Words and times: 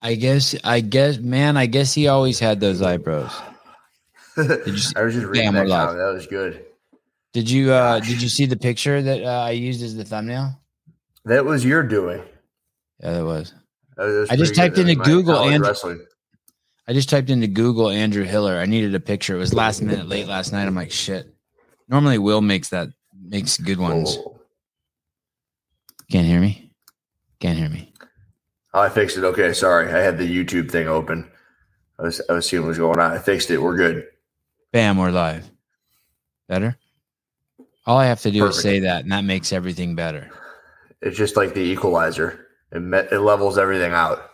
I 0.00 0.14
guess, 0.14 0.54
I 0.62 0.80
guess, 0.80 1.18
man, 1.18 1.56
I 1.56 1.66
guess 1.66 1.92
he 1.92 2.08
always 2.08 2.38
had 2.38 2.60
those 2.60 2.82
eyebrows. 2.82 3.32
Did 4.36 4.66
you 4.66 4.78
see, 4.78 4.94
I 4.96 5.02
was 5.02 5.14
just 5.14 5.26
reading 5.26 5.52
that 5.52 5.68
comment. 5.68 5.98
That 5.98 6.14
was 6.14 6.26
good. 6.26 6.64
Did 7.32 7.50
you 7.50 7.72
uh 7.72 8.00
did 8.00 8.22
you 8.22 8.28
see 8.28 8.46
the 8.46 8.56
picture 8.56 9.02
that 9.02 9.22
uh, 9.22 9.42
I 9.42 9.50
used 9.50 9.82
as 9.82 9.94
the 9.94 10.04
thumbnail? 10.04 10.58
That 11.24 11.44
was 11.44 11.64
your 11.64 11.82
doing. 11.82 12.22
Yeah, 13.00 13.12
that 13.12 13.24
was. 13.24 13.54
That 13.96 14.04
was 14.04 14.30
I 14.30 14.36
just 14.36 14.54
typed 14.54 14.78
into 14.78 14.94
Google 14.94 15.48
and 15.48 15.64
I 16.86 16.94
just 16.94 17.10
typed 17.10 17.28
into 17.28 17.46
Google 17.46 17.90
Andrew 17.90 18.24
Hiller. 18.24 18.56
I 18.56 18.64
needed 18.64 18.94
a 18.94 19.00
picture. 19.00 19.36
It 19.36 19.38
was 19.38 19.52
last 19.52 19.82
minute, 19.82 20.08
late 20.08 20.26
last 20.26 20.52
night. 20.52 20.66
I'm 20.66 20.74
like, 20.74 20.90
shit. 20.90 21.34
Normally, 21.86 22.16
Will 22.18 22.40
makes 22.40 22.70
that 22.70 22.88
makes 23.14 23.58
good 23.58 23.78
ones. 23.78 24.16
Can't 26.10 26.26
hear 26.26 26.40
me. 26.40 26.72
Can't 27.40 27.58
hear 27.58 27.68
me. 27.68 27.87
Oh, 28.74 28.80
I 28.80 28.88
fixed 28.88 29.16
it. 29.16 29.24
Okay, 29.24 29.52
sorry. 29.52 29.92
I 29.92 29.98
had 29.98 30.18
the 30.18 30.26
YouTube 30.26 30.70
thing 30.70 30.88
open. 30.88 31.30
I 31.98 32.02
was 32.02 32.20
I 32.28 32.34
was 32.34 32.48
seeing 32.48 32.62
what 32.62 32.68
was 32.68 32.78
going 32.78 32.98
on. 32.98 33.12
I 33.12 33.18
fixed 33.18 33.50
it. 33.50 33.58
We're 33.58 33.76
good. 33.76 34.06
Bam, 34.72 34.98
we're 34.98 35.10
live. 35.10 35.50
Better. 36.48 36.76
All 37.86 37.96
I 37.96 38.06
have 38.06 38.20
to 38.20 38.30
do 38.30 38.40
Perfect. 38.40 38.56
is 38.56 38.62
say 38.62 38.80
that, 38.80 39.02
and 39.02 39.12
that 39.12 39.24
makes 39.24 39.52
everything 39.52 39.94
better. 39.94 40.30
It's 41.00 41.16
just 41.16 41.36
like 41.36 41.54
the 41.54 41.60
equalizer. 41.60 42.46
It 42.70 42.80
met, 42.80 43.10
it 43.12 43.20
levels 43.20 43.56
everything 43.56 43.92
out. 43.92 44.30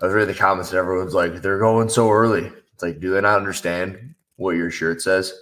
I 0.00 0.06
was 0.06 0.14
reading 0.14 0.32
the 0.32 0.40
comments 0.40 0.70
and 0.70 0.78
everyone's 0.78 1.14
like, 1.14 1.42
they're 1.42 1.58
going 1.58 1.90
so 1.90 2.10
early. 2.10 2.50
It's 2.72 2.82
like, 2.82 3.00
do 3.00 3.12
they 3.12 3.20
not 3.20 3.36
understand 3.36 4.14
what 4.36 4.56
your 4.56 4.70
shirt 4.70 5.02
says? 5.02 5.32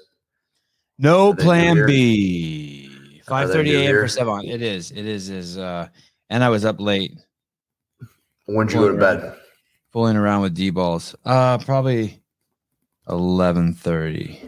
No 0.98 1.32
plan 1.32 1.87
B. 1.87 3.20
Five 3.26 3.50
thirty 3.52 3.74
a.m. 3.76 3.95
for 3.95 4.09
seven. 4.09 4.45
It 4.45 4.60
is. 4.60 4.90
It 4.90 5.06
is. 5.06 5.30
Is 5.30 5.56
uh, 5.56 5.88
and 6.28 6.42
I 6.42 6.48
was 6.48 6.64
up 6.64 6.80
late. 6.80 7.12
When'd 8.54 8.72
you 8.72 8.80
go 8.80 8.88
to 8.92 8.98
bed? 8.98 9.36
Fooling 9.92 10.16
around 10.16 10.42
with 10.42 10.54
D 10.54 10.70
balls. 10.70 11.14
Uh, 11.24 11.59
probably 11.59 12.20
eleven 13.09 13.73
thirty. 13.74 14.40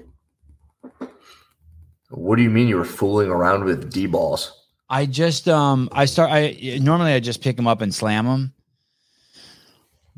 What 2.10 2.36
do 2.36 2.42
you 2.42 2.50
mean 2.50 2.68
you 2.68 2.76
were 2.76 2.84
fooling 2.84 3.30
around 3.30 3.64
with 3.64 3.92
D 3.92 4.06
balls? 4.06 4.52
I 4.88 5.06
just 5.06 5.48
um 5.48 5.88
I 5.92 6.04
start 6.04 6.30
I 6.30 6.78
normally 6.80 7.12
I 7.12 7.20
just 7.20 7.40
pick 7.42 7.56
them 7.56 7.66
up 7.66 7.80
and 7.80 7.94
slam 7.94 8.26
them 8.26 8.52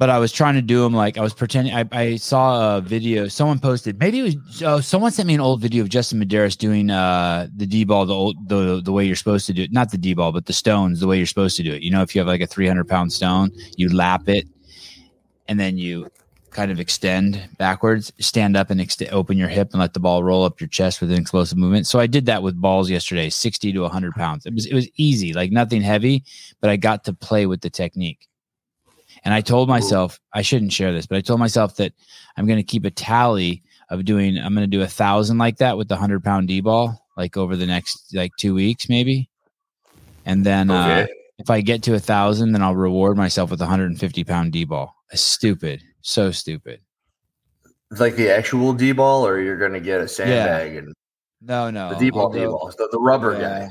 but 0.05 0.11
I 0.11 0.19
was 0.19 0.33
trying 0.33 0.53
to 0.53 0.61
do 0.61 0.83
them 0.83 0.93
like 0.93 1.17
I 1.17 1.23
was 1.23 1.33
pretending. 1.33 1.73
I, 1.73 1.87
I 1.91 2.17
saw 2.17 2.77
a 2.77 2.83
video 2.83 3.27
someone 3.27 3.59
posted. 3.59 3.99
Maybe 3.99 4.19
it 4.19 4.23
was 4.23 4.63
oh, 4.63 4.81
someone 4.81 5.11
sent 5.13 5.27
me 5.27 5.33
an 5.33 5.41
old 5.41 5.63
video 5.63 5.83
of 5.83 5.89
Justin 5.89 6.23
Medeiros 6.23 6.59
doing 6.59 6.91
uh 6.91 7.47
the 7.57 7.65
D 7.65 7.85
ball 7.85 8.05
the 8.05 8.13
old 8.13 8.47
the 8.47 8.83
the 8.85 8.93
way 8.93 9.07
you're 9.07 9.17
supposed 9.17 9.47
to 9.47 9.55
do 9.55 9.63
it. 9.63 9.73
Not 9.73 9.91
the 9.91 9.97
D 9.97 10.13
ball, 10.13 10.31
but 10.31 10.45
the 10.45 10.53
stones 10.53 11.01
the 11.01 11.07
way 11.07 11.17
you're 11.17 11.25
supposed 11.25 11.57
to 11.57 11.63
do 11.63 11.73
it. 11.73 11.81
You 11.81 11.91
know, 11.91 12.03
if 12.03 12.15
you 12.15 12.19
have 12.19 12.29
like 12.29 12.43
a 12.43 12.47
300 12.47 12.87
pound 12.87 13.15
stone, 13.15 13.51
you 13.79 13.91
lap 13.97 14.29
it, 14.29 14.47
and 15.49 15.59
then 15.59 15.79
you 15.79 16.11
kind 16.51 16.71
of 16.71 16.79
extend 16.79 17.49
backwards, 17.57 18.13
stand 18.19 18.59
up 18.59 18.69
and 18.69 18.87
open 19.11 19.39
your 19.39 19.49
hip 19.49 19.71
and 19.73 19.81
let 19.81 19.95
the 19.95 20.01
ball 20.01 20.23
roll 20.23 20.45
up 20.45 20.61
your 20.61 20.69
chest 20.69 21.01
with 21.01 21.13
an 21.13 21.19
explosive 21.19 21.57
movement. 21.57 21.87
So 21.87 21.99
I 21.99 22.07
did 22.07 22.27
that 22.27 22.43
with 22.43 22.61
balls 22.61 22.91
yesterday, 22.91 23.31
60 23.31 23.73
to 23.73 23.81
100 23.81 24.13
pounds. 24.13 24.45
It 24.45 24.53
was 24.53 24.67
it 24.67 24.75
was 24.75 24.87
easy, 24.99 25.33
like 25.33 25.51
nothing 25.51 25.81
heavy, 25.81 26.25
but 26.61 26.69
I 26.69 26.77
got 26.77 27.05
to 27.05 27.15
play 27.15 27.47
with 27.47 27.63
the 27.63 27.71
technique. 27.71 28.29
And 29.25 29.33
I 29.33 29.41
told 29.41 29.69
myself 29.69 30.21
I 30.33 30.43
shouldn't 30.43 30.73
share 30.73 30.93
this, 30.93 31.07
but 31.07 31.17
I 31.17 31.21
told 31.21 31.41
myself 31.41 31.77
that 31.77 31.93
I'm 32.37 32.47
going 32.47 32.59
to 32.59 32.63
keep 32.63 32.85
a 32.85 32.91
tally 32.91 33.63
of 33.89 34.05
doing. 34.05 34.37
I'm 34.39 34.55
going 34.55 34.69
to 34.69 34.77
do 34.77 34.83
a 34.83 34.87
thousand 34.87 35.39
like 35.39 35.59
that 35.59 35.77
with 35.79 35.89
the 35.89 35.97
hundred 35.97 36.23
pound 36.23 36.49
D 36.49 36.61
ball, 36.61 37.07
like 37.17 37.37
over 37.37 37.57
the 37.57 37.67
next 37.67 38.15
like 38.15 38.33
two 38.39 38.55
weeks 38.55 38.89
maybe. 38.89 39.31
And 40.27 40.45
then 40.45 40.71
uh, 40.71 40.85
okay. 40.85 41.03
uh, 41.03 41.07
if 41.39 41.51
I 41.51 41.61
get 41.61 41.83
to 41.85 41.95
a 41.95 42.01
thousand, 42.01 42.53
then 42.53 42.63
I'll 42.63 42.77
reward 42.77 43.17
myself 43.17 43.51
with 43.51 43.61
a 43.61 43.65
150 43.65 44.25
pound 44.25 44.53
D 44.53 44.65
ball. 44.65 44.95
Stupid, 45.13 45.83
so 46.01 46.31
stupid. 46.31 46.81
It's 47.91 48.01
Like 48.01 48.17
the 48.17 48.31
actual 48.31 48.73
D 48.73 48.93
ball, 48.93 49.27
or 49.27 49.41
you're 49.41 49.59
going 49.59 49.73
to 49.73 49.81
get 49.81 50.01
a 50.01 50.09
sandbag 50.09 50.73
yeah. 50.73 50.79
and 50.81 50.95
no, 51.41 51.71
no, 51.71 51.91
the 51.91 51.97
D 51.97 52.11
ball, 52.11 52.31
D 52.31 52.45
ball, 52.45 52.73
the, 52.77 52.89
the 52.91 52.99
rubber 52.99 53.35
yeah. 53.35 53.41
guy. 53.41 53.71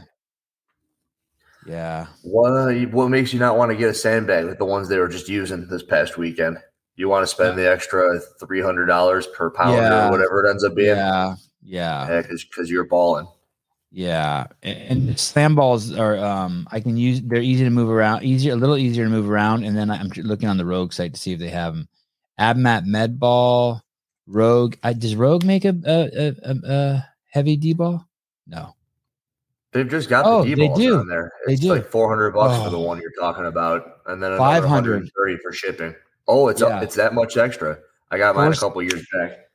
Yeah. 1.66 2.08
What 2.24 2.74
what 2.92 3.10
makes 3.10 3.34
you 3.34 3.40
not 3.40 3.58
want 3.58 3.72
to 3.72 3.78
get 3.78 3.90
a 3.90 3.94
sandbag 3.94 4.46
like 4.46 4.58
the 4.58 4.66
ones 4.66 4.90
they 4.90 5.00
were 5.00 5.08
just 5.08 5.30
using 5.30 5.68
this 5.68 5.84
past 5.84 6.18
weekend? 6.18 6.58
You 6.96 7.10
want 7.10 7.24
to 7.24 7.28
spend 7.28 7.58
the 7.58 7.70
extra 7.70 8.20
three 8.40 8.62
hundred 8.62 8.86
dollars 8.86 9.28
per 9.28 9.50
pound 9.50 9.78
yeah. 9.78 10.08
or 10.08 10.12
whatever 10.12 10.46
it 10.46 10.50
ends 10.50 10.64
up 10.64 10.76
being. 10.76 10.96
Yeah, 10.96 11.36
yeah, 11.64 12.22
because 12.22 12.70
you're 12.70 12.86
balling. 12.86 13.28
Yeah, 13.92 14.48
and, 14.62 15.10
and 15.10 15.20
slam 15.20 15.56
balls 15.56 15.94
are 15.94 16.18
um 16.18 16.68
I 16.72 16.80
can 16.80 16.98
use. 16.98 17.22
They're 17.22 17.42
easy 17.42 17.64
to 17.64 17.70
move 17.70 17.90
around, 17.90 18.24
easier, 18.24 18.54
a 18.54 18.56
little 18.56 18.78
easier 18.78 19.06
to 19.06 19.10
move 19.10 19.30
around. 19.30 19.64
And 19.64 19.78
then 19.78 19.90
I'm 19.90 20.10
looking 20.18 20.50
on 20.50 20.58
the 20.58 20.66
Rogue 20.66 20.94
site 20.94 21.14
to 21.14 21.20
see 21.20 21.34
if 21.34 21.40
they 21.40 21.50
have 21.50 21.76
them. 21.76 21.88
Abmat 22.40 22.86
Med 22.86 23.20
Ball, 23.20 23.82
Rogue. 24.28 24.76
I, 24.84 24.94
does 24.94 25.16
Rogue 25.16 25.46
make 25.46 25.64
a 25.66 25.76
a, 25.86 26.34
a, 26.44 26.56
a 26.68 27.06
heavy 27.32 27.56
D 27.56 27.74
ball? 27.74 28.08
No. 28.48 28.76
They've 29.74 29.90
just 29.90 30.08
got 30.08 30.26
oh, 30.26 30.44
the 30.44 30.56
D 30.56 30.68
balls 30.68 30.86
on 30.86 31.08
there. 31.08 31.32
It's 31.48 31.60
they 31.60 31.68
do. 31.68 31.74
like 31.74 31.88
four 31.88 32.08
hundred 32.08 32.32
bucks 32.32 32.60
oh. 32.60 32.66
for 32.66 32.70
the 32.70 32.78
oh. 32.78 32.82
one 32.82 33.02
you're 33.02 33.12
talking 33.20 33.46
about, 33.46 34.02
and 34.06 34.22
then 34.22 34.38
five 34.38 34.64
hundred 34.64 35.10
thirty 35.18 35.38
for 35.38 35.52
shipping. 35.52 35.96
Oh, 36.28 36.48
it's 36.48 36.62
yeah. 36.62 36.82
it's 36.82 36.96
that 36.96 37.14
much 37.14 37.38
extra. 37.38 37.80
I 38.12 38.18
got 38.20 38.36
mine 38.36 38.46
Four, 38.46 38.54
a 38.54 38.58
couple 38.58 38.82
years 38.84 39.06
back. 39.12 39.48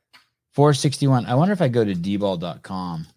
Four 0.51 0.73
sixty 0.73 1.07
one. 1.07 1.25
I 1.25 1.35
wonder 1.35 1.53
if 1.53 1.61
I 1.61 1.69
go 1.69 1.85
to 1.85 1.93
dball.com. 1.95 3.07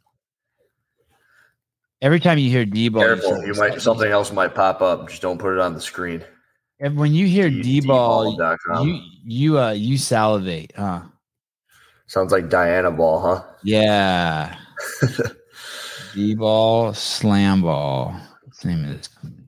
Every 2.00 2.18
time 2.18 2.38
you 2.38 2.50
hear 2.50 2.64
D-ball, 2.64 3.00
careful, 3.00 3.38
you, 3.42 3.48
you 3.48 3.54
might 3.54 3.80
something 3.80 4.10
else 4.10 4.32
might 4.32 4.56
pop 4.56 4.80
up. 4.82 5.08
Just 5.08 5.22
don't 5.22 5.38
put 5.38 5.54
it 5.54 5.60
on 5.60 5.74
the 5.74 5.80
screen. 5.80 6.24
And 6.80 6.96
when 6.96 7.14
you 7.14 7.26
hear 7.26 7.48
D-ball, 7.48 8.36
you 8.84 9.00
you 9.24 9.58
uh 9.58 9.70
you 9.70 9.98
salivate, 9.98 10.72
huh? 10.76 11.02
Sounds 12.06 12.32
like 12.32 12.48
Diana 12.48 12.90
Ball, 12.90 13.20
huh? 13.20 13.44
Yeah. 13.62 14.56
D 16.14 16.34
ball, 16.34 16.92
slam 16.94 17.62
ball. 17.62 18.14
What's 18.44 18.60
the 18.60 18.68
name 18.68 18.84
of 18.84 18.96
this 18.96 19.08
company? 19.08 19.44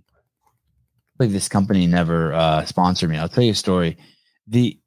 Believe 1.19 1.32
this 1.32 1.48
company 1.48 1.86
never 1.86 2.32
uh, 2.32 2.64
sponsored 2.64 3.10
me. 3.10 3.19
I'll 3.19 3.28
tell 3.28 3.44
you 3.44 3.52
a 3.52 3.54
story. 3.54 3.97
The 4.47 4.78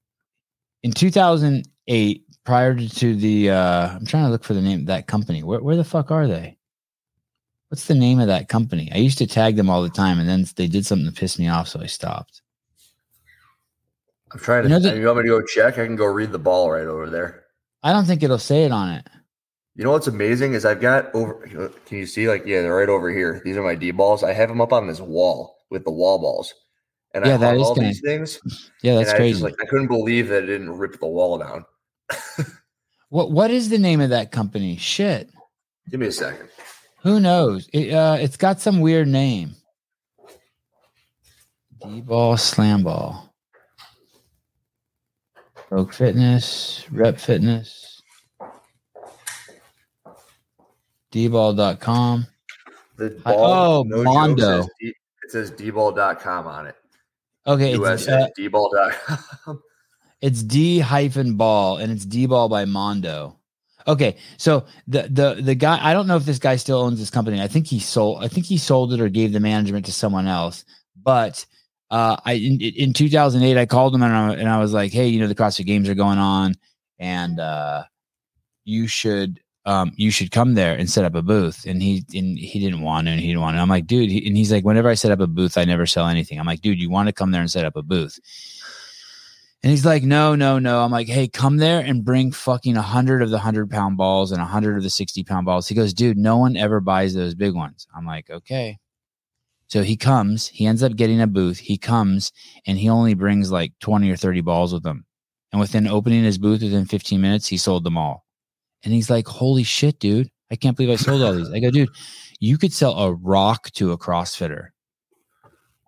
in 0.83 0.91
2008, 0.91 2.23
prior 2.43 2.75
to 2.75 3.15
the, 3.15 3.49
uh, 3.49 3.89
I'm 3.95 4.05
trying 4.05 4.25
to 4.25 4.29
look 4.29 4.43
for 4.43 4.53
the 4.53 4.61
name 4.61 4.81
of 4.81 4.85
that 4.87 5.07
company. 5.07 5.43
Where, 5.43 5.61
where 5.61 5.75
the 5.75 5.83
fuck 5.83 6.11
are 6.11 6.27
they? 6.27 6.57
What's 7.69 7.85
the 7.85 7.95
name 7.95 8.19
of 8.19 8.27
that 8.27 8.47
company? 8.47 8.89
I 8.93 8.97
used 8.97 9.17
to 9.17 9.27
tag 9.27 9.57
them 9.57 9.69
all 9.69 9.81
the 9.83 9.89
time, 9.89 10.19
and 10.19 10.29
then 10.29 10.45
they 10.55 10.67
did 10.67 10.85
something 10.85 11.05
to 11.05 11.11
piss 11.11 11.37
me 11.37 11.49
off, 11.49 11.67
so 11.67 11.81
I 11.81 11.85
stopped. 11.87 12.41
I'm 14.31 14.39
trying 14.39 14.63
to. 14.63 14.69
You, 14.69 14.75
know 14.75 14.79
the, 14.79 14.97
you 14.97 15.05
want 15.05 15.17
me 15.17 15.23
to 15.23 15.29
go 15.29 15.41
check? 15.41 15.77
I 15.77 15.85
can 15.85 15.97
go 15.97 16.05
read 16.05 16.31
the 16.31 16.39
ball 16.39 16.71
right 16.71 16.87
over 16.87 17.09
there. 17.09 17.43
I 17.83 17.91
don't 17.91 18.05
think 18.05 18.23
it'll 18.23 18.37
say 18.37 18.63
it 18.63 18.71
on 18.71 18.89
it. 18.91 19.07
You 19.77 19.83
know 19.83 19.91
what's 19.91 20.07
amazing 20.07 20.55
is 20.55 20.65
I've 20.65 20.81
got 20.81 21.13
over. 21.13 21.35
Can 21.85 21.99
you 21.99 22.07
see? 22.07 22.27
Like, 22.27 22.47
yeah, 22.47 22.63
they're 22.63 22.75
right 22.75 22.89
over 22.89 23.11
here. 23.11 23.43
These 23.45 23.57
are 23.57 23.63
my 23.63 23.75
D 23.75 23.91
balls. 23.91 24.23
I 24.23 24.33
have 24.33 24.49
them 24.49 24.59
up 24.59 24.73
on 24.73 24.87
this 24.87 24.99
wall 24.99 25.55
with 25.69 25.83
the 25.83 25.91
wall 25.91 26.17
balls, 26.17 26.51
and 27.13 27.23
yeah, 27.23 27.35
I 27.35 27.37
that 27.37 27.57
is 27.57 27.61
all 27.61 27.75
these 27.75 28.01
things. 28.01 28.39
Yeah, 28.81 28.95
that's 28.95 29.13
crazy. 29.13 29.39
I 29.39 29.45
like, 29.45 29.61
I 29.61 29.65
couldn't 29.67 29.87
believe 29.87 30.29
that 30.29 30.43
it 30.43 30.47
didn't 30.47 30.71
rip 30.71 30.99
the 30.99 31.07
wall 31.07 31.37
down. 31.37 31.63
what 33.09 33.31
What 33.31 33.51
is 33.51 33.69
the 33.69 33.77
name 33.77 34.01
of 34.01 34.09
that 34.09 34.31
company? 34.31 34.77
Shit. 34.77 35.29
Give 35.91 35.99
me 35.99 36.07
a 36.07 36.11
second. 36.11 36.49
Who 37.03 37.19
knows? 37.19 37.69
It, 37.71 37.93
uh, 37.93 38.17
it's 38.19 38.37
got 38.37 38.59
some 38.59 38.79
weird 38.79 39.07
name. 39.07 39.55
D 41.83 42.01
ball, 42.01 42.35
slam 42.37 42.83
ball, 42.83 43.31
Rogue 45.69 45.93
Fitness, 45.93 46.83
Rep 46.91 47.19
Fitness. 47.19 47.86
dball.com. 51.17 52.27
The 52.97 53.09
ball, 53.09 53.45
oh, 53.45 53.83
no 53.83 54.03
Mondo. 54.03 54.61
Says 54.61 54.69
D, 54.79 54.87
it 54.87 55.31
says 55.31 55.51
dball.com 55.51 56.47
on 56.47 56.67
it. 56.67 56.75
Okay. 57.45 57.73
US 57.75 58.07
uh, 58.07 58.27
dball.com. 58.37 59.61
It's 60.19 60.41
D 60.41 60.79
hyphen 60.79 61.35
ball 61.35 61.77
and 61.77 61.91
it's 61.91 62.03
D 62.03 62.25
ball 62.25 62.49
by 62.49 62.65
Mondo. 62.65 63.37
Okay, 63.87 64.17
so 64.37 64.65
the 64.87 65.03
the 65.03 65.41
the 65.41 65.55
guy 65.55 65.79
I 65.81 65.93
don't 65.93 66.07
know 66.07 66.17
if 66.17 66.25
this 66.25 66.39
guy 66.39 66.55
still 66.55 66.79
owns 66.79 66.99
this 66.99 67.11
company. 67.11 67.39
I 67.39 67.47
think 67.47 67.67
he 67.67 67.79
sold 67.79 68.23
I 68.23 68.27
think 68.27 68.47
he 68.47 68.57
sold 68.57 68.93
it 68.93 68.99
or 68.99 69.09
gave 69.09 69.31
the 69.31 69.39
management 69.39 69.85
to 69.85 69.93
someone 69.93 70.27
else. 70.27 70.65
But 71.01 71.45
uh, 71.91 72.17
I 72.25 72.33
in, 72.33 72.59
in 72.59 72.93
2008 72.93 73.57
I 73.57 73.65
called 73.67 73.93
him 73.93 74.01
and 74.01 74.13
I, 74.13 74.33
and 74.33 74.49
I 74.49 74.57
was 74.57 74.73
like, 74.73 74.91
hey, 74.91 75.07
you 75.07 75.19
know 75.19 75.27
the 75.27 75.35
CrossFit 75.35 75.67
Games 75.67 75.87
are 75.87 75.93
going 75.93 76.17
on, 76.17 76.55
and 76.97 77.39
uh, 77.39 77.83
you 78.65 78.87
should 78.87 79.39
um, 79.67 79.91
you 79.97 80.11
should 80.11 80.31
come 80.31 80.53
there 80.53 80.73
and 80.73 80.89
set 80.89 81.03
up 81.03 81.13
a 81.13 81.21
booth. 81.21 81.65
And 81.65 81.83
he 81.83 82.05
and 82.13 82.39
he 82.39 82.59
didn't 82.59 82.81
want 82.81 83.07
to, 83.07 83.11
and 83.11 83.19
he 83.19 83.27
didn't 83.27 83.41
want 83.41 83.57
to. 83.57 83.61
I'm 83.61 83.69
like, 83.69 83.85
dude, 83.85 84.09
and 84.09 84.37
he's 84.37 84.51
like, 84.51 84.63
whenever 84.63 84.89
I 84.89 84.93
set 84.93 85.11
up 85.11 85.19
a 85.19 85.27
booth, 85.27 85.57
I 85.57 85.65
never 85.65 85.85
sell 85.85 86.07
anything. 86.07 86.39
I'm 86.39 86.45
like, 86.45 86.61
dude, 86.61 86.79
you 86.79 86.89
want 86.89 87.07
to 87.07 87.13
come 87.13 87.31
there 87.31 87.41
and 87.41 87.51
set 87.51 87.65
up 87.65 87.75
a 87.75 87.83
booth? 87.83 88.17
And 89.63 89.71
he's 89.71 89.85
like, 89.85 90.03
no, 90.03 90.35
no, 90.35 90.59
no. 90.59 90.79
I'm 90.81 90.91
like, 90.91 91.07
hey, 91.07 91.27
come 91.27 91.57
there 91.57 91.81
and 91.81 92.05
bring 92.05 92.31
fucking 92.31 92.77
a 92.77 92.81
hundred 92.81 93.21
of 93.21 93.29
the 93.29 93.39
hundred 93.39 93.69
pound 93.69 93.97
balls 93.97 94.31
and 94.31 94.41
a 94.41 94.45
hundred 94.45 94.77
of 94.77 94.83
the 94.83 94.89
60 94.89 95.23
pound 95.25 95.45
balls. 95.45 95.67
He 95.67 95.75
goes, 95.75 95.93
dude, 95.93 96.17
no 96.17 96.37
one 96.37 96.55
ever 96.55 96.79
buys 96.79 97.13
those 97.13 97.35
big 97.35 97.53
ones. 97.53 97.87
I'm 97.95 98.05
like, 98.05 98.29
okay. 98.29 98.77
So 99.67 99.83
he 99.83 99.97
comes, 99.97 100.47
he 100.47 100.65
ends 100.65 100.83
up 100.83 100.95
getting 100.95 101.19
a 101.19 101.27
booth. 101.27 101.57
He 101.57 101.77
comes 101.77 102.31
and 102.65 102.77
he 102.77 102.87
only 102.87 103.15
brings 103.15 103.51
like 103.51 103.73
20 103.79 104.09
or 104.09 104.15
30 104.15 104.41
balls 104.41 104.73
with 104.73 104.85
him. 104.85 105.05
And 105.51 105.59
within 105.59 105.87
opening 105.87 106.23
his 106.23 106.37
booth 106.37 106.61
within 106.61 106.85
15 106.85 107.19
minutes, 107.19 107.47
he 107.47 107.57
sold 107.57 107.83
them 107.83 107.97
all. 107.97 108.26
And 108.83 108.93
he's 108.93 109.09
like, 109.09 109.27
Holy 109.27 109.63
shit, 109.63 109.99
dude. 109.99 110.29
I 110.51 110.55
can't 110.55 110.77
believe 110.77 110.91
I 110.91 110.95
sold 110.95 111.21
all 111.21 111.33
these. 111.33 111.51
I 111.51 111.59
go, 111.59 111.71
dude, 111.71 111.89
you 112.39 112.57
could 112.57 112.71
sell 112.71 112.97
a 112.97 113.13
rock 113.13 113.69
to 113.71 113.91
a 113.91 113.97
CrossFitter. 113.97 114.69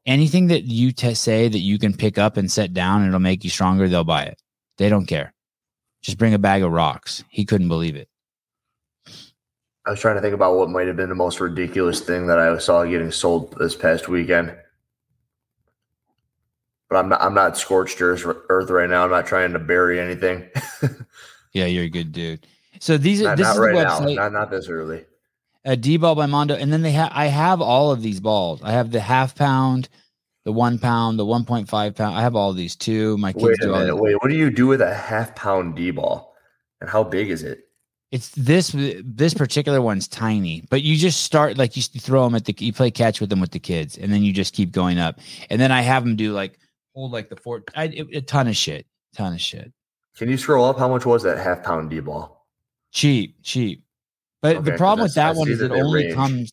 Anything 0.06 0.48
that 0.48 0.64
you 0.64 0.92
t- 0.92 1.14
say 1.14 1.48
that 1.48 1.60
you 1.60 1.80
can 1.80 1.94
pick 1.94 2.18
up 2.18 2.36
and 2.36 2.52
set 2.52 2.74
down 2.74 3.02
and 3.02 3.10
it'll 3.10 3.20
make 3.20 3.44
you 3.44 3.50
stronger, 3.50 3.88
they'll 3.88 4.04
buy 4.04 4.24
it. 4.24 4.42
They 4.78 4.90
don't 4.90 5.06
care. 5.06 5.34
Just 6.02 6.18
bring 6.18 6.34
a 6.34 6.40
bag 6.40 6.64
of 6.64 6.72
rocks. 6.72 7.24
He 7.30 7.46
couldn't 7.46 7.68
believe 7.68 7.96
it. 7.96 8.10
I 9.86 9.92
was 9.92 10.00
trying 10.00 10.16
to 10.16 10.22
think 10.22 10.34
about 10.34 10.56
what 10.56 10.70
might 10.70 10.88
have 10.88 10.98
been 10.98 11.10
the 11.10 11.16
most 11.16 11.40
ridiculous 11.40 12.02
thing 12.02 12.28
that 12.28 12.38
I 12.38 12.58
saw 12.58 12.84
getting 12.84 13.12
sold 13.12 13.56
this 13.58 13.76
past 13.76 14.08
weekend. 14.08 14.56
But 16.90 16.98
I'm 16.98 17.10
not 17.10 17.22
I'm 17.22 17.34
not 17.34 17.58
scorched 17.58 18.02
earth 18.02 18.70
right 18.70 18.90
now. 18.90 19.04
I'm 19.04 19.12
not 19.12 19.28
trying 19.28 19.54
to 19.54 19.60
bury 19.60 20.00
anything. 20.00 20.50
Yeah, 21.54 21.66
you're 21.66 21.86
a 21.86 21.90
good 21.90 22.12
dude. 22.12 22.46
So 22.80 22.98
these 22.98 23.22
are 23.22 23.26
not 23.26 23.38
this 23.38 23.46
not 23.48 23.54
is 23.56 23.60
right 23.60 23.76
the 23.76 23.84
now. 23.84 24.00
website. 24.00 24.16
Not 24.16 24.34
not 24.34 24.52
this 24.52 24.68
early. 24.70 25.06
a 25.66 25.76
D 25.76 25.98
ball 25.98 26.16
by 26.16 26.26
Mondo, 26.26 26.56
and 26.56 26.72
then 26.72 26.82
they 26.82 26.92
have 26.92 27.12
I 27.14 27.28
have 27.28 27.62
all 27.62 27.92
of 27.92 28.02
these 28.02 28.20
balls. 28.20 28.62
I 28.64 28.72
have 28.72 28.92
the 28.92 29.00
half 29.02 29.36
pound, 29.36 29.90
the 30.46 30.52
one 30.54 30.80
pound, 30.80 31.20
the 31.20 31.26
one 31.26 31.46
point 31.46 31.70
five 31.70 31.96
pound. 31.96 32.16
I 32.16 32.22
have 32.22 32.36
all 32.36 32.54
these 32.54 32.76
too. 32.76 33.18
My 33.18 33.34
kids 33.34 33.44
Wait 33.44 33.60
a 33.62 33.66
do 33.66 33.72
minute. 33.74 33.96
Wait, 33.98 34.16
what 34.22 34.30
do 34.30 34.36
you 34.36 34.50
do 34.50 34.68
with 34.68 34.82
a 34.82 34.94
half 34.94 35.36
pound 35.36 35.76
D 35.76 35.92
ball? 35.92 36.34
And 36.82 36.90
how 36.90 37.04
big 37.04 37.30
is 37.30 37.44
it? 37.44 37.66
It's 38.12 38.30
this 38.30 38.74
this 39.04 39.34
particular 39.36 39.82
one's 39.82 40.08
tiny, 40.08 40.64
but 40.70 40.82
you 40.82 40.96
just 40.96 41.22
start 41.22 41.58
like 41.58 41.76
you 41.76 41.84
throw 41.84 42.24
them 42.24 42.34
at 42.34 42.46
the 42.46 42.56
you 42.58 42.74
play 42.74 42.90
catch 42.90 43.20
with 43.22 43.30
them 43.30 43.40
with 43.42 43.52
the 43.52 43.60
kids, 43.60 43.98
and 43.98 44.12
then 44.12 44.24
you 44.24 44.34
just 44.34 44.56
keep 44.56 44.72
going 44.72 44.98
up. 44.98 45.20
And 45.50 45.62
then 45.62 45.72
I 45.72 45.82
have 45.82 46.04
them 46.04 46.16
do 46.16 46.32
like 46.34 46.58
hold 46.96 47.12
like 47.12 47.30
the 47.30 47.36
fort. 47.36 47.70
I, 47.76 47.84
a 48.14 48.22
ton 48.22 48.48
of 48.48 48.56
shit, 48.56 48.88
ton 49.14 49.34
of 49.34 49.42
shit. 49.42 49.72
Can 50.18 50.30
you 50.30 50.38
scroll 50.38 50.66
up? 50.66 50.80
How 50.80 50.88
much 50.88 51.06
was 51.06 51.22
that 51.24 51.38
half 51.38 51.62
pound 51.64 51.92
D 51.92 52.00
ball? 52.00 52.39
Cheap, 52.92 53.36
cheap. 53.44 53.84
But 54.42 54.58
okay, 54.58 54.72
the 54.72 54.78
problem 54.78 55.04
with 55.04 55.16
that 55.16 55.36
I 55.36 55.38
one 55.38 55.50
is 55.50 55.60
that 55.60 55.72
it 55.72 55.82
only 55.82 56.06
range. 56.06 56.16
comes 56.16 56.52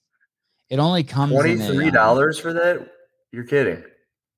it 0.68 0.78
only 0.78 1.04
comes 1.04 1.32
twenty-three 1.32 1.86
um 1.88 1.92
dollars 1.92 2.38
um, 2.38 2.42
for 2.42 2.52
that? 2.54 2.88
You're 3.32 3.44
kidding. 3.44 3.82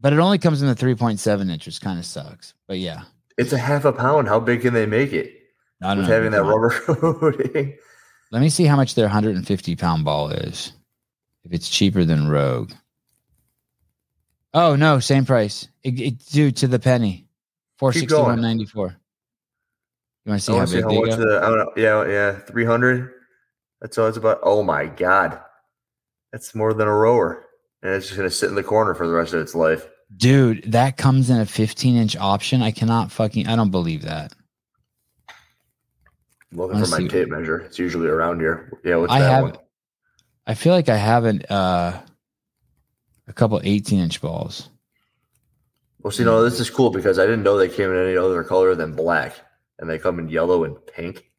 But 0.01 0.13
it 0.13 0.19
only 0.19 0.39
comes 0.39 0.63
in 0.63 0.69
the 0.69 0.75
three 0.75 0.95
point 0.95 1.19
seven 1.19 1.51
inch, 1.51 1.67
which 1.67 1.81
kind 1.81 1.99
of 1.99 2.05
sucks. 2.05 2.55
But 2.67 2.79
yeah. 2.79 3.03
It's 3.37 3.53
a 3.53 3.59
half 3.59 3.85
a 3.85 3.93
pound. 3.93 4.29
How 4.29 4.41
big 4.41 4.63
can 4.63 4.75
they 4.75 4.87
make 4.87 5.13
it? 5.13 5.35
not 5.81 5.97
having 5.99 6.33
that 6.33 6.43
rubber 6.43 6.71
coating. 6.71 7.77
Let 8.31 8.43
me 8.43 8.49
see 8.49 8.65
how 8.65 8.77
much 8.77 8.95
their 8.95 9.07
150 9.07 9.77
pound 9.77 10.05
ball 10.05 10.31
is. 10.31 10.73
If 11.45 11.53
it's 11.53 11.71
cheaper 11.71 12.05
than 12.05 12.29
Rogue. 12.29 12.73
Oh 14.55 14.77
no, 14.77 14.99
same 14.99 15.25
price. 15.25 15.69
It, 15.83 16.01
it 16.01 16.27
due 16.27 16.51
to 16.53 16.67
the 16.67 16.79
penny. 16.79 17.27
461.94. 17.81 18.97
You 20.29 20.33
want 20.33 20.43
to 20.43 20.45
see 20.45 20.53
I 20.53 20.57
how 20.57 20.59
want 20.59 20.69
to 20.69 20.73
see 20.73 20.83
big 20.83 20.85
how 20.85 21.17
they 21.17 21.25
go? 21.25 21.39
the 21.39 21.39
I 21.43 21.49
don't 21.49 21.59
know. 21.59 21.73
Yeah, 21.75 22.07
yeah, 22.07 22.39
three 22.41 22.67
hundred. 22.67 23.13
That's 23.81 23.97
all 23.97 24.09
it's 24.09 24.19
about. 24.19 24.41
Oh 24.43 24.63
my 24.63 24.85
god, 24.85 25.41
that's 26.33 26.55
more 26.55 26.75
than 26.75 26.87
a 26.87 26.95
rower, 26.95 27.47
and 27.83 27.95
it's 27.95 28.09
just 28.09 28.19
gonna 28.19 28.29
sit 28.29 28.51
in 28.51 28.55
the 28.55 28.63
corner 28.63 28.95
for 28.95 29.07
the 29.07 29.15
rest 29.15 29.33
of 29.33 29.41
its 29.41 29.55
life. 29.55 29.89
Dude, 30.15 30.71
that 30.71 30.99
comes 30.99 31.31
in 31.31 31.39
a 31.39 31.47
15 31.47 31.97
inch 31.97 32.15
option. 32.15 32.61
I 32.61 32.73
cannot 32.73 33.11
fucking. 33.11 33.47
I 33.47 33.57
don't 33.57 33.71
believe 33.71 34.03
that. 34.03 34.35
I'm 35.31 36.59
looking 36.59 36.77
Let's 36.77 36.91
for 36.91 37.01
my 37.01 37.09
see. 37.09 37.09
tape 37.09 37.29
measure. 37.29 37.61
It's 37.61 37.79
usually 37.79 38.09
around 38.09 38.41
here. 38.41 38.79
Yeah, 38.85 38.97
what's 38.97 39.11
I 39.11 39.21
that 39.21 39.31
have. 39.31 39.43
one? 39.45 39.57
I 40.47 40.53
feel 40.53 40.75
like 40.75 40.91
I 40.91 40.99
haven't. 40.99 41.51
Uh, 41.51 41.99
a 43.29 43.33
couple 43.33 43.59
18 43.65 43.99
inch 43.99 44.21
balls. 44.21 44.69
Well, 46.03 46.11
see, 46.11 46.25
no, 46.25 46.43
this 46.45 46.61
is 46.61 46.69
cool 46.69 46.91
because 46.91 47.19
I 47.19 47.25
didn't 47.25 47.45
know 47.45 47.57
they 47.57 47.69
came 47.71 47.91
in 47.91 47.97
any 47.97 48.17
other 48.17 48.45
color 48.45 48.75
than 48.75 48.95
black, 48.95 49.35
and 49.79 49.89
they 49.89 49.99
come 49.99 50.19
in 50.19 50.29
yellow 50.29 50.65
and 50.65 50.77
pink. 50.87 51.31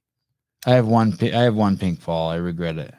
I 0.66 0.72
have 0.72 0.88
one. 0.88 1.18
I 1.22 1.44
have 1.44 1.56
one 1.56 1.78
pink 1.78 2.04
ball. 2.04 2.30
I 2.30 2.36
regret 2.36 2.78
it. 2.78 2.94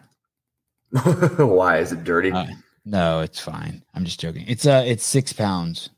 Why 1.39 1.79
is 1.79 1.93
it 1.93 2.05
dirty? 2.05 2.33
Uh, 2.33 2.47
no, 2.85 3.21
it's 3.21 3.39
fine. 3.39 3.83
I'm 3.95 4.05
just 4.05 4.21
joking. 4.21 4.45
It's 4.49 4.67
uh 4.67 4.83
it's 4.87 5.05
six 5.05 5.33
pounds. 5.33 5.91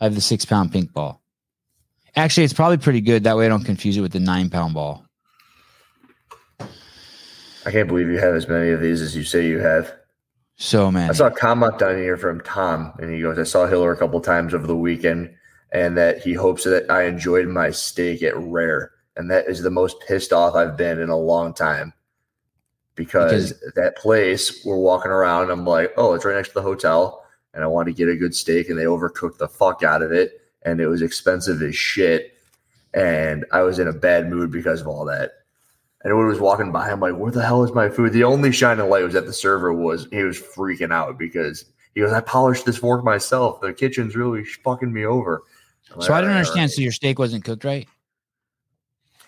I 0.00 0.04
have 0.04 0.14
the 0.14 0.20
six 0.20 0.44
pound 0.44 0.72
pink 0.72 0.92
ball. 0.92 1.22
Actually, 2.16 2.44
it's 2.44 2.52
probably 2.52 2.78
pretty 2.78 3.00
good. 3.00 3.24
That 3.24 3.36
way 3.36 3.46
I 3.46 3.48
don't 3.48 3.64
confuse 3.64 3.96
it 3.96 4.00
with 4.00 4.12
the 4.12 4.20
nine 4.20 4.50
pound 4.50 4.74
ball. 4.74 5.04
I 7.66 7.70
can't 7.70 7.88
believe 7.88 8.08
you 8.08 8.18
have 8.18 8.34
as 8.34 8.46
many 8.46 8.70
of 8.70 8.80
these 8.80 9.00
as 9.00 9.16
you 9.16 9.24
say 9.24 9.46
you 9.46 9.58
have. 9.58 9.92
So 10.56 10.90
man. 10.90 11.10
I 11.10 11.12
saw 11.12 11.26
a 11.26 11.30
comment 11.30 11.78
down 11.78 11.96
here 11.96 12.16
from 12.16 12.40
Tom, 12.42 12.92
and 12.98 13.12
he 13.12 13.20
goes, 13.20 13.38
I 13.38 13.42
saw 13.42 13.66
Hiller 13.66 13.90
a 13.92 13.96
couple 13.96 14.20
times 14.20 14.54
over 14.54 14.66
the 14.66 14.76
weekend, 14.76 15.34
and 15.74 15.98
that 15.98 16.22
he 16.22 16.32
hopes 16.32 16.64
that 16.64 16.88
I 16.88 17.02
enjoyed 17.02 17.48
my 17.48 17.72
steak 17.72 18.22
at 18.22 18.36
Rare. 18.36 18.92
And 19.16 19.30
that 19.30 19.46
is 19.46 19.60
the 19.60 19.70
most 19.70 20.00
pissed 20.06 20.32
off 20.32 20.54
I've 20.54 20.76
been 20.76 21.00
in 21.00 21.10
a 21.10 21.18
long 21.18 21.52
time. 21.52 21.92
Because, 22.94 23.60
that 23.74 23.96
place, 23.96 24.64
we're 24.64 24.78
walking 24.78 25.10
around, 25.10 25.50
I'm 25.50 25.66
like, 25.66 25.92
oh, 25.96 26.14
it's 26.14 26.24
right 26.24 26.36
next 26.36 26.50
to 26.50 26.54
the 26.54 26.62
hotel, 26.62 27.24
and 27.52 27.64
I 27.64 27.66
want 27.66 27.88
to 27.88 27.92
get 27.92 28.08
a 28.08 28.16
good 28.16 28.36
steak, 28.36 28.68
and 28.68 28.78
they 28.78 28.84
overcooked 28.84 29.38
the 29.38 29.48
fuck 29.48 29.82
out 29.82 30.00
of 30.00 30.12
it, 30.12 30.40
and 30.62 30.80
it 30.80 30.86
was 30.86 31.02
expensive 31.02 31.60
as 31.60 31.74
shit. 31.74 32.38
And 32.94 33.44
I 33.50 33.62
was 33.62 33.80
in 33.80 33.88
a 33.88 33.92
bad 33.92 34.30
mood 34.30 34.52
because 34.52 34.80
of 34.80 34.86
all 34.86 35.04
that. 35.06 35.32
And 36.02 36.10
everyone 36.10 36.28
was 36.28 36.38
walking 36.38 36.70
by. 36.70 36.88
I'm 36.88 37.00
like, 37.00 37.16
where 37.16 37.32
the 37.32 37.44
hell 37.44 37.64
is 37.64 37.72
my 37.72 37.88
food? 37.88 38.12
The 38.12 38.22
only 38.22 38.52
shining 38.52 38.88
light 38.88 39.02
was 39.02 39.14
that 39.14 39.26
the 39.26 39.32
server 39.32 39.72
was, 39.72 40.06
he 40.12 40.22
was 40.22 40.40
freaking 40.40 40.92
out 40.92 41.18
because 41.18 41.64
he 41.94 42.00
goes, 42.00 42.12
I 42.12 42.20
polished 42.20 42.64
this 42.64 42.76
fork 42.76 43.02
myself. 43.02 43.60
The 43.60 43.72
kitchen's 43.72 44.14
really 44.14 44.44
fucking 44.44 44.92
me 44.92 45.04
over. 45.04 45.42
So 46.00 46.14
I 46.14 46.20
don't 46.20 46.30
"All 46.30 46.34
right, 46.34 46.38
understand. 46.38 46.70
all 46.70 46.74
So 46.74 46.82
your 46.82 46.92
steak 46.92 47.18
wasn't 47.18 47.44
cooked 47.44 47.64
right? 47.64 47.86
right." 47.86 47.88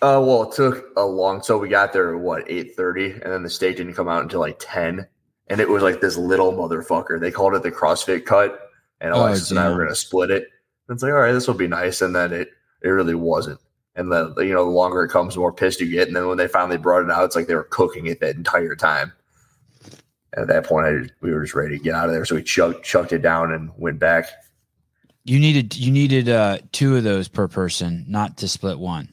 Uh, 0.01 0.21
well, 0.21 0.43
it 0.43 0.55
took 0.55 0.85
a 0.95 1.03
long, 1.03 1.41
so 1.41 1.57
we 1.57 1.69
got 1.69 1.91
there 1.91 2.13
at 2.13 2.21
what, 2.21 2.47
8.30, 2.47 3.23
and 3.23 3.33
then 3.33 3.41
the 3.41 3.49
steak 3.49 3.77
didn't 3.77 3.95
come 3.95 4.07
out 4.07 4.21
until 4.21 4.39
like 4.39 4.57
10. 4.59 5.07
And 5.47 5.59
it 5.59 5.67
was 5.67 5.81
like 5.81 6.01
this 6.01 6.17
little 6.17 6.53
motherfucker. 6.53 7.19
They 7.19 7.31
called 7.31 7.55
it 7.55 7.63
the 7.63 7.71
CrossFit 7.71 8.25
cut, 8.25 8.69
and 9.01 9.13
Oh, 9.13 9.21
Alexis 9.21 9.49
and 9.49 9.59
I 9.59 9.69
were 9.69 9.87
to 9.87 9.95
split 9.95 10.29
it. 10.29 10.43
And 10.87 10.95
it's 10.95 11.01
like, 11.01 11.13
all 11.13 11.19
right, 11.19 11.31
this 11.31 11.47
will 11.47 11.55
be 11.55 11.67
nice. 11.67 12.01
And 12.01 12.15
then 12.15 12.31
it, 12.31 12.51
it 12.83 12.89
really 12.89 13.15
wasn't. 13.15 13.59
And 13.95 14.11
then, 14.11 14.33
you 14.37 14.53
know, 14.53 14.65
the 14.65 14.71
longer 14.71 15.03
it 15.03 15.09
comes, 15.09 15.33
the 15.33 15.39
more 15.39 15.51
pissed 15.51 15.81
you 15.81 15.89
get. 15.89 16.07
And 16.07 16.15
then 16.15 16.27
when 16.27 16.37
they 16.37 16.47
finally 16.47 16.77
brought 16.77 17.03
it 17.03 17.09
out, 17.09 17.25
it's 17.25 17.35
like 17.35 17.47
they 17.47 17.55
were 17.55 17.63
cooking 17.63 18.05
it 18.05 18.19
that 18.19 18.35
entire 18.35 18.75
time. 18.75 19.11
At 20.35 20.47
that 20.47 20.65
point, 20.65 20.85
I 20.85 21.09
we 21.21 21.33
were 21.33 21.41
just 21.41 21.55
ready 21.55 21.77
to 21.77 21.83
get 21.83 21.95
out 21.95 22.07
of 22.07 22.13
there. 22.13 22.25
So 22.25 22.35
we 22.35 22.43
chucked, 22.43 22.85
chucked 22.85 23.13
it 23.13 23.23
down 23.23 23.51
and 23.53 23.71
went 23.77 23.97
back. 23.97 24.25
You 25.27 25.39
needed 25.39 25.75
you 25.75 25.91
needed 25.91 26.29
uh 26.29 26.59
two 26.71 26.95
of 26.95 27.03
those 27.03 27.27
per 27.27 27.47
person, 27.47 28.05
not 28.07 28.37
to 28.37 28.47
split 28.47 28.79
one. 28.79 29.09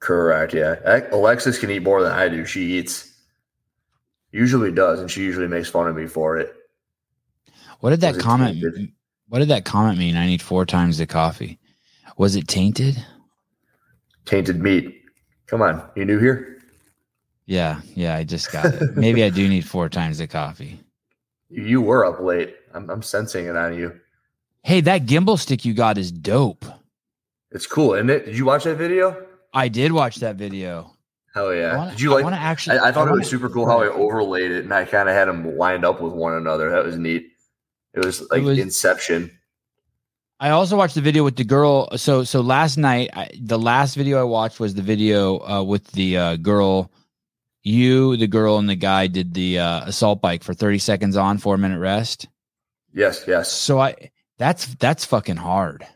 Correct. 0.00 0.52
Yeah. 0.52 1.00
Alexis 1.12 1.58
can 1.58 1.70
eat 1.70 1.82
more 1.82 2.02
than 2.02 2.12
I 2.12 2.28
do. 2.28 2.44
She 2.44 2.74
eats, 2.74 3.10
usually 4.32 4.70
does. 4.70 5.00
And 5.00 5.10
she 5.10 5.22
usually 5.22 5.48
makes 5.48 5.70
fun 5.70 5.88
of 5.88 5.96
me 5.96 6.06
for 6.06 6.36
it. 6.36 6.54
What 7.80 7.90
did 7.90 8.02
that 8.02 8.18
comment 8.18 8.60
tainted? 8.60 8.92
what 9.28 9.38
did 9.38 9.48
that 9.48 9.64
comment 9.64 9.98
mean? 9.98 10.16
I 10.16 10.26
need 10.26 10.42
four 10.42 10.66
times 10.66 10.98
the 10.98 11.06
coffee. 11.06 11.58
Was 12.18 12.36
it 12.36 12.48
tainted? 12.48 13.02
Tainted 14.26 14.60
meat. 14.60 15.02
Come 15.46 15.62
on. 15.62 15.82
You 15.96 16.04
new 16.04 16.18
here? 16.18 16.58
Yeah, 17.46 17.80
yeah, 17.94 18.14
I 18.14 18.24
just 18.24 18.52
got 18.52 18.66
it. 18.66 18.96
Maybe 18.96 19.24
I 19.24 19.30
do 19.30 19.48
need 19.48 19.66
four 19.66 19.88
times 19.88 20.18
the 20.18 20.26
coffee. 20.26 20.80
You 21.50 21.82
were 21.82 22.04
up 22.04 22.18
late. 22.18 22.56
I'm, 22.72 22.90
I'm 22.90 23.02
sensing 23.02 23.46
it 23.46 23.54
on 23.54 23.78
you. 23.78 24.00
Hey, 24.64 24.80
that 24.80 25.04
gimbal 25.04 25.38
stick 25.38 25.66
you 25.66 25.74
got 25.74 25.98
is 25.98 26.10
dope. 26.10 26.64
It's 27.50 27.66
cool, 27.66 27.92
isn't 27.92 28.08
it? 28.08 28.24
Did 28.24 28.38
you 28.38 28.46
watch 28.46 28.64
that 28.64 28.76
video? 28.76 29.26
I 29.52 29.68
did 29.68 29.92
watch 29.92 30.16
that 30.16 30.36
video. 30.36 30.96
Hell 31.34 31.54
yeah. 31.54 31.76
wanna- 31.76 31.90
Did 31.90 32.00
you 32.00 32.12
I 32.12 32.14
like 32.14 32.24
wanna 32.24 32.36
actually 32.36 32.78
I, 32.78 32.88
I 32.88 32.92
thought 32.92 33.08
it 33.08 33.12
was 33.12 33.28
super 33.28 33.50
cool 33.50 33.66
how 33.66 33.82
I 33.82 33.88
overlaid 33.88 34.50
it 34.52 34.64
and 34.64 34.72
I 34.72 34.86
kind 34.86 35.06
of 35.06 35.14
had 35.14 35.28
them 35.28 35.58
lined 35.58 35.84
up 35.84 36.00
with 36.00 36.14
one 36.14 36.32
another. 36.32 36.70
That 36.70 36.82
was 36.82 36.96
neat. 36.96 37.26
It 37.92 38.02
was 38.02 38.26
like 38.30 38.42
was- 38.42 38.58
Inception. 38.58 39.30
I 40.40 40.48
also 40.50 40.78
watched 40.78 40.94
the 40.94 41.02
video 41.02 41.24
with 41.24 41.36
the 41.36 41.44
girl. 41.44 41.94
So 41.98 42.24
so 42.24 42.40
last 42.40 42.78
night, 42.78 43.10
I, 43.12 43.28
the 43.38 43.58
last 43.58 43.96
video 43.96 44.18
I 44.18 44.24
watched 44.24 44.60
was 44.60 44.74
the 44.74 44.82
video 44.82 45.40
uh, 45.46 45.62
with 45.62 45.86
the 45.92 46.16
uh, 46.16 46.36
girl. 46.36 46.90
You, 47.62 48.16
the 48.16 48.26
girl, 48.26 48.58
and 48.58 48.68
the 48.68 48.74
guy 48.76 49.06
did 49.08 49.32
the 49.34 49.58
uh, 49.58 49.84
assault 49.86 50.20
bike 50.22 50.42
for 50.42 50.52
thirty 50.54 50.78
seconds 50.78 51.16
on, 51.16 51.36
four 51.38 51.56
minute 51.58 51.78
rest. 51.78 52.28
Yes, 52.92 53.24
yes. 53.28 53.50
So 53.52 53.78
I 53.80 54.10
that's 54.38 54.66
that's 54.76 55.04
fucking 55.04 55.36
hard. 55.36 55.86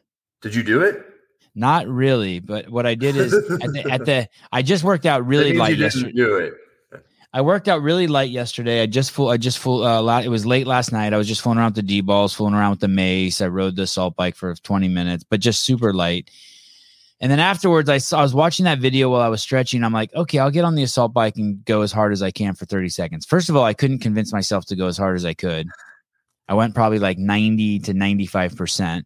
Did 0.43 0.55
you 0.55 0.63
do 0.63 0.83
it? 0.83 1.05
Not 1.55 1.89
really, 1.89 2.39
but 2.39 2.69
what 2.69 2.87
I 2.87 2.95
did 2.95 3.17
is 3.17 3.35
at 3.35 3.73
the, 3.73 3.89
at 3.91 4.05
the 4.05 4.29
I 4.53 4.63
just 4.63 4.85
worked 4.85 5.07
out 5.07 5.27
really 5.27 5.55
light 5.55 5.77
yesterday. 5.77 6.13
do 6.13 6.37
it. 6.37 6.55
I 7.33 7.43
worked 7.43 7.69
out 7.69 7.83
really 7.83 8.07
light 8.07 8.31
yesterday. 8.31 8.81
I 8.81 8.87
just 8.87 9.11
flew. 9.11 9.29
I 9.29 9.37
just 9.37 9.59
flew. 9.59 9.85
Uh, 9.85 10.01
lot, 10.01 10.25
it 10.25 10.29
was 10.29 10.47
late 10.47 10.67
last 10.67 10.93
night. 10.93 11.13
I 11.13 11.19
was 11.19 11.29
just 11.29 11.43
fooling 11.43 11.59
around 11.59 11.71
with 11.71 11.77
the 11.77 11.83
D 11.83 12.01
balls, 12.01 12.33
fooling 12.33 12.55
around 12.55 12.71
with 12.71 12.81
the 12.81 12.89
mace. 12.89 13.41
I 13.41 13.49
rode 13.49 13.77
the 13.77 13.83
assault 13.83 14.17
bike 14.17 14.35
for 14.35 14.55
20 14.55 14.89
minutes, 14.89 15.25
but 15.25 15.41
just 15.41 15.65
super 15.65 15.93
light. 15.93 16.31
And 17.21 17.31
then 17.31 17.41
afterwards, 17.41 17.91
I 17.91 17.99
saw. 17.99 18.21
I 18.21 18.23
was 18.23 18.35
watching 18.35 18.65
that 18.65 18.79
video 18.79 19.11
while 19.11 19.21
I 19.21 19.29
was 19.29 19.43
stretching. 19.43 19.85
I'm 19.85 19.93
like, 19.93 20.15
okay, 20.15 20.39
I'll 20.39 20.51
get 20.51 20.65
on 20.65 20.75
the 20.75 20.85
assault 20.85 21.13
bike 21.13 21.37
and 21.37 21.63
go 21.65 21.83
as 21.83 21.93
hard 21.93 22.13
as 22.13 22.23
I 22.23 22.31
can 22.31 22.55
for 22.55 22.65
30 22.65 22.89
seconds. 22.89 23.27
First 23.27 23.51
of 23.51 23.57
all, 23.57 23.65
I 23.65 23.75
couldn't 23.75 23.99
convince 23.99 24.33
myself 24.33 24.65
to 24.67 24.77
go 24.77 24.87
as 24.87 24.97
hard 24.97 25.17
as 25.17 25.25
I 25.25 25.35
could. 25.35 25.69
I 26.49 26.55
went 26.55 26.75
probably 26.75 26.99
like 26.99 27.19
90 27.19 27.81
to 27.81 27.93
95%. 27.93 29.03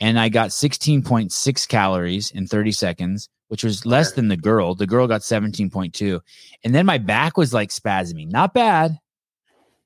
And 0.00 0.18
I 0.18 0.30
got 0.30 0.48
16.6 0.50 1.68
calories 1.68 2.30
in 2.30 2.46
30 2.46 2.72
seconds, 2.72 3.28
which 3.48 3.62
was 3.62 3.84
less 3.84 4.12
than 4.12 4.28
the 4.28 4.36
girl. 4.36 4.74
The 4.74 4.86
girl 4.86 5.06
got 5.06 5.20
17.2. 5.20 6.20
And 6.64 6.74
then 6.74 6.86
my 6.86 6.96
back 6.96 7.36
was 7.36 7.52
like 7.52 7.68
spasming. 7.68 8.30
Not 8.30 8.54
bad, 8.54 8.98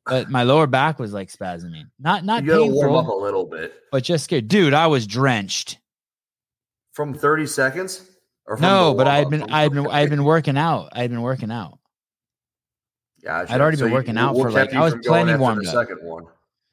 but 0.06 0.30
my 0.30 0.44
lower 0.44 0.68
back 0.68 1.00
was 1.00 1.12
like 1.12 1.32
spasming. 1.32 1.86
Not 1.98 2.24
not 2.24 2.44
you 2.44 2.50
gotta 2.50 2.66
warm 2.66 2.94
up 2.94 3.08
a 3.08 3.12
little 3.12 3.44
bit 3.44 3.74
but 3.90 4.04
just 4.04 4.24
scared. 4.24 4.46
Dude, 4.46 4.72
I 4.74 4.86
was 4.86 5.06
drenched. 5.06 5.78
from 6.92 7.12
30 7.14 7.46
seconds. 7.48 8.08
Or 8.46 8.56
from 8.56 8.62
No, 8.62 8.94
but 8.94 9.08
I'd 9.08 9.22
warm-up? 9.24 9.30
been 9.30 9.42
oh, 9.52 9.56
I'd 9.56 9.72
been 9.72 9.86
I'd 9.88 10.10
been 10.10 10.24
working 10.24 10.56
out. 10.58 10.90
I'd 10.92 11.10
been 11.10 11.22
working 11.22 11.50
out. 11.50 11.78
Gotcha. 13.24 13.52
I'd 13.52 13.60
already 13.60 13.78
been 13.78 13.88
you- 13.88 13.94
working 13.94 14.18
out 14.18 14.36
for, 14.36 14.50
like- 14.50 14.72
I 14.74 14.80
was 14.80 14.94
plenty 15.04 15.32
after 15.32 15.40
warmed 15.40 15.64
the 15.64 15.68
up. 15.70 15.74
Second 15.88 16.06
one. 16.06 16.24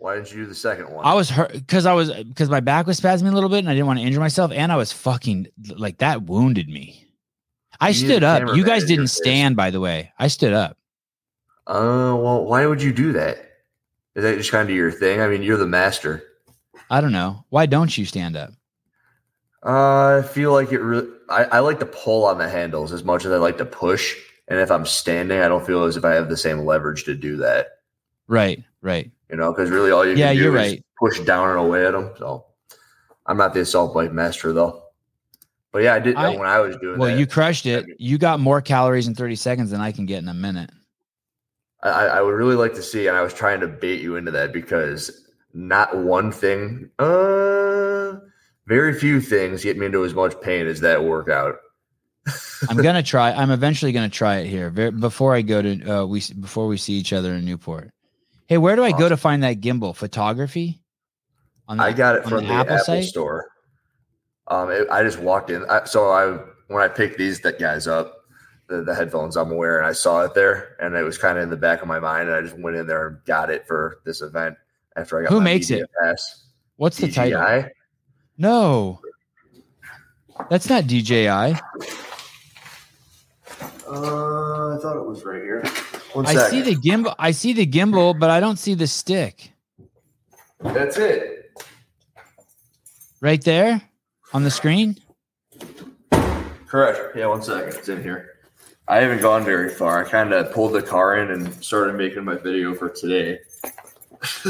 Why 0.02 0.16
didn't 0.16 0.32
you 0.32 0.38
do 0.38 0.46
the 0.48 0.56
second 0.56 0.90
one? 0.90 1.06
I 1.06 1.14
was 1.14 1.30
hurt 1.30 1.54
because 1.54 1.86
I 1.86 1.94
was 1.94 2.12
because 2.12 2.50
my 2.50 2.60
back 2.60 2.88
was 2.88 3.00
spasming 3.00 3.32
a 3.32 3.36
little 3.36 3.52
bit 3.52 3.60
and 3.60 3.70
I 3.70 3.74
didn't 3.74 3.86
want 3.86 4.00
to 4.00 4.06
injure 4.06 4.20
myself 4.20 4.52
and 4.52 4.72
I 4.72 4.76
was 4.76 4.92
fucking 4.92 5.46
like 5.76 6.00
that 6.00 6.24
wounded 6.24 6.68
me. 6.70 7.06
I 7.80 7.90
You 7.90 7.94
stood 7.94 8.24
up. 8.24 8.56
You 8.56 8.66
guys 8.66 8.84
didn't 8.86 9.10
stand, 9.10 9.56
by 9.56 9.70
the 9.70 9.80
way. 9.80 10.12
I 10.18 10.28
stood 10.28 10.54
up. 10.54 10.76
Uh, 11.68 12.18
well, 12.18 12.46
why 12.46 12.66
would 12.66 12.82
you 12.82 12.92
do 12.92 13.12
that? 13.12 13.38
Is 14.16 14.24
that 14.24 14.38
just 14.38 14.50
kind 14.50 14.68
of 14.68 14.76
your 14.76 14.92
thing? 14.92 15.22
I 15.22 15.28
mean, 15.28 15.44
you're 15.44 15.58
the 15.58 15.68
master. 15.68 16.24
I 16.90 17.00
don't 17.00 17.12
know. 17.12 17.46
Why 17.50 17.68
don't 17.68 17.96
you 17.96 18.06
stand 18.06 18.36
up? 18.36 18.54
Uh, 19.64 20.24
I 20.24 20.28
feel 20.28 20.52
like 20.52 20.72
it 20.72 20.80
really. 20.80 21.10
I, 21.30 21.44
I 21.44 21.60
like 21.60 21.80
to 21.80 21.86
pull 21.86 22.26
on 22.26 22.40
the 22.40 22.50
handles 22.50 22.92
as 22.92 23.04
much 23.04 23.24
as 23.24 23.32
I 23.32 23.38
like 23.38 23.60
to 23.60 23.66
push. 23.66 24.16
And 24.48 24.60
if 24.60 24.72
I'm 24.72 24.88
standing, 24.88 25.42
I 25.42 25.48
don't 25.48 25.66
feel 25.66 25.84
as 25.84 25.96
if 25.96 26.04
I 26.04 26.16
have 26.16 26.28
the 26.28 26.38
same 26.38 26.66
leverage 26.66 27.04
to 27.04 27.14
do 27.14 27.38
that. 27.38 27.68
Right, 28.28 28.64
right. 28.82 29.12
You 29.30 29.38
know, 29.38 29.52
because 29.52 29.70
really 29.70 29.92
all 29.92 30.06
you 30.06 30.14
Yeah, 30.16 30.28
can 30.30 30.36
do 30.38 30.42
you're 30.44 30.58
is 30.58 30.72
right. 30.74 30.86
push 31.00 31.20
down 31.22 31.50
and 31.50 31.60
away 31.60 31.86
at 31.86 31.92
them. 31.94 32.12
So 32.18 32.46
I'm 33.26 33.38
not 33.38 33.54
the 33.54 33.62
assault 33.62 33.94
bike 33.94 34.12
master 34.12 34.52
though. 34.54 34.84
But 35.72 35.84
yeah, 35.84 35.94
I 35.94 36.00
did 36.00 36.16
I- 36.18 36.30
when 36.30 36.48
I 36.48 36.60
was 36.60 36.76
doing 36.78 37.00
Well, 37.00 37.10
that. 37.10 37.18
you 37.18 37.26
crushed 37.26 37.66
it. 37.66 37.86
You 37.98 38.18
got 38.18 38.40
more 38.42 38.62
calories 38.62 39.08
in 39.08 39.16
30 39.16 39.36
seconds 39.36 39.72
than 39.72 39.80
I 39.80 39.92
can 39.94 40.06
get 40.06 40.22
in 40.22 40.28
a 40.28 40.34
minute. 40.34 40.70
I, 41.84 41.90
I 42.08 42.22
would 42.22 42.32
really 42.36 42.56
like 42.56 42.74
to 42.76 42.84
see, 42.84 43.08
and 43.08 43.16
I 43.18 43.22
was 43.22 43.34
trying 43.34 43.60
to 43.62 43.68
bait 43.68 44.02
you 44.02 44.16
into 44.18 44.30
that 44.32 44.54
because 44.54 45.26
not 45.54 45.96
one 45.98 46.32
thing, 46.32 46.90
uh, 47.00 48.20
very 48.68 48.94
few 49.00 49.20
things 49.22 49.64
get 49.64 49.78
me 49.78 49.88
into 49.88 50.04
as 50.06 50.14
much 50.14 50.40
pain 50.42 50.68
as 50.68 50.82
that 50.82 51.04
workout. 51.04 51.56
I'm 52.70 52.78
gonna 52.78 53.02
try. 53.02 53.32
I'm 53.32 53.50
eventually 53.50 53.92
gonna 53.94 54.10
try 54.10 54.38
it 54.38 54.48
here. 54.48 54.70
Before 54.70 55.34
I 55.34 55.42
go 55.42 55.62
to 55.64 55.90
uh, 56.02 56.06
we 56.06 56.22
before 56.40 56.68
we 56.68 56.78
see 56.78 56.94
each 56.94 57.14
other 57.14 57.34
in 57.34 57.46
Newport. 57.46 57.92
Hey, 58.52 58.58
where 58.58 58.76
do 58.76 58.84
I 58.84 58.92
go 58.92 59.08
to 59.08 59.16
find 59.16 59.44
that 59.44 59.62
gimbal? 59.62 59.96
Photography. 59.96 60.82
On 61.70 61.80
I 61.80 61.94
got 61.94 62.18
it 62.18 62.24
on 62.26 62.30
from 62.30 62.48
the, 62.48 62.52
Apple, 62.52 63.02
store. 63.02 63.48
Um, 64.50 64.70
it, 64.70 64.90
I 64.92 65.04
just 65.04 65.20
walked 65.20 65.50
in. 65.50 65.64
I, 65.70 65.86
so 65.86 66.12
I 66.12 66.38
when 66.68 66.84
I 66.84 66.90
picked 66.90 67.18
these 67.18 67.40
that 67.44 67.60
guys 67.60 67.88
up, 67.88 68.26
the, 68.68 68.84
the 68.84 68.94
headphones 68.94 69.38
I'm 69.38 69.56
wearing, 69.56 69.88
I 69.88 69.94
saw 69.94 70.26
it 70.26 70.34
there, 70.34 70.76
and 70.82 70.96
it 70.96 71.04
was 71.04 71.18
kind 71.18 71.38
of 71.38 71.46
in 71.46 71.50
the 71.50 71.56
back 71.56 71.82
of 71.82 71.88
my 71.88 72.02
mind, 72.02 72.28
and 72.28 72.36
I 72.36 72.42
just 72.42 72.60
went 72.60 72.76
in 72.76 72.88
there 72.88 73.08
and 73.08 73.18
got 73.24 73.50
it 73.50 73.66
for 73.66 74.00
this 74.04 74.20
event 74.20 74.58
after 74.98 75.18
I 75.18 75.22
got 75.22 75.30
Who 75.30 75.40
my 75.40 75.46
makes 75.46 75.70
media 75.70 75.86
it? 75.86 75.92
pass. 76.04 76.44
What's 76.76 76.98
the 76.98 77.10
title? 77.10 77.70
No, 78.38 79.00
that's 80.50 80.70
not 80.70 80.88
DJI. 80.88 81.30
Uh, 81.30 81.56
I 83.88 84.78
thought 84.82 84.98
it 84.98 85.06
was 85.06 85.24
right 85.24 85.42
here. 85.42 85.64
One 86.14 86.26
I 86.26 86.50
see 86.50 86.62
the 86.62 86.76
gimbal. 86.76 87.16
I 87.18 87.32
see 87.32 87.54
the 87.54 87.66
gimbal, 87.66 88.18
but 88.20 88.30
I 88.30 88.40
don't 88.40 88.58
see 88.58 88.74
the 88.74 88.88
stick 88.88 89.52
That's 90.62 90.98
it. 90.98 91.52
right 93.22 93.42
there 93.44 93.82
on 94.34 94.44
the 94.44 94.52
screen. 94.52 94.98
Correct. 96.68 97.16
Yeah, 97.16 97.28
one 97.28 97.42
second. 97.42 97.74
It's 97.74 97.90
in 97.90 98.02
here. 98.04 98.30
I 98.88 98.98
haven't 98.98 99.22
gone 99.22 99.46
very 99.46 99.70
far. 99.70 100.06
I 100.06 100.10
kind 100.10 100.34
of 100.34 100.52
pulled 100.54 100.74
the 100.74 100.82
car 100.82 101.18
in 101.18 101.32
and 101.32 101.64
started 101.64 101.96
making 101.96 102.26
my 102.26 102.36
video 102.36 102.74
for 102.76 102.90
today. 102.90 103.40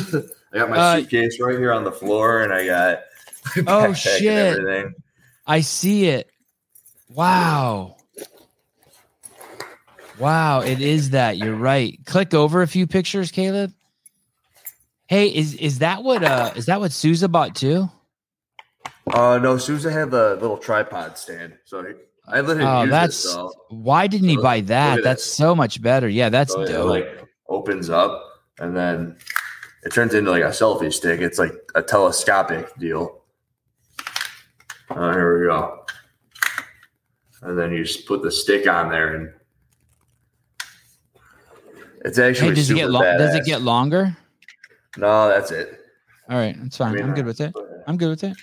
I 0.54 0.58
got 0.58 0.70
my 0.70 0.78
Uh, 0.78 0.96
suitcase 0.98 1.40
right 1.40 1.58
here 1.58 1.72
on 1.74 1.84
the 1.84 1.92
floor, 1.92 2.42
and 2.42 2.52
I 2.54 2.66
got 2.66 3.00
Oh, 3.68 3.94
shit. 3.94 4.24
everything. 4.24 4.94
I 5.48 5.62
see 5.62 6.08
it. 6.08 6.30
Wow. 7.10 7.98
Wow, 10.22 10.62
it 10.62 10.80
is 10.82 11.10
that. 11.10 11.38
You're 11.38 11.56
right. 11.56 11.98
Click 12.06 12.34
over 12.34 12.62
a 12.62 12.68
few 12.68 12.86
pictures, 12.86 13.32
Caleb. 13.32 13.74
Hey, 15.08 15.28
is 15.28 15.56
is 15.56 15.80
that 15.80 16.04
what 16.04 16.24
uh 16.24 16.54
is 16.56 16.68
that 16.68 16.80
what 16.80 16.92
Souza 16.92 17.28
bought 17.28 17.56
too? 17.56 17.90
Uh, 19.14 19.40
no, 19.40 19.58
Sousa 19.58 19.92
had 19.92 20.12
the 20.12 20.38
little 20.40 20.58
tripod 20.58 21.18
stand, 21.18 21.58
so 21.66 21.84
he- 21.84 21.94
I 22.28 22.40
let 22.42 22.58
him 22.58 22.68
Oh, 22.68 22.88
that's 22.88 23.26
it. 23.26 23.30
So, 23.30 23.52
why 23.70 24.08
didn't 24.08 24.30
he 24.30 24.38
buy 24.38 24.62
that? 24.62 25.04
That's 25.04 25.24
this. 25.24 25.34
so 25.34 25.56
much 25.56 25.82
better. 25.82 26.08
Yeah, 26.08 26.30
that's 26.30 26.54
so 26.54 26.62
it 26.62 26.68
dope. 26.68 26.90
like 26.90 27.28
opens 27.50 27.90
up, 27.90 28.24
and 28.60 28.78
then 28.78 29.18
it 29.84 29.92
turns 29.92 30.14
into 30.14 30.30
like 30.32 30.44
a 30.44 30.50
selfie 30.50 30.94
stick. 30.94 31.20
It's 31.20 31.40
like 31.40 31.54
a 31.76 31.82
telescopic 31.82 32.74
deal. 32.78 33.24
Uh, 34.90 35.14
here 35.14 35.42
we 35.42 35.48
go. 35.48 35.84
And 37.42 37.58
then 37.58 37.74
you 37.74 37.84
just 37.84 38.06
put 38.06 38.22
the 38.22 38.32
stick 38.32 38.68
on 38.68 38.90
there, 38.90 39.16
and 39.16 39.34
it's 42.06 42.18
actually 42.18 42.50
hey, 42.50 42.56
does 42.56 42.70
it 42.70 42.76
get 42.76 42.90
long? 42.90 43.04
Does 43.04 43.36
it 43.36 43.46
get 43.46 43.62
longer? 43.62 44.16
No, 44.98 45.28
that's 45.28 45.52
it. 45.52 45.80
All 46.30 46.38
right, 46.38 46.56
that's 46.62 46.78
fine. 46.78 46.94
mean, 46.96 47.04
I'm 47.04 47.14
good 47.14 47.26
with 47.26 47.42
it. 47.42 47.54
I'm 47.88 47.98
good 47.98 48.10
with 48.10 48.24
it. 48.24 48.38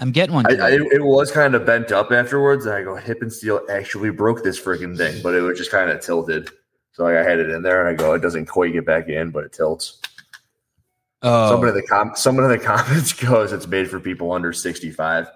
I'm 0.00 0.12
getting 0.12 0.34
one. 0.34 0.46
I, 0.46 0.66
I, 0.66 0.70
it 0.72 1.02
was 1.02 1.30
kind 1.30 1.54
of 1.54 1.66
bent 1.66 1.90
up 1.90 2.12
afterwards, 2.12 2.66
and 2.66 2.74
I 2.74 2.82
go, 2.82 2.94
Hippensteel 2.96 3.68
actually 3.68 4.10
broke 4.10 4.44
this 4.44 4.60
freaking 4.60 4.96
thing, 4.96 5.22
but 5.22 5.34
it 5.34 5.40
was 5.40 5.58
just 5.58 5.70
kind 5.70 5.90
of 5.90 6.00
tilted. 6.00 6.50
So 6.92 7.04
like, 7.04 7.16
I 7.16 7.22
had 7.22 7.38
it 7.38 7.50
in 7.50 7.62
there, 7.62 7.86
and 7.86 7.88
I 7.88 8.00
go, 8.00 8.14
it 8.14 8.20
doesn't 8.20 8.46
quite 8.46 8.72
get 8.72 8.86
back 8.86 9.08
in, 9.08 9.30
but 9.30 9.44
it 9.44 9.52
tilts. 9.52 10.00
oh, 11.22 11.50
Someone 11.50 11.68
in 11.68 11.74
the 11.74 11.82
com- 11.82 12.12
someone 12.14 12.44
in 12.44 12.50
the 12.50 12.58
comments 12.64 13.12
goes, 13.12 13.52
it's 13.52 13.66
made 13.66 13.90
for 13.90 13.98
people 13.98 14.30
under 14.32 14.52
sixty 14.52 14.90
five. 14.90 15.28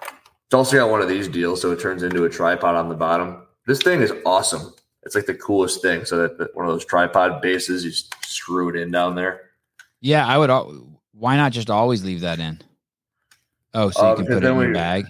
It's 0.00 0.54
also 0.54 0.76
got 0.76 0.90
one 0.90 1.02
of 1.02 1.08
these 1.08 1.26
deals, 1.26 1.60
so 1.60 1.72
it 1.72 1.80
turns 1.80 2.04
into 2.04 2.24
a 2.24 2.30
tripod 2.30 2.76
on 2.76 2.88
the 2.88 2.94
bottom. 2.94 3.42
This 3.66 3.82
thing 3.82 4.00
is 4.00 4.12
awesome. 4.24 4.72
It's 5.06 5.14
like 5.14 5.24
the 5.26 5.34
coolest 5.34 5.80
thing. 5.82 6.04
So 6.04 6.18
that, 6.18 6.36
that 6.36 6.54
one 6.56 6.66
of 6.66 6.72
those 6.72 6.84
tripod 6.84 7.40
bases, 7.40 7.84
you 7.84 7.92
screw 8.26 8.68
it 8.68 8.76
in 8.76 8.90
down 8.90 9.14
there. 9.14 9.50
yeah. 10.00 10.26
I 10.26 10.36
would. 10.36 10.50
al- 10.50 10.84
Why 11.12 11.36
not 11.36 11.52
just 11.52 11.70
always 11.70 12.04
leave 12.04 12.20
that 12.22 12.40
in? 12.40 12.60
Oh, 13.72 13.90
so 13.90 14.00
Uh, 14.04 14.10
you 14.10 14.16
can 14.16 14.26
put 14.26 14.42
it 14.44 14.46
in 14.48 14.58
your 14.58 14.72
bag. 14.74 15.06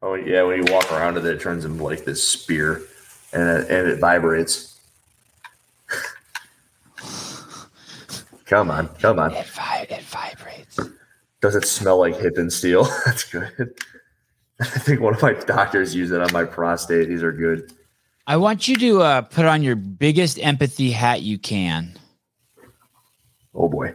Oh 0.00 0.14
yeah, 0.14 0.42
when 0.42 0.64
you 0.64 0.72
walk 0.72 0.90
around 0.92 1.16
it, 1.16 1.24
it 1.24 1.40
turns 1.40 1.64
into 1.64 1.82
like 1.82 2.04
this 2.04 2.26
spear, 2.26 2.82
and 3.32 3.42
it, 3.42 3.70
and 3.70 3.88
it 3.88 3.98
vibrates. 4.00 4.78
come 8.46 8.70
on, 8.70 8.88
come 9.00 9.18
on. 9.18 9.32
It, 9.34 9.46
vi- 9.46 9.86
it 9.90 10.02
vibrates. 10.02 10.78
Does 11.40 11.54
it 11.56 11.64
smell 11.66 11.98
like 11.98 12.14
Hippensteel? 12.14 12.86
That's 13.04 13.24
good. 13.24 13.74
I 14.60 14.64
think 14.64 15.00
one 15.00 15.14
of 15.14 15.22
my 15.22 15.32
doctors 15.34 15.94
used 15.94 16.12
it 16.12 16.20
on 16.20 16.32
my 16.32 16.44
prostate. 16.44 17.08
These 17.08 17.22
are 17.24 17.32
good. 17.32 17.72
I 18.26 18.36
want 18.36 18.68
you 18.68 18.76
to 18.76 19.02
uh, 19.02 19.22
put 19.22 19.46
on 19.46 19.62
your 19.62 19.76
biggest 19.76 20.38
empathy 20.40 20.90
hat 20.90 21.22
you 21.22 21.38
can. 21.38 21.98
Oh 23.54 23.68
boy. 23.68 23.94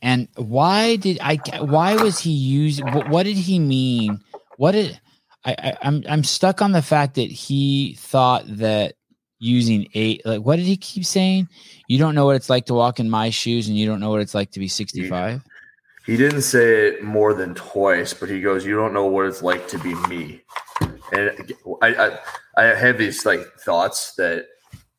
And 0.00 0.28
why 0.36 0.96
did 0.96 1.18
I? 1.20 1.36
Why 1.60 1.96
was 1.96 2.20
he 2.20 2.30
using? 2.30 2.86
What, 2.92 3.08
what 3.08 3.22
did 3.24 3.36
he 3.36 3.58
mean? 3.58 4.20
What 4.56 4.72
did 4.72 5.00
I, 5.44 5.56
I? 5.58 5.76
I'm 5.82 6.04
I'm 6.08 6.24
stuck 6.24 6.62
on 6.62 6.72
the 6.72 6.82
fact 6.82 7.14
that 7.14 7.30
he 7.30 7.96
thought 7.98 8.44
that 8.46 8.94
using 9.38 9.88
eight. 9.94 10.22
Like, 10.24 10.42
what 10.42 10.56
did 10.56 10.66
he 10.66 10.76
keep 10.76 11.04
saying? 11.04 11.48
You 11.88 11.98
don't 11.98 12.14
know 12.14 12.26
what 12.26 12.36
it's 12.36 12.50
like 12.50 12.66
to 12.66 12.74
walk 12.74 13.00
in 13.00 13.10
my 13.10 13.30
shoes, 13.30 13.68
and 13.68 13.76
you 13.76 13.86
don't 13.86 14.00
know 14.00 14.10
what 14.10 14.20
it's 14.20 14.34
like 14.34 14.52
to 14.52 14.60
be 14.60 14.68
65. 14.68 15.42
He 16.04 16.16
didn't 16.16 16.42
say 16.42 16.86
it 16.86 17.02
more 17.02 17.34
than 17.34 17.54
twice, 17.54 18.14
but 18.14 18.28
he 18.28 18.40
goes, 18.40 18.64
"You 18.64 18.76
don't 18.76 18.92
know 18.92 19.06
what 19.06 19.26
it's 19.26 19.42
like 19.42 19.66
to 19.68 19.78
be 19.78 19.94
me." 20.08 20.42
And 21.12 21.54
I, 21.82 21.94
I, 21.94 22.18
I 22.56 22.64
have 22.74 22.98
these 22.98 23.24
like 23.24 23.40
thoughts 23.60 24.14
that 24.16 24.46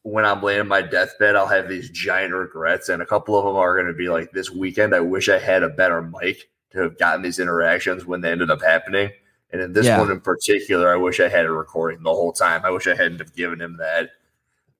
when 0.03 0.23
I'm 0.25 0.41
laying 0.41 0.61
in 0.61 0.67
my 0.67 0.81
deathbed, 0.81 1.35
I'll 1.35 1.47
have 1.47 1.67
these 1.67 1.89
giant 1.89 2.33
regrets, 2.33 2.89
and 2.89 3.01
a 3.01 3.05
couple 3.05 3.37
of 3.37 3.45
them 3.45 3.55
are 3.57 3.75
going 3.75 3.87
to 3.87 3.97
be 3.97 4.07
like 4.09 4.31
this 4.31 4.49
weekend. 4.49 4.95
I 4.95 5.01
wish 5.01 5.27
I 5.27 5.37
had 5.37 5.63
a 5.63 5.69
better 5.69 6.01
mic 6.01 6.49
to 6.71 6.79
have 6.79 6.97
gotten 6.97 7.21
these 7.21 7.39
interactions 7.39 8.05
when 8.05 8.21
they 8.21 8.31
ended 8.31 8.49
up 8.49 8.61
happening. 8.61 9.09
And 9.51 9.61
in 9.61 9.73
this 9.73 9.85
Yeah. 9.85 9.99
one 9.99 10.11
in 10.11 10.19
particular, 10.21 10.91
I 10.91 10.97
wish 10.97 11.19
I 11.19 11.29
had 11.29 11.45
a 11.45 11.51
recording 11.51 12.03
the 12.03 12.09
whole 12.09 12.31
time. 12.33 12.61
I 12.63 12.69
wish 12.69 12.87
I 12.87 12.95
hadn't 12.95 13.19
have 13.19 13.35
given 13.35 13.59
him 13.61 13.77
that 13.77 14.11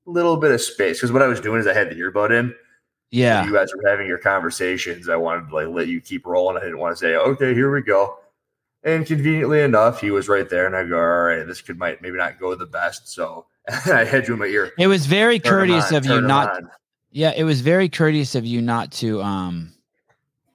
little 0.05 0.38
bit 0.38 0.51
of 0.51 0.62
space 0.62 0.98
because 0.98 1.12
what 1.12 1.22
I 1.22 1.27
was 1.27 1.39
doing 1.41 1.60
is 1.60 1.67
I 1.67 1.74
had 1.74 1.89
the 1.89 1.96
earbud 1.96 2.31
in, 2.38 2.53
Yeah, 3.12 3.46
you 3.46 3.53
guys 3.53 3.74
were 3.74 3.89
having 3.89 4.07
your 4.07 4.17
conversations. 4.17 5.10
I 5.10 5.15
wanted 5.15 5.50
to 5.50 5.55
like 5.55 5.67
let 5.67 5.88
you 5.88 6.00
keep 6.01 6.25
rolling. 6.25 6.57
I 6.57 6.62
didn't 6.62 6.79
want 6.79 6.96
to 6.96 7.00
say, 7.00 7.15
okay, 7.15 7.53
here 7.53 7.74
we 7.74 7.81
go. 7.81 8.19
And 8.88 9.06
conveniently 9.06 9.60
enough, 9.62 10.00
he 10.00 10.12
was 10.12 10.29
right 10.29 10.50
there, 10.50 10.65
and 10.65 10.74
I 10.74 10.86
go, 10.86 10.98
all 10.98 11.24
right, 11.24 11.46
this 11.46 11.60
could 11.62 11.77
might 11.77 12.01
maybe 12.01 12.17
not 12.17 12.39
go 12.39 12.56
the 12.56 12.65
best. 12.65 13.10
So 13.13 13.46
I 13.86 14.06
had 14.06 14.27
you 14.29 14.34
in 14.36 14.39
my 14.39 14.46
ear. 14.46 14.72
it 14.79 14.88
was 14.88 15.06
very 15.06 15.39
Turn 15.39 15.67
courteous 15.67 15.91
on, 15.91 15.98
of 15.98 16.06
you 16.06 16.22
not. 16.22 16.56
on. 16.56 16.70
Yeah, 17.12 17.34
it 17.36 17.44
was 17.44 17.60
very 17.60 17.89
courteous 17.89 18.34
of 18.34 18.46
you 18.46 18.62
not 18.62 18.91
to 18.94 19.22
um 19.22 19.74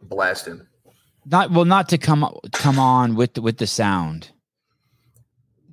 Blast 0.03 0.47
him. 0.47 0.67
not 1.27 1.51
well 1.51 1.67
not 1.67 1.91
to 1.91 1.99
come 1.99 2.27
come 2.53 2.79
on 2.79 3.17
with 3.17 3.35
the, 3.35 3.43
with 3.43 3.59
the 3.59 3.67
sound. 3.67 4.31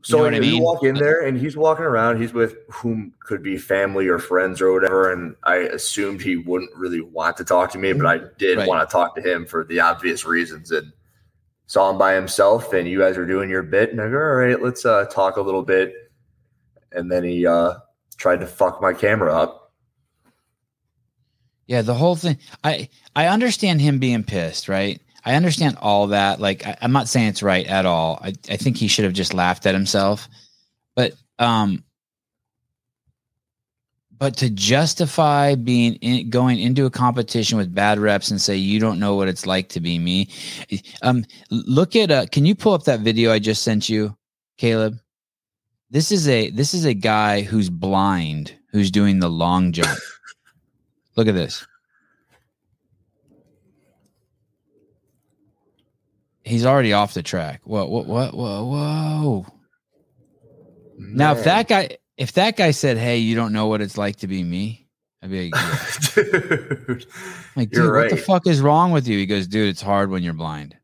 So 0.03 0.17
know 0.17 0.23
what 0.23 0.33
I 0.33 0.39
you 0.39 0.61
walk 0.61 0.83
in 0.83 0.95
there 0.95 1.25
and 1.25 1.37
he's 1.37 1.55
walking 1.55 1.85
around. 1.85 2.19
He's 2.21 2.33
with 2.33 2.55
whom 2.69 3.13
could 3.21 3.41
be 3.43 3.57
family 3.57 4.07
or 4.07 4.19
friends 4.19 4.61
or 4.61 4.73
whatever. 4.73 5.11
And 5.13 5.35
I 5.43 5.55
assumed 5.57 6.21
he 6.21 6.37
wouldn't 6.37 6.75
really 6.75 7.01
want 7.01 7.37
to 7.37 7.43
talk 7.45 7.71
to 7.71 7.77
me, 7.77 7.93
but 7.93 8.05
I 8.05 8.21
did 8.37 8.57
Right. 8.57 8.67
want 8.67 8.87
to 8.87 8.91
talk 8.91 9.15
to 9.15 9.21
him 9.21 9.45
for 9.45 9.63
the 9.65 9.79
obvious 9.81 10.25
reasons. 10.25 10.71
And 10.71 10.91
saw 11.69 11.91
him 11.91 11.99
by 11.99 12.15
himself, 12.15 12.73
and 12.73 12.87
you 12.87 12.97
guys 12.97 13.15
were 13.15 13.27
doing 13.27 13.47
your 13.47 13.61
bit. 13.61 13.91
And 13.91 14.01
I 14.01 14.09
go, 14.09 14.17
all 14.17 14.35
right, 14.35 14.59
let's 14.59 14.87
uh, 14.87 15.05
talk 15.05 15.37
a 15.37 15.41
little 15.41 15.61
bit. 15.61 15.93
And 16.91 17.11
then 17.11 17.23
he 17.23 17.45
uh, 17.45 17.75
tried 18.17 18.39
to 18.39 18.47
fuck 18.47 18.81
my 18.81 18.91
camera 18.91 19.35
up. 19.35 19.71
Yeah, 21.67 21.83
the 21.83 21.93
whole 21.93 22.15
thing. 22.15 22.39
I 22.63 22.89
I 23.15 23.27
understand 23.27 23.81
him 23.81 23.99
being 23.99 24.23
pissed, 24.23 24.67
right? 24.67 24.99
I 25.23 25.35
understand 25.35 25.77
all 25.79 26.07
that. 26.07 26.39
Like, 26.39 26.65
I, 26.65 26.75
I'm 26.81 26.91
not 26.91 27.07
saying 27.07 27.27
it's 27.27 27.43
right 27.43 27.67
at 27.67 27.85
all. 27.85 28.19
I, 28.23 28.33
I 28.49 28.57
think 28.57 28.77
he 28.77 28.87
should 28.87 29.05
have 29.05 29.13
just 29.13 29.35
laughed 29.35 29.67
at 29.67 29.75
himself. 29.75 30.27
But 30.95 31.13
um, 31.37 31.83
but 34.19 34.35
to 34.37 34.49
justify 34.49 35.55
being 35.55 35.95
in, 35.95 36.29
going 36.29 36.59
into 36.59 36.85
a 36.85 36.89
competition 36.89 37.57
with 37.57 37.73
bad 37.73 37.97
reps 37.97 38.29
and 38.29 38.39
say 38.39 38.55
you 38.55 38.79
don't 38.79 38.99
know 38.99 39.15
what 39.15 39.29
it's 39.29 39.45
like 39.45 39.69
to 39.69 39.79
be 39.79 39.97
me, 39.97 40.29
um, 41.01 41.25
look 41.49 41.95
at 41.95 42.11
uh, 42.11 42.25
can 42.31 42.45
you 42.45 42.53
pull 42.53 42.73
up 42.73 42.83
that 42.83 42.99
video 42.99 43.31
I 43.31 43.39
just 43.39 43.63
sent 43.63 43.89
you, 43.89 44.15
Caleb? 44.57 44.99
This 45.89 46.11
is 46.11 46.27
a 46.27 46.51
this 46.51 46.73
is 46.73 46.85
a 46.85 46.93
guy 46.93 47.41
who's 47.41 47.69
blind 47.69 48.53
who's 48.71 48.91
doing 48.91 49.19
the 49.19 49.29
long 49.29 49.71
jump. 49.71 49.97
Look 51.15 51.27
at 51.27 51.33
this. 51.33 51.65
He's 56.43 56.65
already 56.65 56.93
off 56.93 57.13
the 57.13 57.23
track. 57.23 57.61
Whoa, 57.63 57.85
whoa, 57.85 58.03
whoa, 58.03 58.31
whoa, 58.31 58.65
whoa. 58.65 59.45
Now, 60.97 61.33
if 61.33 61.43
that 61.43 61.67
guy, 61.67 61.97
if 62.19 62.33
that 62.33 62.55
guy 62.55 62.69
said, 62.69 62.97
"Hey, 62.97 63.17
you 63.17 63.33
don't 63.33 63.53
know 63.53 63.65
what 63.65 63.81
it's 63.81 63.97
like 63.97 64.17
to 64.17 64.27
be 64.27 64.43
me," 64.43 64.89
I'd 65.21 65.31
be 65.31 65.51
like, 65.51 65.61
yeah. 65.61 66.13
Dude, 66.15 67.05
like, 67.55 67.71
dude, 67.71 67.93
what 67.93 68.09
the 68.09 68.17
fuck 68.17 68.47
is 68.47 68.61
wrong 68.61 68.91
with 68.91 69.07
you? 69.07 69.17
He 69.17 69.25
goes, 69.25 69.47
dude, 69.47 69.67
it's 69.67 69.81
hard 69.81 70.09
when 70.09 70.23
you're 70.23 70.33
blind. 70.33 70.77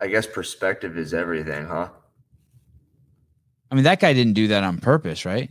I 0.00 0.08
guess 0.08 0.26
perspective 0.26 0.98
is 0.98 1.14
everything, 1.14 1.66
huh? 1.66 1.88
I 3.70 3.74
mean, 3.74 3.84
that 3.84 4.00
guy 4.00 4.12
didn't 4.12 4.34
do 4.34 4.48
that 4.48 4.64
on 4.64 4.78
purpose, 4.78 5.24
right? 5.24 5.50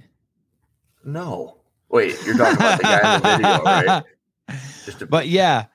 No. 1.03 1.57
Wait, 1.89 2.15
you're 2.23 2.37
talking 2.37 2.57
about 2.57 2.77
the 2.77 2.83
guy 2.83 3.15
in 3.15 3.21
the 3.21 3.29
video, 3.29 3.63
right? 3.63 4.03
Just 4.85 4.99
to, 4.99 5.07
But 5.07 5.27
yeah, 5.27 5.65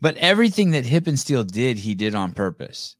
but 0.00 0.16
everything 0.16 0.70
that 0.70 0.84
Hippensteel 0.84 1.46
did, 1.46 1.78
he 1.78 1.94
did 1.94 2.14
on 2.14 2.32
purpose. 2.32 2.96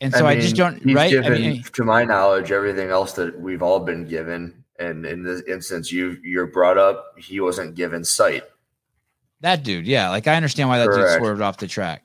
And 0.00 0.12
so 0.14 0.26
I, 0.26 0.36
just 0.36 0.54
don't 0.54 0.80
right. 0.94 1.12
I 1.24 1.28
mean, 1.30 1.62
to 1.72 1.84
my 1.84 2.04
knowledge, 2.04 2.52
everything 2.52 2.90
else 2.90 3.12
that 3.14 3.38
we've 3.40 3.62
all 3.62 3.80
been 3.80 4.06
given, 4.06 4.64
and 4.78 5.04
in 5.04 5.24
this 5.24 5.42
instance, 5.48 5.90
you 5.90 6.16
you're 6.22 6.46
brought 6.46 6.78
up, 6.78 7.14
he 7.18 7.40
wasn't 7.40 7.74
given 7.74 8.04
sight. 8.04 8.44
That 9.40 9.62
dude, 9.64 9.86
yeah. 9.86 10.10
Like 10.10 10.26
I 10.28 10.36
understand 10.36 10.68
why 10.68 10.78
that 10.78 10.86
dude 10.90 11.18
swerved 11.18 11.40
off 11.40 11.58
the 11.58 11.66
track. 11.66 12.04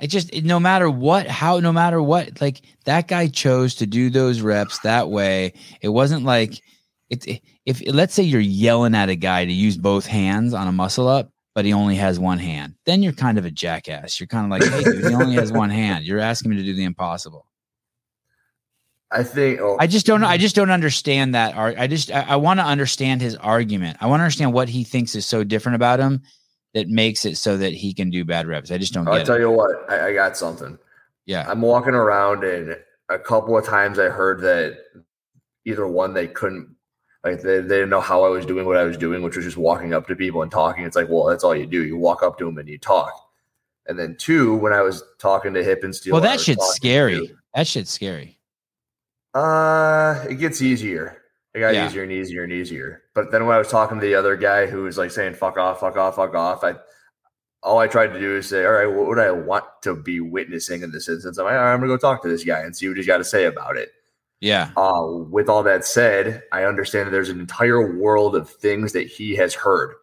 It 0.00 0.08
just 0.08 0.32
it- 0.34 0.44
no 0.44 0.58
matter 0.58 0.90
what, 0.90 1.28
how 1.28 1.60
no 1.60 1.72
matter 1.72 2.02
what, 2.02 2.40
like 2.40 2.62
that 2.84 3.06
guy 3.06 3.28
chose 3.28 3.76
to 3.76 3.86
do 3.86 4.10
those 4.10 4.40
reps 4.40 4.80
that 4.80 5.08
way. 5.10 5.54
It 5.80 5.88
wasn't 5.90 6.24
like 6.24 6.60
it 7.08 7.40
if 7.64 7.82
let's 7.86 8.14
say 8.14 8.24
you're 8.24 8.40
yelling 8.40 8.94
at 8.96 9.08
a 9.08 9.16
guy 9.16 9.44
to 9.44 9.52
use 9.52 9.76
both 9.76 10.06
hands 10.06 10.54
on 10.54 10.66
a 10.66 10.72
muscle 10.72 11.06
up, 11.06 11.30
but 11.54 11.64
he 11.64 11.72
only 11.72 11.94
has 11.96 12.18
one 12.18 12.38
hand, 12.38 12.74
then 12.84 13.02
you're 13.02 13.12
kind 13.12 13.38
of 13.38 13.44
a 13.44 13.50
jackass. 13.50 14.18
You're 14.18 14.26
kind 14.26 14.44
of 14.44 14.50
like, 14.50 14.70
hey, 14.70 14.82
dude, 14.82 15.06
he 15.06 15.14
only 15.14 15.36
has 15.36 15.52
one 15.52 15.70
hand. 15.70 16.04
You're 16.04 16.20
asking 16.20 16.50
me 16.50 16.56
to 16.56 16.64
do 16.64 16.74
the 16.74 16.84
impossible. 16.84 17.46
I 19.10 19.22
think. 19.22 19.60
Oh, 19.60 19.76
I 19.78 19.86
just 19.86 20.06
don't 20.06 20.20
know. 20.20 20.26
I 20.26 20.36
just 20.36 20.56
don't 20.56 20.70
understand 20.70 21.34
that. 21.36 21.56
I 21.56 21.86
just 21.86 22.10
I, 22.10 22.22
I 22.22 22.36
want 22.36 22.58
to 22.58 22.64
understand 22.64 23.22
his 23.22 23.36
argument. 23.36 23.98
I 24.00 24.06
want 24.06 24.20
to 24.20 24.24
understand 24.24 24.52
what 24.52 24.68
he 24.68 24.82
thinks 24.82 25.14
is 25.14 25.24
so 25.24 25.44
different 25.44 25.76
about 25.76 26.00
him 26.00 26.22
that 26.74 26.88
makes 26.88 27.24
it 27.24 27.36
so 27.36 27.56
that 27.56 27.72
he 27.72 27.94
can 27.94 28.10
do 28.10 28.24
bad 28.24 28.48
reps. 28.48 28.72
I 28.72 28.78
just 28.78 28.92
don't 28.92 29.06
I'll 29.06 29.24
tell 29.24 29.36
it. 29.36 29.40
you 29.40 29.50
what. 29.50 29.88
I, 29.88 30.08
I 30.08 30.14
got 30.14 30.36
something. 30.36 30.76
Yeah. 31.26 31.46
I'm 31.48 31.62
walking 31.62 31.94
around, 31.94 32.42
and 32.42 32.76
a 33.08 33.18
couple 33.18 33.56
of 33.56 33.64
times 33.64 34.00
I 34.00 34.08
heard 34.08 34.40
that 34.40 34.78
either 35.64 35.86
one 35.86 36.12
they 36.12 36.26
couldn't. 36.26 36.73
Like 37.24 37.40
they, 37.40 37.60
they 37.60 37.76
didn't 37.76 37.88
know 37.90 38.00
how 38.02 38.22
I 38.24 38.28
was 38.28 38.44
doing 38.44 38.66
what 38.66 38.76
I 38.76 38.84
was 38.84 38.96
doing, 38.98 39.22
which 39.22 39.34
was 39.36 39.44
just 39.46 39.56
walking 39.56 39.94
up 39.94 40.06
to 40.08 40.14
people 40.14 40.42
and 40.42 40.50
talking. 40.52 40.84
It's 40.84 40.94
like, 40.96 41.08
well, 41.08 41.24
that's 41.24 41.42
all 41.42 41.56
you 41.56 41.66
do. 41.66 41.82
You 41.84 41.96
walk 41.96 42.22
up 42.22 42.36
to 42.38 42.44
them 42.44 42.58
and 42.58 42.68
you 42.68 42.76
talk. 42.78 43.12
And 43.86 43.98
then 43.98 44.16
two, 44.18 44.54
when 44.56 44.72
I 44.74 44.82
was 44.82 45.02
talking 45.18 45.54
to 45.54 45.62
Hippensteel, 45.62 46.12
Well, 46.12 46.20
that 46.20 46.40
shit's 46.40 46.66
scary. 46.74 47.26
to- 47.28 47.34
That 47.54 47.66
shit's 47.66 47.90
scary. 47.90 48.38
Uh, 49.32 50.24
it 50.28 50.36
gets 50.36 50.62
easier. 50.62 51.22
It 51.54 51.60
got 51.60 51.74
Yeah. 51.74 51.86
easier 51.86 52.02
and 52.02 52.12
easier 52.12 52.42
and 52.44 52.52
easier. 52.52 53.02
But 53.14 53.30
then 53.30 53.46
when 53.46 53.54
I 53.54 53.58
was 53.58 53.68
talking 53.68 53.98
to 54.00 54.04
the 54.06 54.14
other 54.14 54.36
guy 54.36 54.66
who 54.66 54.82
was 54.84 54.98
like 54.98 55.10
saying 55.10 55.34
"fuck 55.34 55.56
off, 55.56 55.80
fuck 55.80 55.96
off, 55.96 56.16
fuck 56.16 56.34
off," 56.34 56.62
I 56.64 56.76
all 57.62 57.78
I 57.78 57.86
tried 57.86 58.08
to 58.08 58.20
do 58.20 58.36
is 58.36 58.48
say, 58.48 58.64
"All 58.64 58.72
right, 58.72 58.86
what 58.86 59.06
would 59.06 59.18
I 59.18 59.30
want 59.30 59.64
to 59.82 59.94
be 59.96 60.20
witnessing 60.20 60.82
in 60.82 60.90
this 60.92 61.08
instance?" 61.08 61.38
I'm 61.38 61.44
like, 61.46 61.54
"All 61.54 61.60
right, 61.60 61.72
I'm 61.72 61.78
gonna 61.80 61.92
go 61.92 61.96
talk 61.96 62.22
to 62.22 62.28
this 62.28 62.44
guy 62.44 62.60
and 62.60 62.76
see 62.76 62.88
what 62.88 62.96
he's 62.96 63.06
got 63.06 63.18
to 63.18 63.24
say 63.24 63.44
about 63.46 63.76
it." 63.76 63.90
Yeah. 64.40 64.70
Uh, 64.76 65.06
with 65.06 65.48
all 65.48 65.62
that 65.62 65.84
said, 65.84 66.42
I 66.52 66.64
understand 66.64 67.06
that 67.06 67.10
there's 67.10 67.30
an 67.30 67.40
entire 67.40 67.96
world 67.96 68.36
of 68.36 68.50
things 68.50 68.92
that 68.92 69.06
he 69.06 69.34
has 69.36 69.54
heard 69.54 69.94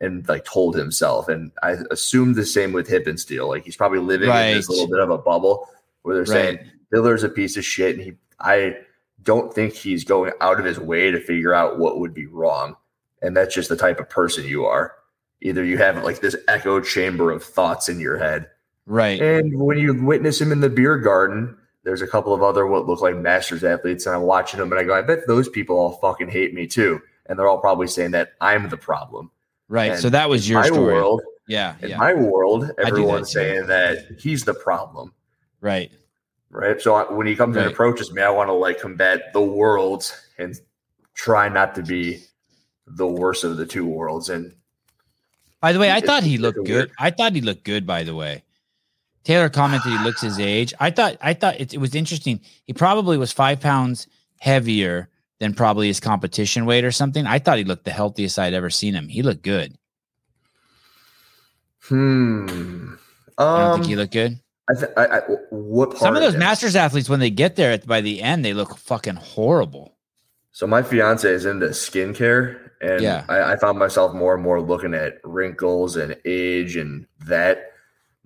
and 0.00 0.28
like 0.28 0.44
told 0.44 0.76
himself, 0.76 1.28
and 1.28 1.50
I 1.62 1.76
assume 1.90 2.34
the 2.34 2.46
same 2.46 2.72
with 2.72 2.88
Hippensteel. 2.88 3.48
Like 3.48 3.64
he's 3.64 3.76
probably 3.76 3.98
living 3.98 4.30
in 4.30 4.56
this 4.56 4.68
little 4.68 4.86
bit 4.86 5.00
of 5.00 5.10
a 5.10 5.18
bubble 5.18 5.68
where 6.02 6.14
they're 6.14 6.26
saying 6.26 6.56
Right. 6.58 6.66
Hiller's 6.92 7.24
a 7.24 7.28
piece 7.28 7.56
of 7.56 7.64
shit, 7.64 7.96
and 7.96 8.04
he 8.04 8.12
I 8.40 8.76
don't 9.22 9.52
think 9.52 9.74
he's 9.74 10.04
going 10.04 10.32
out 10.40 10.58
of 10.58 10.64
his 10.64 10.78
way 10.78 11.10
to 11.10 11.20
figure 11.20 11.52
out 11.52 11.78
what 11.78 11.98
would 11.98 12.14
be 12.14 12.26
wrong. 12.26 12.76
And 13.20 13.36
that's 13.36 13.54
just 13.54 13.68
the 13.68 13.76
type 13.76 13.98
of 13.98 14.08
person 14.08 14.44
you 14.44 14.64
are. 14.64 14.94
Either 15.40 15.64
you 15.64 15.78
have 15.78 16.02
like 16.04 16.20
this 16.20 16.36
echo 16.46 16.80
chamber 16.80 17.30
of 17.30 17.42
thoughts 17.42 17.88
in 17.88 18.00
your 18.00 18.18
head. 18.18 18.48
Right. 18.86 19.20
And 19.20 19.60
when 19.60 19.78
you 19.78 20.02
witness 20.04 20.40
him 20.40 20.52
in 20.52 20.60
the 20.60 20.70
beer 20.70 20.96
garden, 20.96 21.56
there's 21.84 22.02
a 22.02 22.06
couple 22.06 22.34
of 22.34 22.42
other 22.42 22.66
what 22.66 22.86
look 22.86 23.00
like 23.00 23.16
masters 23.16 23.64
athletes, 23.64 24.06
and 24.06 24.14
I'm 24.14 24.22
watching 24.22 24.58
them 24.60 24.70
and 24.72 24.80
I 24.80 24.84
go, 24.84 24.94
I 24.94 25.02
bet 25.02 25.26
those 25.26 25.48
people 25.48 25.76
all 25.76 25.92
fucking 25.92 26.28
hate 26.28 26.52
me 26.54 26.66
too. 26.66 27.00
And 27.26 27.38
they're 27.38 27.48
all 27.48 27.60
probably 27.60 27.86
saying 27.86 28.12
that 28.12 28.32
I'm 28.40 28.68
the 28.68 28.76
problem. 28.76 29.30
Right. 29.68 29.92
And 29.92 30.00
So 30.00 30.10
that 30.10 30.28
was 30.30 30.48
your 30.48 30.60
my 30.60 30.66
story. 30.66 30.80
world, 30.94 31.22
Yeah. 31.46 31.74
in 31.82 31.90
Yeah. 31.90 31.98
my 31.98 32.14
world, 32.14 32.62
that 32.76 32.86
everyone's 32.86 33.28
too. 33.30 33.38
saying 33.40 33.66
that 33.66 34.06
he's 34.18 34.44
the 34.44 34.54
problem. 34.54 35.12
Right. 35.60 35.90
right? 36.50 36.80
So 36.80 36.94
I- 36.94 37.12
when 37.12 37.26
he 37.26 37.36
comes 37.36 37.56
and 37.58 37.66
approaches 37.66 38.10
me, 38.12 38.22
I 38.22 38.30
want 38.30 38.48
to 38.48 38.54
like 38.54 38.80
combat 38.80 39.32
the 39.34 39.42
worlds 39.42 40.14
and 40.38 40.58
try 41.14 41.48
not 41.50 41.74
to 41.74 41.82
be 41.82 42.22
the 42.86 43.06
worst 43.06 43.44
of 43.44 43.58
the 43.58 43.66
two 43.66 43.84
worlds. 43.86 44.30
And 44.30 44.54
By 45.60 45.72
the 45.72 45.78
way, 45.78 45.90
I 45.90 46.00
thought 46.00 46.22
he 46.22 46.38
looked 46.38 46.64
good. 46.64 46.90
I 46.98 47.10
thought 47.10 47.34
he 47.34 47.42
looked 47.42 47.64
good. 47.64 47.86
By 47.86 48.02
the 48.04 48.14
way, 48.14 48.44
Taylor 49.28 49.50
commented 49.50 49.92
he 49.92 49.98
looks 49.98 50.22
his 50.22 50.38
age. 50.38 50.72
I 50.80 50.90
thought. 50.90 51.18
I 51.20 51.34
thought 51.34 51.60
it, 51.60 51.74
it 51.74 51.78
was 51.78 51.94
interesting. 51.94 52.40
He 52.64 52.72
probably 52.72 53.18
was 53.18 53.30
five 53.30 53.60
pounds 53.60 54.06
heavier 54.38 55.10
than 55.38 55.52
probably 55.52 55.86
his 55.88 56.00
competition 56.00 56.64
weight 56.64 56.82
or 56.82 56.90
something. 56.90 57.26
I 57.26 57.38
thought 57.38 57.58
he 57.58 57.64
looked 57.64 57.84
the 57.84 57.90
healthiest 57.90 58.38
I'd 58.38 58.54
ever 58.54 58.70
seen 58.70 58.94
him. 58.94 59.06
He 59.06 59.20
looked 59.20 59.42
good. 59.42 59.76
hmm, 61.82 62.94
I 63.36 63.44
don't 63.44 63.70
um, 63.70 63.74
think 63.74 63.86
he 63.86 63.96
looked 63.96 64.14
good. 64.14 64.40
I, 64.70 64.74
th- 64.74 64.92
I, 64.96 65.04
I 65.04 65.20
what 65.50 65.90
part 65.90 65.98
Some 66.00 66.16
of 66.16 66.22
those 66.22 66.32
him? 66.32 66.40
masters 66.40 66.74
athletes, 66.74 67.10
when 67.10 67.20
they 67.20 67.28
get 67.28 67.56
there 67.56 67.72
at, 67.72 67.86
by 67.86 68.00
the 68.00 68.22
end, 68.22 68.46
they 68.46 68.54
look 68.54 68.78
fucking 68.78 69.16
horrible. 69.16 69.94
So 70.52 70.66
my 70.66 70.82
fiance 70.82 71.28
is 71.30 71.44
into 71.44 71.66
skincare, 71.66 72.70
and 72.80 73.02
Yeah. 73.02 73.26
I, 73.28 73.52
I 73.52 73.56
found 73.58 73.78
myself 73.78 74.14
more 74.14 74.32
and 74.32 74.42
more 74.42 74.58
looking 74.62 74.94
at 74.94 75.18
wrinkles 75.22 75.96
and 75.96 76.16
age 76.24 76.76
and 76.76 77.06
that 77.26 77.72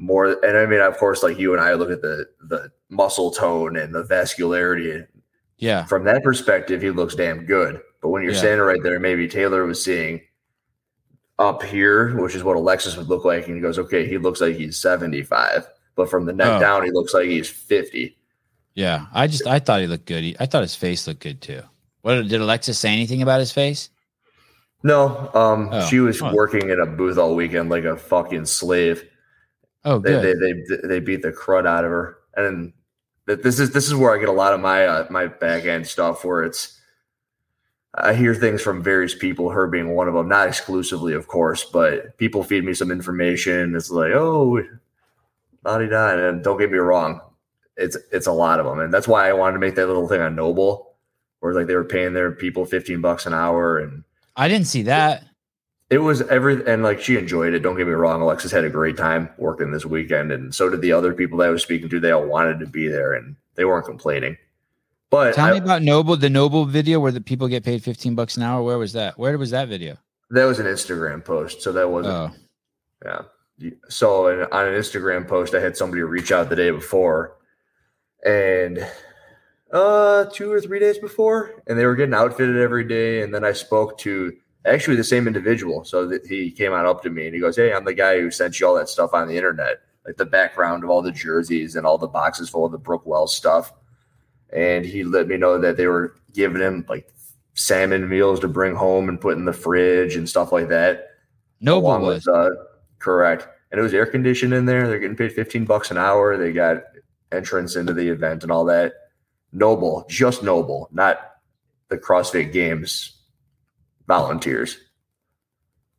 more. 0.02 0.36
And 0.44 0.58
I 0.58 0.66
mean, 0.66 0.80
of 0.80 0.98
course, 0.98 1.22
like 1.22 1.38
you 1.38 1.52
and 1.52 1.62
I 1.62 1.74
look 1.74 1.90
at 1.90 2.02
the 2.02 2.26
the 2.42 2.70
muscle 2.90 3.30
tone 3.30 3.76
and 3.76 3.94
the 3.94 4.02
vascularity. 4.04 5.06
Yeah. 5.58 5.84
From 5.86 6.04
that 6.04 6.22
perspective, 6.24 6.82
he 6.82 6.90
looks 6.90 7.14
damn 7.14 7.44
good. 7.46 7.80
But 8.02 8.08
when 8.08 8.22
you're 8.22 8.32
Yeah. 8.32 8.38
standing 8.38 8.66
right 8.66 8.82
there, 8.82 8.98
maybe 8.98 9.28
Taylor 9.28 9.64
was 9.64 9.82
seeing 9.82 10.20
up 11.38 11.62
here, 11.62 12.16
which 12.20 12.34
is 12.34 12.42
what 12.44 12.56
Alexis 12.56 12.96
would 12.96 13.08
look 13.08 13.24
like, 13.24 13.46
and 13.46 13.54
he 13.56 13.62
goes, 13.62 13.78
"Okay, 13.78 14.06
he 14.06 14.18
looks 14.18 14.40
like 14.40 14.56
he's 14.56 14.76
75." 14.76 15.66
But 15.94 16.10
from 16.10 16.24
the 16.26 16.32
neck 16.32 16.48
Oh. 16.56 16.60
down, 16.60 16.84
he 16.84 16.90
looks 16.90 17.14
like 17.14 17.26
he's 17.26 17.48
50. 17.48 18.16
Yeah. 18.74 19.06
I 19.12 19.26
just 19.28 19.46
I 19.46 19.58
thought 19.60 19.80
he 19.82 19.86
looked 19.86 20.06
good. 20.06 20.24
He, 20.24 20.36
I 20.40 20.46
thought 20.46 20.62
his 20.62 20.74
face 20.74 21.06
looked 21.06 21.20
good 21.20 21.40
too. 21.40 21.62
What 22.02 22.26
did 22.28 22.40
Alexis 22.40 22.78
say 22.78 22.88
anything 22.90 23.22
about 23.22 23.38
his 23.40 23.52
face? 23.52 23.90
No, 24.82 25.30
um, 25.34 25.68
Oh, 25.70 25.86
she 25.86 26.00
was 26.00 26.20
oh. 26.20 26.34
working 26.34 26.70
in 26.70 26.80
a 26.80 26.86
booth 26.86 27.18
all 27.18 27.36
weekend 27.36 27.70
like 27.70 27.84
a 27.84 27.96
fucking 27.96 28.46
slave. 28.46 29.04
Oh, 29.84 29.98
They, 29.98 30.10
good. 30.10 30.38
they 30.40 30.76
they 30.76 30.88
they 30.88 31.00
beat 31.00 31.22
the 31.22 31.32
crud 31.32 31.66
out 31.66 31.84
of 31.84 31.90
her, 31.90 32.18
and 32.36 32.72
th- 33.26 33.40
this 33.40 33.58
is 33.58 33.72
this 33.72 33.86
is 33.88 33.94
where 33.94 34.14
I 34.14 34.18
get 34.18 34.28
a 34.28 34.32
lot 34.32 34.52
of 34.52 34.60
my 34.60 34.86
uh, 34.86 35.06
my 35.10 35.26
back 35.26 35.64
end 35.64 35.86
stuff 35.86 36.24
where 36.24 36.42
it's 36.44 36.78
I 37.94 38.14
hear 38.14 38.34
things 38.34 38.62
from 38.62 38.82
various 38.82 39.14
people, 39.14 39.50
her 39.50 39.66
being 39.66 39.94
one 39.94 40.08
of 40.08 40.14
them, 40.14 40.28
not 40.28 40.48
exclusively, 40.48 41.12
of 41.12 41.26
course, 41.28 41.64
but 41.64 42.16
people 42.16 42.42
feed 42.42 42.64
me 42.64 42.72
some 42.72 42.90
information. 42.90 43.74
It's 43.76 43.90
like, 43.90 44.12
oh, 44.14 44.62
naughty 45.64 45.88
da. 45.88 46.16
And 46.16 46.42
don't 46.42 46.58
get 46.58 46.70
me 46.72 46.78
wrong, 46.78 47.20
it's 47.76 47.96
it's 48.12 48.26
a 48.28 48.32
lot 48.32 48.60
of 48.60 48.66
them, 48.66 48.78
and 48.78 48.94
that's 48.94 49.08
why 49.08 49.28
I 49.28 49.32
wanted 49.32 49.54
to 49.54 49.58
make 49.58 49.74
that 49.74 49.88
little 49.88 50.08
thing 50.08 50.20
on 50.20 50.36
NOBULL, 50.36 50.94
where 51.40 51.54
like 51.54 51.66
they 51.66 51.74
were 51.74 51.84
paying 51.84 52.12
their 52.12 52.30
people 52.30 52.64
fifteen 52.64 53.00
bucks 53.00 53.26
an 53.26 53.34
hour, 53.34 53.78
and 53.78 54.04
I 54.36 54.46
didn't 54.46 54.68
see 54.68 54.82
that. 54.84 55.24
It 55.92 55.98
was 55.98 56.22
every 56.22 56.66
and 56.66 56.82
like 56.82 57.00
she 57.02 57.16
enjoyed 57.18 57.52
it. 57.52 57.60
Don't 57.60 57.76
get 57.76 57.86
me 57.86 57.92
wrong, 57.92 58.22
Alexis 58.22 58.50
had 58.50 58.64
a 58.64 58.70
great 58.70 58.96
time 58.96 59.28
working 59.36 59.70
this 59.72 59.84
weekend, 59.84 60.32
and 60.32 60.54
so 60.54 60.70
did 60.70 60.80
the 60.80 60.92
other 60.92 61.12
people 61.12 61.36
that 61.38 61.48
I 61.48 61.50
was 61.50 61.62
speaking 61.62 61.88
to. 61.90 62.00
They 62.00 62.12
all 62.12 62.24
wanted 62.26 62.60
to 62.60 62.66
be 62.66 62.88
there, 62.88 63.12
and 63.12 63.36
they 63.56 63.64
weren't 63.66 63.84
complaining. 63.84 64.38
But 65.10 65.34
Tell 65.34 65.44
I- 65.46 65.52
me 65.52 65.58
about 65.58 65.82
NOBULL, 65.82 66.16
the 66.16 66.30
NOBULL 66.30 66.64
video 66.64 66.98
where 66.98 67.12
the 67.12 67.20
people 67.20 67.46
get 67.46 67.62
paid 67.64 67.84
15 67.84 68.14
bucks 68.14 68.38
an 68.38 68.42
hour. 68.42 68.62
Where 68.62 68.78
was 68.78 68.94
that? 68.94 69.18
Where 69.18 69.36
was 69.36 69.50
that 69.50 69.68
video? 69.68 69.96
that 70.30 70.46
was 70.46 70.58
an 70.58 70.64
Instagram 70.64 71.22
post, 71.22 71.60
so 71.60 71.72
that 71.72 71.90
wasn't 71.90 72.14
Oh, 72.14 72.30
Yeah. 73.04 73.70
So 73.90 74.28
in, 74.28 74.40
on 74.50 74.66
an 74.66 74.72
Instagram 74.72 75.28
post, 75.28 75.54
I 75.54 75.60
had 75.60 75.76
somebody 75.76 76.00
reach 76.02 76.32
out 76.32 76.48
the 76.48 76.56
day 76.56 76.70
before, 76.70 77.36
and 78.24 78.78
uh, 79.70 80.24
two 80.32 80.50
or 80.50 80.60
three 80.62 80.78
days 80.78 80.96
before, 80.98 81.62
and 81.66 81.78
they 81.78 81.84
were 81.84 81.94
getting 81.96 82.14
outfitted 82.14 82.56
every 82.56 82.84
day. 82.84 83.20
And 83.22 83.34
then 83.34 83.44
I 83.44 83.52
spoke 83.52 83.98
to 83.98 84.32
actually 84.64 84.96
the 84.96 85.04
same 85.04 85.26
individual. 85.26 85.84
So 85.84 86.06
that 86.06 86.26
he 86.26 86.50
came 86.50 86.72
on 86.72 86.86
up 86.86 87.02
to 87.02 87.10
me 87.10 87.26
and 87.26 87.34
he 87.34 87.40
goes, 87.40 87.56
"Hey, 87.56 87.72
I'm 87.72 87.84
the 87.84 87.94
guy 87.94 88.20
who 88.20 88.30
sent 88.30 88.58
you 88.58 88.66
all 88.66 88.74
that 88.74 88.88
stuff 88.88 89.14
on 89.14 89.28
the 89.28 89.36
internet, 89.36 89.80
like 90.06 90.16
the 90.16 90.26
background 90.26 90.84
of 90.84 90.90
all 90.90 91.02
the 91.02 91.12
jerseys 91.12 91.76
and 91.76 91.86
all 91.86 91.98
the 91.98 92.06
boxes 92.06 92.48
full 92.48 92.64
of 92.64 92.72
the 92.72 92.78
Brooke 92.78 93.06
Wells 93.06 93.36
stuff." 93.36 93.72
And 94.50 94.84
he 94.84 95.04
let 95.04 95.28
me 95.28 95.36
know 95.36 95.58
that 95.58 95.76
they 95.76 95.86
were 95.86 96.16
giving 96.32 96.60
him 96.60 96.84
like 96.88 97.12
salmon 97.54 98.08
meals 98.08 98.40
to 98.40 98.48
bring 98.48 98.74
home 98.74 99.08
and 99.08 99.20
put 99.20 99.36
in 99.36 99.44
the 99.44 99.52
fridge 99.52 100.16
and 100.16 100.28
stuff 100.28 100.52
like 100.52 100.68
that 100.68 101.12
NOBULL 101.62 101.80
along 101.80 102.02
was. 102.02 102.26
with, 102.26 102.34
uh, 102.34 102.50
correct. 102.98 103.48
And 103.70 103.78
it 103.78 103.82
was 103.82 103.94
air 103.94 104.04
conditioned 104.04 104.52
in 104.52 104.66
there. 104.66 104.86
They're 104.86 104.98
getting 104.98 105.16
paid 105.16 105.32
15 105.32 105.64
bucks 105.64 105.90
an 105.90 105.96
hour. 105.96 106.36
They 106.36 106.52
got 106.52 106.82
entrance 107.30 107.76
into 107.76 107.94
the 107.94 108.08
event 108.08 108.42
and 108.42 108.52
all 108.52 108.64
that. 108.66 108.92
NOBULL, 109.52 110.06
just 110.08 110.42
NOBULL, 110.42 110.88
not 110.92 111.36
the 111.88 111.98
CrossFit 111.98 112.52
Games 112.52 113.11
volunteers. 114.06 114.78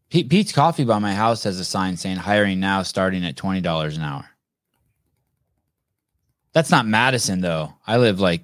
Pete, 0.09 0.29
Peet's 0.29 0.51
Coffee 0.51 0.83
by 0.83 0.99
my 0.99 1.13
house 1.15 1.43
has 1.43 1.59
a 1.59 1.65
sign 1.65 1.97
saying 1.97 2.17
hiring 2.17 2.59
now 2.59 2.83
starting 2.83 3.25
at 3.25 3.35
$20 3.35 3.95
an 3.95 4.01
hour. 4.01 4.29
That's 6.53 6.69
not 6.69 6.85
Madison 6.85 7.41
though. 7.41 7.73
I 7.87 7.97
live 7.97 8.19
like 8.19 8.43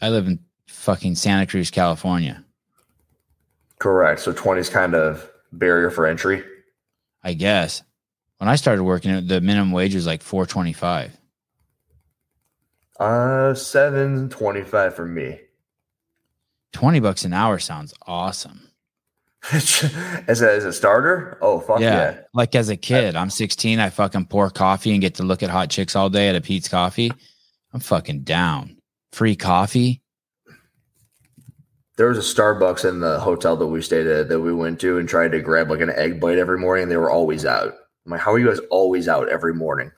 I 0.00 0.08
live 0.08 0.26
in 0.26 0.38
fucking 0.66 1.14
Santa 1.14 1.46
Cruz, 1.46 1.70
California. 1.70 2.42
Correct. 3.78 4.20
So 4.20 4.32
20 4.32 4.60
is 4.60 4.70
kind 4.70 4.94
of 4.94 5.30
barrier 5.52 5.90
for 5.90 6.06
entry. 6.06 6.42
I 7.22 7.34
guess. 7.34 7.82
When 8.38 8.48
I 8.48 8.56
started 8.56 8.82
working, 8.82 9.26
the 9.26 9.42
minimum 9.42 9.72
wage 9.72 9.94
was 9.94 10.06
like 10.06 10.22
425. 10.22 11.18
Uh, 12.98 13.52
725 13.54 14.94
for 14.94 15.04
me. 15.04 15.40
20 16.72 17.00
bucks 17.00 17.24
an 17.24 17.34
hour 17.34 17.58
sounds 17.58 17.92
awesome. 18.06 18.69
as, 19.52 20.42
a, 20.42 20.52
as 20.52 20.64
a 20.64 20.72
starter? 20.72 21.38
Oh, 21.40 21.60
fuck 21.60 21.80
yeah. 21.80 21.94
yeah. 21.94 22.20
Like 22.34 22.54
as 22.54 22.68
a 22.68 22.76
kid, 22.76 23.16
I'm 23.16 23.30
16. 23.30 23.78
I 23.78 23.90
fucking 23.90 24.26
pour 24.26 24.50
coffee 24.50 24.92
and 24.92 25.00
get 25.00 25.14
to 25.16 25.22
look 25.22 25.42
at 25.42 25.50
hot 25.50 25.70
chicks 25.70 25.96
all 25.96 26.10
day 26.10 26.28
at 26.28 26.36
a 26.36 26.40
Peet's 26.40 26.68
Coffee. 26.68 27.12
I'm 27.72 27.80
fucking 27.80 28.20
down. 28.22 28.76
Free 29.12 29.36
coffee. 29.36 30.02
There 31.96 32.08
was 32.08 32.18
a 32.18 32.20
Starbucks 32.34 32.88
in 32.88 33.00
the 33.00 33.20
hotel 33.20 33.56
that 33.56 33.66
we 33.66 33.82
stayed 33.82 34.06
at 34.06 34.28
that 34.28 34.40
we 34.40 34.52
went 34.54 34.80
to 34.80 34.98
and 34.98 35.08
tried 35.08 35.32
to 35.32 35.40
grab 35.40 35.70
like 35.70 35.80
an 35.80 35.90
egg 35.90 36.20
bite 36.20 36.38
every 36.38 36.58
morning. 36.58 36.84
And 36.84 36.92
they 36.92 36.96
were 36.96 37.10
always 37.10 37.44
out. 37.44 37.74
I'm 38.06 38.12
like, 38.12 38.20
how 38.20 38.32
are 38.32 38.38
you 38.38 38.48
guys 38.48 38.60
always 38.70 39.08
out 39.08 39.28
every 39.28 39.54
morning? 39.54 39.90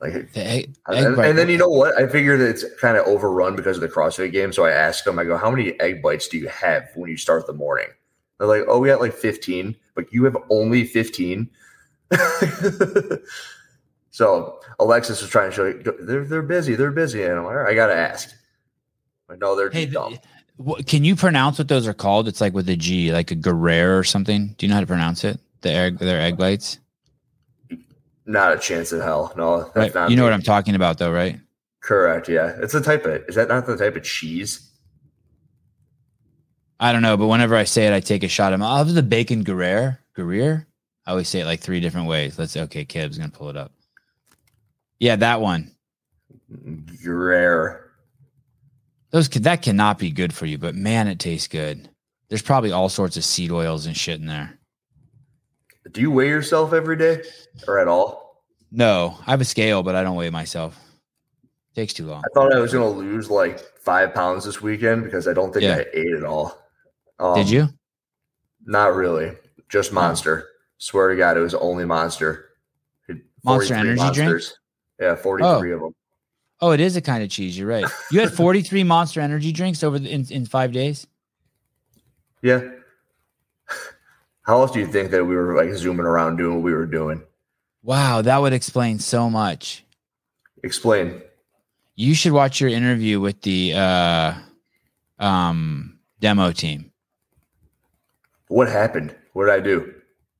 Like, 0.00 0.32
The 0.32 0.46
egg, 0.46 0.76
and, 0.86 1.16
bite- 1.16 1.28
and 1.28 1.38
then 1.38 1.48
you 1.48 1.58
know 1.58 1.68
what? 1.68 1.96
I 1.96 2.06
figure 2.06 2.36
that 2.36 2.48
it's 2.48 2.64
kind 2.80 2.96
of 2.96 3.06
overrun 3.06 3.56
because 3.56 3.78
of 3.78 3.80
the 3.80 3.88
CrossFit 3.88 4.32
game. 4.32 4.52
So 4.52 4.64
I 4.64 4.70
asked 4.70 5.04
them, 5.04 5.18
I 5.18 5.24
go, 5.24 5.36
how 5.36 5.50
many 5.50 5.78
egg 5.80 6.02
bites 6.02 6.28
do 6.28 6.38
you 6.38 6.48
have 6.48 6.88
when 6.94 7.10
you 7.10 7.16
start 7.16 7.46
the 7.46 7.52
morning? 7.54 7.88
They're 8.38 8.48
like, 8.48 8.64
oh, 8.68 8.78
we 8.78 8.88
got 8.88 9.00
like 9.00 9.14
15, 9.14 9.74
but 9.94 10.12
you 10.12 10.24
have 10.24 10.36
only 10.50 10.84
15. 10.84 11.48
so 14.10 14.60
Alexis 14.78 15.20
was 15.22 15.30
trying 15.30 15.50
to 15.50 15.56
show 15.56 15.64
you, 15.66 15.82
they're, 16.00 16.24
they're 16.24 16.42
busy. 16.42 16.74
They're 16.74 16.90
busy. 16.90 17.22
And 17.22 17.32
I'm 17.38 17.44
like, 17.44 17.54
right, 17.56 17.72
I 17.72 17.74
got 17.74 17.88
to 17.88 17.94
ask. 17.96 18.30
I 19.30 19.36
know 19.36 19.56
they're 19.56 19.70
Hey, 19.70 19.86
dumb. 19.86 20.18
what, 20.56 20.86
can 20.86 21.04
you 21.04 21.16
pronounce 21.16 21.58
what 21.58 21.68
those 21.68 21.86
are 21.86 21.94
called? 21.94 22.28
It's 22.28 22.40
like 22.40 22.52
with 22.54 22.68
a 22.68 22.76
G, 22.76 23.12
like 23.12 23.30
a 23.30 23.34
Guerrero 23.34 23.98
or 23.98 24.04
something. 24.04 24.54
Do 24.58 24.66
you 24.66 24.68
know 24.68 24.74
how 24.76 24.80
to 24.80 24.86
pronounce 24.86 25.24
it? 25.24 25.40
The 25.62 25.70
egg, 25.72 25.98
their 25.98 26.20
egg 26.20 26.36
bites. 26.36 26.78
Not 28.26 28.52
a 28.52 28.58
chance 28.58 28.92
in 28.92 29.00
hell. 29.00 29.32
No, 29.36 29.64
that's 29.74 29.76
Right? 29.76 29.94
not 29.94 30.10
You 30.10 30.16
know 30.16 30.22
me. 30.22 30.26
what 30.26 30.32
I'm 30.32 30.42
talking 30.42 30.74
about, 30.74 30.98
though, 30.98 31.12
right? 31.12 31.38
Correct. 31.80 32.28
Yeah. 32.28 32.56
It's 32.60 32.74
a 32.74 32.80
type 32.80 33.04
of, 33.06 33.22
is 33.28 33.34
that 33.36 33.48
not 33.48 33.66
the 33.66 33.76
type 33.76 33.96
of 33.96 34.02
cheese? 34.02 34.65
I 36.78 36.92
don't 36.92 37.02
know, 37.02 37.16
but 37.16 37.28
whenever 37.28 37.56
I 37.56 37.64
say 37.64 37.86
it, 37.86 37.94
I 37.94 38.00
take 38.00 38.22
a 38.22 38.28
shot. 38.28 38.52
I'm 38.52 38.62
of 38.62 38.94
the 38.94 39.02
bacon 39.02 39.42
Guerrero. 39.42 39.96
Guerrero. 40.14 40.62
I 41.06 41.10
always 41.10 41.28
say 41.28 41.40
it 41.40 41.46
like 41.46 41.60
three 41.60 41.80
different 41.80 42.08
ways. 42.08 42.38
Let's 42.38 42.56
okay. 42.56 42.84
Kib's 42.84 43.16
gonna 43.16 43.30
pull 43.30 43.48
it 43.48 43.56
up. 43.56 43.72
Yeah, 44.98 45.16
that 45.16 45.40
one. 45.40 45.72
Rare. 47.04 47.90
Those 49.10 49.28
that 49.28 49.62
cannot 49.62 49.98
be 49.98 50.10
good 50.10 50.34
for 50.34 50.46
you, 50.46 50.58
but 50.58 50.74
man, 50.74 51.08
it 51.08 51.18
tastes 51.18 51.48
good. 51.48 51.88
There's 52.28 52.42
probably 52.42 52.72
all 52.72 52.88
sorts 52.88 53.16
of 53.16 53.24
seed 53.24 53.52
oils 53.52 53.86
and 53.86 53.96
shit 53.96 54.20
in 54.20 54.26
there. 54.26 54.58
Do 55.92 56.00
you 56.00 56.10
weigh 56.10 56.28
yourself 56.28 56.72
every 56.72 56.96
day 56.96 57.22
or 57.68 57.78
at 57.78 57.88
all? 57.88 58.42
No, 58.72 59.16
I 59.26 59.30
have 59.30 59.40
a 59.40 59.44
scale, 59.44 59.82
but 59.82 59.94
I 59.94 60.02
don't 60.02 60.16
weigh 60.16 60.30
myself. 60.30 60.76
Takes 61.74 61.92
too 61.92 62.06
long. 62.06 62.22
I 62.24 62.28
thought 62.34 62.54
I 62.54 62.58
was 62.58 62.72
going 62.72 62.92
to 62.92 62.98
lose 62.98 63.30
like 63.30 63.60
five 63.78 64.12
pounds 64.12 64.44
this 64.44 64.60
weekend 64.60 65.04
because 65.04 65.28
I 65.28 65.32
don't 65.32 65.52
think 65.52 65.62
Yeah. 65.62 65.76
I 65.76 65.86
ate 65.94 66.12
at 66.12 66.24
all. 66.24 66.58
Um, 67.18 67.34
Did 67.34 67.50
you? 67.50 67.68
Not 68.64 68.94
really. 68.94 69.32
Just 69.68 69.92
Monster. 69.92 70.48
Swear 70.78 71.08
to 71.10 71.16
God, 71.16 71.36
it 71.36 71.40
was 71.40 71.54
only 71.54 71.84
Monster. 71.84 72.50
Monster 73.44 73.74
43 73.74 73.76
energy 73.76 74.14
drink? 74.14 74.42
Yeah, 75.00 75.14
43 75.14 75.72
of 75.72 75.80
them. 75.80 75.94
Oh, 76.60 76.70
it 76.70 76.80
is 76.80 76.96
a 76.96 77.00
kind 77.00 77.22
of 77.22 77.30
cheese. 77.30 77.56
You're 77.56 77.68
right. 77.68 77.84
You 78.10 78.20
had 78.20 78.32
43 78.34 78.82
Monster 78.84 79.20
Energy 79.20 79.52
drinks 79.52 79.82
over 79.84 79.98
the, 79.98 80.10
in 80.10 80.26
in 80.30 80.46
five 80.46 80.72
days. 80.72 81.06
Yeah. 82.42 82.62
How 84.42 84.60
else 84.60 84.70
do 84.70 84.78
you 84.80 84.86
think 84.86 85.10
that 85.10 85.24
we 85.24 85.34
were 85.34 85.56
like 85.56 85.74
zooming 85.74 86.06
around 86.06 86.36
doing 86.36 86.56
what 86.56 86.62
we 86.62 86.72
were 86.72 86.86
doing? 86.86 87.22
Wow, 87.82 88.22
that 88.22 88.38
would 88.38 88.52
explain 88.52 88.98
so 88.98 89.28
much. 89.28 89.84
Explain. 90.62 91.20
You 91.94 92.14
should 92.14 92.32
watch 92.32 92.60
your 92.60 92.70
interview 92.70 93.20
with 93.20 93.40
the 93.42 93.74
uh, 93.74 94.34
um, 95.18 95.98
demo 96.20 96.52
team. 96.52 96.92
What 98.48 98.68
happened? 98.68 99.14
What 99.32 99.46
did 99.46 99.54
I 99.54 99.60
do? 99.60 99.94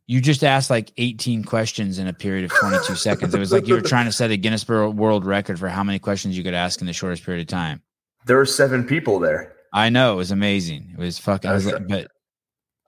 You 0.07 0.21
just 0.21 0.45
asked 0.45 0.71
like 0.71 0.93
18 0.99 1.43
questions 1.43 1.99
in 1.99 2.07
a 2.07 2.13
period 2.13 2.45
of 2.45 2.53
22 2.53 2.95
seconds. 2.95 3.35
It 3.35 3.39
was 3.41 3.51
like 3.51 3.67
you 3.67 3.75
were 3.75 3.81
trying 3.81 4.07
to 4.07 4.13
set 4.13 4.31
a 4.31 4.37
Guinness 4.37 4.69
World 4.69 5.27
Record 5.27 5.59
for 5.59 5.69
how 5.69 5.83
many 5.83 5.99
questions 5.99 6.39
you 6.39 6.45
could 6.45 6.55
ask 6.55 6.81
in 6.81 6.87
the 6.87 6.93
shortest 6.93 7.25
period 7.25 7.43
of 7.43 7.49
time. 7.49 7.83
There 8.25 8.37
were 8.37 8.47
seven 8.47 8.85
people 8.85 9.19
there. 9.19 9.55
I 9.73 9.91
know 9.91 10.13
it 10.13 10.17
was 10.17 10.31
amazing. 10.31 10.91
It 10.93 10.99
was 10.99 11.19
fucking. 11.19 11.51
I 11.51 11.55
was 11.55 11.67
like, 11.67 11.87
but 11.89 12.09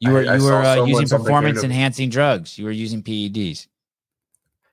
you 0.01 0.13
were 0.13 0.21
I 0.29 0.37
you 0.37 0.45
were 0.45 0.55
uh, 0.55 0.85
using 0.85 1.09
performance 1.09 1.65
enhancing 1.65 2.09
drugs. 2.09 2.57
You 2.57 2.65
were 2.65 2.71
using 2.71 3.03
PEDs. 3.03 3.67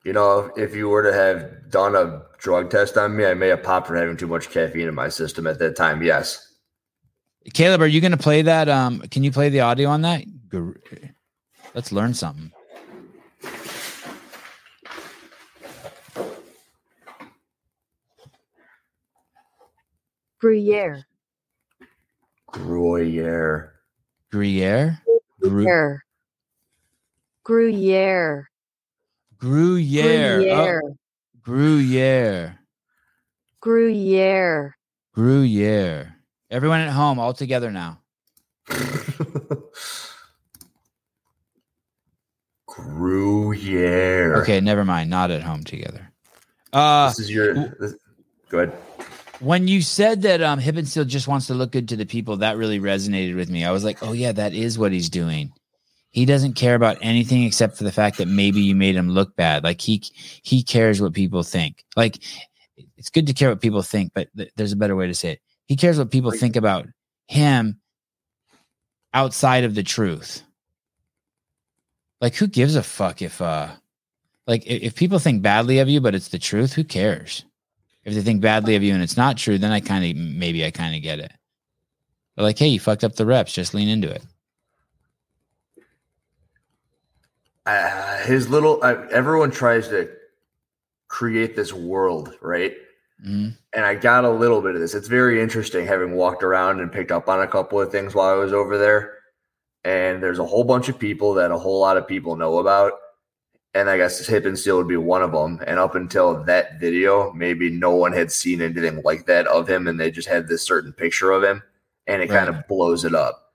You 0.03 0.13
know, 0.13 0.51
if 0.55 0.75
you 0.75 0.87
were 0.87 1.01
to 1.01 1.11
have 1.11 1.71
done 1.71 1.95
a 1.95 2.21
drug 2.37 2.69
test 2.69 2.95
on 2.95 3.17
me, 3.17 3.25
I 3.25 3.33
may 3.33 3.47
have 3.47 3.63
popped 3.63 3.87
for 3.87 3.95
having 3.95 4.17
too 4.17 4.27
much 4.27 4.51
caffeine 4.51 4.87
in 4.87 4.93
my 4.93 5.09
system 5.09 5.47
at 5.47 5.57
that 5.59 5.75
time. 5.75 6.03
Yes. 6.03 6.53
Caleb, 7.53 7.81
are 7.81 7.87
you 7.87 8.01
going 8.01 8.11
to 8.11 8.17
play 8.17 8.43
that? 8.43 8.69
Um, 8.69 8.99
can 8.99 9.23
you 9.23 9.31
play 9.31 9.49
the 9.49 9.61
audio 9.61 9.89
on 9.89 10.01
that? 10.03 10.23
Gr- 10.49 10.71
Let's 11.73 11.91
learn 11.91 12.13
something. 12.13 12.51
Gruyere. 20.39 21.05
Gruyere. 22.51 23.71
Gruyere. 24.31 25.01
Gru- 25.41 25.99
Gruyere. 27.43 28.47
Gruyere. 29.37 30.37
Gruyere. 30.37 30.81
Oh, 30.81 30.95
Gruyere. 31.41 31.41
Gruyere. 31.41 32.59
Gruyere. 33.61 34.73
Gruyere. 35.13 36.15
Everyone 36.49 36.81
at 36.81 36.91
home, 36.91 37.19
all 37.19 37.33
together 37.33 37.71
now. 37.71 38.01
Gruyere. 42.85 44.35
Okay, 44.41 44.59
never 44.61 44.85
mind. 44.85 45.09
Not 45.09 45.31
at 45.31 45.41
home 45.41 45.63
together. 45.63 46.11
Uh, 46.73 47.09
This 47.09 47.19
is 47.19 47.31
your. 47.31 47.53
This, 47.79 47.95
go 48.49 48.59
ahead. 48.59 48.77
when 49.39 49.67
you 49.67 49.81
said 49.81 50.21
that 50.23 50.41
um 50.41 50.59
Hippensteel 50.59 51.07
just 51.07 51.27
wants 51.27 51.47
to 51.47 51.53
look 51.53 51.71
good 51.71 51.89
to 51.89 51.95
the 51.95 52.05
people, 52.05 52.37
that 52.37 52.57
really 52.57 52.79
resonated 52.79 53.35
with 53.35 53.49
me. 53.49 53.65
I 53.65 53.71
was 53.71 53.83
like, 53.83 54.01
oh 54.01 54.13
yeah, 54.13 54.31
that 54.31 54.53
is 54.53 54.77
what 54.79 54.91
he's 54.91 55.09
doing. 55.09 55.51
He 56.11 56.25
doesn't 56.25 56.53
care 56.53 56.75
about 56.75 56.97
anything 57.01 57.43
except 57.43 57.77
for 57.77 57.83
the 57.83 57.91
fact 57.91 58.17
that 58.19 58.27
maybe 58.29 58.61
you 58.61 58.73
made 58.75 58.95
him 58.95 59.09
look 59.09 59.35
bad. 59.35 59.63
Like 59.63 59.81
he 59.81 60.01
he 60.43 60.63
cares 60.63 61.01
what 61.01 61.13
people 61.13 61.43
think. 61.43 61.83
Like 61.97 62.19
it's 62.97 63.09
good 63.09 63.27
to 63.27 63.33
care 63.33 63.49
what 63.49 63.61
people 63.61 63.81
think, 63.81 64.11
but 64.13 64.29
th- 64.37 64.51
there's 64.55 64.71
a 64.71 64.77
better 64.77 64.95
way 64.95 65.07
to 65.07 65.13
say 65.13 65.31
it. 65.33 65.39
He 65.65 65.75
cares 65.75 65.97
what 65.97 66.11
people 66.11 66.31
think 66.31 66.55
about 66.55 66.87
him 67.27 67.79
outside 69.13 69.63
of 69.65 69.75
the 69.75 69.83
truth. 69.83 70.43
Like 72.21 72.35
who 72.35 72.47
gives 72.47 72.75
a 72.75 72.83
fuck 72.83 73.21
if 73.21 73.41
uh 73.41 73.69
like 74.47 74.63
if, 74.65 74.95
people 74.95 75.19
think 75.19 75.41
badly 75.41 75.79
of 75.79 75.89
you 75.89 75.99
but 76.01 76.15
it's 76.15 76.29
the 76.29 76.39
truth, 76.39 76.73
who 76.73 76.83
cares? 76.83 77.43
If 78.03 78.13
they 78.13 78.21
think 78.21 78.41
badly 78.41 78.75
of 78.75 78.83
you 78.83 78.93
and 78.93 79.01
it's 79.03 79.17
not 79.17 79.37
true, 79.37 79.57
then 79.57 79.71
I 79.71 79.79
kind 79.79 80.05
of 80.05 80.15
maybe 80.15 80.63
I 80.65 80.71
kind 80.71 80.95
of 80.95 81.01
get 81.01 81.19
it. 81.19 81.31
But 82.35 82.43
like, 82.43 82.59
hey, 82.59 82.67
you 82.67 82.79
fucked 82.79 83.03
up 83.03 83.15
the 83.15 83.25
reps, 83.25 83.53
just 83.53 83.73
lean 83.73 83.87
into 83.87 84.09
it. 84.11 84.23
uh, 87.65 88.17
his 88.25 88.47
little 88.49 88.79
uh, 88.83 88.95
everyone 89.11 89.49
tries 89.51 89.87
to 89.87 90.09
create 91.07 91.55
this 91.55 91.73
world 91.73 92.33
right 92.41 92.73
Mhm. 93.25 93.57
and 93.73 93.85
i 93.85 93.95
got 93.95 94.25
a 94.25 94.29
little 94.29 94.61
bit 94.61 94.75
of 94.75 94.81
this 94.81 94.93
it's 94.93 95.07
very 95.07 95.41
interesting 95.41 95.87
having 95.87 96.11
walked 96.15 96.43
around 96.43 96.81
and 96.81 96.91
picked 96.91 97.11
up 97.11 97.29
on 97.29 97.41
a 97.41 97.47
couple 97.47 97.79
of 97.79 97.89
things 97.91 98.13
while 98.13 98.27
i 98.29 98.37
was 98.37 98.51
over 98.51 98.77
there 98.77 99.14
and 99.85 100.21
there's 100.21 100.39
a 100.39 100.45
whole 100.45 100.65
bunch 100.65 100.89
of 100.89 100.99
people 100.99 101.33
that 101.35 101.51
a 101.51 101.57
whole 101.57 101.79
lot 101.79 101.95
of 101.95 102.07
people 102.07 102.35
know 102.35 102.57
about 102.57 102.91
and 103.73 103.89
i 103.89 103.95
guess 103.95 104.27
Hippensteel 104.27 104.77
would 104.77 104.87
be 104.87 104.97
one 104.97 105.21
of 105.21 105.31
them 105.31 105.61
and 105.65 105.79
up 105.79 105.95
until 105.95 106.43
that 106.43 106.79
video 106.79 107.31
maybe 107.31 107.69
no 107.69 107.95
one 107.95 108.11
had 108.11 108.31
seen 108.31 108.61
anything 108.61 109.01
like 109.03 109.25
that 109.27 109.47
of 109.47 109.69
him 109.69 109.87
and 109.87 109.97
they 109.97 110.11
just 110.11 110.27
had 110.27 110.47
this 110.47 110.63
certain 110.63 110.91
picture 110.91 111.31
of 111.31 111.43
him 111.43 111.63
and 112.07 112.21
it 112.21 112.27
kind 112.27 112.49
of 112.49 112.67
blows 112.67 113.05
it 113.05 113.15
up 113.15 113.45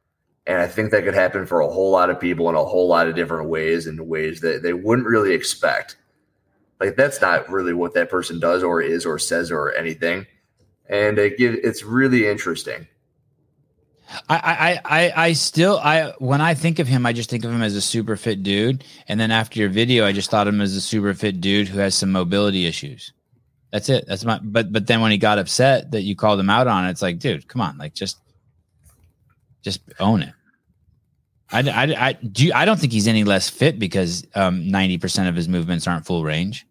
and 0.47 0.59
I 0.59 0.67
think 0.67 0.91
that 0.91 1.05
could 1.05 1.15
happen 1.15 1.47
for 1.47 1.61
a 1.61 1.69
whole 1.69 1.91
lot 1.91 2.11
of 2.11 2.19
people 2.19 2.49
in 2.49 2.55
a 2.55 2.65
whole 2.65 2.89
lot 2.89 3.07
of 3.07 3.15
different 3.15 3.49
ways 3.49 3.87
and 3.87 4.09
ways 4.09 4.41
that 4.41 4.63
they 4.63 4.73
wouldn't 4.73 5.07
really 5.07 5.33
expect. 5.33 5.97
Like 6.81 6.97
that's 6.97 7.21
not 7.21 7.49
really 7.49 7.75
what 7.75 7.95
that 7.95 8.11
person 8.11 8.41
does 8.41 8.63
or 8.63 8.81
is 8.81 9.07
or 9.07 9.19
says 9.19 9.53
or 9.53 9.73
anything. 9.75 10.27
And 10.89 11.19
it 11.19 11.35
it's 11.39 11.85
really 11.85 12.27
interesting. 12.27 12.89
I, 14.29 14.37
I, 14.37 14.81
I, 14.85 15.13
I 15.27 15.33
still, 15.35 15.79
I 15.79 16.13
when 16.19 16.41
I 16.41 16.55
think 16.55 16.79
of 16.79 16.89
him, 16.89 17.07
I 17.07 17.13
just 17.13 17.31
think 17.31 17.45
of 17.45 17.53
him 17.53 17.63
as 17.63 17.77
a 17.77 17.81
super 17.81 18.17
fit 18.17 18.43
dude. 18.43 18.85
And 19.09 19.21
then 19.21 19.31
after 19.31 19.61
your 19.61 19.69
video, 19.69 20.05
I 20.05 20.13
just 20.13 20.31
thought 20.31 20.49
of 20.49 20.55
him 20.55 20.61
as 20.61 20.75
a 20.75 20.81
super 20.81 21.15
fit 21.15 21.41
dude 21.41 21.69
who 21.69 21.79
has 21.79 21.95
some 21.95 22.11
mobility 22.11 22.67
issues. 22.67 23.13
That's 23.73 23.89
it. 23.89 24.05
That's 24.09 24.25
my. 24.25 24.41
But 24.43 24.73
but 24.73 24.87
then 24.89 25.01
when 25.01 25.13
he 25.13 25.19
got 25.19 25.39
upset 25.39 25.93
that 25.93 26.03
you 26.03 26.17
called 26.17 26.41
him 26.41 26.51
out 26.51 26.67
on 26.67 26.87
it, 26.87 26.91
it's 26.91 27.03
like, 27.03 27.21
dude, 27.21 27.47
come 27.47 27.61
on, 27.61 27.79
like 27.79 27.95
just, 27.95 28.19
just 29.63 29.81
own 30.01 30.23
it. 30.23 30.35
I, 31.53 31.61
I, 31.69 32.09
I 32.09 32.13
do. 32.15 32.47
you- 32.47 32.53
I 32.53 32.65
don't 32.65 32.81
think 32.81 32.93
he's 32.93 33.07
any 33.09 33.23
less 33.23 33.49
fit 33.49 33.79
because 33.79 34.27
um 34.35 34.69
ninety 34.69 34.99
percent 34.99 35.29
of 35.29 35.37
his 35.37 35.49
movements 35.49 35.87
aren't 35.87 36.05
full 36.05 36.25
range. 36.25 36.67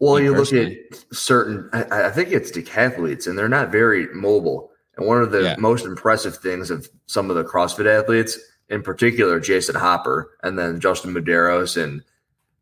Well, 0.00 0.20
you 0.20 0.32
look 0.34 0.52
at 0.52 0.72
certain, 1.12 1.68
I, 1.72 2.04
I 2.06 2.10
think 2.10 2.30
it's 2.30 2.52
decathletes, 2.52 3.26
and 3.26 3.36
they're 3.36 3.48
not 3.48 3.72
very 3.72 4.06
mobile. 4.14 4.70
And 4.98 5.06
one 5.06 5.22
of 5.22 5.30
the 5.30 5.42
Yeah. 5.42 5.56
most 5.58 5.86
impressive 5.86 6.36
things 6.36 6.70
of 6.70 6.88
some 7.06 7.30
of 7.30 7.36
the 7.36 7.44
CrossFit 7.44 7.86
athletes, 7.86 8.38
in 8.68 8.82
particular, 8.82 9.40
Jayson 9.40 9.76
Hopper, 9.76 10.36
and 10.42 10.58
then 10.58 10.80
Justin 10.80 11.14
Medeiros, 11.14 11.82
and 11.82 12.02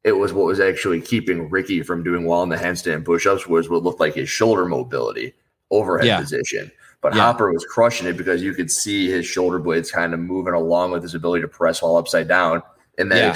it 0.05 0.13
was 0.13 0.33
what 0.33 0.47
was 0.47 0.61
actually 0.61 1.01
keeping 1.01 1.51
Ricky 1.51 1.83
from 1.83 2.05
doing 2.05 2.25
well 2.27 2.43
in 2.43 2.49
the 2.51 2.57
handstand 2.57 3.05
push-ups 3.05 3.47
was 3.49 3.69
what 3.69 3.83
looked 3.83 3.99
like 4.01 4.15
his 4.15 4.29
shoulder 4.29 4.67
mobility, 4.67 5.35
overhead 5.71 6.07
Yeah. 6.07 6.21
position. 6.21 6.71
But 7.01 7.15
Yeah. 7.15 7.23
Hopper 7.23 7.53
was 7.53 7.65
crushing 7.65 8.07
it 8.07 8.17
because 8.17 8.43
you 8.43 8.53
could 8.53 8.71
see 8.71 9.11
his 9.11 9.27
shoulder 9.27 9.59
blades 9.59 9.91
kind 9.91 10.15
of 10.15 10.21
moving 10.21 10.55
along 10.55 10.93
with 10.93 11.03
his 11.03 11.15
ability 11.15 11.43
to 11.43 11.49
press 11.49 11.83
while 11.83 11.97
upside 11.97 12.29
down 12.29 12.63
in 12.99 13.09
that 13.09 13.19
Yeah. 13.19 13.31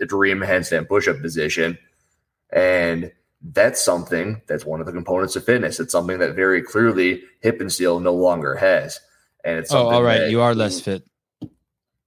extreme 0.00 0.40
handstand 0.40 0.88
push-up 0.88 1.20
position. 1.20 1.78
And 2.50 3.12
that's 3.42 3.84
something 3.84 4.42
that's 4.46 4.64
one 4.64 4.80
of 4.80 4.86
the 4.86 4.92
components 4.92 5.36
of 5.36 5.44
fitness. 5.44 5.78
It's 5.80 5.92
something 5.92 6.18
that 6.18 6.34
very 6.34 6.62
clearly 6.62 7.22
Hippensteel 7.44 8.02
no 8.02 8.14
longer 8.14 8.54
has. 8.56 9.00
And 9.44 9.58
it's 9.58 9.72
Oh, 9.72 9.88
all 9.88 10.02
right, 10.02 10.28
you 10.30 10.40
are 10.40 10.54
less 10.54 10.80
fit. 10.80 11.04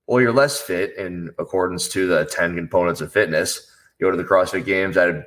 well, 0.08 0.20
you're 0.22 0.34
less 0.34 0.60
fit 0.60 0.98
in 0.98 1.30
accordance 1.40 1.88
to 1.90 2.08
the 2.08 2.26
10 2.26 2.56
components 2.56 3.00
of 3.02 3.14
fitness. 3.14 3.66
You 4.00 4.08
go 4.08 4.12
to 4.12 4.18
the 4.18 4.24
CrossFit 4.28 4.66
Games, 4.66 4.98
I 4.98 5.24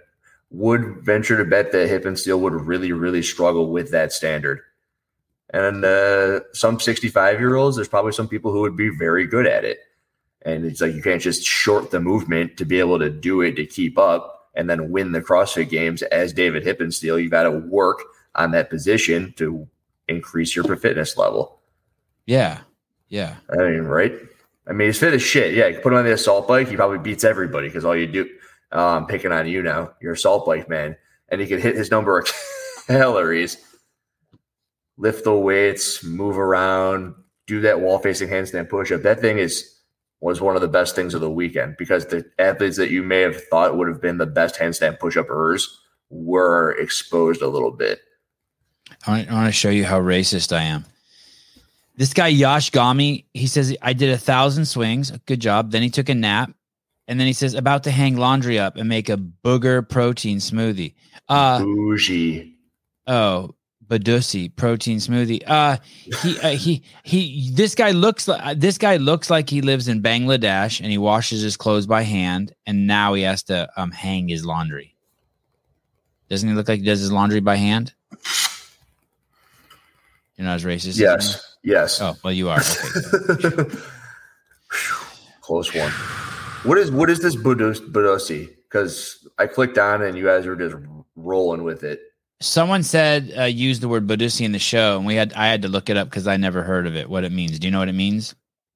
would 0.50 0.98
venture 1.04 1.36
to 1.38 1.44
bet 1.44 1.72
that 1.72 1.88
Hippensteel 1.88 2.38
would 2.40 2.52
really, 2.52 2.92
really 2.92 3.22
struggle 3.22 3.70
with 3.70 3.90
that 3.92 4.12
standard. 4.12 4.60
And 5.54 5.84
uh, 5.84 6.40
some 6.52 6.80
65 6.80 7.38
year 7.38 7.54
olds, 7.56 7.76
there's 7.76 7.88
probably 7.88 8.12
some 8.12 8.28
people 8.28 8.52
who 8.52 8.60
would 8.60 8.76
be 8.76 8.88
very 8.90 9.26
good 9.26 9.46
at 9.46 9.64
it. 9.64 9.78
And 10.44 10.64
it's 10.64 10.80
like 10.80 10.94
you 10.94 11.02
can't 11.02 11.22
just 11.22 11.44
short 11.44 11.90
the 11.90 12.00
movement 12.00 12.56
to 12.56 12.64
be 12.64 12.80
able 12.80 12.98
to 12.98 13.08
do 13.08 13.40
it 13.42 13.54
to 13.56 13.64
keep 13.66 13.96
up 13.96 14.41
and 14.54 14.68
then 14.68 14.90
win 14.90 15.12
the 15.12 15.20
CrossFit 15.20 15.70
Games 15.70 16.02
as 16.02 16.32
David 16.32 16.64
Hippensteel. 16.64 17.20
You've 17.20 17.30
got 17.30 17.44
to 17.44 17.50
work 17.50 18.02
on 18.34 18.50
that 18.52 18.70
position 18.70 19.32
to 19.36 19.66
increase 20.08 20.54
your 20.54 20.64
fitness 20.76 21.16
level. 21.16 21.60
Yeah, 22.26 22.60
yeah. 23.08 23.36
I 23.50 23.56
mean, 23.56 23.82
right? 23.82 24.12
I 24.66 24.72
mean, 24.72 24.88
he's 24.88 24.98
fit 24.98 25.14
as 25.14 25.22
shit. 25.22 25.54
Yeah, 25.54 25.68
you 25.68 25.80
put 25.80 25.92
him 25.92 25.98
on 25.98 26.04
the 26.04 26.12
assault 26.12 26.46
bike, 26.46 26.68
he 26.68 26.76
probably 26.76 26.98
beats 26.98 27.24
everybody 27.24 27.68
because 27.68 27.84
all 27.84 27.96
you 27.96 28.06
do, 28.06 28.28
I'm 28.70 29.06
picking 29.06 29.32
on 29.32 29.46
you 29.48 29.62
now. 29.62 29.92
You're 30.00 30.12
assault 30.12 30.46
bike 30.46 30.68
man, 30.68 30.96
and 31.28 31.40
he 31.40 31.46
could 31.46 31.60
hit 31.60 31.76
his 31.76 31.90
number 31.90 32.18
of 32.18 32.28
calories, 32.86 33.56
lift 34.96 35.24
the 35.24 35.34
weights, 35.34 36.04
move 36.04 36.38
around, 36.38 37.14
do 37.46 37.60
that 37.62 37.80
wall 37.80 37.98
facing 37.98 38.28
handstand 38.28 38.68
push 38.68 38.92
up. 38.92 39.02
That 39.02 39.20
thing 39.20 39.38
is 39.38 39.71
was 40.22 40.40
one 40.40 40.54
of 40.54 40.62
the 40.62 40.68
best 40.68 40.94
things 40.94 41.14
of 41.14 41.20
the 41.20 41.28
weekend 41.28 41.76
because 41.76 42.06
the 42.06 42.24
athletes 42.38 42.76
that 42.76 42.90
you 42.90 43.02
may 43.02 43.20
have 43.20 43.42
thought 43.48 43.76
would 43.76 43.88
have 43.88 44.00
been 44.00 44.18
the 44.18 44.26
best 44.26 44.54
handstand 44.54 45.00
push 45.00 45.16
uppers 45.16 45.80
were 46.10 46.72
exposed 46.78 47.42
a 47.42 47.48
little 47.48 47.72
bit. 47.72 48.00
I 49.04 49.10
want, 49.10 49.30
I 49.30 49.34
want 49.34 49.46
to 49.48 49.52
show 49.52 49.68
you 49.68 49.84
how 49.84 50.00
racist 50.00 50.56
I 50.56 50.62
am. 50.62 50.84
This 51.96 52.14
guy 52.14 52.28
Yash 52.28 52.70
Gami, 52.70 53.24
he 53.34 53.48
says 53.48 53.76
I 53.82 53.94
did 53.94 54.10
a 54.10 54.16
thousand 54.16 54.66
swings, 54.66 55.10
good 55.26 55.40
job. 55.40 55.72
Then 55.72 55.82
he 55.82 55.90
took 55.90 56.08
a 56.08 56.14
nap, 56.14 56.52
and 57.08 57.18
then 57.18 57.26
he 57.26 57.32
says 57.32 57.54
about 57.54 57.82
to 57.84 57.90
hang 57.90 58.16
laundry 58.16 58.60
up 58.60 58.76
and 58.76 58.88
make 58.88 59.08
a 59.08 59.16
booger 59.16 59.86
protein 59.86 60.38
smoothie. 60.38 60.94
Uh 61.28 61.58
Bougie. 61.58 62.54
oh, 63.08 63.56
Badusi 63.92 64.54
protein 64.56 64.98
smoothie. 64.98 65.42
Uh 65.46 65.76
he 66.22 66.40
uh, 66.40 66.56
he 66.56 66.82
he. 67.02 67.50
This 67.52 67.74
guy 67.74 67.90
looks 67.90 68.26
like 68.26 68.58
this 68.58 68.78
guy 68.78 68.96
looks 68.96 69.28
like 69.28 69.50
he 69.50 69.60
lives 69.60 69.86
in 69.86 70.00
Bangladesh 70.02 70.80
and 70.80 70.90
he 70.90 70.96
washes 70.96 71.42
his 71.42 71.58
clothes 71.58 71.86
by 71.86 72.00
hand, 72.00 72.54
and 72.66 72.86
now 72.86 73.12
he 73.12 73.22
has 73.22 73.42
to 73.44 73.68
um 73.76 73.90
hang 73.90 74.28
his 74.28 74.46
laundry. 74.46 74.94
Doesn't 76.30 76.48
he 76.48 76.54
look 76.54 76.68
like 76.68 76.78
he 76.78 76.86
does 76.86 77.00
his 77.00 77.12
laundry 77.12 77.40
by 77.40 77.56
hand? 77.56 77.92
You're 80.36 80.46
not 80.46 80.54
as 80.54 80.64
racist. 80.64 80.88
as? 80.88 80.98
Yes. 80.98 81.56
Yes. 81.62 82.00
Oh 82.00 82.16
well, 82.24 82.32
you 82.32 82.48
are. 82.48 82.62
Okay. 83.28 83.76
Close 85.42 85.74
one. 85.74 85.90
What 86.62 86.78
is 86.78 86.90
what 86.90 87.10
is 87.10 87.18
this 87.18 87.36
Budosi? 87.36 88.48
Because 88.68 89.28
I 89.38 89.46
clicked 89.46 89.76
on 89.76 90.00
it 90.00 90.08
and 90.08 90.16
you 90.16 90.24
guys 90.24 90.46
were 90.46 90.56
just 90.56 90.76
rolling 91.14 91.62
with 91.62 91.84
it. 91.84 92.00
Someone 92.42 92.82
said 92.82 93.32
uh, 93.38 93.44
use 93.44 93.80
the 93.80 93.88
word 93.88 94.06
Badusi 94.06 94.44
in 94.44 94.52
the 94.52 94.58
show, 94.58 94.96
and 94.96 95.06
we 95.06 95.14
had 95.14 95.32
I 95.34 95.46
had 95.46 95.62
to 95.62 95.68
look 95.68 95.88
it 95.88 95.96
up 95.96 96.08
because 96.10 96.26
I 96.26 96.36
never 96.36 96.62
heard 96.62 96.86
of 96.86 96.96
it. 96.96 97.08
What 97.08 97.24
it 97.24 97.32
means? 97.32 97.58
Do 97.58 97.66
you 97.66 97.70
know 97.70 97.78
what 97.78 97.88
it 97.88 97.94
means? 97.94 98.34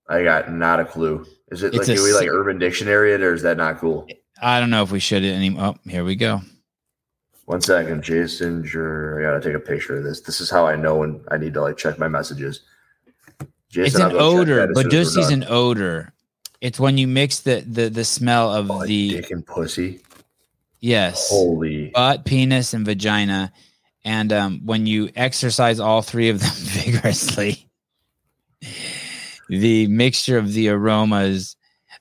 I 0.09 0.23
got 0.23 0.53
not 0.53 0.79
a 0.81 0.85
clue. 0.85 1.27
Is 1.51 1.63
it 1.63 1.75
It's 1.75 1.89
like 1.89 1.97
do 1.97 2.03
we 2.05 2.13
like 2.13 2.29
Urban 2.29 2.59
Dictionary 2.59 3.13
it 3.13 3.23
or 3.23 3.35
is 3.35 3.43
that 3.43 3.57
not 3.57 3.79
cool? 3.79 4.07
I 4.41 4.61
don't 4.61 4.71
know 4.71 4.83
if 4.83 4.93
we 4.93 5.01
should 5.01 5.25
anymore. 5.25 5.75
Oh, 5.75 5.91
here 5.91 6.05
we 6.05 6.15
go. 6.15 6.43
One 7.47 7.61
second, 7.61 8.03
Jason. 8.03 8.61
I 8.63 9.23
gotta 9.23 9.41
take 9.43 9.55
a 9.55 9.61
picture 9.61 9.97
of 9.99 10.05
this. 10.05 10.21
This 10.21 10.41
is 10.41 10.51
how 10.51 10.67
I 10.67 10.77
know 10.77 10.97
when 10.97 11.21
I 11.31 11.37
need 11.37 11.55
to 11.55 11.61
like 11.63 11.77
check 11.77 11.99
my 11.99 12.09
messages. 12.09 12.61
Jason, 13.69 13.85
it's 13.87 13.95
an 13.97 14.03
I'll 14.03 14.11
go 14.11 14.19
check 14.33 14.41
odor. 14.41 14.57
that 14.57 14.71
as 14.71 14.77
soon 14.77 14.87
as 14.87 15.17
we're 15.17 15.23
Badusi's 15.23 15.31
an 15.31 15.45
odor. 15.49 16.13
It's 16.61 16.81
when 16.81 16.99
you 16.99 17.07
mix 17.07 17.41
the 17.41 17.65
the 17.67 17.89
the 17.89 18.05
smell 18.05 18.53
of 18.53 18.71
Oh, 18.71 18.87
the 18.87 19.11
dick 19.11 19.31
and 19.31 19.47
pussy. 19.47 20.01
Yes 20.87 21.29
Holy 21.31 21.89
butt, 21.89 22.25
penis, 22.25 22.75
and 22.75 22.85
vagina, 22.85 23.53
and 24.05 24.33
um, 24.33 24.61
when 24.65 24.87
you 24.87 25.11
exercise 25.17 25.81
all 25.81 26.03
three 26.03 26.29
of 26.29 26.41
them 26.41 26.51
vigorously, 26.55 27.69
the 29.49 29.87
mixture 29.89 30.39
of 30.39 30.53
the 30.53 30.69
aromas, 30.69 31.57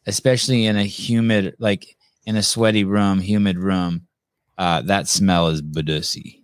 especially 0.06 0.66
in 0.66 0.76
a 0.78 0.84
humid, 0.84 1.56
like 1.60 1.98
in 2.26 2.36
a 2.36 2.44
sweaty 2.44 2.84
room, 2.84 3.20
humid 3.20 3.58
room, 3.58 4.08
uh, 4.58 4.82
that 4.82 5.08
smell 5.08 5.48
is 5.48 5.62
Badusi. 5.62 6.42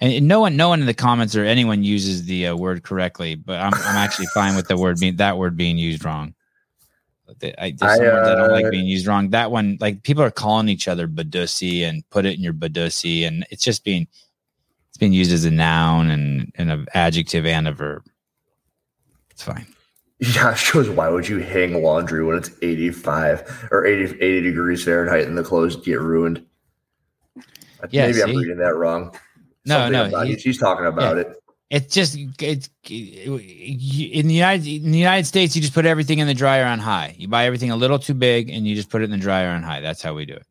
And 0.00 0.12
and 0.12 0.28
no 0.28 0.40
one, 0.40 0.56
no 0.56 0.68
one 0.68 0.80
in 0.80 0.86
the 0.86 0.94
comments 0.94 1.36
or 1.36 1.44
anyone 1.44 1.84
uses 1.84 2.24
the 2.24 2.48
uh, 2.48 2.56
word 2.56 2.82
correctly, 2.82 3.34
but 3.34 3.60
I'm, 3.60 3.72
I'm 3.74 3.96
actually 3.96 4.26
fine 4.26 4.56
with 4.56 4.68
the 4.68 4.76
word 4.76 4.98
being 4.98 5.16
that 5.16 5.38
word 5.38 5.56
being 5.56 5.78
used 5.78 6.04
wrong. 6.04 6.34
I, 7.28 7.74
there's 7.76 7.82
I, 7.82 7.98
words 7.98 8.28
I 8.28 8.34
don't 8.34 8.50
uh, 8.50 8.52
like 8.52 8.70
being 8.70 8.86
used 8.86 9.06
wrong. 9.06 9.30
That 9.30 9.50
one, 9.50 9.78
like 9.80 10.02
people 10.02 10.22
are 10.22 10.30
calling 10.30 10.68
each 10.68 10.88
other 10.88 11.08
Badusi 11.08 11.82
and 11.82 12.08
put 12.10 12.24
it 12.24 12.34
in 12.34 12.40
your 12.40 12.52
Badusi, 12.52 13.26
and 13.26 13.44
it's 13.50 13.64
just 13.64 13.84
being, 13.84 14.06
It's 14.88 14.98
being 14.98 15.12
used 15.12 15.32
as 15.32 15.44
a 15.44 15.50
noun 15.50 16.10
and, 16.10 16.52
and 16.56 16.70
an 16.70 16.86
adjective 16.94 17.44
and 17.46 17.66
a 17.68 17.72
verb. 17.72 18.04
It's 19.30 19.42
fine. 19.42 19.66
Yeah, 20.20 20.54
shows 20.56 20.88
why 20.88 21.08
would 21.08 21.28
you 21.28 21.38
hang 21.38 21.82
laundry 21.82 22.24
when 22.24 22.38
it's 22.38 22.50
85 22.62 23.68
or 23.70 23.84
80, 23.84 24.20
80 24.20 24.40
degrees 24.42 24.84
Fahrenheit 24.84 25.26
and 25.26 25.36
the 25.36 25.42
clothes 25.42 25.76
get 25.76 26.00
ruined? 26.00 26.44
Yeah, 27.90 28.06
Maybe 28.06 28.22
I'm 28.22 28.36
reading 28.36 28.58
that 28.58 28.74
wrong. 28.74 29.14
No, 29.66 29.90
Something 29.90 30.12
no, 30.12 30.20
he- 30.24 30.34
he's, 30.36 30.58
talking 30.58 30.86
about 30.86 31.18
it. 31.18 31.28
It's 31.68 31.92
just 31.92 32.16
it's 32.40 32.70
in 32.88 34.28
the 34.28 34.34
United 34.34 34.66
in 34.66 34.92
the 34.92 34.98
United 34.98 35.26
States. 35.26 35.56
You 35.56 35.62
just 35.62 35.74
put 35.74 35.84
everything 35.84 36.20
in 36.20 36.26
the 36.26 36.34
dryer 36.34 36.64
on 36.64 36.78
high. 36.78 37.16
You 37.18 37.26
buy 37.26 37.46
everything 37.46 37.70
a 37.70 37.76
little 37.76 37.98
too 37.98 38.14
big, 38.14 38.50
and 38.50 38.66
you 38.66 38.76
just 38.76 38.88
put 38.88 39.02
it 39.02 39.06
in 39.06 39.10
the 39.10 39.16
dryer 39.16 39.48
on 39.48 39.62
high. 39.62 39.80
That's 39.80 40.02
how 40.02 40.14
we 40.14 40.26
do 40.26 40.34
it. 40.34 40.46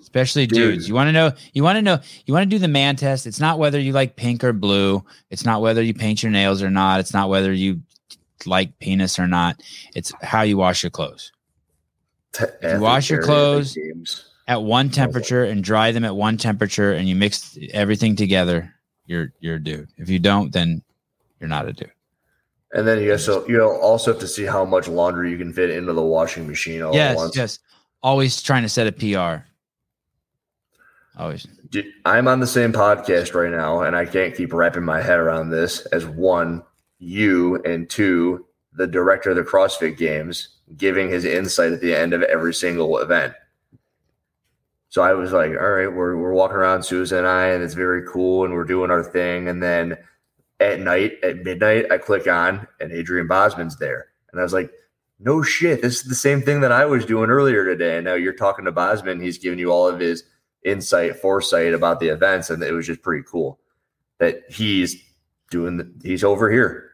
Especially 0.00 0.46
Dude. 0.46 0.56
dudes. 0.74 0.88
You 0.88 0.94
want 0.94 1.08
to 1.08 1.12
know. 1.12 1.32
You 1.52 1.62
want 1.62 1.76
to 1.76 1.82
know. 1.82 1.98
You 2.24 2.32
want 2.32 2.44
to 2.44 2.56
do 2.56 2.58
the 2.58 2.68
man 2.68 2.96
test. 2.96 3.26
It's 3.26 3.40
not 3.40 3.58
whether 3.58 3.78
you 3.78 3.92
like 3.92 4.16
pink 4.16 4.44
or 4.44 4.52
blue. 4.52 5.04
It's 5.30 5.44
not 5.44 5.60
whether 5.60 5.82
you 5.82 5.92
paint 5.92 6.22
your 6.22 6.32
nails 6.32 6.62
or 6.62 6.70
not. 6.70 7.00
It's 7.00 7.12
not 7.12 7.28
whether 7.28 7.52
you 7.52 7.82
like 8.46 8.78
penis 8.78 9.18
or 9.18 9.26
not. 9.26 9.60
It's 9.94 10.12
how 10.22 10.42
you 10.42 10.56
wash 10.56 10.82
your 10.82 10.90
clothes 10.90 11.32
you 12.40 12.80
wash 12.80 13.10
your 13.10 13.22
clothes- 13.22 13.76
at 14.48 14.62
one 14.62 14.90
temperature 14.90 15.44
and 15.44 15.62
dry 15.62 15.92
them 15.92 16.04
at 16.04 16.16
one 16.16 16.36
temperature, 16.36 16.92
and 16.92 17.08
you 17.08 17.14
mix 17.14 17.56
everything 17.72 18.16
together. 18.16 18.74
You're 19.12 19.32
you're 19.40 19.56
a 19.56 19.62
dude. 19.62 19.88
If 19.98 20.08
you 20.08 20.18
don't, 20.18 20.50
then 20.52 20.82
you're 21.38 21.50
not 21.50 21.68
a 21.68 21.74
dude. 21.74 21.92
And 22.72 22.88
then 22.88 23.02
you 23.02 23.12
also 23.12 23.46
you 23.46 23.62
also 23.62 24.12
have 24.12 24.20
to 24.22 24.26
see 24.26 24.46
how 24.46 24.64
much 24.64 24.88
laundry 24.88 25.30
you 25.30 25.36
can 25.36 25.52
fit 25.52 25.68
into 25.68 25.92
the 25.92 26.02
washing 26.02 26.48
machine 26.48 26.80
all 26.80 26.88
at 26.88 26.94
yes, 26.94 27.16
once. 27.16 27.36
yes. 27.36 27.58
Always 28.02 28.40
trying 28.40 28.62
to 28.62 28.70
set 28.70 28.86
a 28.86 28.92
PR. 28.92 29.44
Always. 31.18 31.46
Dude, 31.68 31.92
I'm 32.06 32.26
on 32.26 32.40
the 32.40 32.46
same 32.46 32.72
podcast 32.72 33.34
right 33.34 33.50
now, 33.50 33.82
and 33.82 33.94
I 33.94 34.06
can't 34.06 34.34
keep 34.34 34.54
wrapping 34.54 34.82
my 34.82 35.02
head 35.02 35.18
around 35.18 35.50
this. 35.50 35.84
As 35.86 36.06
one, 36.06 36.62
you, 36.98 37.62
and 37.64 37.88
two, 37.90 38.46
the 38.72 38.86
director 38.86 39.30
of 39.30 39.36
the 39.36 39.42
CrossFit 39.42 39.98
Games, 39.98 40.48
giving 40.74 41.10
his 41.10 41.26
insight 41.26 41.72
at 41.72 41.82
the 41.82 41.94
end 41.94 42.14
of 42.14 42.22
every 42.22 42.54
single 42.54 42.96
event. 42.96 43.34
So 44.92 45.00
I 45.00 45.14
was 45.14 45.32
like, 45.32 45.52
all 45.52 45.70
right, 45.70 45.90
we're, 45.90 46.18
we're 46.18 46.34
walking 46.34 46.58
around, 46.58 46.82
Susan 46.82 47.16
and 47.16 47.26
I, 47.26 47.46
and 47.46 47.64
it's 47.64 47.72
very 47.72 48.06
cool, 48.06 48.44
and 48.44 48.52
we're 48.52 48.64
doing 48.64 48.90
our 48.90 49.02
thing. 49.02 49.48
And 49.48 49.62
then 49.62 49.96
at 50.60 50.80
night, 50.80 51.12
at 51.22 51.38
midnight, 51.38 51.90
I 51.90 51.96
click 51.96 52.26
on, 52.26 52.68
and 52.78 52.92
Adrian 52.92 53.26
Bozman's 53.26 53.78
there. 53.78 54.08
And 54.30 54.38
I 54.38 54.42
was 54.44 54.52
like, 54.52 54.70
no 55.18 55.40
shit, 55.40 55.80
this 55.80 56.02
is 56.02 56.08
the 56.10 56.14
same 56.14 56.42
thing 56.42 56.60
that 56.60 56.72
I 56.72 56.84
was 56.84 57.06
doing 57.06 57.30
earlier 57.30 57.64
today. 57.64 57.96
And 57.96 58.04
now 58.04 58.16
you're 58.16 58.34
talking 58.34 58.66
to 58.66 58.70
Bozman. 58.70 59.22
He's 59.22 59.38
giving 59.38 59.58
you 59.58 59.72
all 59.72 59.88
of 59.88 59.98
his 59.98 60.24
insight, 60.62 61.16
foresight 61.16 61.72
about 61.72 61.98
the 61.98 62.08
events, 62.08 62.50
and 62.50 62.62
it 62.62 62.72
was 62.72 62.86
just 62.86 63.00
pretty 63.00 63.24
cool 63.26 63.60
that 64.18 64.42
he's 64.50 65.02
doing. 65.50 65.78
The, 65.78 65.90
he's 66.02 66.22
over 66.22 66.50
here. 66.50 66.90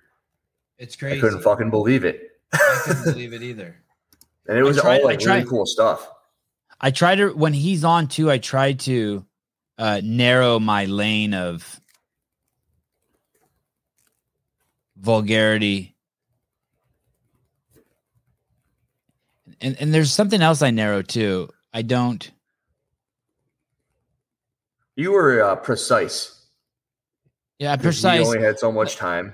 It's 0.78 0.94
crazy. 0.94 1.18
I 1.18 1.20
couldn't 1.20 1.42
fucking 1.42 1.70
believe 1.70 2.04
it, 2.04 2.30
I 2.52 2.80
couldn't 2.84 3.12
believe 3.14 3.32
it 3.32 3.42
either. 3.42 3.74
and 4.48 4.56
it 4.56 4.62
was 4.62 4.76
tried- 4.76 5.00
all 5.00 5.04
like 5.04 5.18
really 5.18 5.44
cool 5.44 5.66
stuff. 5.66 6.08
I 6.80 6.90
try 6.90 7.14
to 7.16 7.30
when 7.30 7.52
he's 7.52 7.84
on 7.84 8.08
too. 8.08 8.30
I 8.30 8.38
try 8.38 8.72
to 8.72 9.24
uh, 9.76 10.00
narrow 10.04 10.58
my 10.58 10.84
lane 10.84 11.34
of 11.34 11.80
vulgarity, 14.96 15.96
and 19.60 19.76
and 19.80 19.92
there's 19.92 20.12
something 20.12 20.40
else 20.40 20.62
I 20.62 20.70
narrow 20.70 21.02
too. 21.02 21.48
I 21.72 21.82
don't. 21.82 22.30
You 24.94 25.12
were 25.12 25.42
uh, 25.42 25.56
precise. 25.56 26.34
Yeah, 27.58 27.76
precise. 27.76 28.20
You 28.20 28.26
only 28.26 28.40
had 28.40 28.58
so 28.58 28.70
much 28.70 28.96
time. 28.96 29.32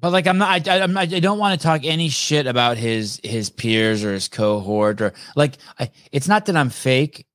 But 0.00 0.12
like 0.12 0.26
I'm 0.26 0.38
not, 0.38 0.66
I, 0.66 0.78
I, 0.78 0.82
I'm 0.82 0.92
not, 0.94 1.12
I 1.12 1.20
don't 1.20 1.38
want 1.38 1.60
to 1.60 1.62
talk 1.62 1.84
any 1.84 2.08
shit 2.08 2.46
about 2.46 2.78
his 2.78 3.20
his 3.22 3.50
peers 3.50 4.02
or 4.02 4.12
his 4.12 4.28
cohort 4.28 5.00
or 5.02 5.12
like 5.36 5.58
I. 5.78 5.90
It's 6.10 6.26
not 6.26 6.46
that 6.46 6.56
I'm 6.56 6.70
fake, 6.70 7.26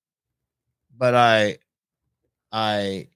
but 0.98 1.14
I, 1.14 1.58
I, 2.52 3.08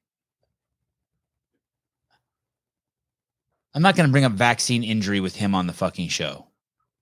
I'm 3.73 3.81
not 3.81 3.95
going 3.95 4.07
to 4.07 4.11
bring 4.11 4.25
up 4.25 4.33
vaccine 4.33 4.83
injury 4.83 5.19
with 5.19 5.35
him 5.35 5.55
on 5.55 5.65
the 5.67 5.73
fucking 5.73 6.09
show. 6.09 6.47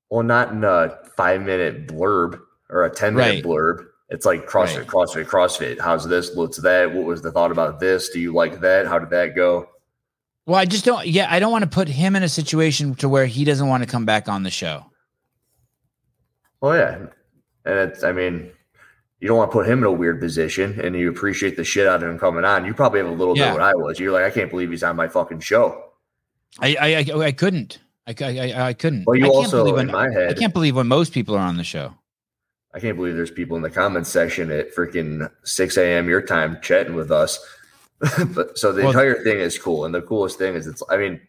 Well, 0.10 0.24
not 0.24 0.52
in 0.52 0.64
a 0.64 0.98
five 1.18 1.42
minute 1.42 1.88
blurb 1.88 2.40
or 2.70 2.86
a 2.86 2.90
ten 2.90 3.14
minute 3.14 3.36
Right. 3.36 3.44
blurb. 3.44 3.86
It's 4.10 4.26
like 4.26 4.48
CrossFit, 4.48 4.78
Right. 4.78 4.88
CrossFit, 4.88 5.26
CrossFit. 5.26 5.80
How's 5.82 6.08
this? 6.08 6.34
What's 6.34 6.58
that? 6.62 6.94
What 6.94 7.04
was 7.04 7.22
the 7.22 7.32
thought 7.34 7.52
about 7.52 7.82
this? 7.82 8.10
Do 8.10 8.22
you 8.22 8.34
like 8.34 8.62
that? 8.62 8.88
How 8.88 9.00
did 9.00 9.10
that 9.10 9.36
go? 9.36 9.68
Well, 10.48 10.56
I 10.56 10.64
just 10.66 10.86
don't. 10.86 11.06
Yeah, 11.06 11.28
I 11.30 11.40
don't 11.40 11.52
want 11.52 11.66
to 11.66 11.70
put 11.70 11.90
him 11.90 12.16
in 12.16 12.24
a 12.24 12.30
situation 12.30 12.96
to 12.96 13.10
where 13.10 13.26
he 13.26 13.44
doesn't 13.44 13.68
want 13.68 13.84
to 13.84 13.90
come 13.90 14.06
back 14.06 14.30
on 14.30 14.44
the 14.44 14.50
show. 14.50 14.86
Well, 16.62 16.76
yeah, 16.78 16.96
and 17.66 17.80
it's. 17.92 18.02
I 18.04 18.14
mean, 18.14 18.50
you 19.20 19.28
don't 19.28 19.38
want 19.38 19.52
to 19.52 19.54
put 19.54 19.68
him 19.68 19.80
in 19.80 19.84
a 19.84 19.92
weird 19.92 20.22
position, 20.22 20.80
and 20.80 20.96
you 20.96 21.10
appreciate 21.10 21.58
the 21.58 21.66
shit 21.66 21.86
out 21.86 22.02
of 22.02 22.10
him 22.10 22.18
coming 22.18 22.46
on. 22.46 22.66
You 22.66 22.74
probably 22.74 23.00
have 23.02 23.10
a 23.10 23.12
little 23.12 23.38
Yeah. 23.38 23.48
bit 23.52 23.54
what 23.60 23.62
I 23.62 23.76
was. 23.76 24.00
You're 24.00 24.14
like, 24.14 24.24
I 24.24 24.32
can't 24.32 24.50
believe 24.50 24.70
he's 24.72 24.84
on 24.84 24.96
my 24.96 25.10
fucking 25.10 25.42
show. 25.42 25.84
I 26.60 26.76
I 26.80 26.96
I, 27.14 27.26
I 27.26 27.32
couldn't. 27.34 27.80
I, 28.08 28.16
I 28.22 28.68
I 28.70 28.74
couldn't. 28.74 29.04
Well, 29.06 29.18
you 29.18 29.26
I 29.26 29.28
can't 29.28 29.36
also 29.36 29.58
believe 29.66 29.78
in 29.80 29.92
when, 29.92 30.12
my 30.14 30.28
I 30.30 30.34
can't 30.34 30.54
believe 30.54 30.78
when 30.78 30.88
most 30.88 31.12
people 31.12 31.36
are 31.36 31.40
on 31.46 31.58
the 31.58 31.66
show. 31.66 31.94
I 32.74 32.80
can't 32.80 32.96
believe 32.96 33.16
there's 33.16 33.32
people 33.32 33.58
in 33.58 33.64
the 33.64 33.70
comments 33.70 34.10
section 34.10 34.50
at 34.52 34.74
freaking 34.74 35.30
6 35.44 35.78
a.m. 35.78 36.08
your 36.08 36.22
time 36.22 36.60
chatting 36.62 36.96
with 36.96 37.12
us. 37.12 37.38
but 38.30 38.58
so 38.58 38.72
the 38.72 38.82
Well- 38.82 38.92
entire 38.92 39.24
thing 39.24 39.40
is 39.40 39.58
cool. 39.58 39.86
And 39.86 39.94
the 39.94 40.02
coolest 40.02 40.38
thing 40.38 40.56
is 40.56 40.68
it's, 40.68 40.84
I 40.90 40.98
mean, 40.98 41.20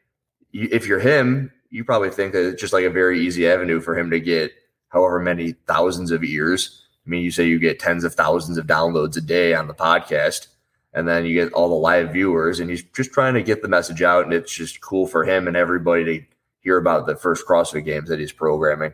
you, 0.53 0.69
if 0.71 0.87
you're 0.87 1.01
him, 1.01 1.53
you 1.71 1.85
probably 1.85 2.11
think 2.11 2.33
that 2.33 2.47
it's 2.47 2.61
just 2.61 2.73
like 2.73 2.85
a 2.85 2.91
very 2.91 3.21
easy 3.21 3.49
avenue 3.49 3.81
for 3.81 3.99
him 3.99 4.11
to 4.11 4.21
get 4.21 4.53
however 4.89 5.19
many 5.19 5.53
thousands 5.67 6.11
of 6.11 6.25
ears. 6.25 6.83
I 7.07 7.11
mean, 7.11 7.23
you 7.23 7.31
say 7.31 7.47
you 7.47 7.59
get 7.59 7.79
tens 7.79 8.05
of 8.05 8.15
thousands 8.15 8.59
of 8.59 8.67
downloads 8.67 9.17
a 9.17 9.21
day 9.21 9.55
on 9.55 9.67
the 9.67 9.75
podcast, 9.75 10.49
and 10.93 11.07
then 11.07 11.25
you 11.25 11.35
get 11.35 11.53
all 11.53 11.69
the 11.69 11.75
live 11.75 12.13
viewers, 12.13 12.61
and 12.61 12.71
he's 12.71 12.83
just 12.83 13.13
trying 13.13 13.35
to 13.35 13.43
get 13.43 13.63
the 13.63 13.69
message 13.69 14.03
out. 14.03 14.25
And 14.25 14.33
it's 14.33 14.53
just 14.53 14.81
cool 14.81 15.07
for 15.07 15.25
him 15.25 15.47
and 15.47 15.57
everybody 15.57 16.05
to 16.05 16.25
hear 16.61 16.77
about 16.79 17.07
the 17.07 17.17
first 17.17 17.47
CrossFit 17.47 17.85
games 17.85 18.09
that 18.09 18.19
he's 18.19 18.33
programming. 18.33 18.93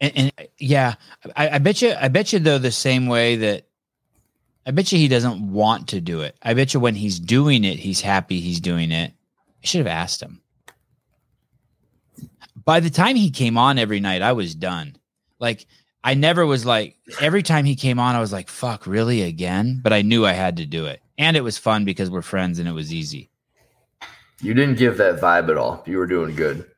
And, 0.00 0.12
and 0.16 0.32
yeah, 0.58 0.94
I, 1.36 1.50
I 1.50 1.58
bet 1.58 1.82
you, 1.82 1.94
I 1.98 2.08
bet 2.08 2.32
you 2.32 2.38
though, 2.38 2.58
the 2.58 2.70
same 2.70 3.06
way 3.06 3.36
that 3.36 3.66
I 4.66 4.72
bet 4.72 4.92
you 4.92 4.98
he 4.98 5.08
doesn't 5.08 5.50
want 5.52 5.88
to 5.88 6.00
do 6.00 6.20
it. 6.20 6.36
I 6.42 6.54
bet 6.54 6.74
you 6.74 6.80
when 6.80 6.94
he's 6.94 7.18
doing 7.18 7.64
it, 7.64 7.78
he's 7.78 8.00
happy 8.00 8.40
he's 8.40 8.60
doing 8.60 8.92
it. 8.92 9.12
I 9.12 9.66
should 9.66 9.78
have 9.78 9.86
asked 9.86 10.22
him. 10.22 10.40
By 12.64 12.80
the 12.80 12.90
time 12.90 13.16
he 13.16 13.30
came 13.30 13.56
on 13.56 13.78
every 13.78 14.00
night, 14.00 14.22
I 14.22 14.32
was 14.32 14.54
done. 14.54 14.96
Like 15.38 15.66
I 16.04 16.14
never 16.14 16.46
was 16.46 16.64
like 16.64 16.96
every 17.20 17.42
time 17.42 17.64
he 17.64 17.74
came 17.74 17.98
on, 17.98 18.14
I 18.14 18.20
was 18.20 18.32
like, 18.32 18.48
fuck, 18.48 18.86
really 18.86 19.22
again? 19.22 19.80
But 19.82 19.92
I 19.92 20.02
knew 20.02 20.26
I 20.26 20.32
had 20.32 20.56
to 20.58 20.66
do 20.66 20.86
it. 20.86 21.00
And 21.18 21.36
it 21.36 21.42
was 21.42 21.58
fun 21.58 21.84
because 21.84 22.10
we're 22.10 22.22
friends 22.22 22.58
and 22.58 22.68
it 22.68 22.72
was 22.72 22.92
easy. 22.92 23.30
You 24.40 24.54
didn't 24.54 24.78
give 24.78 24.96
that 24.98 25.20
vibe 25.20 25.50
at 25.50 25.56
all. 25.56 25.82
You 25.86 25.98
were 25.98 26.06
doing 26.06 26.34
good. 26.34 26.70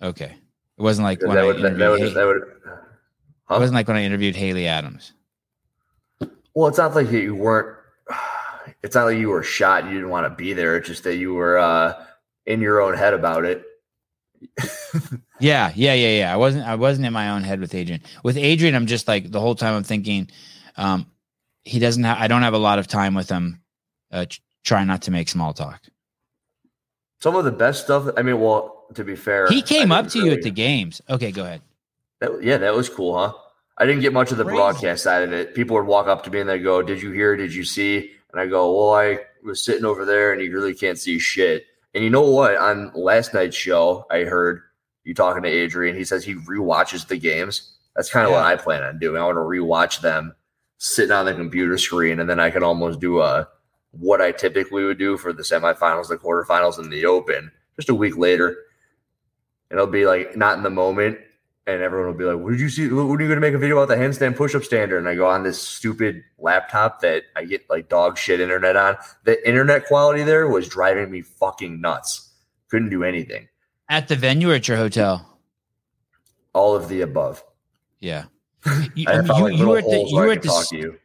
Okay. 0.00 0.36
It 0.78 0.82
wasn't 0.82 1.04
like 1.04 1.20
when 1.20 1.34
that 1.34 1.38
I 1.38 1.46
would, 1.46 1.56
that, 1.56 1.90
would, 1.90 2.14
that 2.14 2.24
would, 2.24 2.36
it 2.36 2.44
wasn't 3.48 3.74
like 3.74 3.88
when 3.88 3.96
I 3.96 4.04
interviewed 4.04 4.36
Haley 4.36 4.66
Adams. 4.66 5.12
Well, 6.54 6.68
it's 6.68 6.78
not 6.78 6.94
like 6.94 7.10
you 7.10 7.34
weren't. 7.34 7.76
It's 8.82 8.94
not 8.94 9.06
like 9.06 9.18
you 9.18 9.28
were 9.28 9.42
shot. 9.42 9.84
You 9.84 9.90
didn't 9.90 10.10
want 10.10 10.26
to 10.26 10.30
be 10.34 10.52
there. 10.52 10.76
It's 10.76 10.86
just 10.86 11.04
that 11.04 11.16
you 11.16 11.34
were 11.34 11.58
uh, 11.58 12.02
in 12.46 12.60
your 12.60 12.80
own 12.80 12.94
head 12.94 13.12
about 13.14 13.44
it. 13.44 13.64
Yeah, 15.40 15.72
yeah, 15.74 15.94
yeah, 15.94 16.18
yeah. 16.18 16.32
I 16.32 16.36
wasn't 16.36 16.66
I 16.66 16.74
wasn't 16.74 17.06
in 17.06 17.14
my 17.14 17.30
own 17.30 17.42
head 17.42 17.60
with 17.60 17.74
Adrian. 17.74 18.02
With 18.22 18.36
Adrian, 18.36 18.74
I'm 18.74 18.86
just 18.86 19.08
like 19.08 19.30
the 19.30 19.40
whole 19.40 19.54
time 19.54 19.74
I'm 19.74 19.82
thinking, 19.82 20.30
um, 20.76 21.06
he 21.64 21.78
doesn't 21.78 22.04
have 22.04 22.18
I 22.18 22.28
don't 22.28 22.42
have 22.42 22.52
a 22.52 22.58
lot 22.58 22.78
of 22.78 22.86
time 22.86 23.14
with 23.14 23.30
him. 23.30 23.62
Uh 24.12 24.26
ch- 24.26 24.42
try 24.64 24.84
not 24.84 25.02
to 25.02 25.10
make 25.10 25.30
small 25.30 25.54
talk. 25.54 25.80
Some 27.20 27.36
of 27.36 27.44
the 27.46 27.52
best 27.52 27.84
stuff. 27.84 28.12
I 28.18 28.22
mean, 28.22 28.38
well, 28.38 28.84
to 28.94 29.02
be 29.02 29.16
fair, 29.16 29.48
He 29.48 29.62
came 29.62 29.90
up 29.92 30.08
to 30.08 30.18
you 30.22 30.32
at 30.32 30.42
the 30.42 30.50
games. 30.50 31.00
Okay, 31.08 31.32
go 31.32 31.44
ahead. 31.44 31.62
That, 32.20 32.42
yeah, 32.42 32.58
that 32.58 32.74
was 32.74 32.90
cool, 32.90 33.16
huh? 33.18 33.32
I 33.80 33.86
didn't 33.86 34.02
get 34.02 34.12
much 34.12 34.30
of 34.30 34.36
the 34.36 34.44
Crazy. 34.44 34.56
broadcast 34.56 35.02
side 35.02 35.22
of 35.22 35.32
it. 35.32 35.54
People 35.54 35.74
would 35.76 35.86
walk 35.86 36.06
up 36.06 36.22
to 36.24 36.30
me 36.30 36.40
and 36.40 36.48
they 36.48 36.58
go, 36.58 36.82
"Did 36.82 37.00
you 37.00 37.10
hear? 37.12 37.34
Did 37.34 37.54
you 37.54 37.64
see?" 37.64 38.12
And 38.30 38.40
I 38.40 38.46
go, 38.46 38.72
"Well, 38.76 38.94
I 38.94 39.20
was 39.42 39.64
sitting 39.64 39.86
over 39.86 40.04
there, 40.04 40.32
and 40.32 40.42
you 40.42 40.52
really 40.52 40.74
can't 40.74 40.98
see 40.98 41.18
shit." 41.18 41.64
And 41.94 42.04
you 42.04 42.10
know 42.10 42.30
what? 42.30 42.56
On 42.56 42.92
last 42.94 43.34
night's 43.34 43.56
show, 43.56 44.06
I 44.10 44.24
heard 44.24 44.60
you 45.04 45.14
talking 45.14 45.42
to 45.42 45.48
Adrian. 45.48 45.96
He 45.96 46.04
says 46.04 46.24
he 46.24 46.34
rewatches 46.34 47.08
the 47.08 47.16
games. 47.16 47.72
That's 47.96 48.10
kind 48.10 48.26
of 48.26 48.32
what 48.32 48.44
I 48.44 48.54
plan 48.54 48.82
on 48.82 48.98
doing. 48.98 49.20
I 49.20 49.24
want 49.24 49.36
to 49.36 49.40
rewatch 49.40 50.00
them, 50.02 50.34
sitting 50.78 51.10
on 51.10 51.24
the 51.24 51.34
computer 51.34 51.76
screen, 51.78 52.20
and 52.20 52.28
then 52.28 52.38
I 52.38 52.50
can 52.50 52.62
almost 52.62 53.00
do 53.00 53.20
a 53.20 53.48
what 53.92 54.20
I 54.20 54.30
typically 54.30 54.84
would 54.84 54.98
do 54.98 55.16
for 55.16 55.32
the 55.32 55.42
semifinals, 55.42 56.08
the 56.08 56.16
quarterfinals, 56.16 56.78
and 56.78 56.92
the 56.92 57.06
Open, 57.06 57.50
just 57.76 57.88
a 57.88 57.94
week 57.94 58.16
later. 58.16 58.56
And 59.70 59.78
it'll 59.78 59.86
be 59.86 60.06
like 60.06 60.36
not 60.36 60.58
in 60.58 60.62
the 60.62 60.70
moment, 60.70 61.18
and 61.66 61.82
everyone 61.82 62.08
will 62.08 62.14
be 62.14 62.24
like, 62.24 62.38
"What 62.38 62.50
did 62.50 62.60
you 62.60 62.68
see? 62.68 62.88
When 62.88 63.06
are 63.06 63.10
you 63.10 63.28
going 63.28 63.30
to 63.30 63.40
make 63.40 63.54
a 63.54 63.58
video 63.58 63.78
about 63.78 63.94
the 63.94 64.00
handstand 64.00 64.36
push-up 64.36 64.64
standard?" 64.64 64.98
And 64.98 65.08
I 65.08 65.14
go 65.14 65.26
on 65.26 65.42
this 65.42 65.60
stupid 65.60 66.22
laptop 66.38 67.00
that 67.00 67.24
I 67.36 67.44
get 67.44 67.68
like 67.68 67.88
dog 67.88 68.18
shit 68.18 68.40
internet 68.40 68.76
on. 68.76 68.96
The 69.24 69.46
internet 69.48 69.86
quality 69.86 70.22
there 70.22 70.48
was 70.48 70.68
driving 70.68 71.10
me 71.10 71.22
fucking 71.22 71.80
nuts. 71.80 72.32
Couldn't 72.70 72.90
do 72.90 73.04
anything. 73.04 73.48
At 73.88 74.08
the 74.08 74.16
venue 74.16 74.50
or 74.50 74.54
at 74.54 74.68
your 74.68 74.76
hotel? 74.76 75.38
All 76.52 76.74
of 76.74 76.88
the 76.88 77.00
above. 77.02 77.42
Yeah. 77.98 78.24
You, 78.94 79.06
I, 79.08 79.12
I 79.14 79.22
mean, 79.22 79.26
you, 79.26 79.42
like 79.44 79.56
you 79.58 79.68
were 79.68 79.78
at 79.78 79.84
the, 79.84 80.06
you 80.06 80.16
were 80.16 80.30
at 80.30 80.42
the, 80.42 80.66
you. 80.72 80.98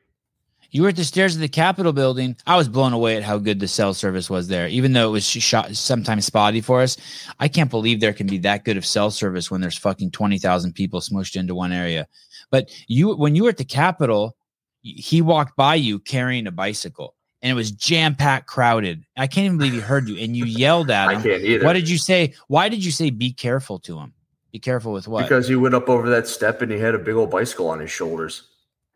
You 0.72 0.84
were 0.84 0.90
at 0.90 0.96
the 0.96 1.04
stairs 1.04 1.36
of 1.36 1.42
the 1.42 1.48
Capitol 1.48 1.94
building. 1.94 2.36
I 2.46 2.58
was 2.58 2.68
blown 2.68 2.94
away 2.94 3.18
at 3.18 3.24
how 3.24 3.38
good 3.38 3.60
the 3.60 3.68
cell 3.68 3.94
service 3.94 4.30
was 4.30 4.48
there, 4.48 4.68
even 4.68 4.94
though 4.94 5.10
it 5.10 5.12
was 5.12 5.26
shot 5.26 5.76
sometimes 5.76 6.26
spotty 6.26 6.62
for 6.62 6.82
us. 6.82 6.98
I 7.40 7.48
can't 7.48 7.70
believe 7.70 8.00
there 8.00 8.14
can 8.14 8.28
be 8.28 8.38
that 8.40 8.66
good 8.66 8.78
of 8.78 8.86
cell 8.86 9.12
service 9.12 9.50
when 9.50 9.62
there's 9.62 9.78
fucking 9.78 10.12
20,000 10.12 10.74
people 10.74 11.00
smushed 11.00 11.36
into 11.36 11.56
one 11.56 11.72
area. 11.72 12.08
But 12.52 12.70
you, 12.88 13.16
when 13.16 13.36
you 13.36 13.44
were 13.44 13.50
at 13.50 13.58
the 13.58 13.66
Capitol, 13.66 14.36
he 14.82 15.22
walked 15.22 15.56
by 15.56 15.76
you 15.76 16.00
carrying 16.00 16.48
a 16.48 16.52
bicycle 16.52 17.16
and 17.42 17.52
it 17.52 17.54
was 17.54 17.72
jam 17.72 18.16
packed 18.16 18.48
crowded. 18.48 19.06
I 19.16 19.28
can't 19.28 19.46
even 19.46 19.58
believe 19.60 19.74
he 19.74 19.80
heard 19.80 20.10
you 20.10 20.18
and 20.18 20.36
you 20.36 20.46
yelled 20.46 20.90
at 20.90 21.10
him. 21.12 21.20
I 21.20 21.22
can't 21.22 21.44
either. 21.44 21.66
What 21.66 21.74
did 21.74 21.88
you 21.88 21.98
say? 22.00 22.34
Why 22.48 22.70
did 22.70 22.84
you 22.84 22.92
say 22.92 23.12
be 23.12 23.32
careful 23.32 23.78
to 23.80 24.00
him? 24.00 24.14
Be 24.52 24.60
careful 24.60 24.94
with 24.94 25.08
what? 25.08 25.24
Because 25.24 25.48
he 25.48 25.56
went 25.56 25.76
up 25.76 25.90
over 25.90 26.10
that 26.10 26.28
step 26.28 26.62
and 26.62 26.72
he 26.72 26.80
had 26.80 26.96
a 26.96 26.98
big 26.98 27.14
old 27.14 27.30
bicycle 27.30 27.68
on 27.70 27.80
his 27.80 27.92
shoulders. 27.92 28.48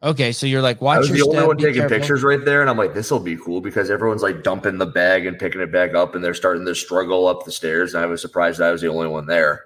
Okay, 0.01 0.31
so 0.31 0.45
you're 0.45 0.61
like, 0.61 0.79
watch 0.81 0.97
I 0.97 0.99
was 0.99 1.09
the 1.09 1.17
step, 1.17 1.27
only 1.27 1.47
one 1.47 1.57
taking 1.57 1.81
careful. 1.81 1.97
pictures 1.97 2.23
right 2.23 2.43
there, 2.45 2.61
and 2.61 2.69
I'm 2.69 2.77
like, 2.77 2.93
this 2.93 3.11
will 3.11 3.19
be 3.19 3.35
cool 3.35 3.59
because 3.59 3.89
everyone's 3.89 4.23
like 4.23 4.43
dumping 4.43 4.77
the 4.77 4.85
bag 4.85 5.25
and 5.25 5.37
picking 5.37 5.59
it 5.59 5.73
back 5.73 5.93
up, 5.93 6.15
and 6.15 6.23
they're 6.23 6.33
starting 6.33 6.65
to 6.65 6.73
struggle 6.73 7.27
up 7.27 7.43
the 7.43 7.51
stairs. 7.51 7.93
And 7.93 8.01
I 8.01 8.05
was 8.05 8.21
surprised 8.21 8.61
I 8.61 8.71
was 8.71 8.79
the 8.79 8.87
only 8.87 9.09
one 9.09 9.25
there. 9.25 9.65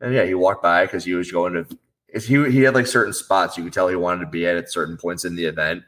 And 0.00 0.14
yeah, 0.14 0.24
he 0.24 0.34
walked 0.34 0.62
by 0.62 0.84
because 0.86 1.04
he 1.04 1.14
was 1.14 1.32
going 1.32 1.54
to. 1.54 1.66
If 2.08 2.26
he 2.26 2.48
he 2.50 2.60
had 2.60 2.74
like 2.74 2.86
certain 2.86 3.12
spots, 3.12 3.58
you 3.58 3.64
could 3.64 3.72
tell 3.72 3.88
he 3.88 3.96
wanted 3.96 4.20
to 4.20 4.30
be 4.30 4.46
at 4.46 4.56
at 4.56 4.70
certain 4.70 4.96
points 4.96 5.24
in 5.24 5.34
the 5.34 5.46
event. 5.46 5.82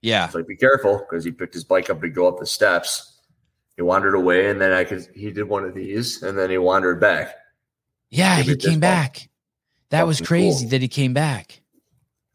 Yeah, 0.00 0.26
it's 0.26 0.34
like 0.34 0.46
be 0.46 0.56
careful 0.56 0.98
because 0.98 1.24
he 1.24 1.32
picked 1.32 1.54
his 1.54 1.64
bike 1.64 1.90
up 1.90 2.00
to 2.02 2.08
go 2.08 2.28
up 2.28 2.38
the 2.38 2.46
steps. 2.46 3.18
He 3.76 3.82
wandered 3.82 4.14
away, 4.14 4.48
and 4.48 4.60
then 4.60 4.72
I 4.72 4.84
could. 4.84 5.06
He 5.14 5.32
did 5.32 5.48
one 5.48 5.64
of 5.64 5.74
these, 5.74 6.22
and 6.22 6.38
then 6.38 6.50
he 6.50 6.58
wandered 6.58 7.00
back. 7.00 7.34
Yeah, 8.10 8.36
he 8.42 8.54
came 8.56 8.80
back. 8.80 9.28
That 9.90 10.06
was 10.06 10.20
crazy 10.20 10.64
cool. 10.64 10.70
that 10.70 10.82
he 10.82 10.88
came 10.88 11.14
back. 11.14 11.61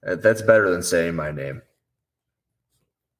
Uh, 0.05 0.15
that's 0.15 0.41
better 0.41 0.69
than 0.69 0.83
saying 0.83 1.15
my 1.15 1.31
name. 1.31 1.61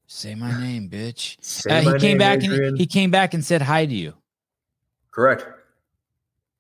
Say 0.08 0.36
my 0.36 0.58
name, 0.60 0.90
bitch. 0.90 1.38
Uh, 1.72 1.82
he 1.82 2.00
came 2.00 2.02
name, 2.02 2.18
back 2.18 2.44
Adrian. 2.44 2.64
and 2.64 2.78
he 2.78 2.86
came 2.86 3.12
back 3.12 3.34
and 3.34 3.44
said 3.44 3.62
hi 3.62 3.86
to 3.86 3.94
you. 3.94 4.14
Correct. 5.12 5.46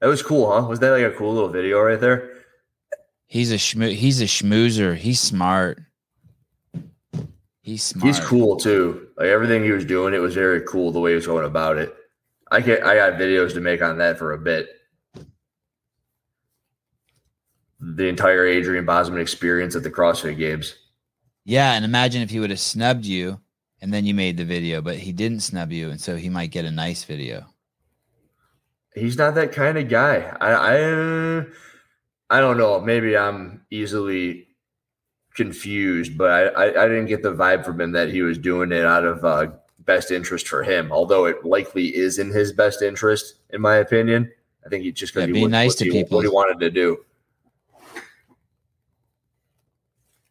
That 0.01 0.07
was 0.07 0.21
cool, 0.21 0.51
huh? 0.51 0.67
Was 0.67 0.79
that 0.79 0.91
like 0.91 1.03
a 1.03 1.11
cool 1.11 1.33
little 1.33 1.49
video 1.49 1.79
right 1.81 1.99
there? 1.99 2.33
He's 3.27 3.51
a 3.51 3.55
schmoo- 3.55 3.93
he's 3.95 4.21
a 4.21 4.25
schmoozer. 4.25 4.95
He's 4.95 5.19
smart. 5.19 5.81
He's 7.61 7.83
smart. 7.83 8.05
He's 8.07 8.19
cool 8.19 8.55
too. 8.57 9.07
Like 9.17 9.27
everything 9.27 9.63
he 9.63 9.71
was 9.71 9.85
doing, 9.85 10.13
it 10.13 10.19
was 10.19 10.33
very 10.33 10.61
cool 10.61 10.91
the 10.91 10.99
way 10.99 11.11
he 11.11 11.15
was 11.15 11.27
going 11.27 11.45
about 11.45 11.77
it. 11.77 11.93
I 12.51 12.61
get 12.61 12.83
I 12.83 12.95
got 12.95 13.19
videos 13.19 13.53
to 13.53 13.61
make 13.61 13.81
on 13.81 13.97
that 13.97 14.17
for 14.17 14.33
a 14.33 14.37
bit 14.37 14.69
the 17.79 18.07
entire 18.07 18.45
Adrian 18.45 18.85
Bozman 18.85 19.21
experience 19.21 19.75
at 19.75 19.83
the 19.83 19.91
CrossFit 19.91 20.37
Games. 20.37 20.75
Yeah, 21.45 21.73
and 21.73 21.85
imagine 21.85 22.21
if 22.21 22.29
he 22.29 22.39
would 22.39 22.49
have 22.49 22.59
snubbed 22.59 23.05
you 23.05 23.39
and 23.81 23.93
then 23.93 24.05
you 24.05 24.13
made 24.13 24.37
the 24.37 24.45
video, 24.45 24.81
but 24.81 24.97
he 24.97 25.11
didn't 25.11 25.41
snub 25.41 25.71
you, 25.71 25.89
and 25.89 26.01
so 26.01 26.15
he 26.15 26.29
might 26.29 26.51
get 26.51 26.65
a 26.65 26.71
nice 26.71 27.03
video. 27.03 27.45
He's 28.95 29.17
not 29.17 29.35
that 29.35 29.51
kind 29.51 29.77
of 29.77 29.89
guy. 29.89 30.35
I 30.41 30.53
I, 30.53 31.45
I 32.29 32.39
don't 32.41 32.57
know. 32.57 32.79
Maybe 32.81 33.15
I'm 33.15 33.61
easily 33.69 34.47
confused, 35.35 36.17
but 36.17 36.31
I, 36.31 36.65
I, 36.65 36.83
I 36.83 36.87
didn't 36.87 37.05
get 37.05 37.21
the 37.21 37.33
vibe 37.33 37.63
from 37.63 37.79
him 37.79 37.91
that 37.91 38.09
he 38.09 38.23
was 38.23 38.39
doing 38.39 38.71
it 38.71 38.83
out 38.83 39.05
of 39.05 39.23
uh, 39.23 39.51
best 39.85 40.09
interest 40.09 40.47
for 40.47 40.63
him. 40.63 40.91
Although 40.91 41.25
it 41.25 41.45
likely 41.45 41.95
is 41.95 42.17
in 42.17 42.31
his 42.31 42.51
best 42.51 42.81
interest, 42.81 43.35
in 43.51 43.61
my 43.61 43.75
opinion. 43.75 44.31
I 44.65 44.69
think 44.69 44.83
he 44.83 44.91
just 44.91 45.13
because 45.13 45.29
yeah, 45.29 45.35
he 45.35 45.47
nice 45.47 45.75
to 45.75 45.85
he, 45.85 45.91
people. 45.91 46.17
what 46.17 46.25
he 46.25 46.29
wanted 46.29 46.59
to 46.59 46.71
do. 46.71 46.97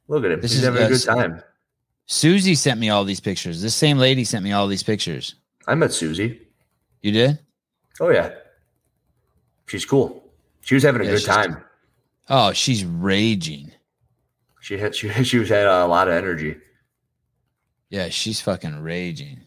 Look 0.09 0.25
at 0.25 0.31
him. 0.31 0.41
This 0.41 0.53
He's 0.53 0.61
is 0.61 0.67
having 0.67 0.83
a 0.83 0.89
good 0.89 1.03
time. 1.03 1.43
Susie 2.07 2.55
sent 2.55 2.79
me 2.79 2.89
all 2.91 3.05
these 3.05 3.21
pictures. 3.21 3.61
This 3.61 3.75
same 3.75 3.99
lady 3.99 4.25
sent 4.25 4.45
me 4.45 4.53
all 4.53 4.69
these 4.69 4.83
pictures. 4.83 5.35
I 5.67 5.75
met 5.75 5.93
Susie. 5.93 6.41
You 7.03 7.13
did? 7.13 7.39
Oh 8.01 8.11
yeah. 8.11 8.31
She's 9.67 9.85
cool. 9.85 10.23
She 10.61 10.75
was 10.75 10.85
having 10.85 11.01
a 11.01 11.05
yeah, 11.05 11.13
good 11.13 11.25
time. 11.25 11.65
Oh, 12.29 12.53
she's 12.53 12.85
raging. 12.85 13.73
She 14.61 14.79
had 14.79 14.95
she 14.95 15.09
she 15.25 15.39
was 15.39 15.49
had 15.49 15.67
a 15.67 15.87
lot 15.87 16.09
of 16.09 16.15
energy. 16.15 16.57
Yeah, 17.91 18.09
she's 18.09 18.41
fucking 18.41 18.83
raging. 18.83 19.41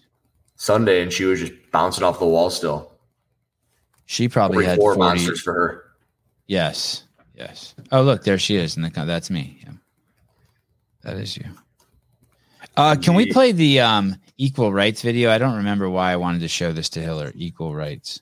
Sunday, 0.56 1.02
and 1.02 1.12
she 1.12 1.26
was 1.26 1.40
just 1.40 1.54
bouncing 1.72 2.04
off 2.04 2.20
the 2.20 2.26
wall 2.26 2.50
still. 2.50 2.94
She 4.06 4.28
probably 4.28 4.66
had 4.66 4.78
four 4.78 4.96
40, 4.96 5.00
monsters 5.00 5.42
for 5.42 5.54
her. 5.54 5.86
Yes, 6.48 7.04
yes. 7.36 7.76
Oh, 7.92 8.02
look, 8.02 8.24
there 8.24 8.40
she 8.40 8.56
is, 8.56 8.76
and 8.76 8.84
the, 8.84 9.06
that's 9.06 9.30
me. 9.30 9.60
Yeah. 9.64 9.74
That 11.04 11.18
is 11.18 11.38
you. 11.38 11.46
Uh, 12.76 12.96
can 12.96 13.14
we 13.16 13.32
play 13.32 13.52
the 13.52 13.80
um, 13.80 14.16
equal 14.38 14.72
rights 14.74 15.02
video? 15.02 15.32
I 15.32 15.38
don't 15.38 15.58
remember 15.58 15.90
why 15.90 16.12
I 16.12 16.18
wanted 16.18 16.42
to 16.42 16.48
show 16.48 16.72
this 16.72 16.90
to 16.90 17.02
Hiller. 17.02 17.32
Equal 17.36 17.74
rights. 17.74 18.22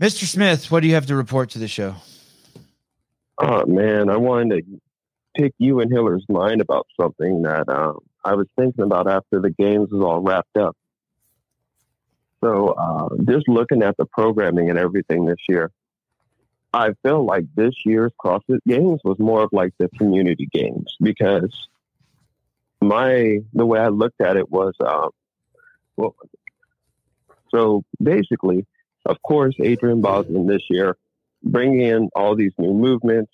Mr. 0.00 0.24
Smith, 0.24 0.70
what 0.70 0.80
do 0.80 0.88
you 0.88 0.94
have 0.94 1.06
to 1.06 1.14
report 1.14 1.50
to 1.50 1.58
the 1.58 1.68
show? 1.68 1.94
Oh 3.38 3.66
man, 3.66 4.08
I 4.08 4.16
wanted 4.16 4.64
to 4.66 4.80
pick 5.36 5.52
you 5.58 5.80
and 5.80 5.92
Hiller's 5.92 6.24
mind 6.28 6.60
about 6.60 6.86
something 6.98 7.42
that 7.42 7.68
um, 7.68 7.98
I 8.24 8.34
was 8.34 8.46
thinking 8.58 8.84
about 8.84 9.10
after 9.10 9.40
the 9.40 9.50
games 9.50 9.90
was 9.92 10.02
all 10.02 10.20
wrapped 10.20 10.56
up. 10.56 10.76
So, 12.42 12.68
uh, 12.68 13.08
just 13.30 13.46
looking 13.46 13.82
at 13.82 13.96
the 13.98 14.06
programming 14.06 14.70
and 14.70 14.78
everything 14.78 15.26
this 15.26 15.40
year, 15.48 15.70
I 16.72 16.92
feel 17.02 17.24
like 17.24 17.46
this 17.54 17.74
year's 17.84 18.12
CrossFit 18.22 18.60
Games 18.66 19.00
was 19.04 19.18
more 19.18 19.42
of 19.42 19.50
like 19.52 19.74
the 19.78 19.88
community 19.88 20.48
games 20.50 20.96
because 21.00 21.68
my 22.80 23.40
the 23.52 23.66
way 23.66 23.80
I 23.80 23.88
looked 23.88 24.20
at 24.20 24.36
it 24.36 24.50
was, 24.50 24.74
um, 24.80 25.10
well, 25.96 26.14
so 27.48 27.84
basically, 28.00 28.66
of 29.04 29.20
course, 29.22 29.56
Adrian 29.58 30.00
Bozman 30.00 30.46
this 30.46 30.62
year 30.70 30.96
bringing 31.42 31.80
in 31.80 32.08
all 32.14 32.36
these 32.36 32.52
new 32.58 32.72
movements, 32.72 33.32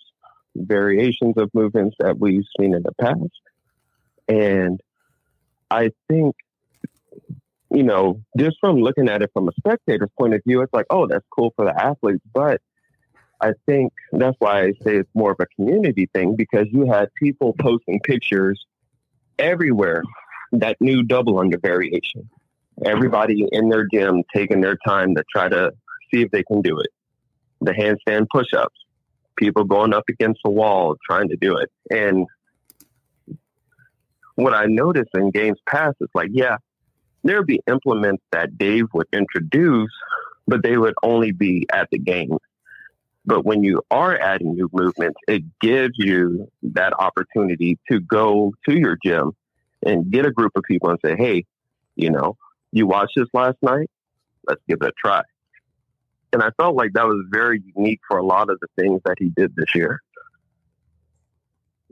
variations 0.54 1.36
of 1.36 1.50
movements 1.52 1.96
that 1.98 2.18
we've 2.18 2.44
seen 2.58 2.74
in 2.74 2.82
the 2.82 2.92
past, 2.92 3.40
and 4.28 4.80
I 5.70 5.92
think 6.08 6.34
you 7.70 7.82
know, 7.82 8.22
just 8.38 8.58
from 8.60 8.76
looking 8.76 9.08
at 9.08 9.22
it 9.22 9.30
from 9.34 9.48
a 9.48 9.52
spectator's 9.58 10.08
point 10.16 10.34
of 10.34 10.42
view, 10.46 10.62
it's 10.62 10.72
like, 10.72 10.86
oh, 10.88 11.06
that's 11.06 11.26
cool 11.30 11.52
for 11.56 11.64
the 11.64 11.78
athletes, 11.78 12.22
but 12.32 12.62
I 13.40 13.52
think 13.66 13.92
that's 14.12 14.36
why 14.38 14.62
I 14.62 14.72
say 14.82 14.96
it's 14.96 15.10
more 15.14 15.32
of 15.32 15.38
a 15.40 15.46
community 15.56 16.08
thing 16.14 16.36
because 16.36 16.66
you 16.70 16.86
had 16.90 17.08
people 17.14 17.54
posting 17.58 18.00
pictures 18.00 18.64
everywhere 19.38 20.02
that 20.52 20.76
new 20.80 21.02
double 21.02 21.38
under 21.38 21.58
variation. 21.58 22.28
Everybody 22.84 23.46
in 23.52 23.68
their 23.68 23.86
gym 23.92 24.22
taking 24.34 24.60
their 24.60 24.76
time 24.86 25.14
to 25.14 25.24
try 25.30 25.48
to 25.48 25.72
see 26.10 26.22
if 26.22 26.30
they 26.30 26.42
can 26.42 26.62
do 26.62 26.78
it. 26.78 26.90
The 27.60 27.72
handstand 27.72 28.28
push 28.30 28.52
ups, 28.54 28.76
people 29.36 29.64
going 29.64 29.94
up 29.94 30.04
against 30.08 30.40
the 30.44 30.50
wall 30.50 30.96
trying 31.08 31.28
to 31.28 31.36
do 31.36 31.56
it. 31.58 31.70
And 31.90 32.26
what 34.34 34.54
I 34.54 34.66
noticed 34.66 35.10
in 35.14 35.30
games 35.30 35.58
past 35.66 35.96
is 36.00 36.08
like, 36.14 36.28
yeah, 36.32 36.56
there'd 37.24 37.46
be 37.46 37.60
implements 37.66 38.22
that 38.32 38.56
Dave 38.56 38.86
would 38.94 39.08
introduce, 39.12 39.92
but 40.46 40.62
they 40.62 40.76
would 40.76 40.94
only 41.02 41.32
be 41.32 41.66
at 41.72 41.88
the 41.90 41.98
games. 41.98 42.38
But 43.26 43.44
when 43.44 43.64
you 43.64 43.82
are 43.90 44.16
adding 44.16 44.54
new 44.54 44.70
movements, 44.72 45.18
it 45.26 45.42
gives 45.60 45.94
you 45.96 46.48
that 46.62 46.92
opportunity 46.96 47.76
to 47.90 47.98
go 47.98 48.54
to 48.68 48.78
your 48.78 48.96
gym 49.04 49.32
and 49.84 50.10
get 50.10 50.24
a 50.24 50.30
group 50.30 50.52
of 50.54 50.62
people 50.62 50.90
and 50.90 50.98
say, 51.04 51.16
hey, 51.16 51.44
you 51.96 52.10
know, 52.10 52.36
you 52.70 52.86
watched 52.86 53.14
this 53.16 53.28
last 53.32 53.56
night? 53.62 53.90
Let's 54.46 54.60
give 54.68 54.78
it 54.80 54.88
a 54.88 54.92
try. 54.96 55.22
And 56.32 56.42
I 56.42 56.50
felt 56.56 56.76
like 56.76 56.92
that 56.92 57.06
was 57.06 57.24
very 57.30 57.62
unique 57.74 58.00
for 58.06 58.18
a 58.18 58.24
lot 58.24 58.48
of 58.48 58.60
the 58.60 58.68
things 58.80 59.00
that 59.04 59.16
he 59.18 59.30
did 59.30 59.56
this 59.56 59.74
year. 59.74 60.00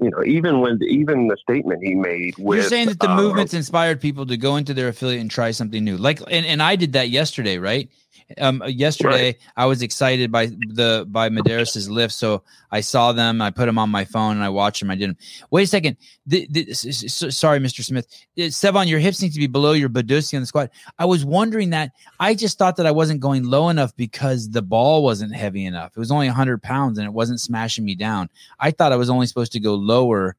You 0.01 0.11
know, 0.11 0.25
even 0.25 0.61
when 0.61 0.81
even 0.83 1.29
the 1.29 1.37
statement 1.37 1.83
he 1.83 1.95
made 1.95 2.35
with 2.37 2.59
You're 2.59 2.69
saying 2.69 2.89
that 2.89 2.99
the 2.99 3.11
uh, 3.11 3.17
movements 3.17 3.55
inspired 3.55 4.01
people 4.01 4.27
to 4.27 4.37
go 4.37 4.57
into 4.57 4.75
their 4.75 4.89
affiliate 4.89 5.21
and 5.21 5.31
try 5.31 5.53
something 5.53 5.83
new. 5.83 5.97
Like 5.97 6.21
and, 6.29 6.45
and 6.45 6.61
I 6.61 6.75
did 6.77 6.95
that 6.95 7.11
yesterday, 7.11 7.59
right? 7.59 7.89
Um, 8.39 8.63
yesterday 8.67 9.37
I 9.57 9.67
was 9.67 9.83
excited 9.83 10.33
by 10.33 10.47
the 10.47 11.07
by 11.09 11.29
Medeiros' 11.29 11.89
lift, 11.89 12.15
so 12.15 12.43
I 12.71 12.81
saw 12.81 13.13
them. 13.13 13.43
I 13.43 13.51
put 13.51 13.67
them 13.67 13.79
on 13.79 13.91
my 13.91 14.05
phone 14.05 14.37
and 14.37 14.45
I 14.45 14.49
watched 14.49 14.81
them. 14.81 14.91
I 14.91 14.95
didn't. 14.95 15.19
Wait 15.51 15.65
a 15.65 15.67
second. 15.67 15.97
The, 16.27 16.47
the, 16.51 16.67
s- 16.71 16.87
s- 16.87 17.23
s- 17.23 17.37
sorry, 17.37 17.59
Mr. 17.59 17.85
Smith. 17.85 18.07
Uh, 18.39 18.43
Sevan, 18.43 18.89
your 18.89 18.99
hips 18.99 19.21
need 19.21 19.33
to 19.35 19.39
be 19.39 19.47
below 19.47 19.73
your 19.73 19.89
Badusi 19.89 20.35
on 20.35 20.41
the 20.41 20.47
squat. 20.47 20.71
I 20.99 21.05
was 21.05 21.25
wondering 21.25 21.71
that. 21.71 21.93
I 22.19 22.35
just 22.35 22.59
thought 22.59 22.77
that 22.77 22.87
I 22.87 22.91
wasn't 22.91 23.21
going 23.21 23.45
low 23.45 23.69
enough 23.69 23.95
because 23.97 24.51
the 24.51 24.63
ball 24.63 25.03
wasn't 25.03 25.35
heavy 25.35 25.65
enough. 25.67 25.93
It 25.95 25.99
was 25.99 26.11
only 26.11 26.27
100 26.29 26.63
pounds 26.63 26.99
and 26.99 27.07
it 27.07 27.13
wasn't 27.13 27.41
smashing 27.41 27.85
me 27.85 27.95
down. 27.95 28.31
I 28.59 28.71
thought 28.71 28.93
I 28.93 28.97
was 28.97 29.11
only 29.11 29.27
supposed 29.27 29.53
to 29.53 29.61
go 29.61 29.75
lower 29.75 30.37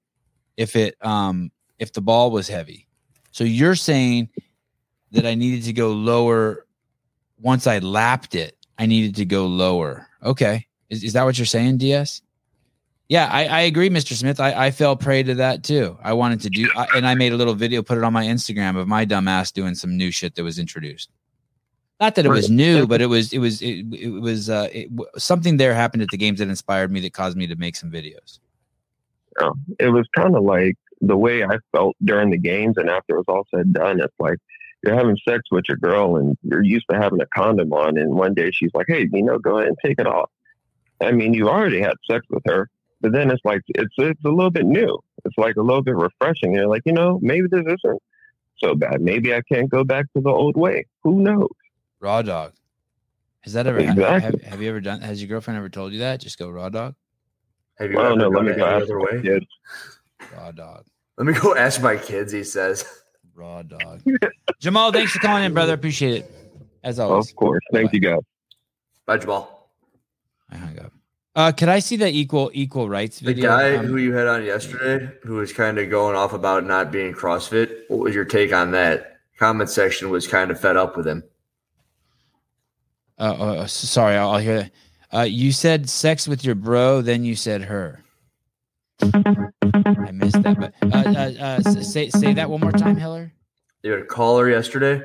if 0.57 0.75
it 0.75 0.95
um 1.05 1.51
if 1.77 1.93
the 1.93 2.01
ball 2.01 2.31
was 2.31 2.47
heavy. 2.47 2.87
So 3.31 3.43
you're 3.43 3.75
saying 3.75 4.29
that 5.11 5.25
I 5.25 5.35
needed 5.35 5.63
to 5.65 5.73
go 5.73 5.91
lower 5.91 6.64
once 7.39 7.67
I 7.67 7.79
lapped 7.79 8.35
it. 8.35 8.55
I 8.77 8.85
needed 8.85 9.15
to 9.15 9.25
go 9.25 9.45
lower. 9.45 10.07
Okay. 10.23 10.67
Is, 10.89 11.03
is 11.03 11.13
that 11.13 11.23
what 11.23 11.37
you're 11.37 11.45
saying, 11.45 11.77
DS? 11.77 12.21
Yeah, 13.07 13.29
I, 13.31 13.45
I 13.45 13.59
agree, 13.61 13.89
Mr. 13.89 14.13
Smith. 14.13 14.39
I, 14.39 14.65
I 14.65 14.71
fell 14.71 14.95
prey 14.95 15.21
to 15.23 15.35
that 15.35 15.63
too. 15.63 15.97
I 16.03 16.13
wanted 16.13 16.41
to 16.41 16.49
do, 16.49 16.69
I, 16.75 16.87
and 16.95 17.05
I 17.05 17.13
made 17.13 17.33
a 17.33 17.35
little 17.37 17.53
video, 17.53 17.83
put 17.83 17.97
it 17.97 18.03
on 18.03 18.13
my 18.13 18.25
Instagram 18.25 18.77
of 18.77 18.87
my 18.87 19.05
dumb 19.05 19.27
ass 19.27 19.51
doing 19.51 19.75
some 19.75 19.95
new 19.95 20.11
shit 20.11 20.35
that 20.35 20.43
was 20.43 20.57
introduced. 20.57 21.11
Not 21.99 22.15
that 22.15 22.25
it 22.25 22.29
was 22.29 22.49
new, 22.49 22.87
but 22.87 23.01
it 23.01 23.05
was, 23.05 23.31
it 23.31 23.37
was, 23.37 23.61
it, 23.61 23.85
it 23.93 24.09
was, 24.09 24.49
uh, 24.49 24.67
it, 24.73 24.89
something 25.17 25.57
there 25.57 25.73
happened 25.73 26.03
at 26.03 26.09
the 26.09 26.17
games 26.17 26.39
that 26.39 26.49
inspired 26.49 26.91
me 26.91 26.99
that 27.01 27.13
caused 27.13 27.37
me 27.37 27.47
to 27.47 27.55
make 27.55 27.75
some 27.75 27.89
videos. 27.89 28.39
it 29.79 29.89
was 29.89 30.05
kind 30.13 30.35
of 30.35 30.43
like 30.43 30.75
the 30.99 31.15
way 31.15 31.43
I 31.43 31.57
felt 31.71 31.95
during 32.03 32.31
the 32.31 32.37
games 32.37 32.75
and 32.77 32.89
after 32.89 33.15
it 33.15 33.19
was 33.19 33.25
all 33.27 33.47
said 33.49 33.65
and 33.65 33.73
done. 33.73 34.01
It's 34.01 34.13
like 34.19 34.39
you're 34.85 34.95
having 34.95 35.17
sex 35.27 35.43
with 35.51 35.65
your 35.67 35.77
girl 35.77 36.17
and 36.17 36.37
you're 36.43 36.63
used 36.63 36.85
to 36.91 36.97
having 36.97 37.21
a 37.21 37.25
condom 37.27 37.73
on, 37.73 37.97
and 37.97 38.13
one 38.15 38.33
day 38.33 38.51
she's 38.51 38.71
like, 38.73 38.85
"Hey, 38.87 39.07
you 39.11 39.23
know, 39.23 39.39
go 39.39 39.57
ahead 39.57 39.69
and 39.69 39.77
take 39.83 39.99
it 39.99 40.07
off." 40.07 40.29
I 41.01 41.11
mean, 41.11 41.33
you 41.33 41.49
already 41.49 41.81
had 41.81 41.93
sex 42.09 42.25
with 42.29 42.43
her, 42.47 42.69
but 43.01 43.11
then 43.11 43.29
it's 43.31 43.43
like 43.43 43.61
it's 43.69 43.93
it's 43.97 44.23
a 44.23 44.29
little 44.29 44.51
bit 44.51 44.65
new. 44.65 44.99
It's 45.25 45.37
like 45.37 45.55
a 45.55 45.61
little 45.61 45.81
bit 45.83 45.95
refreshing. 45.95 46.53
You're 46.53 46.67
like, 46.67 46.83
you 46.85 46.93
know, 46.93 47.19
maybe 47.21 47.47
this 47.49 47.61
isn't 47.65 48.01
so 48.59 48.75
bad. 48.75 49.01
Maybe 49.01 49.33
I 49.33 49.41
can't 49.41 49.69
go 49.69 49.83
back 49.83 50.05
to 50.13 50.21
the 50.21 50.29
old 50.29 50.55
way. 50.55 50.85
Who 51.03 51.21
knows? 51.21 51.49
Raw 51.99 52.21
dog. 52.21 52.53
Has 53.41 53.53
that 53.53 53.67
ever, 53.67 53.81
have, 53.81 53.97
Exactly. 53.97 54.43
have 54.43 54.61
you 54.61 54.69
ever 54.69 54.81
done, 54.81 55.01
has 55.01 55.21
your 55.21 55.27
girlfriend 55.29 55.57
ever 55.57 55.69
told 55.69 55.93
you 55.93 55.99
that? 55.99 56.19
Just 56.19 56.39
go 56.39 56.49
raw 56.49 56.69
dog? 56.69 56.95
Have 57.77 57.91
you 57.91 57.99
I 57.99 58.03
don't 58.03 58.21
ever 58.21 58.31
know. 58.31 58.37
Let 58.39 58.45
me 58.45 58.53
go 58.55 58.65
ask 58.65 58.83
other 58.83 58.99
way? 58.99 59.21
kids. 59.21 59.45
Raw 60.35 60.51
dog. 60.51 60.85
Let 61.17 61.27
me 61.27 61.33
go 61.33 61.55
ask 61.55 61.81
my 61.81 61.97
kids. 61.97 62.31
He 62.31 62.43
says. 62.43 62.85
Raw 63.35 63.61
dog. 63.63 64.01
Jamal, 64.59 64.91
thanks 64.91 65.11
for 65.11 65.19
calling 65.19 65.43
in, 65.43 65.53
brother. 65.53 65.73
Appreciate 65.73 66.23
it. 66.23 66.31
As 66.83 66.99
always. 66.99 67.29
Of 67.29 67.35
course. 67.35 67.63
Thank 67.73 67.93
you, 67.93 67.99
guys. 67.99 68.19
Bye, 69.05 69.17
Jamal. 69.17 69.69
I 70.49 70.57
hung 70.57 70.79
up. 70.79 70.93
Uh, 71.35 71.51
could 71.51 71.67
I 71.67 71.79
see 71.79 71.97
the 71.97 72.07
equal 72.07 72.49
equal 72.53 72.87
rights 72.87 73.19
The 73.19 73.33
guy 73.33 73.75
Um, 73.75 73.87
who 73.87 73.97
you 73.97 74.13
had 74.13 74.27
on 74.27 74.45
yesterday, 74.45 75.11
who 75.23 75.35
was 75.35 75.51
kind 75.51 75.77
of 75.77 75.89
going 75.89 76.15
off 76.15 76.31
about 76.31 76.65
not 76.65 76.91
being 76.93 77.13
CrossFit, 77.13 77.89
what 77.89 77.99
was 77.99 78.15
your 78.15 78.23
take 78.23 78.53
on 78.53 78.71
that? 78.71 79.17
Comment 79.37 79.69
section 79.69 80.09
was 80.09 80.27
kind 80.27 80.49
of 80.49 80.57
fed 80.57 80.77
up 80.77 80.95
with 80.95 81.05
him. 81.05 81.23
uh, 83.19 83.23
uh, 83.33 83.67
sorry, 83.67 84.15
I'll, 84.15 84.29
I'll 84.31 84.39
hear 84.39 84.59
that. 84.61 84.71
Uh, 85.13 85.21
you 85.23 85.51
said 85.51 85.89
sex 85.89 86.25
with 86.25 86.45
your 86.45 86.55
bro, 86.55 87.01
then 87.01 87.25
you 87.25 87.35
said 87.35 87.63
her. 87.63 88.01
Missed 90.17 90.41
that, 90.43 90.59
but 90.59 90.73
uh, 90.81 90.97
uh, 90.97 91.59
uh, 91.65 91.71
say 91.81 92.09
say 92.09 92.33
that 92.33 92.49
one 92.49 92.59
more 92.61 92.71
time, 92.71 92.95
Hiller. 92.97 93.31
You 93.83 93.91
had 93.91 94.01
a 94.01 94.05
caller 94.05 94.49
yesterday, 94.49 95.01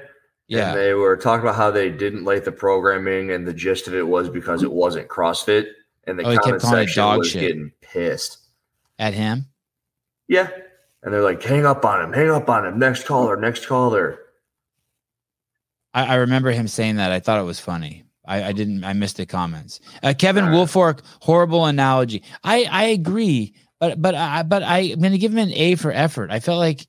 Yeah. 0.48 0.70
and 0.70 0.78
they 0.78 0.94
were 0.94 1.16
talking 1.16 1.42
about 1.42 1.56
how 1.56 1.70
they 1.70 1.90
didn't 1.90 2.24
like 2.24 2.44
the 2.44 2.52
programming, 2.52 3.30
and 3.32 3.46
the 3.46 3.52
gist 3.52 3.88
of 3.88 3.94
it 3.94 4.06
was 4.06 4.28
because 4.30 4.62
it 4.62 4.72
wasn't 4.72 5.08
CrossFit, 5.08 5.66
and 6.04 6.18
the 6.18 6.24
Oh, 6.24 6.36
comment 6.38 6.62
section 6.62 7.02
dog 7.02 7.18
was 7.18 7.30
shit. 7.30 7.40
getting 7.42 7.72
pissed. 7.82 8.38
At 8.98 9.14
him. 9.14 9.46
Yeah, 10.28 10.48
and 11.02 11.12
they're 11.12 11.22
like, 11.22 11.42
"Hang 11.42 11.66
up 11.66 11.84
on 11.84 12.02
him, 12.04 12.12
hang 12.12 12.30
up 12.30 12.48
on 12.48 12.66
him, 12.66 12.78
next 12.78 13.04
caller, 13.06 13.36
next 13.36 13.66
caller." 13.66 14.18
I, 15.92 16.04
I 16.04 16.14
remember 16.16 16.50
him 16.52 16.68
saying 16.68 16.96
that. 16.96 17.10
I 17.12 17.20
thought 17.20 17.40
it 17.40 17.44
was 17.44 17.58
funny. 17.60 18.04
I, 18.26 18.44
I 18.44 18.52
didn't. 18.52 18.84
I 18.84 18.92
missed 18.92 19.16
the 19.16 19.26
comments. 19.26 19.80
Uh, 20.02 20.14
Kevin. 20.16 20.44
Wolfork, 20.46 21.00
horrible 21.20 21.66
analogy. 21.66 22.22
I 22.44 22.64
I 22.70 22.84
agree, 22.84 23.54
but 23.80 24.00
but 24.00 24.14
I 24.14 24.42
but 24.42 24.62
I, 24.62 24.78
I'm 24.92 25.00
going 25.00 25.12
to 25.12 25.18
give 25.18 25.32
him 25.32 25.38
an 25.38 25.52
A 25.54 25.74
for 25.74 25.90
effort. 25.90 26.30
I 26.30 26.38
felt 26.40 26.58
like 26.58 26.86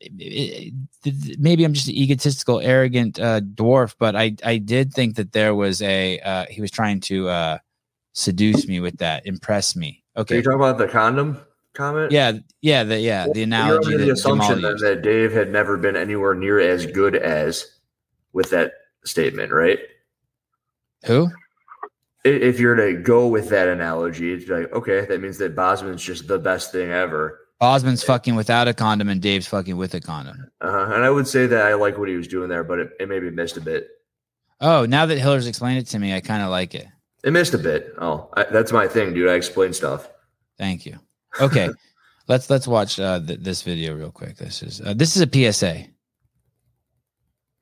it- 0.00 0.74
it- 1.04 1.40
maybe 1.40 1.64
I'm 1.64 1.72
just 1.72 1.88
an 1.88 1.94
egotistical, 1.94 2.60
arrogant 2.60 3.18
uh, 3.18 3.40
dwarf, 3.40 3.94
but 3.98 4.14
I 4.14 4.36
I 4.44 4.58
did 4.58 4.92
think 4.92 5.16
that 5.16 5.32
there 5.32 5.54
was 5.54 5.80
a 5.82 6.20
uh, 6.20 6.46
he 6.50 6.60
was 6.60 6.70
trying 6.70 7.00
to 7.02 7.28
uh, 7.28 7.58
seduce 8.12 8.68
me 8.68 8.80
with 8.80 8.98
that, 8.98 9.26
impress 9.26 9.74
me. 9.74 10.04
Okay, 10.16 10.34
Are 10.34 10.38
you 10.38 10.42
talking 10.44 10.56
about 10.60 10.78
the 10.78 10.88
condom 10.88 11.40
comment? 11.74 12.12
yeah, 12.12 12.32
yeah, 12.60 12.84
the 12.84 12.98
yeah 13.00 13.26
the 13.32 13.42
analogy 13.42 13.96
the 13.96 14.10
assumption 14.12 14.60
used. 14.60 14.84
that 14.84 15.02
Dave 15.02 15.32
had 15.32 15.50
never 15.50 15.76
been 15.76 15.96
anywhere 15.96 16.34
near 16.34 16.60
as 16.60 16.84
good 16.86 17.16
as 17.16 17.64
with 18.32 18.50
that 18.50 18.72
statement, 19.04 19.52
right? 19.52 19.78
Who? 21.06 21.30
If 22.28 22.60
you're 22.60 22.74
to 22.74 22.94
go 22.94 23.26
with 23.26 23.48
that 23.50 23.68
analogy, 23.68 24.32
it's 24.32 24.48
like, 24.48 24.72
okay, 24.72 25.04
that 25.06 25.20
means 25.20 25.38
that 25.38 25.54
Bozman's 25.54 26.02
just 26.02 26.28
the 26.28 26.38
best 26.38 26.72
thing 26.72 26.90
ever. 26.90 27.40
Bozman's 27.60 28.04
fucking 28.04 28.36
without 28.36 28.68
a 28.68 28.74
condom 28.74 29.08
and 29.08 29.20
Dave's 29.20 29.46
fucking 29.48 29.76
with 29.76 29.94
a 29.94 30.00
condom. 30.00 30.48
Uh-huh. 30.60 30.94
And 30.94 31.04
I 31.04 31.10
would 31.10 31.26
say 31.26 31.46
that 31.46 31.66
I 31.66 31.74
like 31.74 31.98
what 31.98 32.08
he 32.08 32.16
was 32.16 32.28
doing 32.28 32.48
there, 32.48 32.62
but 32.62 32.78
it, 32.78 32.90
it 33.00 33.08
maybe 33.08 33.30
missed 33.30 33.56
a 33.56 33.60
bit. 33.60 33.88
Oh, 34.60 34.86
now 34.86 35.06
that 35.06 35.18
Hiller's 35.18 35.46
explained 35.46 35.78
it 35.78 35.86
to 35.88 35.98
me, 35.98 36.14
I 36.14 36.20
kind 36.20 36.42
of 36.42 36.50
like 36.50 36.74
it. 36.74 36.86
It 37.24 37.32
missed 37.32 37.54
a 37.54 37.58
bit. 37.58 37.94
Oh, 38.00 38.28
I, 38.34 38.44
that's 38.44 38.72
my 38.72 38.86
thing, 38.86 39.12
dude. 39.12 39.28
I 39.28 39.34
explain 39.34 39.72
stuff. 39.72 40.08
Thank 40.56 40.86
you. 40.86 40.98
Okay, 41.40 41.68
let's 42.28 42.48
let's 42.48 42.66
watch 42.66 42.98
uh, 43.00 43.20
th- 43.20 43.40
this 43.40 43.62
video 43.62 43.94
real 43.94 44.10
quick. 44.10 44.36
This 44.36 44.62
is 44.62 44.80
uh, 44.80 44.94
this 44.94 45.16
is 45.16 45.22
a 45.22 45.52
PSA. 45.52 45.86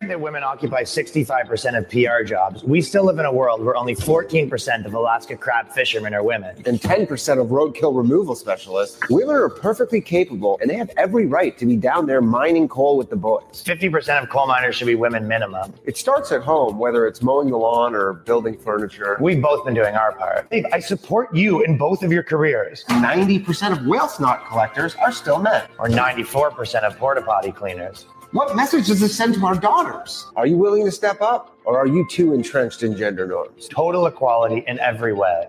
That 0.09 0.21
women 0.21 0.43
occupy 0.45 0.83
65% 0.83 1.79
of 1.79 1.89
PR 1.89 2.23
jobs, 2.23 2.63
we 2.63 2.83
still 2.83 3.05
live 3.05 3.19
in 3.19 3.25
a 3.25 3.33
world 3.33 3.65
where 3.65 3.75
only 3.77 3.95
14% 3.95 4.85
of 4.85 4.93
Alaska 4.93 5.37
crab 5.37 5.71
fishermen 5.71 6.13
are 6.13 6.23
women. 6.23 6.55
and 6.67 6.79
10% 6.79 7.41
of 7.41 7.47
roadkill 7.49 7.97
removal 7.97 8.35
specialists, 8.35 9.01
women 9.09 9.35
are 9.35 9.49
perfectly 9.49 10.03
capable 10.03 10.59
and 10.61 10.69
they 10.69 10.77
have 10.77 10.91
every 10.99 11.25
right 11.25 11.57
to 11.57 11.65
be 11.65 11.77
down 11.77 12.05
there 12.05 12.21
mining 12.21 12.69
coal 12.69 12.99
with 12.99 13.09
the 13.09 13.17
boys. 13.17 13.43
50% 13.53 14.23
of 14.23 14.29
coal 14.29 14.47
miners 14.47 14.77
should 14.77 14.87
be 14.87 14.95
women 14.95 15.27
minimum. 15.27 15.73
It 15.87 15.97
starts 15.97 16.31
at 16.31 16.43
home, 16.43 16.79
whether 16.79 17.07
it's 17.07 17.23
mowing 17.23 17.49
the 17.49 17.57
lawn 17.57 17.95
or 17.95 18.13
building 18.13 18.59
furniture. 18.59 19.17
We've 19.19 19.41
both 19.41 19.65
been 19.65 19.75
doing 19.75 19.95
our 19.95 20.13
part. 20.13 20.51
Dave, 20.51 20.67
I 20.75 20.79
support 20.81 21.35
you 21.35 21.65
in 21.65 21.79
both 21.79 22.03
of 22.03 22.13
your 22.13 22.23
careers. 22.23 22.85
90% 22.89 23.73
of 23.73 23.87
whale 23.87 24.09
snot 24.09 24.47
collectors 24.47 24.95
are 24.97 25.11
still 25.11 25.39
men. 25.39 25.67
Or 25.79 25.89
94% 25.89 26.83
of 26.83 26.99
porta 26.99 27.23
potty 27.23 27.51
cleaners. 27.51 28.05
What 28.33 28.57
message 28.57 28.89
does 28.89 29.01
this 29.01 29.17
send 29.17 29.35
to 29.35 29.47
our 29.47 29.55
daughters? 29.55 30.27
Are 30.37 30.47
you 30.47 30.57
willing 30.57 30.85
to 30.85 30.91
step 30.91 31.21
up 31.23 31.57
or 31.65 31.79
are 31.79 31.87
you 31.87 32.07
too 32.11 32.35
entrenched 32.35 32.83
in 32.83 32.97
gender 32.97 33.27
norms? 33.27 33.69
Total 33.69 34.07
equality 34.07 34.65
in 34.67 34.79
every 34.81 35.13
way. 35.13 35.47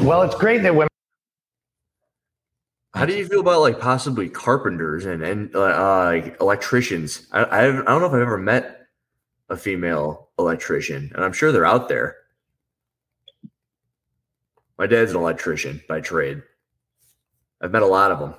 Well, 0.00 0.22
it's 0.22 0.34
great 0.34 0.62
that 0.62 0.74
women 0.74 0.88
How 2.94 3.06
do 3.06 3.16
you 3.16 3.26
feel 3.26 3.40
about 3.40 3.60
like 3.60 3.78
possibly 3.78 4.28
carpenters 4.28 5.06
and 5.06 5.22
and 5.22 5.54
uh, 5.54 5.60
uh, 5.60 6.04
like 6.06 6.40
electricians? 6.40 7.26
I 7.32 7.44
I, 7.44 7.68
I 7.68 7.72
don't 7.72 8.00
know 8.00 8.06
if 8.06 8.12
I've 8.12 8.20
ever 8.20 8.38
met 8.38 8.86
a 9.48 9.56
female 9.56 10.30
electrician, 10.38 11.12
and 11.14 11.24
I'm 11.24 11.32
sure 11.32 11.52
they're 11.52 11.64
out 11.64 11.88
there. 11.88 12.16
My 14.78 14.86
dad's 14.86 15.12
an 15.12 15.16
electrician 15.18 15.82
by 15.88 16.00
trade. 16.00 16.42
I've 17.60 17.72
met 17.72 17.82
a 17.82 17.86
lot 17.86 18.10
of 18.10 18.18
them. 18.18 18.34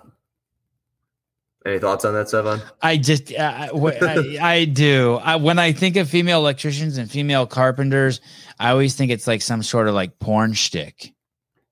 Any 1.67 1.79
thoughts 1.79 2.05
on 2.05 2.13
that, 2.13 2.27
Sevan? 2.27 2.63
I 2.81 2.95
just 2.95 3.33
uh, 3.33 3.67
I, 3.73 4.37
I, 4.41 4.65
do. 4.65 5.15
I, 5.21 5.35
when 5.35 5.59
I 5.59 5.73
think 5.73 5.97
of 5.97 6.09
female 6.09 6.39
electricians 6.39 6.97
and 6.97 7.11
female 7.11 7.45
carpenters, 7.45 8.21
I 8.57 8.69
always 8.69 8.95
think 8.95 9.11
it's 9.11 9.27
like 9.27 9.41
some 9.41 9.61
sort 9.61 9.89
of 9.89 9.93
like 9.93 10.17
porn 10.19 10.53
shtick. 10.53 11.13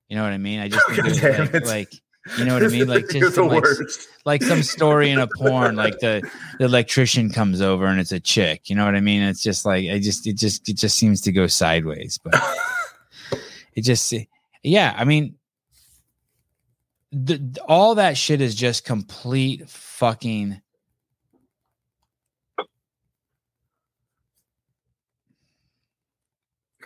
You 0.09 0.17
know 0.17 0.23
what 0.23 0.33
I 0.33 0.37
mean? 0.37 0.59
I 0.59 0.67
just 0.67 0.85
think 0.87 1.07
it's 1.07 1.21
like, 1.21 1.63
like 1.65 1.93
you 2.37 2.43
know 2.43 2.55
what 2.55 2.63
I 2.65 2.67
mean? 2.67 2.89
Like 2.89 3.07
just 3.09 3.35
some, 3.35 3.47
like, 3.47 3.63
like 4.25 4.43
some 4.43 4.63
story 4.63 5.11
in 5.11 5.19
a 5.19 5.27
porn, 5.37 5.77
like 5.77 5.97
the, 5.99 6.29
the 6.59 6.65
electrician 6.65 7.31
comes 7.31 7.61
over 7.61 7.85
and 7.85 7.97
it's 7.97 8.11
a 8.11 8.19
chick. 8.19 8.69
You 8.69 8.75
know 8.75 8.83
what 8.83 8.95
I 8.95 8.99
mean? 8.99 9.21
It's 9.21 9.41
just 9.41 9.65
like 9.65 9.89
I 9.89 9.99
just 9.99 10.27
it 10.27 10.35
just 10.35 10.67
it 10.67 10.75
just 10.75 10.97
seems 10.97 11.21
to 11.21 11.31
go 11.31 11.47
sideways, 11.47 12.19
but 12.21 12.35
it 13.75 13.83
just 13.83 14.13
yeah. 14.61 14.93
I 14.97 15.05
mean, 15.05 15.35
the, 17.16 17.57
all 17.66 17.95
that 17.95 18.18
shit 18.18 18.41
is 18.41 18.55
just 18.55 18.84
complete 18.84 19.70
fucking. 19.70 20.61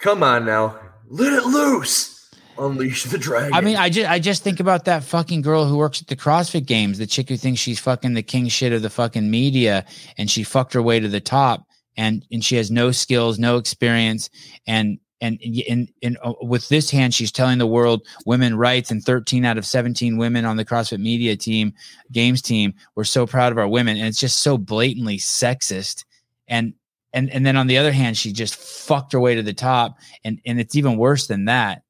Come 0.01 0.23
on 0.23 0.45
now, 0.45 0.79
let 1.07 1.33
it 1.33 1.45
loose. 1.45 2.15
Unleash 2.59 3.05
the 3.05 3.17
dragon. 3.17 3.53
I 3.53 3.61
mean, 3.61 3.77
I 3.77 3.89
just 3.89 4.09
I 4.09 4.19
just 4.19 4.43
think 4.43 4.59
about 4.59 4.85
that 4.85 5.03
fucking 5.03 5.41
girl 5.41 5.65
who 5.65 5.77
works 5.77 6.01
at 6.01 6.07
the 6.07 6.15
CrossFit 6.15 6.65
Games, 6.65 6.97
the 6.97 7.07
chick 7.07 7.29
who 7.29 7.37
thinks 7.37 7.61
she's 7.61 7.79
fucking 7.79 8.13
the 8.13 8.21
king 8.21 8.49
shit 8.49 8.73
of 8.73 8.81
the 8.81 8.89
fucking 8.89 9.31
media, 9.31 9.85
and 10.17 10.29
she 10.29 10.43
fucked 10.43 10.73
her 10.73 10.81
way 10.81 10.99
to 10.99 11.07
the 11.07 11.21
top, 11.21 11.65
and 11.95 12.25
and 12.31 12.43
she 12.43 12.57
has 12.57 12.69
no 12.69 12.91
skills, 12.91 13.39
no 13.39 13.57
experience, 13.57 14.29
and 14.67 14.99
and 15.21 15.39
in 15.41 15.89
in 16.01 16.17
uh, 16.23 16.33
with 16.41 16.69
this 16.69 16.89
hand, 16.89 17.13
she's 17.13 17.31
telling 17.31 17.57
the 17.57 17.67
world 17.67 18.05
women 18.25 18.57
rights, 18.57 18.91
and 18.91 19.03
13 19.03 19.45
out 19.45 19.57
of 19.57 19.65
17 19.65 20.17
women 20.17 20.45
on 20.45 20.57
the 20.57 20.65
CrossFit 20.65 20.99
Media 20.99 21.35
team, 21.35 21.73
games 22.11 22.41
team, 22.41 22.73
we're 22.95 23.03
so 23.03 23.27
proud 23.27 23.51
of 23.51 23.57
our 23.57 23.67
women, 23.67 23.97
and 23.97 24.07
it's 24.07 24.19
just 24.19 24.39
so 24.39 24.57
blatantly 24.57 25.17
sexist, 25.17 26.05
and 26.47 26.73
and 27.13 27.29
and 27.31 27.45
then 27.45 27.57
on 27.57 27.67
the 27.67 27.77
other 27.77 27.91
hand, 27.91 28.17
she 28.17 28.31
just 28.31 28.55
fucked 28.55 29.11
her 29.13 29.19
way 29.19 29.35
to 29.35 29.43
the 29.43 29.53
top, 29.53 29.97
and 30.23 30.39
and 30.45 30.59
it's 30.59 30.75
even 30.75 30.97
worse 30.97 31.27
than 31.27 31.45
that. 31.45 31.83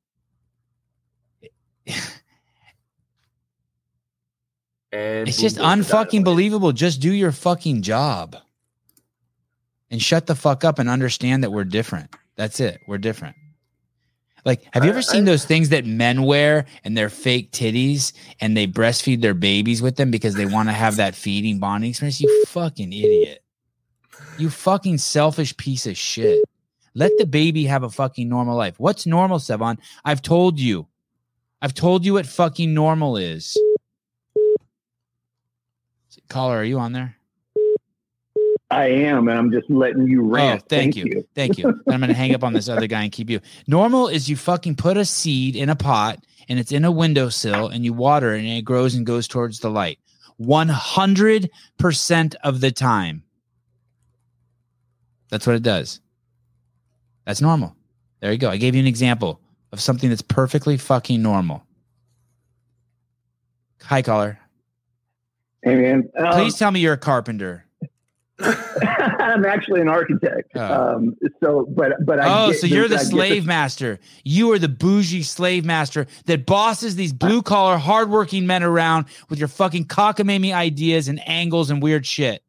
And 4.91 5.27
It's 5.27 5.39
just 5.39 5.57
unfucking 5.57 6.23
believable. 6.23 6.71
Just 6.71 6.99
do 6.99 7.11
your 7.11 7.31
fucking 7.31 7.83
job. 7.83 8.35
And 9.91 10.01
shut 10.01 10.27
the 10.27 10.35
fuck 10.35 10.63
up 10.63 10.79
and 10.79 10.89
understand 10.89 11.43
that 11.43 11.51
we're 11.51 11.63
different. 11.63 12.13
That's 12.39 12.61
it. 12.61 12.79
We're 12.87 12.97
different. 12.99 13.35
Like, 14.45 14.63
have 14.73 14.85
you 14.85 14.91
I- 14.91 14.93
ever 14.93 15.01
seen 15.01 15.23
I- 15.23 15.25
those 15.25 15.43
things 15.43 15.67
that 15.69 15.85
men 15.85 16.23
wear 16.23 16.65
and 16.85 16.97
they're 16.97 17.09
fake 17.09 17.51
titties 17.51 18.13
and 18.39 18.55
they 18.55 18.65
breastfeed 18.65 19.21
their 19.21 19.33
babies 19.33 19.81
with 19.81 19.97
them 19.97 20.09
because 20.09 20.35
they 20.35 20.45
want 20.45 20.69
to 20.69 20.73
have 20.73 20.95
that 20.95 21.15
feeding 21.15 21.59
bonding 21.59 21.89
experience? 21.89 22.21
You 22.21 22.45
fucking 22.45 22.93
idiot. 22.93 23.43
You 24.37 24.49
fucking 24.49 24.99
selfish 24.99 25.55
piece 25.57 25.85
of 25.85 25.97
shit. 25.97 26.41
Let 26.95 27.11
the 27.17 27.25
baby 27.25 27.65
have 27.65 27.83
a 27.83 27.89
fucking 27.89 28.29
normal 28.29 28.55
life. 28.55 28.79
What's 28.79 29.05
normal, 29.05 29.39
Sevan? 29.39 29.77
I've 30.05 30.21
told 30.21 30.61
you. 30.61 30.87
I've 31.61 31.73
told 31.73 32.05
you 32.05 32.13
what 32.13 32.25
fucking 32.25 32.73
normal 32.73 33.17
is. 33.17 33.57
Caller, 36.29 36.55
are 36.57 36.63
you 36.63 36.79
on 36.79 36.93
there? 36.93 37.17
I 38.71 38.85
am, 38.87 39.27
and 39.27 39.37
I'm 39.37 39.51
just 39.51 39.69
letting 39.69 40.07
you 40.07 40.21
rant. 40.21 40.61
Oh, 40.61 40.65
thank, 40.69 40.95
you. 40.95 41.25
Thank 41.33 41.57
you. 41.57 41.69
I'm 41.87 41.99
going 41.99 42.09
to 42.09 42.13
hang 42.13 42.35
up 42.35 42.43
on 42.43 42.53
this 42.53 42.69
other 42.69 42.85
guy 42.85 43.01
and 43.01 43.11
keep 43.11 43.29
you. 43.29 43.39
Normal 43.67 44.07
is 44.07 44.29
you 44.29 44.35
fucking 44.35 44.75
put 44.75 44.95
a 44.95 45.05
seed 45.05 45.55
in 45.55 45.69
a 45.69 45.75
pot 45.75 46.23
and 46.47 46.59
it's 46.59 46.71
in 46.71 46.85
a 46.85 46.91
windowsill 46.91 47.69
and 47.69 47.83
you 47.83 47.93
water 47.93 48.35
it 48.35 48.39
and 48.39 48.47
it 48.47 48.63
grows 48.63 48.93
and 48.93 49.07
goes 49.07 49.27
towards 49.27 49.59
the 49.59 49.71
light. 49.71 49.97
100% 50.39 52.35
of 52.43 52.61
the 52.61 52.71
time. 52.71 53.23
That's 55.29 55.47
what 55.47 55.55
it 55.55 55.63
does. 55.63 55.99
That's 57.25 57.41
normal. 57.41 57.75
There 58.19 58.31
you 58.31 58.37
go. 58.37 58.49
I 58.49 58.57
gave 58.57 58.75
you 58.75 58.81
an 58.81 58.87
example 58.87 59.41
of 59.71 59.81
something 59.81 60.09
that's 60.09 60.21
perfectly 60.21 60.77
fucking 60.77 61.21
normal. 61.21 61.63
Hi, 63.83 64.01
caller. 64.01 64.39
Hey, 65.63 65.75
man. 65.75 66.09
Um, 66.17 66.33
Please 66.33 66.57
tell 66.57 66.71
me 66.71 66.79
you're 66.79 66.93
a 66.93 66.97
carpenter. 66.97 67.65
I'm 68.41 69.45
actually 69.45 69.81
an 69.81 69.89
architect. 69.89 70.51
Oh. 70.55 70.95
Um, 70.95 71.17
so, 71.43 71.65
but 71.69 72.05
but 72.05 72.19
I 72.19 72.47
oh, 72.47 72.51
so 72.53 72.67
you're 72.67 72.87
the 72.87 72.99
slave 72.99 73.45
master. 73.45 73.99
You 74.23 74.51
are 74.53 74.59
the 74.59 74.69
bougie 74.69 75.23
slave 75.23 75.65
master 75.65 76.07
that 76.25 76.45
bosses 76.45 76.95
these 76.95 77.11
blue 77.13 77.41
collar, 77.41 77.77
hardworking 77.77 78.47
men 78.47 78.63
around 78.63 79.05
with 79.29 79.39
your 79.39 79.47
fucking 79.47 79.85
cockamamie 79.85 80.53
ideas 80.53 81.07
and 81.07 81.19
angles 81.27 81.69
and 81.69 81.81
weird 81.81 82.05
shit. 82.05 82.43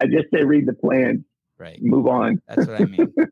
I 0.00 0.06
just 0.06 0.30
say 0.32 0.44
read 0.44 0.66
the 0.66 0.74
plan, 0.74 1.24
Right. 1.58 1.80
move 1.82 2.06
on. 2.06 2.42
That's 2.48 2.66
what 2.66 2.80
I 2.80 2.84
mean. 2.84 3.14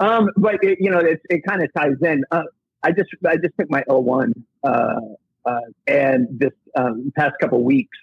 Um, 0.00 0.30
but 0.36 0.62
it, 0.62 0.78
you 0.80 0.90
know, 0.90 1.00
it, 1.00 1.20
it 1.28 1.44
kind 1.44 1.62
of 1.62 1.72
ties 1.74 1.96
in. 2.02 2.24
Uh, 2.30 2.44
I 2.82 2.92
just 2.92 3.10
I 3.26 3.36
just 3.36 3.54
took 3.58 3.68
my 3.68 3.82
L1 3.88 4.32
uh, 4.62 5.00
uh, 5.44 5.60
and 5.86 6.28
this 6.30 6.52
um, 6.76 7.12
past 7.16 7.34
couple 7.40 7.64
weeks, 7.64 7.98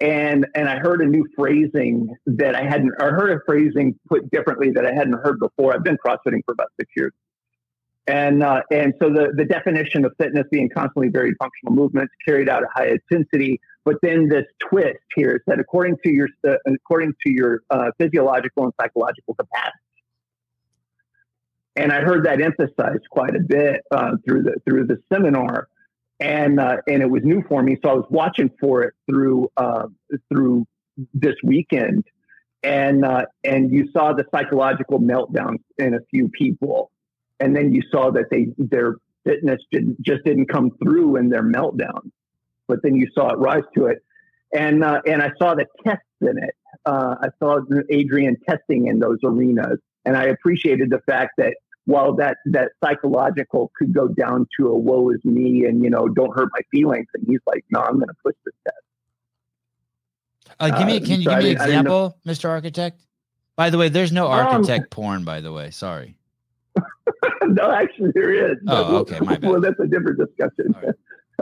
and 0.00 0.46
and 0.54 0.68
I 0.68 0.78
heard 0.78 1.00
a 1.00 1.06
new 1.06 1.26
phrasing 1.36 2.14
that 2.26 2.54
I 2.54 2.64
hadn't. 2.64 2.92
I 3.00 3.06
heard 3.06 3.30
a 3.30 3.40
phrasing 3.46 3.98
put 4.08 4.30
differently 4.30 4.70
that 4.72 4.86
I 4.86 4.92
hadn't 4.92 5.18
heard 5.22 5.38
before. 5.38 5.74
I've 5.74 5.84
been 5.84 5.98
CrossFitting 6.04 6.44
for 6.44 6.52
about 6.52 6.68
six 6.78 6.90
years, 6.96 7.12
and 8.06 8.42
uh, 8.42 8.62
and 8.70 8.94
so 9.00 9.08
the 9.08 9.32
the 9.36 9.44
definition 9.44 10.04
of 10.04 10.12
fitness 10.18 10.44
being 10.50 10.68
constantly 10.68 11.08
varied 11.08 11.34
functional 11.38 11.74
movements 11.74 12.12
carried 12.26 12.48
out 12.48 12.62
at 12.62 12.68
high 12.74 12.98
intensity. 13.10 13.60
But 13.84 13.96
then 14.02 14.28
this 14.28 14.46
twist 14.68 14.98
here 15.14 15.36
is 15.36 15.42
that 15.46 15.60
according 15.60 15.96
to 16.04 16.10
your 16.10 16.28
uh, 16.46 16.56
according 16.66 17.14
to 17.24 17.30
your 17.30 17.60
uh, 17.70 17.90
physiological 17.98 18.64
and 18.64 18.72
psychological 18.80 19.34
capacity 19.34 19.78
and 21.76 21.92
I 21.92 22.00
heard 22.00 22.24
that 22.24 22.40
emphasized 22.40 23.08
quite 23.10 23.34
a 23.34 23.40
bit 23.40 23.82
uh, 23.90 24.12
through 24.24 24.44
the 24.44 24.54
through 24.64 24.86
the 24.86 24.98
seminar, 25.12 25.68
and 26.20 26.60
uh, 26.60 26.76
and 26.86 27.02
it 27.02 27.10
was 27.10 27.22
new 27.24 27.42
for 27.48 27.62
me. 27.62 27.76
So 27.82 27.90
I 27.90 27.94
was 27.94 28.06
watching 28.10 28.50
for 28.60 28.82
it 28.82 28.94
through 29.08 29.50
uh, 29.56 29.86
through 30.28 30.66
this 31.12 31.34
weekend, 31.42 32.04
and 32.62 33.04
uh, 33.04 33.26
and 33.42 33.72
you 33.72 33.88
saw 33.92 34.12
the 34.12 34.24
psychological 34.34 35.00
meltdowns 35.00 35.60
in 35.78 35.94
a 35.94 36.00
few 36.10 36.28
people, 36.28 36.90
and 37.40 37.54
then 37.54 37.72
you 37.72 37.82
saw 37.90 38.10
that 38.12 38.26
they 38.30 38.48
their 38.58 38.96
fitness 39.24 39.60
didn't, 39.72 40.00
just 40.02 40.24
didn't 40.24 40.46
come 40.46 40.70
through 40.82 41.16
in 41.16 41.30
their 41.30 41.42
meltdown, 41.42 42.10
but 42.68 42.82
then 42.82 42.94
you 42.94 43.08
saw 43.14 43.30
it 43.30 43.38
rise 43.38 43.64
to 43.76 43.86
it, 43.86 44.04
and 44.54 44.84
uh, 44.84 45.00
and 45.06 45.22
I 45.22 45.30
saw 45.38 45.54
the 45.54 45.66
tests 45.84 46.04
in 46.20 46.38
it. 46.38 46.54
Uh, 46.86 47.16
I 47.22 47.28
saw 47.38 47.60
Adrian 47.90 48.36
testing 48.48 48.86
in 48.86 48.98
those 48.98 49.18
arenas, 49.24 49.78
and 50.04 50.16
I 50.16 50.24
appreciated 50.24 50.90
the 50.90 51.00
fact 51.06 51.32
that 51.38 51.56
while 51.86 52.14
that 52.16 52.38
that 52.46 52.72
psychological 52.82 53.70
could 53.78 53.92
go 53.94 54.08
down 54.08 54.46
to 54.58 54.68
a 54.68 54.74
woe 54.78 55.10
is 55.10 55.24
me 55.24 55.64
and 55.66 55.82
you 55.84 55.90
know 55.90 56.08
don't 56.08 56.34
hurt 56.34 56.48
my 56.52 56.60
feelings, 56.70 57.06
and 57.14 57.24
he's 57.26 57.40
like, 57.46 57.64
no, 57.70 57.80
I'm 57.80 57.94
going 57.96 58.08
to 58.08 58.14
push 58.24 58.34
this 58.44 58.54
test. 58.66 58.76
Uh, 60.60 60.78
give 60.78 60.86
me, 60.86 60.96
Uh, 60.96 61.00
can 61.00 61.20
you 61.20 61.24
so 61.24 61.30
give 61.30 61.30
me 61.30 61.32
an 61.34 61.40
didn't- 61.42 61.60
I 61.60 61.66
didn't 61.66 61.84
know- 61.84 62.06
example, 62.06 62.18
Mr. 62.26 62.48
Architect? 62.48 63.00
By 63.56 63.70
the 63.70 63.78
way, 63.78 63.88
there's 63.88 64.12
no 64.12 64.26
Um, 64.26 64.32
architect 64.46 64.90
porn, 64.90 65.24
by 65.24 65.40
the 65.40 65.52
way. 65.52 65.70
Sorry. 65.70 66.16
no, 67.42 67.70
actually, 67.70 68.10
there 68.14 68.32
is. 68.52 68.58
Oh, 68.68 68.90
we'll- 68.90 69.00
okay, 69.02 69.20
my 69.20 69.36
bad. 69.36 69.44
Well, 69.50 69.60
that's 69.60 69.78
a 69.80 69.86
different 69.86 70.18
discussion. 70.18 70.74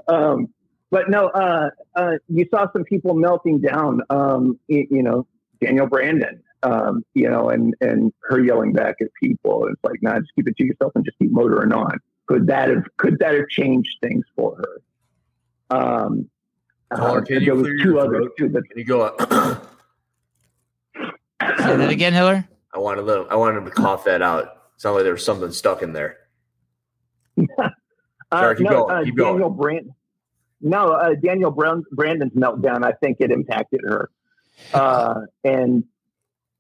All 0.08 0.14
um, 0.32 0.48
but 0.90 1.08
no, 1.08 1.28
uh, 1.28 1.70
uh, 1.94 2.12
you 2.28 2.46
saw 2.50 2.70
some 2.72 2.84
people 2.84 3.14
melting 3.14 3.60
down. 3.60 4.02
Um, 4.10 4.58
y- 4.68 4.86
you 4.90 5.02
know, 5.02 5.26
Danielle 5.60 5.86
Brandon. 5.86 6.42
Um, 6.64 7.04
you 7.14 7.28
know, 7.28 7.50
and 7.50 7.74
and 7.80 8.12
her 8.22 8.40
yelling 8.40 8.72
back 8.72 8.96
at 9.00 9.08
people. 9.20 9.66
It's 9.66 9.82
like, 9.82 10.02
nah, 10.02 10.20
just 10.20 10.34
keep 10.34 10.46
it 10.48 10.56
to 10.58 10.64
yourself 10.64 10.92
and 10.94 11.04
just 11.04 11.18
keep 11.18 11.32
motoring 11.32 11.72
on. 11.72 11.98
Could 12.26 12.46
that 12.46 12.68
have 12.68 12.84
could 12.98 13.18
that 13.18 13.34
have 13.34 13.48
changed 13.48 13.96
things 14.00 14.24
for 14.36 14.56
her? 14.56 15.76
Um, 15.76 16.28
Caller, 16.94 17.20
uh, 17.20 17.24
can 17.24 17.40
you 17.40 17.46
there 17.46 17.54
was 17.54 17.62
clear 17.64 17.78
two 17.78 17.90
your 17.90 17.98
others 17.98 18.10
throat? 18.10 18.32
too. 18.38 18.48
But 18.50 18.68
Can 18.68 18.78
you 18.78 18.84
go? 18.84 19.02
Up? 19.02 19.68
Say 21.58 21.76
that 21.76 21.90
again, 21.90 22.12
Hiller. 22.12 22.46
I 22.72 22.78
want 22.78 22.98
to 22.98 23.02
let. 23.02 23.30
I 23.30 23.34
wanted 23.34 23.58
him 23.58 23.64
to 23.64 23.70
cough 23.70 24.04
that 24.04 24.22
out. 24.22 24.44
It 24.44 24.50
Sounded 24.76 24.96
like 24.96 25.04
there 25.04 25.12
was 25.12 25.24
something 25.24 25.50
stuck 25.52 25.82
in 25.82 25.92
there. 25.92 26.18
Uh, 28.30 28.40
Sorry, 28.40 28.56
keep 28.56 28.64
no, 28.64 28.86
going, 28.86 28.96
uh, 28.96 29.04
keep 29.04 29.14
going. 29.14 29.32
Danielle 29.34 29.50
Brand. 29.50 29.90
No, 30.62 30.92
uh, 30.92 31.14
Danielle 31.22 31.50
Brown, 31.50 31.84
Brandon's 31.92 32.32
meltdown. 32.32 32.82
I 32.82 32.92
think 32.92 33.18
it 33.20 33.30
impacted 33.30 33.82
her, 33.84 34.08
uh, 34.72 35.20
and 35.44 35.84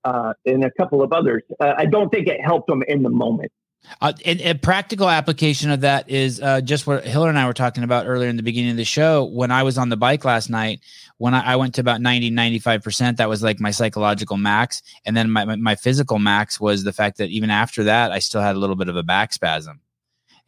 uh, 0.04 0.34
and 0.46 0.64
a 0.64 0.70
couple 0.72 1.02
of 1.02 1.12
others. 1.12 1.42
Uh, 1.60 1.74
I 1.76 1.86
don't 1.86 2.10
think 2.10 2.28
it 2.28 2.40
helped 2.40 2.68
them 2.68 2.82
in 2.86 3.02
the 3.02 3.10
moment. 3.10 3.52
Uh, 4.00 4.12
and 4.24 4.40
a 4.42 4.54
practical 4.54 5.08
application 5.08 5.70
of 5.70 5.80
that 5.80 6.08
is 6.08 6.40
uh, 6.40 6.60
just 6.60 6.86
what 6.86 7.04
Hiller 7.04 7.28
and 7.28 7.38
I 7.38 7.46
were 7.46 7.52
talking 7.52 7.82
about 7.82 8.06
earlier 8.06 8.28
in 8.28 8.36
the 8.36 8.42
beginning 8.42 8.70
of 8.70 8.76
the 8.76 8.84
show. 8.84 9.24
When 9.24 9.50
I 9.50 9.64
was 9.64 9.76
on 9.76 9.88
the 9.88 9.96
bike 9.96 10.24
last 10.24 10.50
night, 10.50 10.80
when 11.18 11.34
I, 11.34 11.52
I 11.52 11.56
went 11.56 11.74
to 11.74 11.80
about 11.80 12.00
90, 12.00 12.30
95%, 12.30 13.16
that 13.16 13.28
was 13.28 13.42
like 13.42 13.60
my 13.60 13.70
psychological 13.70 14.36
max. 14.36 14.82
And 15.04 15.16
then 15.16 15.30
my, 15.30 15.44
my, 15.44 15.56
my 15.56 15.74
physical 15.74 16.18
max 16.18 16.60
was 16.60 16.84
the 16.84 16.92
fact 16.92 17.18
that 17.18 17.30
even 17.30 17.50
after 17.50 17.84
that, 17.84 18.12
I 18.12 18.20
still 18.20 18.40
had 18.40 18.54
a 18.54 18.58
little 18.58 18.76
bit 18.76 18.88
of 18.88 18.96
a 18.96 19.02
back 19.02 19.32
spasm. 19.32 19.80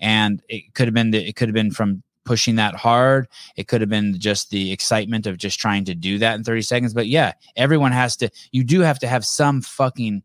And 0.00 0.42
it 0.48 0.74
could 0.74 0.86
have 0.86 0.94
been, 0.94 1.10
the, 1.10 1.26
it 1.26 1.34
could 1.34 1.48
have 1.48 1.54
been 1.54 1.70
from 1.70 2.02
pushing 2.24 2.56
that 2.56 2.74
hard. 2.74 3.28
It 3.56 3.68
could 3.68 3.80
have 3.80 3.90
been 3.90 4.18
just 4.18 4.50
the 4.50 4.72
excitement 4.72 5.26
of 5.26 5.38
just 5.38 5.60
trying 5.60 5.84
to 5.84 5.94
do 5.94 6.18
that 6.18 6.34
in 6.34 6.44
30 6.44 6.62
seconds. 6.62 6.94
But 6.94 7.06
yeah, 7.06 7.32
everyone 7.56 7.92
has 7.92 8.16
to, 8.16 8.30
you 8.52 8.64
do 8.64 8.80
have 8.80 8.98
to 9.00 9.06
have 9.06 9.24
some 9.24 9.62
fucking, 9.62 10.22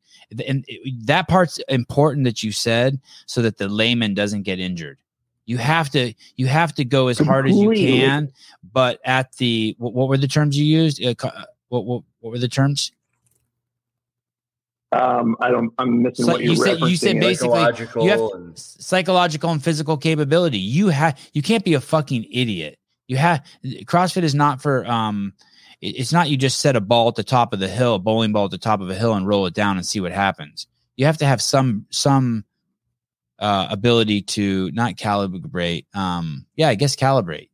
and 0.48 0.66
that 1.04 1.28
part's 1.28 1.60
important 1.70 2.26
that 2.26 2.44
you 2.44 2.52
said 2.52 3.00
so 3.26 3.42
that 3.42 3.58
the 3.58 3.68
layman 3.68 4.14
doesn't 4.14 4.44
get 4.44 4.60
injured. 4.60 5.00
You 5.46 5.58
have 5.58 5.90
to 5.92 6.14
you 6.36 6.46
have 6.46 6.76
to 6.76 6.86
go 6.86 7.08
as 7.08 7.18
hard 7.18 7.50
as 7.50 7.58
you 7.58 7.72
can, 7.72 8.32
but 8.72 9.00
at 9.04 9.36
the 9.38 9.76
what, 9.80 9.96
what 9.96 10.08
were 10.08 10.18
the 10.18 10.28
terms 10.28 10.56
you 10.56 10.64
used? 10.64 11.04
Uh, 11.04 11.16
uh, 11.24 11.46
what, 11.70 11.86
what 11.86 12.04
what 12.20 12.30
were 12.30 12.38
the 12.38 12.48
terms? 12.48 12.92
Um, 14.92 15.36
I 15.40 15.50
don't. 15.52 15.72
I'm 15.78 16.02
missing 16.02 16.26
So 16.26 16.32
what 16.32 16.44
you're 16.44 16.56
said- 16.56 16.80
you 16.80 16.96
said 16.98 17.20
basically- 17.20 17.50
Psychological 17.60 18.04
you 18.04 18.10
have- 18.10 18.20
and 18.34 18.58
Psychological 18.58 19.52
and 19.52 19.64
physical 19.64 19.98
capability. 19.98 20.58
You 20.58 20.90
have 20.90 21.20
you 21.34 21.42
can't 21.42 21.64
be 21.64 21.76
a 21.76 21.82
fucking 21.82 22.26
idiot. 22.32 22.80
You 23.08 23.18
have 23.18 23.44
CrossFit 23.64 24.24
is 24.24 24.34
not 24.36 24.62
for 24.62 24.86
um 24.90 25.34
it's 25.82 26.12
not 26.12 26.30
you 26.30 26.38
just 26.38 26.60
set 26.60 26.76
a 26.76 26.82
ball 26.82 27.08
at 27.08 27.16
the 27.16 27.24
top 27.24 27.54
of 27.54 27.60
the 27.60 27.68
hill, 27.68 27.96
a 27.96 28.00
bowling 28.00 28.32
ball 28.34 28.46
at 28.46 28.52
the 28.52 28.58
top 28.58 28.82
of 28.82 28.90
a 28.90 28.96
hill 28.96 29.14
and 29.14 29.28
roll 29.28 29.46
it 29.46 29.54
down 29.54 29.78
and 29.78 29.86
see 29.86 30.00
what 30.00 30.12
happens. 30.12 30.66
You 30.98 31.06
have 31.06 31.18
to 31.20 31.26
have 31.26 31.42
some 31.42 31.86
some 31.92 32.46
uh 33.38 33.68
ability 33.70 34.24
to 34.24 34.72
not 34.72 34.96
calibrate 34.96 35.86
um 35.96 36.46
yeah, 36.56 36.68
I 36.70 36.76
guess 36.76 36.96
calibrate. 36.96 37.50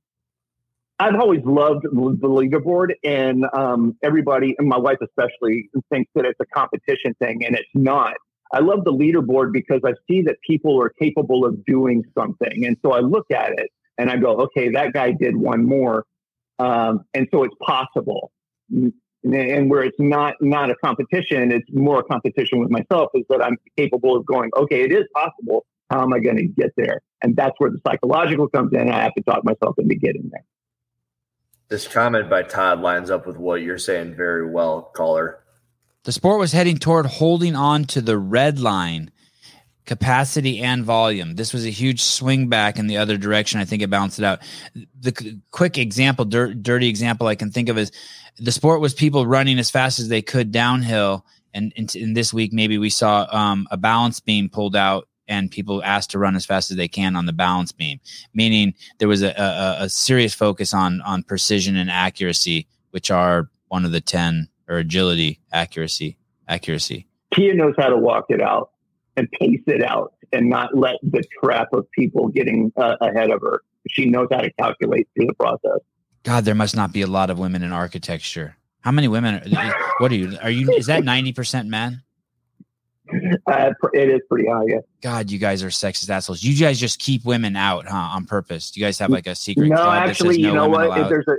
I've 0.97 1.15
always 1.15 1.41
loved 1.43 1.83
the 1.83 1.89
leaderboard, 1.89 2.93
and 3.03 3.45
um, 3.53 3.97
everybody, 4.01 4.55
and 4.57 4.67
my 4.67 4.77
wife 4.77 4.99
especially, 5.01 5.69
thinks 5.91 6.09
that 6.15 6.25
it's 6.25 6.39
a 6.39 6.45
competition 6.45 7.13
thing, 7.19 7.43
and 7.45 7.55
it's 7.55 7.69
not. 7.73 8.13
I 8.53 8.59
love 8.59 8.85
the 8.85 8.93
leaderboard 8.93 9.51
because 9.51 9.81
I 9.83 9.93
see 10.09 10.21
that 10.21 10.37
people 10.47 10.81
are 10.81 10.89
capable 10.97 11.45
of 11.45 11.65
doing 11.65 12.03
something, 12.17 12.65
and 12.65 12.77
so 12.81 12.93
I 12.93 12.99
look 12.99 13.29
at 13.31 13.51
it 13.59 13.69
and 13.97 14.09
I 14.09 14.17
go, 14.17 14.37
okay, 14.43 14.69
that 14.69 14.93
guy 14.93 15.11
did 15.11 15.35
one 15.35 15.65
more, 15.65 16.05
um, 16.59 17.01
and 17.13 17.27
so 17.33 17.43
it's 17.43 17.55
possible. 17.61 18.31
And 18.71 19.69
where 19.69 19.83
it's 19.83 19.97
not 19.99 20.35
not 20.39 20.69
a 20.69 20.75
competition, 20.75 21.51
it's 21.51 21.67
more 21.73 21.99
a 21.99 22.03
competition 22.03 22.59
with 22.59 22.69
myself. 22.69 23.09
Is 23.15 23.23
that 23.29 23.43
I'm 23.43 23.57
capable 23.75 24.15
of 24.15 24.25
going, 24.25 24.51
okay, 24.55 24.83
it 24.83 24.93
is 24.93 25.05
possible. 25.13 25.65
How 25.89 26.03
am 26.03 26.13
I 26.13 26.19
going 26.19 26.37
to 26.37 26.47
get 26.47 26.71
there? 26.77 27.01
And 27.21 27.35
that's 27.35 27.53
where 27.57 27.69
the 27.69 27.79
psychological 27.85 28.47
comes 28.47 28.71
in. 28.73 28.89
I 28.89 29.03
have 29.03 29.13
to 29.15 29.23
talk 29.23 29.43
myself 29.43 29.75
into 29.77 29.95
getting 29.95 30.29
there. 30.31 30.43
This 31.67 31.87
comment 31.87 32.29
by 32.29 32.43
Todd 32.43 32.81
lines 32.81 33.09
up 33.09 33.25
with 33.25 33.37
what 33.37 33.61
you're 33.61 33.79
saying 33.79 34.15
very 34.15 34.47
well, 34.47 34.83
caller. 34.95 35.39
The 36.03 36.11
sport 36.11 36.39
was 36.39 36.51
heading 36.51 36.77
toward 36.77 37.07
holding 37.07 37.55
on 37.55 37.85
to 37.85 38.01
the 38.01 38.17
red 38.17 38.59
line, 38.59 39.09
capacity 39.85 40.59
and 40.59 40.83
volume. 40.83 41.35
This 41.35 41.53
was 41.53 41.65
a 41.65 41.71
huge 41.71 42.01
swing 42.01 42.47
back 42.49 42.77
in 42.77 42.85
the 42.85 42.97
other 42.97 43.17
direction. 43.17 43.59
I 43.59 43.65
think 43.65 43.81
it 43.81 43.89
balanced 43.89 44.19
it 44.19 44.25
out. 44.25 44.41
The 44.99 45.13
c- 45.17 45.39
quick 45.49 45.79
example, 45.79 46.25
dir- 46.25 46.53
dirty 46.53 46.87
example 46.87 47.25
I 47.25 47.35
can 47.35 47.51
think 47.51 47.69
of 47.69 47.77
is 47.79 47.91
the 48.37 48.51
sport 48.51 48.81
was 48.81 48.93
people 48.93 49.25
running 49.25 49.57
as 49.57 49.71
fast 49.71 49.99
as 49.99 50.07
they 50.07 50.21
could 50.21 50.51
downhill. 50.51 51.25
And 51.53 51.73
in, 51.75 51.87
in 51.95 52.13
this 52.13 52.31
week, 52.31 52.53
maybe 52.53 52.77
we 52.77 52.91
saw 52.91 53.25
um, 53.31 53.67
a 53.71 53.77
balance 53.77 54.19
beam 54.19 54.49
pulled 54.49 54.75
out 54.75 55.07
and 55.27 55.51
people 55.51 55.83
asked 55.83 56.11
to 56.11 56.19
run 56.19 56.35
as 56.35 56.45
fast 56.45 56.71
as 56.71 56.77
they 56.77 56.87
can 56.87 57.15
on 57.15 57.25
the 57.25 57.33
balance 57.33 57.71
beam, 57.71 57.99
meaning 58.33 58.73
there 58.99 59.07
was 59.07 59.21
a, 59.21 59.31
a, 59.31 59.83
a 59.83 59.89
serious 59.89 60.33
focus 60.33 60.73
on 60.73 61.01
on 61.01 61.23
precision 61.23 61.75
and 61.75 61.89
accuracy, 61.89 62.67
which 62.91 63.11
are 63.11 63.49
one 63.67 63.85
of 63.85 63.91
the 63.91 64.01
ten 64.01 64.47
or 64.67 64.77
agility, 64.77 65.39
accuracy, 65.51 66.17
accuracy. 66.47 67.07
Tia 67.33 67.53
knows 67.53 67.73
how 67.77 67.89
to 67.89 67.97
walk 67.97 68.25
it 68.29 68.41
out 68.41 68.71
and 69.17 69.29
pace 69.31 69.61
it 69.67 69.83
out 69.83 70.13
and 70.31 70.49
not 70.49 70.75
let 70.75 70.95
the 71.03 71.23
trap 71.43 71.69
of 71.73 71.89
people 71.91 72.27
getting 72.29 72.71
uh, 72.77 72.95
ahead 73.01 73.29
of 73.29 73.41
her. 73.41 73.61
She 73.89 74.05
knows 74.05 74.27
how 74.31 74.41
to 74.41 74.51
calculate 74.53 75.07
through 75.15 75.27
the 75.27 75.33
process. 75.33 75.79
God, 76.23 76.45
there 76.45 76.55
must 76.55 76.75
not 76.75 76.91
be 76.91 77.01
a 77.01 77.07
lot 77.07 77.29
of 77.29 77.37
women 77.37 77.61
in 77.61 77.71
architecture. 77.71 78.57
How 78.81 78.91
many 78.91 79.07
women? 79.07 79.35
Are, 79.55 79.75
what 79.99 80.11
are 80.11 80.15
you? 80.15 80.37
Are 80.41 80.49
you? 80.49 80.71
Is 80.73 80.87
that 80.87 81.03
ninety 81.03 81.33
percent 81.33 81.67
men? 81.67 82.01
Uh, 83.47 83.71
it 83.93 84.09
is 84.09 84.21
pretty 84.29 84.47
high. 84.47 84.63
Yeah. 84.67 84.79
God, 85.01 85.29
you 85.29 85.37
guys 85.37 85.63
are 85.63 85.67
sexist 85.67 86.09
assholes. 86.09 86.43
You 86.43 86.57
guys 86.57 86.79
just 86.79 86.99
keep 86.99 87.23
women 87.25 87.55
out, 87.55 87.85
huh? 87.87 87.95
On 87.95 88.25
purpose. 88.25 88.71
Do 88.71 88.79
you 88.79 88.85
guys 88.85 88.97
have 88.99 89.11
like 89.11 89.27
a 89.27 89.35
secret? 89.35 89.67
No, 89.67 89.91
actually, 89.91 90.41
no 90.41 90.47
you 90.47 90.53
know 90.53 90.67
what? 90.67 90.85
allowed? 90.87 91.09
There's 91.09 91.27
a 91.27 91.35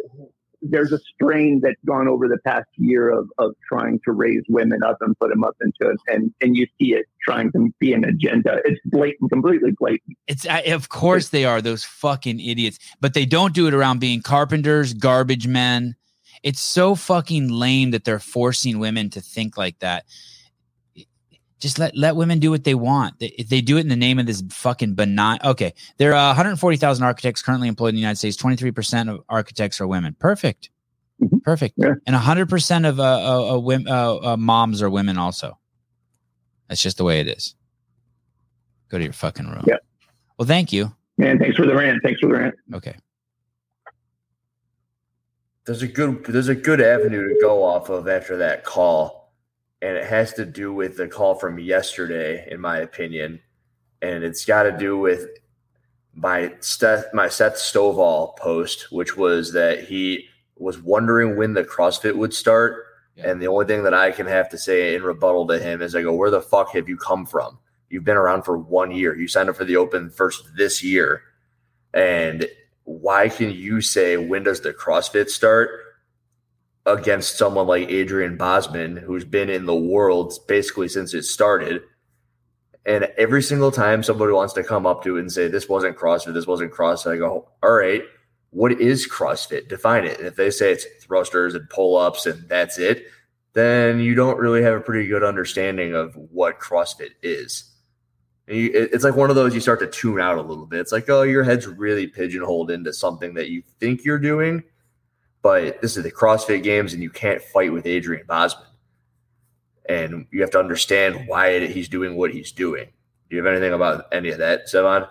there's 0.62 0.92
a 0.92 0.98
strain 1.14 1.60
that's 1.62 1.80
gone 1.84 2.08
over 2.08 2.28
the 2.28 2.38
past 2.38 2.68
year 2.76 3.10
of, 3.10 3.28
of 3.38 3.54
trying 3.68 4.00
to 4.04 4.12
raise 4.12 4.42
women 4.48 4.82
up 4.82 4.98
and 5.00 5.18
put 5.18 5.30
them 5.30 5.44
up 5.44 5.56
into 5.60 5.92
it, 5.92 5.98
and 6.06 6.32
and 6.40 6.56
you 6.56 6.66
see 6.78 6.94
it 6.94 7.06
trying 7.22 7.50
to 7.52 7.72
be 7.78 7.92
an 7.92 8.04
agenda. 8.04 8.60
It's 8.64 8.80
blatant, 8.86 9.30
completely 9.30 9.72
blatant. 9.78 10.16
It's 10.26 10.46
uh, 10.46 10.62
of 10.66 10.88
course 10.88 11.30
they 11.30 11.44
are 11.44 11.60
those 11.60 11.84
fucking 11.84 12.40
idiots, 12.40 12.78
but 13.00 13.14
they 13.14 13.26
don't 13.26 13.54
do 13.54 13.66
it 13.66 13.74
around 13.74 14.00
being 14.00 14.22
carpenters, 14.22 14.94
garbage 14.94 15.46
men. 15.46 15.96
It's 16.42 16.60
so 16.60 16.94
fucking 16.94 17.48
lame 17.48 17.90
that 17.90 18.04
they're 18.04 18.20
forcing 18.20 18.78
women 18.78 19.10
to 19.10 19.20
think 19.20 19.56
like 19.56 19.78
that. 19.80 20.04
Just 21.66 21.80
let 21.80 21.96
let 21.96 22.14
women 22.14 22.38
do 22.38 22.52
what 22.52 22.62
they 22.62 22.76
want. 22.76 23.18
They, 23.18 23.26
if 23.38 23.48
they 23.48 23.60
do 23.60 23.76
it 23.76 23.80
in 23.80 23.88
the 23.88 23.96
name 23.96 24.20
of 24.20 24.26
this 24.26 24.40
fucking 24.50 24.94
benign. 24.94 25.40
Okay, 25.42 25.74
there 25.96 26.14
are 26.14 26.28
140,000 26.28 27.04
architects 27.04 27.42
currently 27.42 27.66
employed 27.66 27.88
in 27.88 27.94
the 27.96 28.00
United 28.00 28.18
States. 28.18 28.36
23 28.36 28.70
percent 28.70 29.08
of 29.08 29.24
architects 29.28 29.80
are 29.80 29.86
women. 29.88 30.14
Perfect, 30.20 30.70
Mhm. 31.20 31.42
perfect. 31.42 31.74
Yeah. 31.76 31.94
And 32.06 32.14
100 32.14 32.48
percent 32.48 32.86
of 32.86 33.00
uh, 33.00 33.02
uh, 33.02 33.54
uh, 33.54 33.58
women, 33.58 33.88
uh, 33.88 34.14
uh, 34.14 34.36
moms 34.36 34.80
are 34.80 34.88
women 34.88 35.18
also. 35.18 35.58
That's 36.68 36.80
just 36.80 36.98
the 36.98 37.04
way 37.04 37.18
it 37.18 37.26
is. 37.26 37.56
Go 38.90 38.98
to 38.98 39.02
your 39.04 39.12
fucking 39.12 39.48
room. 39.48 39.64
Yeah. 39.66 39.78
Well, 40.38 40.46
thank 40.46 40.72
you. 40.72 40.94
Man, 41.18 41.40
thanks 41.40 41.56
for 41.56 41.66
the 41.66 41.74
rant. 41.74 42.00
Thanks 42.04 42.20
for 42.20 42.28
the 42.28 42.34
rant. 42.34 42.54
Okay. 42.74 42.94
There's 45.64 45.82
a 45.82 45.88
good 45.88 46.24
there's 46.26 46.46
a 46.48 46.54
good 46.54 46.80
avenue 46.80 47.28
to 47.28 47.38
go 47.40 47.64
off 47.64 47.88
of 47.90 48.06
after 48.06 48.36
that 48.36 48.62
call, 48.64 49.25
and 49.82 49.96
it 49.96 50.04
has 50.04 50.32
to 50.34 50.44
do 50.44 50.72
with 50.72 50.96
the 50.96 51.08
call 51.08 51.34
from 51.34 51.58
yesterday, 51.58 52.46
in 52.50 52.60
my 52.60 52.78
opinion, 52.78 53.40
and 54.02 54.24
it's 54.24 54.44
got 54.44 54.64
to 54.64 54.72
do 54.76 54.96
with 54.98 55.26
my 56.14 56.54
Seth 56.60 57.12
my 57.12 57.28
Seth 57.28 57.56
Stovall 57.56 58.36
post, 58.36 58.90
which 58.90 59.16
was 59.16 59.52
that 59.52 59.84
he 59.84 60.26
was 60.56 60.80
wondering 60.80 61.36
when 61.36 61.52
the 61.52 61.64
CrossFit 61.64 62.16
would 62.16 62.32
start, 62.32 62.84
Yeah. 63.16 63.30
and 63.30 63.42
the 63.42 63.48
only 63.48 63.66
thing 63.66 63.84
that 63.84 63.92
I 63.94 64.10
can 64.10 64.26
have 64.26 64.48
to 64.50 64.58
say 64.58 64.94
in 64.94 65.02
rebuttal 65.02 65.46
to 65.48 65.58
him 65.58 65.82
is 65.82 65.94
I 65.94 66.02
go, 66.02 66.14
"Where 66.14 66.30
the 66.30 66.40
fuck 66.40 66.70
have 66.70 66.88
you 66.88 66.96
come 66.96 67.26
from? 67.26 67.58
You've 67.90 68.04
been 68.04 68.16
around 68.16 68.42
for 68.42 68.56
one 68.58 68.90
year. 68.90 69.14
You 69.14 69.28
signed 69.28 69.48
up 69.50 69.56
for 69.56 69.64
the 69.64 69.76
Open 69.76 70.08
first 70.10 70.56
this 70.56 70.82
year, 70.82 71.22
and 71.92 72.48
why 72.84 73.28
can 73.28 73.50
you 73.50 73.80
say 73.80 74.16
when 74.16 74.42
does 74.42 74.60
the 74.62 74.72
CrossFit 74.72 75.28
start 75.28 75.70
against 76.86 77.36
someone 77.36 77.66
like 77.66 77.90
Adrian 77.90 78.36
Bozman, 78.36 78.96
who's 78.96 79.24
been 79.24 79.50
in 79.50 79.66
the 79.66 79.76
world 79.76 80.32
basically 80.46 80.88
since 80.88 81.12
it 81.14 81.24
started? 81.24 81.82
And 82.84 83.04
every 83.18 83.42
single 83.42 83.72
time 83.72 84.02
somebody 84.04 84.32
wants 84.32 84.54
to 84.54 84.62
come 84.62 84.86
up 84.86 85.02
to 85.02 85.16
it 85.16 85.20
and 85.20 85.32
say 85.32 85.48
this 85.48 85.68
wasn't 85.68 85.96
CrossFit, 85.96 86.34
this 86.34 86.46
wasn't 86.46 86.72
CrossFit, 86.72 87.14
I 87.14 87.16
go, 87.16 87.48
all 87.62 87.72
right, 87.72 88.04
what 88.50 88.80
is 88.80 89.10
CrossFit? 89.10 89.68
Define 89.68 90.04
it. 90.04 90.18
And 90.18 90.28
if 90.28 90.36
they 90.36 90.50
say 90.50 90.72
it's 90.72 90.86
thrusters 91.04 91.54
and 91.54 91.68
pull 91.68 91.96
ups 91.96 92.26
and 92.26 92.48
that's 92.48 92.78
it, 92.78 93.06
then 93.54 93.98
you 93.98 94.14
don't 94.14 94.38
really 94.38 94.62
have 94.62 94.74
a 94.74 94.80
pretty 94.80 95.08
good 95.08 95.24
understanding 95.24 95.94
of 95.94 96.14
what 96.14 96.60
CrossFit 96.60 97.10
is. 97.22 97.72
You- 98.46 98.70
It's 98.72 99.02
like 99.02 99.16
one 99.16 99.30
of 99.30 99.36
those 99.36 99.54
you 99.54 99.60
start 99.60 99.80
to 99.80 99.88
tune 99.88 100.20
out 100.20 100.38
a 100.38 100.42
little 100.42 100.66
bit. 100.66 100.78
It's 100.80 100.92
like, 100.92 101.10
oh, 101.10 101.22
your 101.22 101.42
head's 101.42 101.66
really 101.66 102.06
pigeonholed 102.06 102.70
into 102.70 102.92
something 102.92 103.34
that 103.34 103.50
you 103.50 103.62
think 103.80 104.04
you're 104.04 104.20
doing, 104.20 104.62
but 105.46 105.80
this 105.80 105.96
is 105.96 106.02
the 106.02 106.10
CrossFit 106.10 106.64
Games, 106.64 106.92
and 106.92 107.00
you 107.00 107.08
can't 107.08 107.40
fight 107.40 107.72
with 107.72 107.86
Adrian 107.86 108.26
Bozman. 108.26 108.66
And 109.88 110.26
you 110.32 110.40
have 110.40 110.50
to 110.50 110.58
understand 110.58 111.28
why 111.28 111.64
he's 111.68 111.88
doing 111.88 112.16
what 112.16 112.32
he's 112.32 112.50
doing. 112.50 112.86
Do 113.30 113.36
you 113.36 113.44
have 113.44 113.52
anything 113.52 113.72
about 113.72 114.06
any 114.12 114.30
of 114.30 114.38
that, 114.38 114.66
Sevan? 114.66 115.08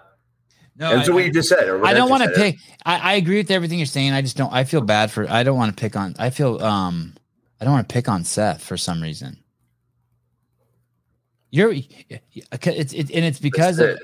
No, 0.75 0.91
and 0.91 1.09
I- 1.09 1.13
what 1.13 1.23
you 1.23 1.31
just 1.31 1.47
said. 1.47 1.69
I 1.85 1.93
don't 1.93 2.09
want 2.09 2.23
to 2.23 2.31
pick. 2.31 2.57
I, 2.85 2.97
I 2.97 3.13
agree 3.13 3.37
with 3.37 3.49
everything 3.49 3.79
you're 3.79 3.85
saying. 3.85 4.11
I 4.11 4.21
just 4.21 4.35
don't. 4.35 4.51
I 4.51 4.65
feel 4.65 4.81
bad 4.81 5.09
for. 5.09 5.25
I 5.29 5.43
don't 5.43 5.55
want 5.55 5.73
to 5.73 5.81
pick 5.81 5.95
on. 5.95 6.13
I 6.19 6.29
feel. 6.31 6.61
Um. 6.61 7.13
I 7.61 7.63
don't 7.63 7.73
want 7.73 7.87
to 7.87 7.93
pick 7.93 8.09
on 8.09 8.25
Seth 8.25 8.61
for 8.61 8.75
some 8.75 9.01
reason. 9.01 9.37
You're. 11.49 11.71
It's 11.71 12.93
it, 12.93 13.09
and 13.09 13.23
it's 13.23 13.39
because 13.39 13.79
of. 13.79 13.91
it. 13.91 13.99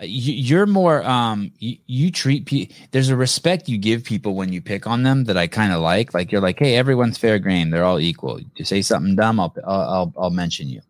You, 0.00 0.32
you're 0.34 0.66
more. 0.66 1.02
Um. 1.04 1.52
You, 1.58 1.76
you 1.86 2.10
treat 2.10 2.46
people. 2.46 2.74
There's 2.90 3.10
a 3.10 3.16
respect 3.16 3.68
you 3.68 3.76
give 3.78 4.04
people 4.04 4.34
when 4.34 4.52
you 4.52 4.62
pick 4.62 4.86
on 4.86 5.02
them 5.02 5.24
that 5.24 5.36
I 5.36 5.46
kind 5.46 5.72
of 5.72 5.80
like. 5.80 6.14
Like 6.14 6.32
you're 6.32 6.40
like, 6.40 6.58
hey, 6.58 6.76
everyone's 6.76 7.18
fair 7.18 7.38
game. 7.38 7.70
They're 7.70 7.84
all 7.84 8.00
equal. 8.00 8.40
You 8.56 8.64
say 8.64 8.82
something 8.82 9.16
dumb, 9.16 9.38
I'll 9.38 9.54
I'll 9.66 10.12
I'll, 10.16 10.30
mention 10.30 10.68
you. 10.68 10.80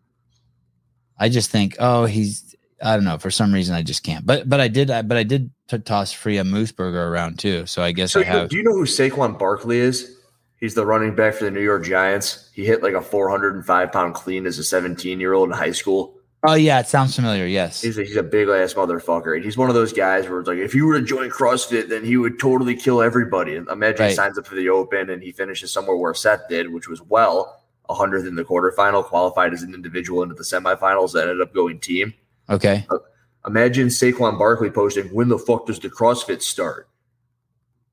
I 1.19 1.29
just 1.29 1.51
think, 1.51 1.75
oh, 1.79 2.05
he's 2.05 2.55
I 2.81 2.95
don't 2.95 3.05
know. 3.05 3.17
For 3.17 3.31
some 3.31 3.53
reason, 3.53 3.75
I 3.75 3.83
just 3.83 4.03
can't. 4.03 4.25
But 4.25 4.49
but 4.49 4.59
I 4.59 4.67
did. 4.67 4.89
I, 4.89 5.01
but 5.01 5.17
I 5.17 5.23
did 5.23 5.51
t- 5.67 5.77
toss 5.79 6.11
Freya 6.11 6.43
Moosbrugger 6.43 7.09
around 7.09 7.37
too. 7.37 7.65
So 7.65 7.83
I 7.83 7.91
guess 7.91 8.13
So 8.13 8.21
I 8.21 8.23
have. 8.23 8.49
do 8.49 8.57
you 8.57 8.63
know 8.63 8.73
who 8.73 8.85
Saquon 8.85 9.37
Barkley 9.37 9.79
is? 9.79 10.17
He's 10.57 10.75
the 10.75 10.85
running 10.85 11.15
back 11.15 11.33
for 11.33 11.45
the 11.45 11.51
New 11.51 11.61
York 11.63 11.83
Giants. 11.83 12.49
He 12.53 12.65
hit 12.65 12.83
like 12.83 12.93
a 12.93 13.01
405 13.01 13.91
pound 13.91 14.13
clean 14.13 14.45
as 14.45 14.59
a 14.59 14.63
17 14.63 15.19
year 15.19 15.33
old 15.33 15.49
in 15.49 15.57
high 15.57 15.71
school. 15.71 16.15
Oh 16.43 16.55
yeah, 16.55 16.79
it 16.79 16.87
sounds 16.87 17.15
familiar. 17.15 17.45
Yes. 17.45 17.81
He's 17.81 17.97
a, 17.99 18.03
he's 18.03 18.15
a 18.15 18.23
big 18.23 18.49
ass 18.49 18.73
motherfucker. 18.73 19.35
And 19.35 19.43
he's 19.43 19.57
one 19.57 19.69
of 19.69 19.75
those 19.75 19.93
guys 19.93 20.27
where 20.27 20.39
it's 20.39 20.47
like, 20.47 20.57
if 20.57 20.73
you 20.73 20.87
were 20.87 20.99
to 20.99 21.05
join 21.05 21.29
CrossFit, 21.29 21.87
then 21.87 22.03
he 22.03 22.17
would 22.17 22.39
totally 22.39 22.75
kill 22.75 23.01
everybody. 23.01 23.55
And 23.55 23.67
imagine 23.67 24.09
he 24.09 24.15
signs 24.15 24.39
up 24.39 24.47
for 24.47 24.55
the 24.55 24.69
Open 24.69 25.11
and 25.11 25.21
he 25.21 25.31
finishes 25.31 25.71
somewhere 25.71 25.95
where 25.95 26.13
Seth 26.15 26.47
did, 26.49 26.73
which 26.73 26.87
was 26.87 27.01
well, 27.01 27.61
100th 27.89 28.27
in 28.27 28.35
the 28.35 28.43
quarterfinal, 28.43 29.03
qualified 29.03 29.53
as 29.53 29.61
an 29.61 29.75
individual 29.75 30.23
into 30.23 30.33
the 30.33 30.43
semifinals, 30.43 31.13
that 31.13 31.27
ended 31.27 31.41
up 31.41 31.53
going 31.53 31.79
team. 31.79 32.13
Okay. 32.49 32.85
Uh, 32.89 32.97
imagine 33.45 33.87
Saquon 33.87 34.39
Barkley 34.39 34.71
posting, 34.71 35.13
when 35.13 35.27
the 35.27 35.37
fuck 35.37 35.67
does 35.67 35.79
the 35.79 35.89
CrossFit 35.89 36.41
start? 36.41 36.87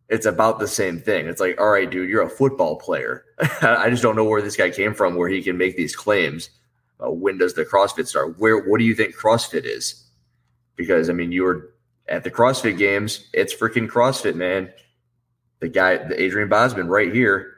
It's 0.09 0.25
about 0.25 0.59
the 0.59 0.69
same 0.69 1.01
thing. 1.01 1.27
It's 1.27 1.41
like, 1.41 1.61
all 1.61 1.69
right, 1.69 1.91
dude, 1.91 2.09
you're 2.09 2.23
a 2.23 2.31
football 2.31 2.77
player. 2.77 3.27
I 3.61 3.91
just 3.91 4.03
don't 4.03 4.17
know 4.17 4.25
where 4.25 4.41
this 4.41 4.57
guy 4.57 4.71
came 4.71 4.95
from 4.95 5.17
where 5.17 5.29
he 5.29 5.43
can 5.43 5.59
make 5.59 5.77
these 5.77 5.95
claims. 5.95 6.49
Uh, 7.01 7.11
when 7.11 7.39
does 7.39 7.55
the 7.55 7.65
CrossFit 7.65 8.07
start? 8.07 8.39
Where 8.39 8.59
what 8.59 8.79
do 8.79 8.85
you 8.85 8.95
think 8.95 9.15
CrossFit 9.15 9.65
is? 9.65 10.05
Because 10.77 11.09
I 11.09 11.13
mean, 11.13 11.33
you 11.33 11.45
were 11.45 11.75
at 12.09 12.25
the 12.25 12.31
CrossFit 12.31 12.79
games, 12.79 13.29
it's 13.33 13.55
freaking 13.55 13.89
CrossFit, 13.89 14.35
man. 14.35 14.73
The 15.61 15.69
guy, 15.69 15.97
the 15.99 16.21
Adrian 16.21 16.49
Bozman 16.49 16.89
right 16.89 17.13
here, 17.13 17.53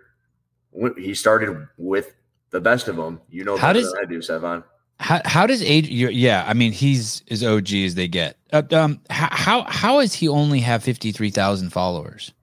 he 0.96 1.14
started 1.14 1.68
with 1.76 2.14
the 2.50 2.60
best 2.60 2.88
of 2.88 2.96
them. 2.96 3.20
You 3.30 3.44
know 3.44 3.56
How 3.56 3.72
does- 3.72 3.92
than 3.92 4.02
I 4.02 4.06
do, 4.06 4.18
Sevan. 4.18 4.64
How 4.98 5.22
how 5.24 5.46
does 5.46 5.62
age? 5.62 5.88
Yeah, 5.88 6.44
I 6.46 6.52
mean 6.52 6.72
he's 6.72 7.22
as 7.30 7.42
OG 7.42 7.72
as 7.72 7.94
they 7.94 8.06
get. 8.06 8.36
Uh, 8.52 8.62
um, 8.72 9.00
how 9.08 9.28
how 9.30 9.62
how 9.62 10.00
does 10.02 10.12
he 10.12 10.28
only 10.28 10.60
have 10.60 10.82
fifty 10.82 11.10
three 11.10 11.30
thousand 11.30 11.70
followers? 11.70 12.34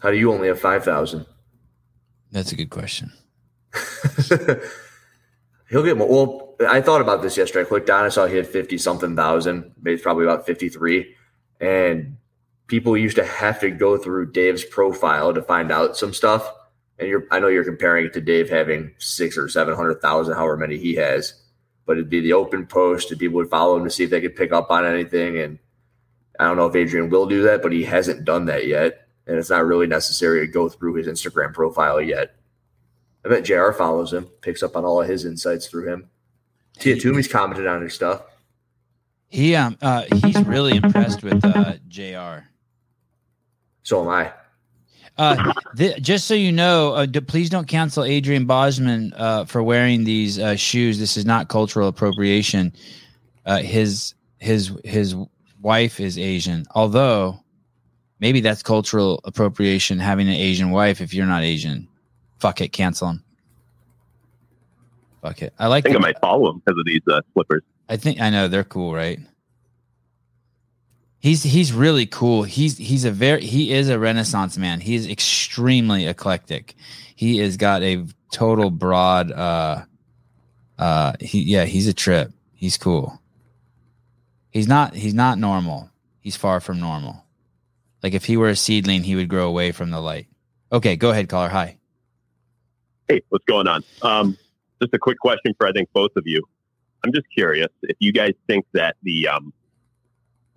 How 0.00 0.10
do 0.10 0.18
you 0.18 0.30
only 0.30 0.48
have 0.48 0.60
five 0.60 0.84
thousand? 0.84 1.24
That's 2.30 2.52
a 2.52 2.56
good 2.56 2.68
question. 2.68 3.10
He'll 5.70 5.82
get 5.82 5.96
more. 5.96 6.08
Well, 6.08 6.56
I 6.68 6.80
thought 6.80 7.00
about 7.00 7.22
this 7.22 7.36
yesterday. 7.36 7.62
I 7.66 7.68
clicked 7.68 7.90
on, 7.90 8.04
I 8.04 8.08
saw 8.08 8.26
he 8.26 8.36
had 8.36 8.46
fifty 8.46 8.78
something 8.78 9.16
thousand. 9.16 9.72
Maybe 9.80 9.94
it's 9.94 10.02
probably 10.02 10.24
about 10.24 10.46
fifty 10.46 10.68
three, 10.68 11.14
and 11.60 12.16
people 12.66 12.96
used 12.96 13.16
to 13.16 13.24
have 13.24 13.60
to 13.60 13.70
go 13.70 13.96
through 13.98 14.32
Dave's 14.32 14.64
profile 14.64 15.34
to 15.34 15.42
find 15.42 15.72
out 15.72 15.96
some 15.96 16.14
stuff. 16.14 16.50
And 16.98 17.08
you're, 17.08 17.24
I 17.30 17.40
know 17.40 17.48
you're 17.48 17.64
comparing 17.64 18.06
it 18.06 18.12
to 18.12 18.20
Dave 18.20 18.48
having 18.48 18.94
six 18.98 19.36
or 19.36 19.48
seven 19.48 19.74
hundred 19.74 20.00
thousand, 20.00 20.34
however 20.34 20.56
many 20.56 20.78
he 20.78 20.94
has, 20.94 21.34
but 21.86 21.96
it'd 21.96 22.10
be 22.10 22.20
the 22.20 22.34
open 22.34 22.66
post, 22.66 23.10
and 23.10 23.18
people 23.18 23.36
would 23.36 23.50
follow 23.50 23.76
him 23.76 23.84
to 23.84 23.90
see 23.90 24.04
if 24.04 24.10
they 24.10 24.20
could 24.20 24.36
pick 24.36 24.52
up 24.52 24.70
on 24.70 24.84
anything. 24.84 25.38
And 25.38 25.58
I 26.38 26.44
don't 26.44 26.56
know 26.56 26.66
if 26.66 26.76
Adrian 26.76 27.10
will 27.10 27.26
do 27.26 27.42
that, 27.44 27.62
but 27.62 27.72
he 27.72 27.84
hasn't 27.84 28.24
done 28.24 28.44
that 28.46 28.66
yet, 28.66 29.08
and 29.26 29.38
it's 29.38 29.50
not 29.50 29.64
really 29.64 29.86
necessary 29.86 30.46
to 30.46 30.52
go 30.52 30.68
through 30.68 30.94
his 30.94 31.06
Instagram 31.06 31.52
profile 31.52 32.00
yet. 32.00 32.36
I 33.24 33.28
bet 33.28 33.44
JR 33.44 33.70
follows 33.72 34.12
him, 34.12 34.26
picks 34.42 34.62
up 34.62 34.76
on 34.76 34.84
all 34.84 35.00
of 35.00 35.08
his 35.08 35.24
insights 35.24 35.66
through 35.66 35.88
him. 35.88 36.10
Tia 36.78 36.96
Toomey's 36.96 37.28
commented 37.28 37.66
on 37.66 37.82
his 37.82 37.94
stuff. 37.94 38.22
He 39.28 39.54
um 39.54 39.76
uh 39.82 40.04
he's 40.22 40.40
really 40.44 40.76
impressed 40.76 41.22
with 41.22 41.44
uh 41.44 41.74
Jr. 41.88 42.46
So 43.82 44.02
am 44.02 44.08
I. 44.08 44.32
Uh, 45.16 45.52
th- 45.76 46.02
just 46.02 46.26
so 46.26 46.34
you 46.34 46.50
know, 46.50 46.92
uh, 46.94 47.06
please 47.26 47.48
don't 47.48 47.68
cancel 47.68 48.02
Adrian 48.02 48.46
Bozman 48.46 49.12
uh, 49.16 49.44
for 49.44 49.62
wearing 49.62 50.02
these 50.02 50.40
uh, 50.40 50.56
shoes. 50.56 50.98
This 50.98 51.16
is 51.16 51.24
not 51.24 51.48
cultural 51.48 51.86
appropriation. 51.86 52.72
Uh, 53.46 53.58
his 53.58 54.14
his 54.38 54.72
his 54.84 55.14
wife 55.62 56.00
is 56.00 56.18
Asian, 56.18 56.66
although 56.74 57.38
maybe 58.18 58.40
that's 58.40 58.62
cultural 58.62 59.20
appropriation 59.24 59.98
having 60.00 60.26
an 60.26 60.34
Asian 60.34 60.70
wife 60.70 61.00
if 61.00 61.14
you're 61.14 61.26
not 61.26 61.42
Asian. 61.42 61.86
Fuck 62.44 62.60
it, 62.60 62.72
cancel 62.74 63.08
him. 63.08 63.24
Fuck 65.22 65.40
it. 65.40 65.54
I 65.58 65.68
like. 65.68 65.86
I 65.86 65.88
think 65.88 65.94
the- 65.94 66.06
I 66.06 66.08
might 66.12 66.18
follow 66.20 66.50
him 66.50 66.58
because 66.58 66.78
of 66.78 66.84
these 66.84 67.00
uh, 67.10 67.22
slippers. 67.32 67.62
I 67.88 67.96
think 67.96 68.20
I 68.20 68.28
know 68.28 68.48
they're 68.48 68.64
cool, 68.64 68.92
right? 68.92 69.18
He's 71.20 71.42
he's 71.42 71.72
really 71.72 72.04
cool. 72.04 72.42
He's 72.42 72.76
he's 72.76 73.06
a 73.06 73.10
very 73.10 73.40
he 73.42 73.72
is 73.72 73.88
a 73.88 73.98
renaissance 73.98 74.58
man. 74.58 74.80
He's 74.80 75.08
extremely 75.08 76.04
eclectic. 76.06 76.74
He 77.16 77.38
has 77.38 77.56
got 77.56 77.82
a 77.82 78.04
total 78.30 78.68
broad 78.68 79.32
uh 79.32 79.84
uh 80.78 81.14
he 81.20 81.44
yeah, 81.44 81.64
he's 81.64 81.88
a 81.88 81.94
trip. 81.94 82.30
He's 82.52 82.76
cool. 82.76 83.22
He's 84.50 84.68
not 84.68 84.94
he's 84.94 85.14
not 85.14 85.38
normal. 85.38 85.88
He's 86.20 86.36
far 86.36 86.60
from 86.60 86.78
normal. 86.78 87.24
Like 88.02 88.12
if 88.12 88.26
he 88.26 88.36
were 88.36 88.50
a 88.50 88.56
seedling, 88.56 89.02
he 89.02 89.16
would 89.16 89.30
grow 89.30 89.48
away 89.48 89.72
from 89.72 89.90
the 89.90 90.00
light. 90.02 90.26
Okay, 90.70 90.96
go 90.96 91.08
ahead, 91.08 91.30
caller. 91.30 91.48
Hi. 91.48 91.78
Hey, 93.08 93.20
what's 93.28 93.44
going 93.44 93.68
on? 93.68 93.84
Um, 94.00 94.38
just 94.80 94.94
a 94.94 94.98
quick 94.98 95.18
question 95.18 95.54
for 95.58 95.66
I 95.66 95.72
think 95.72 95.90
both 95.92 96.12
of 96.16 96.22
you. 96.26 96.42
I'm 97.04 97.12
just 97.12 97.26
curious 97.36 97.68
if 97.82 97.96
you 98.00 98.12
guys 98.12 98.32
think 98.46 98.64
that 98.72 98.96
the 99.02 99.28
um, 99.28 99.52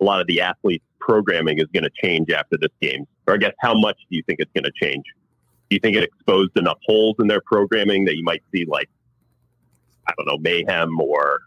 a 0.00 0.04
lot 0.04 0.22
of 0.22 0.26
the 0.26 0.40
athletes 0.40 0.84
programming 0.98 1.58
is 1.58 1.66
going 1.74 1.84
to 1.84 1.90
change 2.02 2.30
after 2.30 2.56
this 2.58 2.70
game, 2.80 3.06
or 3.26 3.34
I 3.34 3.36
guess 3.36 3.52
how 3.60 3.78
much 3.78 3.98
do 4.10 4.16
you 4.16 4.22
think 4.22 4.40
it's 4.40 4.50
going 4.54 4.64
to 4.64 4.72
change? 4.82 5.04
Do 5.68 5.76
you 5.76 5.80
think 5.80 5.96
it 5.96 6.04
exposed 6.04 6.56
enough 6.56 6.78
holes 6.86 7.16
in 7.18 7.26
their 7.26 7.42
programming 7.44 8.06
that 8.06 8.16
you 8.16 8.24
might 8.24 8.42
see 8.50 8.64
like 8.66 8.88
I 10.06 10.14
don't 10.16 10.26
know 10.26 10.38
mayhem 10.38 10.98
or 10.98 11.40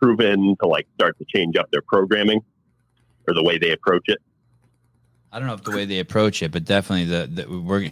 proven 0.00 0.54
to 0.62 0.68
like 0.68 0.86
start 0.94 1.18
to 1.18 1.24
change 1.34 1.56
up 1.56 1.68
their 1.72 1.82
programming 1.82 2.42
or 3.26 3.34
the 3.34 3.42
way 3.42 3.58
they 3.58 3.72
approach 3.72 4.04
it? 4.06 4.18
I 5.32 5.38
don't 5.38 5.48
know 5.48 5.54
if 5.54 5.64
the 5.64 5.70
way 5.70 5.86
they 5.86 5.98
approach 5.98 6.42
it, 6.42 6.52
but 6.52 6.64
definitely 6.64 7.06
the, 7.06 7.26
the 7.26 7.60
we're 7.60 7.90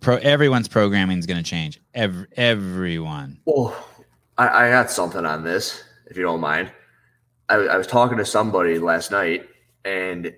pro 0.00 0.16
everyone's 0.16 0.68
programming 0.68 1.18
is 1.18 1.24
going 1.24 1.42
to 1.42 1.50
change. 1.50 1.80
Every 1.94 2.26
everyone. 2.36 3.38
Well, 3.46 3.74
I, 4.36 4.66
I 4.66 4.70
got 4.70 4.90
something 4.90 5.24
on 5.24 5.42
this, 5.42 5.82
if 6.06 6.18
you 6.18 6.22
don't 6.22 6.40
mind. 6.40 6.70
I, 7.48 7.54
I 7.54 7.76
was 7.78 7.86
talking 7.86 8.18
to 8.18 8.26
somebody 8.26 8.78
last 8.78 9.10
night, 9.10 9.48
and 9.86 10.34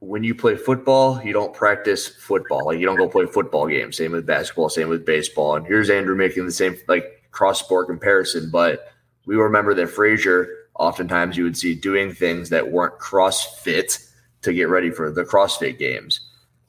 when 0.00 0.24
you 0.24 0.34
play 0.34 0.56
football, 0.56 1.22
you 1.22 1.34
don't 1.34 1.52
practice 1.52 2.08
football. 2.08 2.64
Like 2.64 2.78
you 2.78 2.86
don't 2.86 2.96
go 2.96 3.08
play 3.08 3.26
football 3.26 3.66
games. 3.66 3.98
Same 3.98 4.12
with 4.12 4.24
basketball. 4.24 4.70
Same 4.70 4.88
with 4.88 5.04
baseball. 5.04 5.56
And 5.56 5.66
here's 5.66 5.90
Andrew 5.90 6.16
making 6.16 6.46
the 6.46 6.52
same 6.52 6.76
like 6.88 7.28
cross 7.30 7.60
sport 7.60 7.88
comparison. 7.88 8.50
But 8.50 8.90
we 9.26 9.36
remember 9.36 9.74
that 9.74 9.88
Fraser. 9.88 10.54
Oftentimes, 10.78 11.36
you 11.36 11.42
would 11.42 11.56
see 11.56 11.74
doing 11.74 12.14
things 12.14 12.50
that 12.50 12.70
weren't 12.70 13.00
CrossFit 13.00 14.07
to 14.42 14.52
get 14.52 14.68
ready 14.68 14.90
for 14.90 15.10
the 15.10 15.24
CrossFit 15.24 15.78
games. 15.78 16.20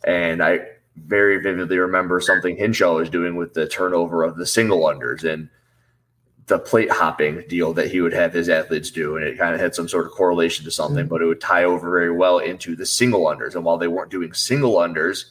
And 0.03 0.41
I 0.43 0.59
very 0.95 1.41
vividly 1.41 1.77
remember 1.77 2.19
something 2.19 2.57
Hinshaw 2.57 2.95
was 2.95 3.09
doing 3.09 3.35
with 3.35 3.53
the 3.53 3.67
turnover 3.67 4.23
of 4.23 4.37
the 4.37 4.45
single 4.45 4.81
unders 4.81 5.23
and 5.23 5.49
the 6.47 6.59
plate 6.59 6.91
hopping 6.91 7.43
deal 7.47 7.73
that 7.73 7.91
he 7.91 8.01
would 8.01 8.13
have 8.13 8.33
his 8.33 8.49
athletes 8.49 8.89
do. 8.89 9.15
And 9.15 9.25
it 9.25 9.37
kind 9.37 9.53
of 9.53 9.61
had 9.61 9.75
some 9.75 9.87
sort 9.87 10.07
of 10.07 10.11
correlation 10.13 10.65
to 10.65 10.71
something, 10.71 11.03
mm-hmm. 11.03 11.07
but 11.07 11.21
it 11.21 11.25
would 11.25 11.41
tie 11.41 11.63
over 11.63 11.89
very 11.89 12.11
well 12.11 12.39
into 12.39 12.75
the 12.75 12.85
single 12.85 13.25
unders. 13.25 13.55
And 13.55 13.63
while 13.63 13.77
they 13.77 13.87
weren't 13.87 14.11
doing 14.11 14.33
single 14.33 14.75
unders, 14.75 15.25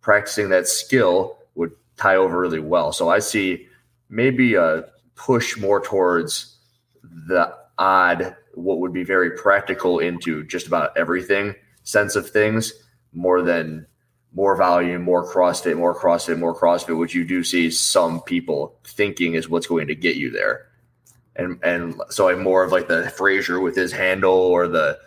practicing 0.00 0.50
that 0.50 0.68
skill 0.68 1.38
would 1.56 1.72
tie 1.96 2.16
over 2.16 2.38
really 2.38 2.60
well. 2.60 2.92
So 2.92 3.08
I 3.08 3.18
see 3.18 3.66
maybe 4.08 4.54
a 4.54 4.84
push 5.16 5.56
more 5.56 5.80
towards 5.80 6.56
the 7.02 7.54
odd, 7.78 8.36
what 8.54 8.78
would 8.78 8.92
be 8.92 9.04
very 9.04 9.32
practical 9.32 9.98
into 9.98 10.44
just 10.44 10.66
about 10.66 10.96
everything 10.96 11.54
sense 11.84 12.16
of 12.16 12.28
things 12.30 12.72
more 13.12 13.42
than 13.42 13.86
more 14.34 14.56
volume, 14.56 15.02
more 15.02 15.30
CrossFit, 15.30 15.76
more 15.76 15.94
CrossFit, 15.94 16.38
more 16.38 16.58
CrossFit, 16.58 16.96
which 16.96 17.14
you 17.14 17.24
do 17.24 17.44
see 17.44 17.70
some 17.70 18.22
people 18.22 18.78
thinking 18.84 19.34
is 19.34 19.48
what's 19.48 19.66
going 19.66 19.86
to 19.88 19.94
get 19.94 20.16
you 20.16 20.30
there. 20.30 20.68
And 21.36 21.58
and 21.62 22.00
so 22.10 22.28
I'm 22.28 22.42
more 22.42 22.62
of 22.62 22.72
like 22.72 22.88
the 22.88 23.10
Fraser 23.10 23.60
with 23.60 23.76
his 23.76 23.92
handle 23.92 24.32
or 24.32 24.68
the 24.68 24.98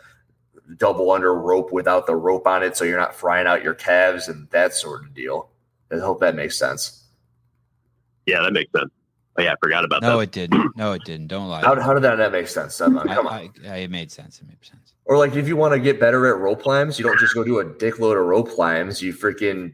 double 0.77 1.11
under 1.11 1.33
rope 1.33 1.71
without 1.71 2.07
the 2.07 2.15
rope 2.15 2.47
on 2.47 2.63
it, 2.63 2.75
so 2.75 2.85
you're 2.85 2.99
not 2.99 3.15
frying 3.15 3.47
out 3.47 3.63
your 3.63 3.75
calves 3.75 4.27
and 4.27 4.49
that 4.49 4.73
sort 4.73 5.03
of 5.03 5.13
deal. 5.13 5.49
I 5.91 5.97
hope 5.97 6.19
that 6.21 6.35
makes 6.35 6.57
sense. 6.57 7.03
Yeah, 8.25 8.41
that 8.41 8.53
makes 8.53 8.71
sense. 8.71 8.91
Oh, 9.37 9.41
yeah, 9.41 9.51
I 9.51 9.55
forgot 9.61 9.83
about 9.83 10.01
No, 10.01 10.07
that. 10.09 10.13
No, 10.13 10.19
it 10.21 10.31
didn't. 10.31 10.71
No, 10.77 10.93
it 10.93 11.03
didn't. 11.03 11.27
Don't 11.27 11.49
lie. 11.49 11.61
How, 11.61 11.79
how 11.79 11.93
did 11.93 12.03
that 12.03 12.17
not 12.17 12.31
make 12.31 12.47
sense? 12.47 12.75
Stefan? 12.75 12.97
I, 13.09 13.15
Come 13.15 13.27
on. 13.27 13.33
I, 13.33 13.49
I, 13.67 13.75
it 13.77 13.91
made 13.91 14.11
sense. 14.11 14.39
It 14.39 14.47
made 14.47 14.63
sense. 14.63 14.93
Or 15.05 15.17
like 15.17 15.35
if 15.35 15.47
you 15.47 15.55
want 15.55 15.73
to 15.73 15.79
get 15.79 15.99
better 15.99 16.27
at 16.27 16.39
rope 16.39 16.61
climbs, 16.63 16.97
you 16.97 17.05
don't 17.05 17.19
just 17.19 17.35
go 17.35 17.43
do 17.43 17.59
a 17.59 17.65
dick 17.65 17.99
load 17.99 18.17
of 18.17 18.25
rope 18.25 18.49
climbs. 18.49 19.01
You 19.01 19.13
freaking 19.13 19.73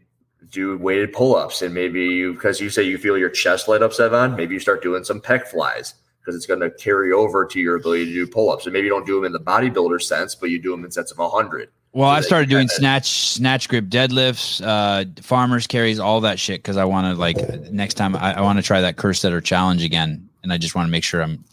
do 0.50 0.78
weighted 0.78 1.14
pull 1.14 1.36
ups, 1.36 1.62
and 1.62 1.74
maybe 1.74 2.02
you 2.02 2.34
because 2.34 2.60
you 2.60 2.70
say 2.70 2.84
you 2.84 2.98
feel 2.98 3.18
your 3.18 3.30
chest 3.30 3.68
light 3.68 3.82
up, 3.82 3.92
Sevan. 3.92 4.36
Maybe 4.36 4.54
you 4.54 4.60
start 4.60 4.84
doing 4.84 5.04
some 5.04 5.22
pec 5.22 5.48
flies 5.48 5.94
because 6.20 6.36
it's 6.36 6.46
going 6.46 6.60
to 6.60 6.70
carry 6.72 7.14
over 7.14 7.46
to 7.46 7.60
your 7.60 7.78
ability 7.78 8.06
to 8.06 8.14
do 8.14 8.28
pull 8.28 8.50
ups. 8.52 8.66
And 8.66 8.74
maybe 8.74 8.88
you 8.88 8.92
don't 8.92 9.06
do 9.06 9.16
them 9.16 9.26
in 9.26 9.32
the 9.32 9.40
bodybuilder 9.40 10.02
sense, 10.02 10.36
but 10.36 10.50
you 10.50 10.62
do 10.62 10.72
them 10.72 10.84
in 10.84 10.92
sets 10.92 11.12
of 11.12 11.32
hundred. 11.32 11.70
Well, 11.94 12.10
So 12.10 12.16
I 12.18 12.22
started 12.22 12.50
doing 12.50 12.68
kinda- 12.68 12.74
snatch, 12.80 13.10
snatch 13.10 13.68
grip 13.70 13.86
deadlifts, 13.86 14.62
uh, 14.66 15.06
farmers 15.22 15.68
carries, 15.68 16.00
all 16.00 16.22
that 16.22 16.40
shit. 16.40 16.64
Cause 16.64 16.78
I 16.78 16.86
want 16.86 17.14
to 17.14 17.20
like 17.20 17.38
next 17.72 17.96
time 17.96 18.16
I, 18.16 18.36
I 18.36 18.42
want 18.42 18.58
to 18.60 18.64
try 18.64 18.82
that 18.82 18.96
Kerstetter 18.96 19.44
challenge 19.44 19.84
again. 19.84 20.30
And 20.44 20.52
I 20.54 20.58
just 20.58 20.74
want 20.74 20.88
to 20.88 20.92
make 20.92 21.04
sure 21.04 21.22
I'm, 21.22 21.44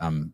I'm 0.00 0.32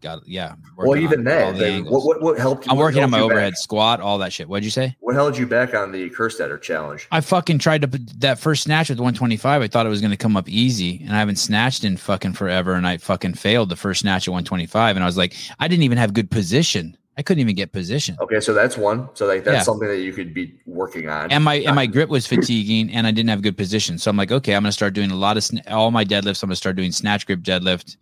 got, 0.00 0.20
yeah. 0.28 0.54
Well, 0.76 0.96
even 0.98 1.24
that. 1.24 1.56
the 1.56 1.80
what, 1.80 2.04
what 2.04 2.22
what 2.22 2.38
helped? 2.38 2.68
I'm 2.68 2.76
what 2.76 2.84
working 2.84 3.02
on 3.02 3.10
my 3.10 3.18
you 3.18 3.24
back? 3.24 3.32
overhead 3.32 3.56
squat, 3.56 4.00
all 4.00 4.18
that 4.18 4.32
shit. 4.32 4.48
What'd 4.48 4.64
you 4.64 4.70
say? 4.70 4.94
What 5.00 5.14
held 5.14 5.36
you 5.38 5.46
back 5.46 5.74
on 5.74 5.90
the 5.90 6.10
Kerstetter 6.10 6.60
challenge? 6.60 7.08
I 7.10 7.22
fucking 7.22 7.58
tried 7.58 7.80
to 7.82 7.88
put 7.88 8.20
that 8.20 8.38
first 8.38 8.64
snatch 8.64 8.90
with 8.90 8.98
125. 8.98 9.62
I 9.62 9.66
thought 9.66 9.86
it 9.86 9.88
was 9.88 10.00
going 10.02 10.10
to 10.10 10.16
come 10.16 10.36
up 10.36 10.48
easy, 10.48 11.00
and 11.02 11.16
I 11.16 11.18
haven't 11.18 11.36
snatched 11.36 11.84
in 11.84 11.96
fucking 11.96 12.34
forever. 12.34 12.74
And 12.74 12.86
I 12.86 12.98
fucking 12.98 13.34
failed 13.34 13.70
the 13.70 13.76
first 13.76 14.02
snatch 14.02 14.28
at 14.28 14.32
125. 14.32 14.96
And 14.96 15.02
I 15.02 15.06
was 15.06 15.16
like, 15.16 15.34
I 15.58 15.66
didn't 15.68 15.84
even 15.84 15.98
have 15.98 16.12
good 16.12 16.30
position. 16.30 16.96
I 17.16 17.22
couldn't 17.22 17.40
even 17.40 17.54
get 17.54 17.70
position. 17.72 18.16
Okay, 18.20 18.40
so 18.40 18.52
that's 18.52 18.76
one. 18.76 19.08
So 19.14 19.26
like 19.26 19.44
that's 19.44 19.58
Yeah. 19.58 19.62
something 19.62 19.86
that 19.88 20.00
you 20.00 20.12
could 20.12 20.34
be 20.34 20.54
working 20.66 21.08
on. 21.08 21.30
And 21.30 21.44
my 21.44 21.54
and 21.56 21.76
my 21.76 21.86
grip 21.86 22.08
was 22.08 22.26
fatiguing, 22.26 22.90
and 22.90 23.06
I 23.06 23.12
didn't 23.12 23.30
have 23.30 23.42
good 23.42 23.56
position. 23.56 23.98
So 23.98 24.10
I'm 24.10 24.16
like, 24.16 24.32
okay, 24.32 24.54
I'm 24.54 24.62
going 24.62 24.68
to 24.70 24.72
start 24.72 24.94
doing 24.94 25.10
a 25.10 25.16
lot 25.16 25.36
of 25.36 25.44
sn- 25.44 25.62
all 25.68 25.90
my 25.90 26.04
deadlifts. 26.04 26.42
I'm 26.42 26.48
going 26.48 26.54
to 26.54 26.56
start 26.56 26.76
doing 26.76 26.90
snatch 26.90 27.26
grip 27.26 27.40
deadlift, 27.40 27.96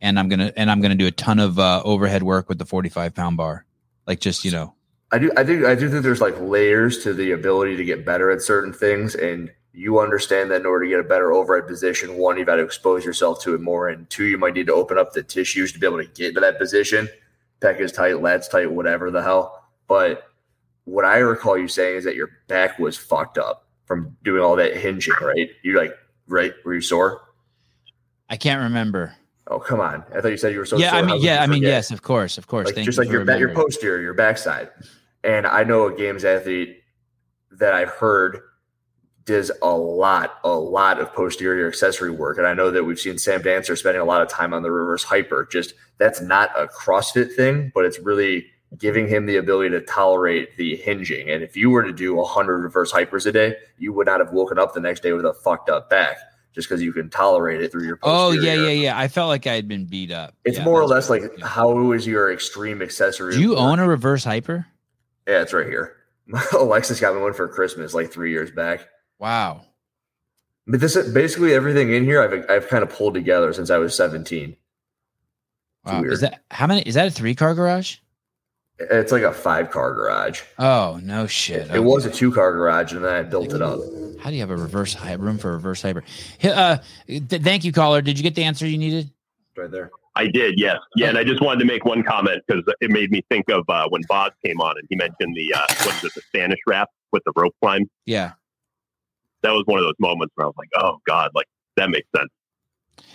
and 0.00 0.18
I'm 0.18 0.28
gonna 0.28 0.52
and 0.56 0.70
I'm 0.70 0.80
gonna 0.80 0.94
do 0.94 1.06
a 1.06 1.10
ton 1.12 1.40
of 1.40 1.58
uh, 1.58 1.82
overhead 1.84 2.22
work 2.22 2.48
with 2.48 2.58
the 2.58 2.64
45 2.66 3.14
pound 3.14 3.36
bar, 3.36 3.64
like 4.06 4.20
just 4.20 4.44
you 4.44 4.52
know. 4.52 4.74
I 5.10 5.18
do 5.18 5.30
I 5.36 5.42
do 5.42 5.66
I 5.66 5.74
do 5.74 5.90
think 5.90 6.02
there's 6.04 6.20
like 6.20 6.40
layers 6.40 7.02
to 7.02 7.12
the 7.12 7.32
ability 7.32 7.76
to 7.76 7.84
get 7.84 8.04
better 8.06 8.30
at 8.30 8.40
certain 8.42 8.72
things 8.72 9.14
and 9.14 9.50
you 9.74 9.98
understand 10.00 10.50
that 10.50 10.60
in 10.60 10.66
order 10.66 10.84
to 10.84 10.90
get 10.90 11.00
a 11.00 11.04
better 11.04 11.32
overhead 11.32 11.66
position, 11.66 12.16
one, 12.16 12.36
you've 12.36 12.46
got 12.46 12.56
to 12.56 12.62
expose 12.62 13.04
yourself 13.04 13.40
to 13.42 13.54
it 13.54 13.60
more, 13.60 13.88
and 13.88 14.08
two, 14.10 14.24
you 14.24 14.36
might 14.36 14.54
need 14.54 14.66
to 14.66 14.74
open 14.74 14.98
up 14.98 15.14
the 15.14 15.22
tissues 15.22 15.72
to 15.72 15.78
be 15.78 15.86
able 15.86 15.96
to 15.96 16.04
get 16.04 16.34
to 16.34 16.40
that 16.40 16.58
position. 16.58 17.08
Pec 17.62 17.80
is 17.80 17.92
tight, 17.92 18.14
lats 18.14 18.50
tight, 18.50 18.70
whatever 18.70 19.10
the 19.10 19.22
hell. 19.22 19.64
But 19.86 20.24
what 20.84 21.04
I 21.04 21.18
recall 21.18 21.56
you 21.56 21.68
saying 21.68 21.98
is 21.98 22.04
that 22.04 22.16
your 22.16 22.30
back 22.48 22.78
was 22.78 22.96
fucked 22.96 23.38
up 23.38 23.66
from 23.84 24.16
doing 24.24 24.42
all 24.42 24.56
that 24.56 24.76
hinging, 24.76 25.12
right? 25.20 25.50
You 25.62 25.76
like 25.76 25.96
right 26.26 26.52
were 26.64 26.74
you 26.74 26.80
sore? 26.80 27.20
I 28.28 28.36
can't 28.36 28.62
remember. 28.62 29.14
Oh 29.48 29.58
come 29.58 29.80
on! 29.80 30.04
I 30.14 30.20
thought 30.20 30.28
you 30.28 30.36
said 30.36 30.52
you 30.52 30.58
were 30.58 30.66
so. 30.66 30.78
yeah, 30.78 30.90
sore. 30.90 30.98
I 31.00 31.02
mean, 31.02 31.20
yeah, 31.20 31.42
I 31.42 31.46
mean, 31.46 31.62
yes, 31.62 31.90
of 31.90 32.02
course, 32.02 32.38
of 32.38 32.46
course. 32.46 32.66
like 32.66 32.74
Thank 32.74 32.86
just 32.86 32.98
you 32.98 33.04
like 33.04 33.12
your 33.12 33.24
back, 33.24 33.38
your 33.38 33.54
posterior, 33.54 34.00
your 34.00 34.14
backside. 34.14 34.70
And 35.24 35.46
I 35.46 35.64
know 35.64 35.86
a 35.86 35.96
games 35.96 36.24
athlete 36.24 36.82
that 37.52 37.74
I've 37.74 37.90
heard 37.90 38.40
does 39.24 39.50
a 39.62 39.70
lot, 39.70 40.38
a 40.44 40.50
lot 40.50 41.00
of 41.00 41.12
posterior 41.12 41.68
accessory 41.68 42.10
work. 42.10 42.38
And 42.38 42.46
I 42.46 42.54
know 42.54 42.70
that 42.70 42.84
we've 42.84 42.98
seen 42.98 43.18
Sam 43.18 43.42
Dancer 43.42 43.76
spending 43.76 44.00
a 44.00 44.04
lot 44.04 44.22
of 44.22 44.28
time 44.28 44.52
on 44.52 44.62
the 44.62 44.70
reverse 44.70 45.04
hyper. 45.04 45.48
Just 45.50 45.74
that's 45.98 46.20
not 46.20 46.50
a 46.56 46.66
CrossFit 46.66 47.34
thing, 47.34 47.70
but 47.74 47.84
it's 47.84 47.98
really 47.98 48.46
giving 48.78 49.06
him 49.06 49.26
the 49.26 49.36
ability 49.36 49.70
to 49.70 49.80
tolerate 49.82 50.56
the 50.56 50.76
hinging. 50.76 51.28
And 51.28 51.42
if 51.42 51.56
you 51.56 51.70
were 51.70 51.82
to 51.82 51.92
do 51.92 52.14
100 52.14 52.58
reverse 52.58 52.92
hypers 52.92 53.26
a 53.26 53.32
day, 53.32 53.56
you 53.78 53.92
would 53.92 54.06
not 54.06 54.20
have 54.20 54.32
woken 54.32 54.58
up 54.58 54.72
the 54.72 54.80
next 54.80 55.02
day 55.02 55.12
with 55.12 55.26
a 55.26 55.34
fucked 55.34 55.68
up 55.68 55.90
back 55.90 56.16
just 56.54 56.68
because 56.68 56.82
you 56.82 56.92
can 56.92 57.08
tolerate 57.10 57.62
it 57.62 57.72
through 57.72 57.84
your 57.84 57.98
Oh 58.02 58.32
yeah, 58.32 58.54
yeah, 58.54 58.68
yeah. 58.68 58.98
I 58.98 59.08
felt 59.08 59.28
like 59.28 59.46
I 59.46 59.54
had 59.54 59.68
been 59.68 59.86
beat 59.86 60.10
up. 60.10 60.34
It's 60.44 60.58
Yeah, 60.58 60.64
more 60.64 60.80
or 60.80 60.86
less 60.86 61.10
like 61.10 61.22
how 61.40 61.92
is 61.92 62.06
your 62.06 62.32
extreme 62.32 62.82
accessory? 62.82 63.34
Do 63.34 63.40
you 63.40 63.56
own 63.56 63.78
a 63.78 63.86
reverse 63.86 64.24
hyper? 64.24 64.66
Yeah, 65.26 65.42
it's 65.42 65.52
right 65.52 65.66
here. 65.66 65.96
Alexis 66.52 67.00
got 67.00 67.14
me 67.14 67.20
one 67.20 67.32
for 67.32 67.48
Christmas 67.48 67.94
like 67.94 68.12
three 68.12 68.30
years 68.30 68.50
back. 68.50 68.86
Wow. 69.22 69.60
But 70.66 70.80
this 70.80 70.96
basically 71.10 71.54
everything 71.54 71.92
in 71.92 72.02
here 72.02 72.20
I've 72.20 72.50
I've 72.50 72.68
kind 72.68 72.82
of 72.82 72.90
pulled 72.90 73.14
together 73.14 73.52
since 73.52 73.70
I 73.70 73.78
was 73.78 73.96
17. 73.96 74.56
Wow. 75.84 76.02
Is 76.02 76.20
that 76.22 76.42
how 76.50 76.66
many? 76.66 76.82
Is 76.82 76.94
that 76.94 77.06
a 77.06 77.10
three 77.10 77.36
car 77.36 77.54
garage? 77.54 77.98
It's 78.80 79.12
like 79.12 79.22
a 79.22 79.32
five 79.32 79.70
car 79.70 79.94
garage. 79.94 80.42
Oh 80.58 80.98
no 81.04 81.28
shit. 81.28 81.70
It 81.70 81.84
was 81.84 82.04
a 82.04 82.10
two 82.10 82.32
car 82.32 82.52
garage, 82.52 82.92
and 82.92 83.04
then 83.04 83.12
I 83.12 83.22
built 83.22 83.52
it 83.52 83.62
up. 83.62 83.78
How 84.20 84.30
do 84.30 84.34
you 84.34 84.40
have 84.40 84.50
a 84.50 84.56
reverse 84.56 84.92
hy- 84.94 85.12
room 85.12 85.38
for 85.38 85.50
a 85.50 85.52
reverse 85.54 85.82
hyper? 85.82 86.02
Uh, 86.42 86.78
th- 87.06 87.42
thank 87.42 87.64
you, 87.64 87.70
caller. 87.70 88.02
Did 88.02 88.18
you 88.18 88.24
get 88.24 88.34
the 88.34 88.42
answer 88.42 88.66
you 88.66 88.78
needed? 88.78 89.08
Right 89.56 89.70
there. 89.70 89.90
I 90.16 90.26
did, 90.26 90.58
yes. 90.58 90.78
Yeah, 90.96 91.08
and 91.08 91.16
I 91.16 91.24
just 91.24 91.40
wanted 91.40 91.60
to 91.60 91.64
make 91.66 91.84
one 91.84 92.02
comment 92.02 92.42
because 92.46 92.64
it 92.80 92.90
made 92.90 93.10
me 93.10 93.22
think 93.30 93.48
of 93.50 93.64
uh, 93.68 93.88
when 93.88 94.02
Boz 94.08 94.32
came 94.44 94.60
on 94.60 94.76
and 94.78 94.86
he 94.90 94.96
mentioned 94.96 95.34
the 95.36 95.54
uh, 95.54 95.66
what 95.84 95.94
is 95.96 96.04
it, 96.04 96.14
the 96.14 96.22
Spanish 96.22 96.58
wrap 96.66 96.88
with 97.12 97.22
the 97.24 97.32
rope 97.36 97.54
climb. 97.62 97.88
Yeah. 98.04 98.32
That 99.42 99.50
was 99.50 99.64
one 99.66 99.78
of 99.78 99.84
those 99.84 99.94
moments 99.98 100.32
where 100.36 100.46
I 100.46 100.48
was 100.48 100.56
like, 100.56 100.70
"Oh 100.76 100.98
God, 101.06 101.30
like 101.34 101.46
that 101.76 101.90
makes 101.90 102.08
sense." 102.16 102.30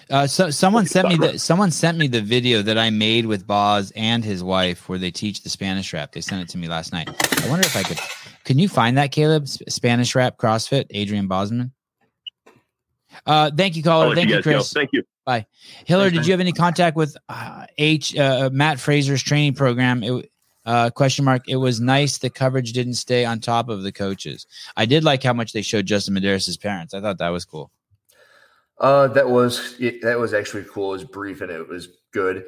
Uh, 0.10 0.26
so 0.26 0.50
someone 0.50 0.86
sent 0.86 1.10
me 1.10 1.16
the 1.16 1.38
someone 1.38 1.72
sent 1.72 1.98
me 1.98 2.08
the 2.08 2.22
video 2.22 2.62
that 2.62 2.78
I 2.78 2.90
made 2.90 3.26
with 3.26 3.46
Boz 3.46 3.92
and 3.96 4.24
his 4.24 4.44
wife 4.44 4.88
where 4.88 4.98
they 4.98 5.12
teach 5.12 5.44
the 5.44 5.50
Spanish 5.50 5.92
wrap. 5.92 6.14
They 6.14 6.22
sent 6.22 6.42
it 6.42 6.50
to 6.50 6.58
me 6.58 6.68
last 6.68 6.94
night. 6.94 7.10
I 7.44 7.50
wonder 7.50 7.66
if 7.66 7.76
I 7.76 7.84
could. 7.84 8.00
Can 8.46 8.58
you 8.58 8.70
find 8.70 8.98
that, 8.98 9.12
Caleb? 9.12 9.48
Spanish 9.48 10.16
wrap 10.16 10.38
CrossFit, 10.38 10.86
Adrian 10.92 11.28
Bozman. 11.28 11.74
Uh, 13.26 13.52
thank 13.56 13.76
you, 13.76 13.84
caller. 13.84 14.16
Thank 14.16 14.30
you 14.30 14.36
you, 14.36 14.42
guys 14.42 14.46
go. 14.46 14.58
Chris. 14.58 14.74
Thank 14.74 14.90
you. 14.94 15.04
Bye. 15.26 15.46
Hiller, 15.86 16.06
Thanks, 16.06 16.20
did 16.20 16.28
you 16.28 16.32
have 16.34 16.40
any 16.40 16.54
contact 16.54 16.96
with 16.96 17.18
uh, 17.28 17.66
H 17.78 18.16
uh, 18.16 18.50
Matt 18.54 18.80
Fraser's 18.80 19.22
training 19.22 19.56
program? 19.56 20.04
It, 20.04 20.32
uh, 20.68 20.90
question 20.92 21.26
mark. 21.26 21.48
It 21.48 21.56
was 21.56 21.80
nice 21.80 22.18
the 22.18 22.30
coverage 22.30 22.74
didn't 22.74 22.96
stay 22.96 23.26
on 23.26 23.40
top 23.40 23.70
of 23.70 23.82
the 23.82 23.92
coaches. 23.92 24.46
I 24.76 24.86
did 24.86 25.04
like 25.04 25.24
how 25.24 25.34
much 25.34 25.54
they 25.54 25.62
showed 25.64 25.86
Justin 25.86 26.14
Medeiros' 26.14 26.62
parents. 26.62 26.94
I 26.94 27.02
thought 27.02 27.18
that 27.18 27.30
was 27.30 27.46
cool. 27.46 27.72
Uh, 28.80 29.08
that 29.08 29.30
was 29.30 29.76
it, 29.80 30.02
that 30.04 30.20
was 30.20 30.34
actually 30.34 30.66
cool. 30.66 30.90
It 30.90 30.98
was 30.98 31.04
brief 31.06 31.42
and 31.42 31.50
it 31.50 31.68
was 31.68 31.88
good. 32.12 32.46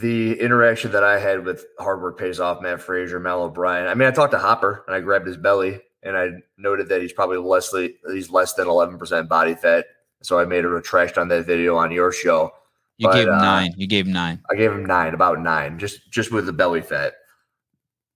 The 0.00 0.38
interaction 0.38 0.90
that 0.92 1.04
I 1.04 1.18
had 1.18 1.44
with 1.44 1.64
hard 1.78 2.02
work 2.02 2.18
pays 2.18 2.40
off, 2.40 2.60
Matt 2.60 2.82
Fraser, 2.82 3.20
Mal 3.20 3.44
O'Brien. 3.44 3.86
I 3.86 3.94
mean, 3.94 4.08
I 4.08 4.10
talked 4.10 4.32
to 4.32 4.38
Hopper 4.38 4.84
and 4.86 4.94
I 4.94 5.00
grabbed 5.00 5.26
his 5.26 5.38
belly 5.38 5.80
and 6.02 6.16
I 6.16 6.32
noted 6.58 6.88
that 6.88 7.00
he's 7.00 7.12
probably 7.12 7.38
less 7.38 7.72
he's 8.10 8.30
less 8.30 8.54
than 8.54 8.66
eleven 8.66 8.98
percent 8.98 9.28
body 9.28 9.54
fat. 9.54 9.86
So 10.22 10.38
I 10.38 10.44
made 10.44 10.64
a 10.64 10.68
retraction 10.68 11.20
on 11.20 11.28
that 11.28 11.46
video 11.46 11.76
on 11.76 11.92
your 11.92 12.10
show. 12.12 12.52
You 12.98 13.06
But, 13.06 13.14
gave 13.14 13.28
him 13.28 13.34
uh, 13.34 13.40
nine. 13.40 13.74
You 13.76 13.86
gave 13.86 14.06
him 14.06 14.12
nine. 14.12 14.42
I 14.50 14.56
gave 14.56 14.72
him 14.72 14.84
nine, 14.84 15.14
about 15.14 15.40
nine, 15.40 15.78
just 15.78 16.10
just 16.10 16.32
with 16.32 16.46
the 16.46 16.52
belly 16.52 16.82
fat. 16.82 17.14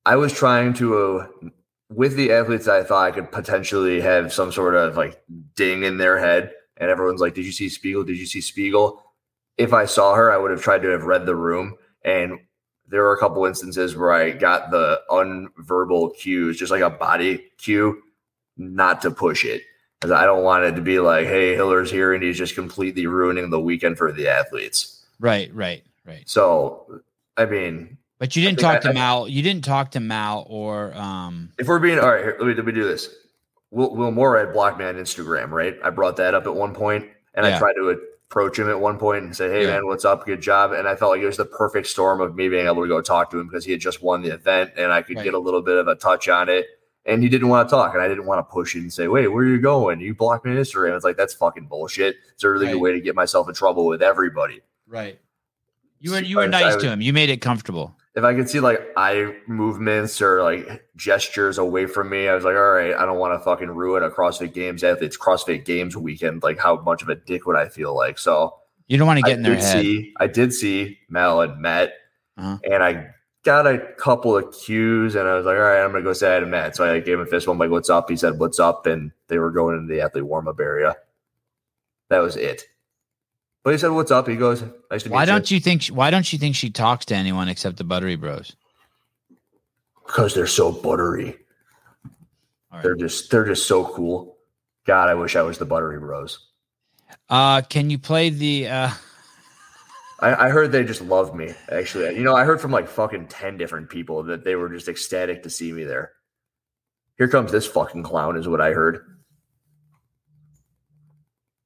I 0.04 0.16
was 0.16 0.32
trying 0.32 0.74
to, 0.74 0.98
uh, 0.98 1.26
with 1.90 2.16
the 2.16 2.32
athletes, 2.32 2.68
I 2.68 2.82
thought 2.82 3.06
I 3.06 3.12
could 3.12 3.30
potentially 3.30 4.00
have 4.00 4.32
some 4.32 4.50
sort 4.50 4.74
of 4.74 4.96
like 4.96 5.22
ding 5.54 5.84
in 5.84 5.98
their 5.98 6.18
head, 6.18 6.52
and 6.76 6.90
everyone's 6.90 7.20
like, 7.20 7.34
"Did 7.34 7.46
you 7.46 7.52
see 7.52 7.68
Spiegel? 7.68 8.04
Did 8.04 8.18
you 8.18 8.26
see 8.26 8.40
Spiegel?" 8.40 9.02
If 9.58 9.72
I 9.72 9.84
saw 9.84 10.14
her, 10.14 10.32
I 10.32 10.38
would 10.38 10.50
have 10.50 10.62
tried 10.62 10.82
to 10.82 10.88
have 10.88 11.04
read 11.04 11.26
the 11.26 11.36
room, 11.36 11.76
and 12.04 12.40
there 12.88 13.02
were 13.02 13.14
a 13.14 13.18
couple 13.18 13.44
instances 13.46 13.96
where 13.96 14.12
I 14.12 14.30
got 14.30 14.70
the 14.70 15.00
unverbal 15.10 16.16
cues, 16.16 16.58
just 16.58 16.72
like 16.72 16.82
a 16.82 16.90
body 16.90 17.50
cue, 17.58 18.02
not 18.56 19.00
to 19.02 19.10
push 19.10 19.44
it. 19.44 19.62
Because 20.00 20.12
I 20.12 20.26
don't 20.26 20.42
want 20.42 20.64
it 20.64 20.72
to 20.72 20.82
be 20.82 20.98
like, 20.98 21.26
hey, 21.26 21.54
Hiller's 21.54 21.90
here 21.90 22.12
and 22.12 22.22
he's 22.22 22.36
just 22.36 22.56
completely 22.56 23.06
ruining 23.06 23.50
the 23.50 23.60
weekend 23.60 23.98
for 23.98 24.10
the 24.12 24.28
athletes. 24.28 25.06
Right, 25.20 25.54
right, 25.54 25.84
right. 26.04 26.28
So, 26.28 27.00
I 27.36 27.46
mean, 27.46 27.98
But 28.22 28.36
you 28.36 28.42
didn't 28.44 28.60
talk 28.60 28.76
I- 28.76 28.78
to 28.88 28.92
Mal. 28.92 29.26
You 29.26 29.42
didn't 29.42 29.64
talk 29.64 29.90
to 29.90 30.00
Mal 30.00 30.46
or 30.48 30.94
um. 30.96 31.50
if 31.58 31.66
we're 31.66 31.80
being 31.80 31.98
all 31.98 32.08
right, 32.08 32.22
here, 32.22 32.36
let 32.38 32.46
me 32.46 32.54
let 32.54 32.64
me 32.64 32.70
do 32.70 32.84
this. 32.84 33.08
Will, 33.72 33.96
Will 33.96 34.12
Moorad 34.12 34.52
blocked 34.52 34.78
me 34.78 34.84
on 34.84 34.94
Instagram, 34.94 35.50
right? 35.50 35.76
I 35.82 35.90
brought 35.90 36.16
that 36.18 36.32
up 36.32 36.46
at 36.46 36.54
one 36.54 36.72
point, 36.72 37.08
and 37.34 37.44
Yeah. 37.44 37.56
I 37.56 37.58
tried 37.58 37.72
to 37.72 37.98
approach 38.30 38.60
him 38.60 38.70
at 38.70 38.78
one 38.78 38.96
point 38.96 39.24
and 39.24 39.34
say, 39.34 39.50
"Hey, 39.50 39.62
Yeah. 39.64 39.72
man, 39.72 39.86
what's 39.88 40.04
up? 40.04 40.24
Good 40.24 40.40
job." 40.40 40.70
And 40.70 40.86
I 40.86 40.94
felt 40.94 41.10
like 41.10 41.20
it 41.20 41.26
was 41.26 41.36
the 41.36 41.46
perfect 41.46 41.88
storm 41.88 42.20
of 42.20 42.36
me 42.36 42.48
being 42.48 42.64
able 42.68 42.82
to 42.82 42.88
go 42.88 43.00
talk 43.00 43.28
to 43.32 43.40
him 43.40 43.48
because 43.48 43.64
he 43.64 43.72
had 43.72 43.80
just 43.80 44.04
won 44.04 44.22
the 44.22 44.32
event, 44.32 44.70
and 44.76 44.92
I 44.92 45.02
could 45.02 45.16
Right. 45.16 45.24
get 45.24 45.34
a 45.34 45.38
little 45.40 45.60
bit 45.62 45.76
of 45.78 45.88
a 45.88 45.96
touch 45.96 46.28
on 46.28 46.48
it. 46.48 46.66
And 47.04 47.24
he 47.24 47.28
didn't 47.28 47.48
want 47.48 47.68
to 47.68 47.74
talk, 47.74 47.92
and 47.92 48.00
I 48.04 48.06
didn't 48.06 48.26
want 48.26 48.38
to 48.38 48.44
push 48.52 48.76
it 48.76 48.82
and 48.82 48.92
say, 48.92 49.08
"Wait, 49.08 49.26
where 49.26 49.42
are 49.42 49.48
you 49.48 49.58
going? 49.60 49.98
You 49.98 50.14
blocked 50.14 50.44
me 50.44 50.52
on 50.52 50.58
Instagram." 50.58 50.94
It's 50.94 51.04
like 51.04 51.16
that's 51.16 51.34
fucking 51.34 51.66
bullshit. 51.66 52.14
It's 52.34 52.44
a 52.44 52.48
really 52.48 52.66
Right. 52.66 52.74
good 52.74 52.80
way 52.82 52.92
to 52.92 53.00
get 53.00 53.16
myself 53.16 53.48
in 53.48 53.54
trouble 53.56 53.84
with 53.86 54.00
everybody. 54.00 54.60
Right. 54.86 55.18
You 55.98 56.12
were 56.12 56.20
you 56.20 56.36
were 56.36 56.42
I 56.44 56.46
was- 56.46 56.54
I 56.54 56.60
nice 56.60 56.74
was- 56.76 56.84
to 56.84 56.90
him. 56.90 57.00
You 57.00 57.12
made 57.12 57.28
it 57.28 57.38
comfortable. 57.40 57.96
If 58.14 58.24
I 58.24 58.34
could 58.34 58.48
see 58.48 58.60
like 58.60 58.80
eye 58.96 59.34
movements 59.46 60.20
or 60.20 60.42
like 60.42 60.84
gestures 60.96 61.56
away 61.58 61.86
from 61.86 62.10
me, 62.10 62.28
I 62.28 62.34
was 62.34 62.44
like, 62.44 62.56
all 62.56 62.72
right, 62.72 62.94
I 62.94 63.06
don't 63.06 63.18
want 63.18 63.38
to 63.38 63.42
fucking 63.44 63.70
ruin 63.70 64.02
a 64.02 64.10
CrossFit 64.10 64.52
Games 64.52 64.84
athlete's 64.84 65.16
CrossFit 65.16 65.64
Games 65.64 65.96
weekend. 65.96 66.42
Like, 66.42 66.58
how 66.58 66.80
much 66.82 67.02
of 67.02 67.08
a 67.08 67.14
dick 67.14 67.46
would 67.46 67.56
I 67.56 67.68
feel 67.68 67.96
like? 67.96 68.18
So 68.18 68.54
You 68.86 68.98
don't 68.98 69.06
want 69.06 69.20
to 69.20 69.26
I 69.26 69.30
get 69.30 69.38
in 69.38 69.42
their 69.44 69.54
head. 69.56 69.82
see, 69.82 70.12
I 70.20 70.26
did 70.26 70.52
see 70.52 70.98
Mel 71.08 71.40
and 71.40 71.60
Matt, 71.60 71.94
Uh-huh. 72.36 72.58
and 72.70 72.82
I 72.82 73.06
got 73.44 73.66
a 73.66 73.78
couple 73.98 74.36
of 74.36 74.52
cues, 74.52 75.14
and 75.14 75.26
I 75.26 75.34
was 75.34 75.46
like, 75.46 75.56
all 75.56 75.62
right, 75.62 75.82
I'm 75.82 75.90
gonna 75.90 76.04
go 76.04 76.12
say 76.12 76.34
hi 76.34 76.40
to 76.40 76.46
Matt. 76.46 76.76
So 76.76 76.84
I 76.84 77.00
gave 77.00 77.14
him 77.14 77.20
a 77.22 77.26
fist 77.26 77.46
bump, 77.46 77.60
like, 77.60 77.70
what's 77.70 77.88
up? 77.90 78.10
He 78.10 78.16
said, 78.16 78.38
what's 78.38 78.60
up? 78.60 78.86
And 78.86 79.10
they 79.28 79.38
were 79.38 79.50
going 79.50 79.76
into 79.78 79.92
the 79.92 80.02
athlete 80.02 80.24
warm 80.26 80.48
up 80.48 80.60
area. 80.60 80.96
That 82.10 82.18
was 82.18 82.36
it. 82.36 82.64
But 83.64 83.70
he 83.72 83.78
said, 83.78 83.90
what's 83.90 84.10
up? 84.10 84.26
He 84.26 84.36
goes, 84.36 84.64
nice 84.90 85.04
to 85.04 85.08
meet 85.08 85.14
Why 85.14 85.22
you. 85.22 85.26
don't 85.26 85.50
you 85.50 85.60
think? 85.60 85.86
Why 85.86 86.10
don't 86.10 86.32
you 86.32 86.38
think 86.38 86.56
she 86.56 86.70
talks 86.70 87.04
to 87.06 87.14
anyone 87.14 87.48
except 87.48 87.76
the 87.76 87.84
Buttery 87.84 88.16
Bros? 88.16 88.56
Because 90.04 90.34
they're 90.34 90.46
so 90.48 90.72
buttery. 90.72 91.36
Right. 92.72 92.82
They're 92.82 92.96
just 92.96 93.30
they're 93.30 93.44
just 93.44 93.68
so 93.68 93.84
cool. 93.84 94.36
God, 94.84 95.08
I 95.08 95.14
wish 95.14 95.36
I 95.36 95.42
was 95.42 95.58
the 95.58 95.64
Buttery 95.64 95.98
Bros. 96.00 96.48
Uh, 97.28 97.62
can 97.62 97.88
you 97.88 97.98
play 97.98 98.30
the? 98.30 98.68
Uh, 98.68 98.90
I, 100.20 100.46
I 100.46 100.48
heard 100.48 100.72
they 100.72 100.82
just 100.82 101.02
love 101.02 101.34
me. 101.34 101.54
Actually, 101.70 102.16
you 102.16 102.24
know, 102.24 102.34
I 102.34 102.44
heard 102.44 102.60
from 102.60 102.72
like 102.72 102.88
fucking 102.88 103.28
ten 103.28 103.56
different 103.56 103.90
people 103.90 104.24
that 104.24 104.44
they 104.44 104.56
were 104.56 104.68
just 104.68 104.88
ecstatic 104.88 105.44
to 105.44 105.50
see 105.50 105.72
me 105.72 105.84
there. 105.84 106.12
Here 107.16 107.28
comes 107.28 107.52
this 107.52 107.66
fucking 107.66 108.02
clown, 108.02 108.36
is 108.36 108.48
what 108.48 108.60
I 108.60 108.72
heard. 108.72 109.21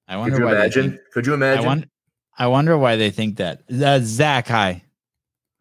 I 0.08 0.14
Could 0.14 0.20
wonder 0.20 0.38
you 0.38 0.44
why. 0.44 0.50
they 0.54 0.56
imagine? 0.60 0.90
think- 0.92 1.00
Could 1.12 1.26
you 1.26 1.32
I 1.32 1.36
imagine? 1.36 1.90
I 2.38 2.46
wonder 2.48 2.76
why 2.78 2.96
they 2.96 3.10
think 3.10 3.36
that. 3.36 3.62
Uh, 3.70 3.98
Zach, 4.02 4.48
hi. 4.48 4.82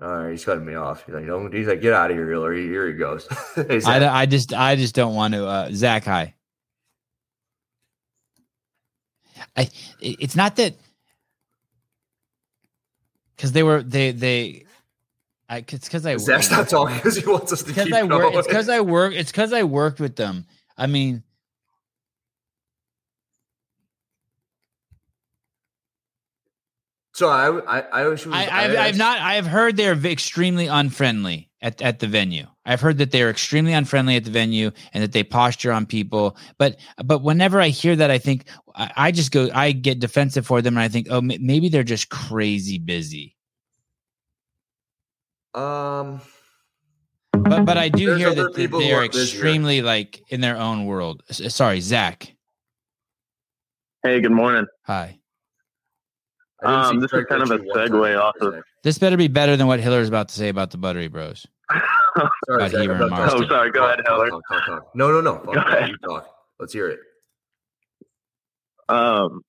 All 0.01 0.09
right, 0.23 0.31
he's 0.31 0.43
cutting 0.43 0.65
me 0.65 0.75
off. 0.75 1.05
He's 1.05 1.15
like, 1.15 1.25
don't. 1.25 1.53
He's 1.53 1.67
like, 1.67 1.81
get 1.81 1.93
out 1.93 2.11
of 2.11 2.17
here, 2.17 2.29
Hillary. 2.29 2.67
Here 2.67 2.85
he 2.87 2.93
goes. 2.93 3.27
Hey, 3.55 3.81
I, 3.85 4.21
I 4.21 4.25
just 4.25 4.53
I 4.53 4.75
just 4.75 4.93
don't 4.93 5.15
want 5.15 5.33
to. 5.33 5.47
Uh, 5.47 5.69
Zach, 5.71 6.03
hi. 6.03 6.33
I. 9.55 9.69
It's 10.01 10.35
not 10.35 10.57
that 10.57 10.75
because 13.35 13.51
they 13.53 13.63
were 13.63 13.81
they 13.83 14.11
they. 14.11 14.65
I, 15.47 15.57
it's 15.59 15.87
because 15.87 16.05
I 16.05 16.17
Zach's 16.17 16.51
not 16.51 16.67
talking 16.67 16.95
because 16.97 17.15
he 17.15 17.25
wants 17.29 17.53
us 17.53 17.61
to 17.61 17.67
because 17.67 17.85
keep 17.85 17.93
I 17.93 18.03
work. 18.03 18.33
It's 18.33 18.47
because 18.47 18.67
I 18.69 18.81
work. 18.81 19.13
It's 19.13 19.31
because 19.31 19.53
I 19.53 19.63
worked 19.63 19.99
with 20.01 20.15
them. 20.17 20.45
I 20.77 20.87
mean, 20.87 21.23
so 27.15 27.29
I, 27.29 27.79
I, 27.79 27.79
I 27.79 28.07
was. 28.07 28.27
I, 28.27 28.49
I've, 28.51 28.77
I've 28.77 28.97
not. 28.97 29.19
I've 29.19 29.47
heard 29.47 29.77
they're 29.77 29.93
extremely 29.93 30.67
unfriendly 30.67 31.49
at, 31.61 31.81
at 31.81 31.99
the 31.99 32.07
venue. 32.07 32.45
I've 32.65 32.81
heard 32.81 32.97
that 32.97 33.11
they're 33.11 33.29
extremely 33.29 33.71
unfriendly 33.71 34.17
at 34.17 34.25
the 34.25 34.31
venue 34.31 34.71
and 34.93 35.01
that 35.01 35.13
they 35.13 35.23
posture 35.23 35.71
on 35.71 35.85
people. 35.85 36.35
But 36.57 36.77
but 37.05 37.23
whenever 37.23 37.61
I 37.61 37.69
hear 37.69 37.95
that, 37.95 38.11
I 38.11 38.17
think 38.17 38.49
I, 38.75 38.91
I 38.97 39.11
just 39.11 39.31
go. 39.31 39.49
I 39.53 39.71
get 39.71 39.99
defensive 40.01 40.45
for 40.45 40.61
them, 40.61 40.75
and 40.75 40.83
I 40.83 40.89
think, 40.89 41.07
oh, 41.09 41.19
m- 41.19 41.31
maybe 41.39 41.69
they're 41.69 41.85
just 41.85 42.09
crazy 42.09 42.79
busy. 42.79 43.37
Um. 45.53 46.19
But 47.31 47.63
but 47.63 47.77
I 47.77 47.87
do 47.87 48.13
hear 48.15 48.35
that, 48.35 48.55
that 48.55 48.71
they 48.71 48.91
are 48.91 49.03
are 49.03 49.07
busier. 49.07 49.23
extremely 49.23 49.81
like 49.81 50.21
in 50.27 50.41
their 50.41 50.57
own 50.57 50.85
world. 50.85 51.23
S- 51.29 51.55
Sorry, 51.55 51.79
Zach. 51.79 52.35
Hey, 54.03 54.19
good 54.19 54.33
morning. 54.33 54.65
Hi. 54.83 55.19
I 56.65 56.71
didn't 56.71 56.85
see 56.85 56.95
Um, 56.95 56.99
this 57.01 57.13
is 57.13 57.25
kind 57.29 57.41
of 57.43 57.51
a 57.51 57.57
segue 57.59 58.19
off 58.21 58.35
of- 58.41 58.63
This 58.83 58.97
better 58.97 59.17
be 59.17 59.27
better 59.27 59.55
than 59.57 59.67
what 59.67 59.79
Hiller's 59.79 60.07
about 60.07 60.29
to 60.29 60.35
say 60.35 60.49
about 60.49 60.71
the 60.71 60.77
Buttery 60.77 61.07
Bros. 61.07 61.45
Sorry, 62.17 62.29
About 62.57 62.71
Zach, 62.71 62.81
Heber 62.81 62.93
I'm 62.95 63.01
and 63.01 63.09
not 63.11 63.19
Marston. 63.19 63.41
talking. 63.41 63.43
Oh, 63.43 63.55
sorry. 63.55 63.71
Go 63.71 63.79
Talk, 63.81 63.93
ahead, 63.93 64.05
Hiller. 64.07 64.29
Talk, 64.29 64.41
talk, 64.49 64.65
talk. 64.65 64.95
No, 64.95 65.11
no, 65.11 65.21
no. 65.21 65.35
Fuck 65.39 65.45
Go 65.45 65.53
that. 65.53 65.67
ahead. 65.77 65.89
You 65.89 65.97
talk. 65.97 66.29
Let's 66.59 66.73
hear 66.73 66.87
it. 66.89 66.99
Um, 68.87 69.41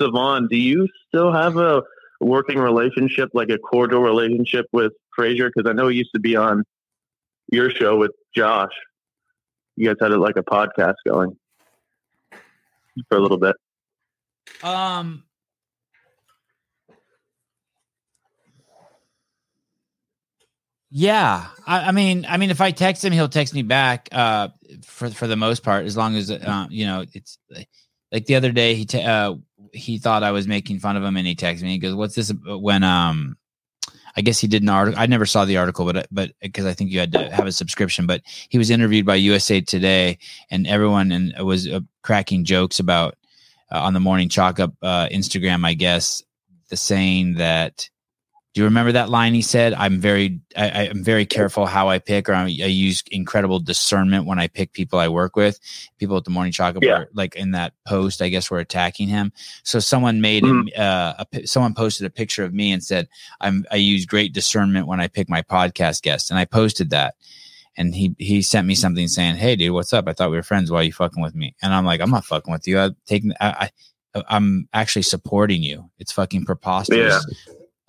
Sevan, 0.00 0.48
do 0.48 0.56
you 0.56 0.88
still 1.08 1.32
have 1.32 1.56
a 1.56 1.82
working 2.20 2.58
relationship, 2.58 3.30
like 3.32 3.48
a 3.50 3.58
cordial 3.58 4.02
relationship 4.02 4.66
with 4.72 4.92
Fraser? 5.14 5.50
Because 5.54 5.68
I 5.70 5.72
know 5.72 5.88
he 5.88 5.98
used 5.98 6.12
to 6.14 6.20
be 6.20 6.36
on 6.36 6.64
your 7.50 7.70
show 7.70 7.96
with 7.96 8.10
Josh. 8.34 8.72
You 9.76 9.86
guys 9.88 9.96
had 10.00 10.10
it 10.12 10.18
like 10.18 10.36
a 10.36 10.42
podcast 10.42 10.96
going 11.06 11.36
for 13.08 13.16
a 13.16 13.20
little 13.20 13.38
bit. 13.38 13.56
Um, 14.62 15.24
yeah, 20.94 21.46
I, 21.66 21.88
I 21.88 21.92
mean, 21.92 22.26
I 22.28 22.36
mean, 22.36 22.50
if 22.50 22.60
I 22.60 22.70
text 22.70 23.02
him, 23.02 23.14
he'll 23.14 23.26
text 23.26 23.54
me 23.54 23.62
back. 23.62 24.10
Uh, 24.12 24.48
for 24.84 25.08
for 25.08 25.26
the 25.26 25.36
most 25.36 25.62
part, 25.62 25.86
as 25.86 25.96
long 25.96 26.16
as 26.16 26.30
uh, 26.30 26.66
you 26.68 26.84
know, 26.84 27.06
it's 27.14 27.38
like 28.12 28.26
the 28.26 28.34
other 28.34 28.52
day 28.52 28.74
he 28.74 28.84
te- 28.84 29.02
uh 29.02 29.34
he 29.72 29.96
thought 29.96 30.22
I 30.22 30.32
was 30.32 30.46
making 30.46 30.80
fun 30.80 30.98
of 30.98 31.02
him, 31.02 31.16
and 31.16 31.26
he 31.26 31.34
texted 31.34 31.62
me. 31.62 31.70
He 31.70 31.78
goes, 31.78 31.94
"What's 31.94 32.14
this?" 32.14 32.30
When 32.44 32.82
um, 32.82 33.38
I 34.18 34.20
guess 34.20 34.38
he 34.38 34.46
did 34.46 34.62
an 34.62 34.68
article. 34.68 35.00
I 35.00 35.06
never 35.06 35.24
saw 35.24 35.46
the 35.46 35.56
article, 35.56 35.90
but 35.90 36.08
but 36.10 36.32
because 36.42 36.66
I 36.66 36.74
think 36.74 36.90
you 36.90 36.98
had 37.00 37.12
to 37.12 37.30
have 37.30 37.46
a 37.46 37.52
subscription. 37.52 38.06
But 38.06 38.20
he 38.50 38.58
was 38.58 38.68
interviewed 38.68 39.06
by 39.06 39.14
USA 39.14 39.62
Today, 39.62 40.18
and 40.50 40.66
everyone 40.66 41.10
and 41.10 41.34
was 41.38 41.66
uh, 41.66 41.80
cracking 42.02 42.44
jokes 42.44 42.80
about 42.80 43.16
uh, 43.70 43.80
on 43.80 43.94
the 43.94 44.00
morning 44.00 44.28
chalk 44.28 44.60
up 44.60 44.74
uh, 44.82 45.08
Instagram, 45.08 45.64
I 45.64 45.72
guess, 45.72 46.22
the 46.68 46.76
saying 46.76 47.36
that. 47.36 47.88
Do 48.54 48.60
you 48.60 48.66
remember 48.66 48.92
that 48.92 49.08
line 49.08 49.32
he 49.32 49.40
said? 49.40 49.72
I'm 49.72 49.98
very, 49.98 50.38
I, 50.56 50.88
I'm 50.88 51.02
very 51.02 51.24
careful 51.24 51.64
how 51.64 51.88
I 51.88 51.98
pick, 51.98 52.28
or 52.28 52.34
I, 52.34 52.42
I 52.42 52.46
use 52.46 53.02
incredible 53.10 53.60
discernment 53.60 54.26
when 54.26 54.38
I 54.38 54.46
pick 54.48 54.74
people 54.74 54.98
I 54.98 55.08
work 55.08 55.36
with. 55.36 55.58
People 55.98 56.18
at 56.18 56.24
the 56.24 56.30
morning 56.30 56.52
up, 56.58 56.76
Yeah. 56.82 56.98
were, 56.98 57.08
like 57.14 57.34
in 57.34 57.52
that 57.52 57.72
post, 57.86 58.20
I 58.20 58.28
guess, 58.28 58.50
we're 58.50 58.58
attacking 58.58 59.08
him. 59.08 59.32
So 59.62 59.78
someone 59.78 60.20
made 60.20 60.44
him, 60.44 60.68
uh, 60.76 61.24
a, 61.32 61.46
someone 61.46 61.72
posted 61.72 62.06
a 62.06 62.10
picture 62.10 62.44
of 62.44 62.52
me 62.52 62.72
and 62.72 62.84
said, 62.84 63.08
"I'm, 63.40 63.64
I 63.70 63.76
use 63.76 64.04
great 64.04 64.34
discernment 64.34 64.86
when 64.86 65.00
I 65.00 65.08
pick 65.08 65.30
my 65.30 65.40
podcast 65.40 66.02
guests," 66.02 66.28
and 66.28 66.38
I 66.38 66.44
posted 66.44 66.90
that 66.90 67.14
and 67.78 67.94
he 67.94 68.14
he 68.18 68.42
sent 68.42 68.66
me 68.66 68.74
something 68.74 69.08
saying, 69.08 69.36
"Hey, 69.36 69.56
dude, 69.56 69.72
what's 69.72 69.94
up? 69.94 70.06
I 70.08 70.12
thought 70.12 70.30
we 70.30 70.36
were 70.36 70.42
friends. 70.42 70.70
Why 70.70 70.80
are 70.80 70.84
you 70.84 70.92
fucking 70.92 71.22
with 71.22 71.34
me?" 71.34 71.54
And 71.62 71.72
I'm 71.72 71.86
like, 71.86 72.02
"I'm 72.02 72.10
not 72.10 72.26
fucking 72.26 72.52
with 72.52 72.68
you. 72.68 72.78
I'm 72.78 72.96
taking. 73.06 73.32
I, 73.40 73.70
I 74.14 74.22
I'm 74.28 74.68
actually 74.74 75.02
supporting 75.02 75.62
you. 75.62 75.90
It's 75.98 76.12
fucking 76.12 76.44
preposterous." 76.44 77.24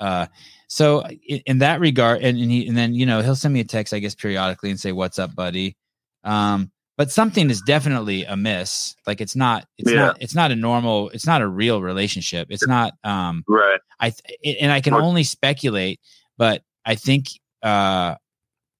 Uh, 0.04 0.28
so 0.68 1.06
in, 1.28 1.42
in 1.46 1.58
that 1.60 1.80
regard, 1.80 2.22
and, 2.22 2.38
and 2.38 2.52
he 2.52 2.68
and 2.68 2.76
then 2.78 2.94
you 2.94 3.06
know 3.06 3.22
he'll 3.22 3.36
send 3.36 3.54
me 3.54 3.62
a 3.62 3.64
text, 3.64 3.94
I 3.94 4.00
guess, 4.00 4.16
periodically 4.16 4.70
and 4.70 4.80
say, 4.80 4.92
"What's 4.92 5.18
up, 5.20 5.34
buddy?" 5.34 5.78
Um, 6.24 6.72
but 6.98 7.10
something 7.12 7.50
is 7.50 7.62
definitely 7.62 8.24
amiss. 8.26 8.96
Like 9.08 9.22
it's 9.22 9.36
not. 9.36 9.66
It's 9.78 9.90
Yeah. 9.92 10.08
not. 10.08 10.22
It's 10.22 10.36
not 10.36 10.52
a 10.52 10.56
normal. 10.56 11.10
It's 11.10 11.26
not 11.26 11.42
a 11.42 11.48
real 11.48 11.82
relationship. 11.82 12.48
It's 12.50 12.68
not. 12.68 12.94
Um, 13.04 13.44
Right. 13.48 13.80
I 14.00 14.10
th- 14.12 14.58
and 14.62 14.72
I 14.72 14.82
can 14.82 14.94
only 14.94 15.24
speculate, 15.24 16.00
but 16.38 16.64
I 16.86 16.96
think 16.96 17.28
uh 17.64 18.16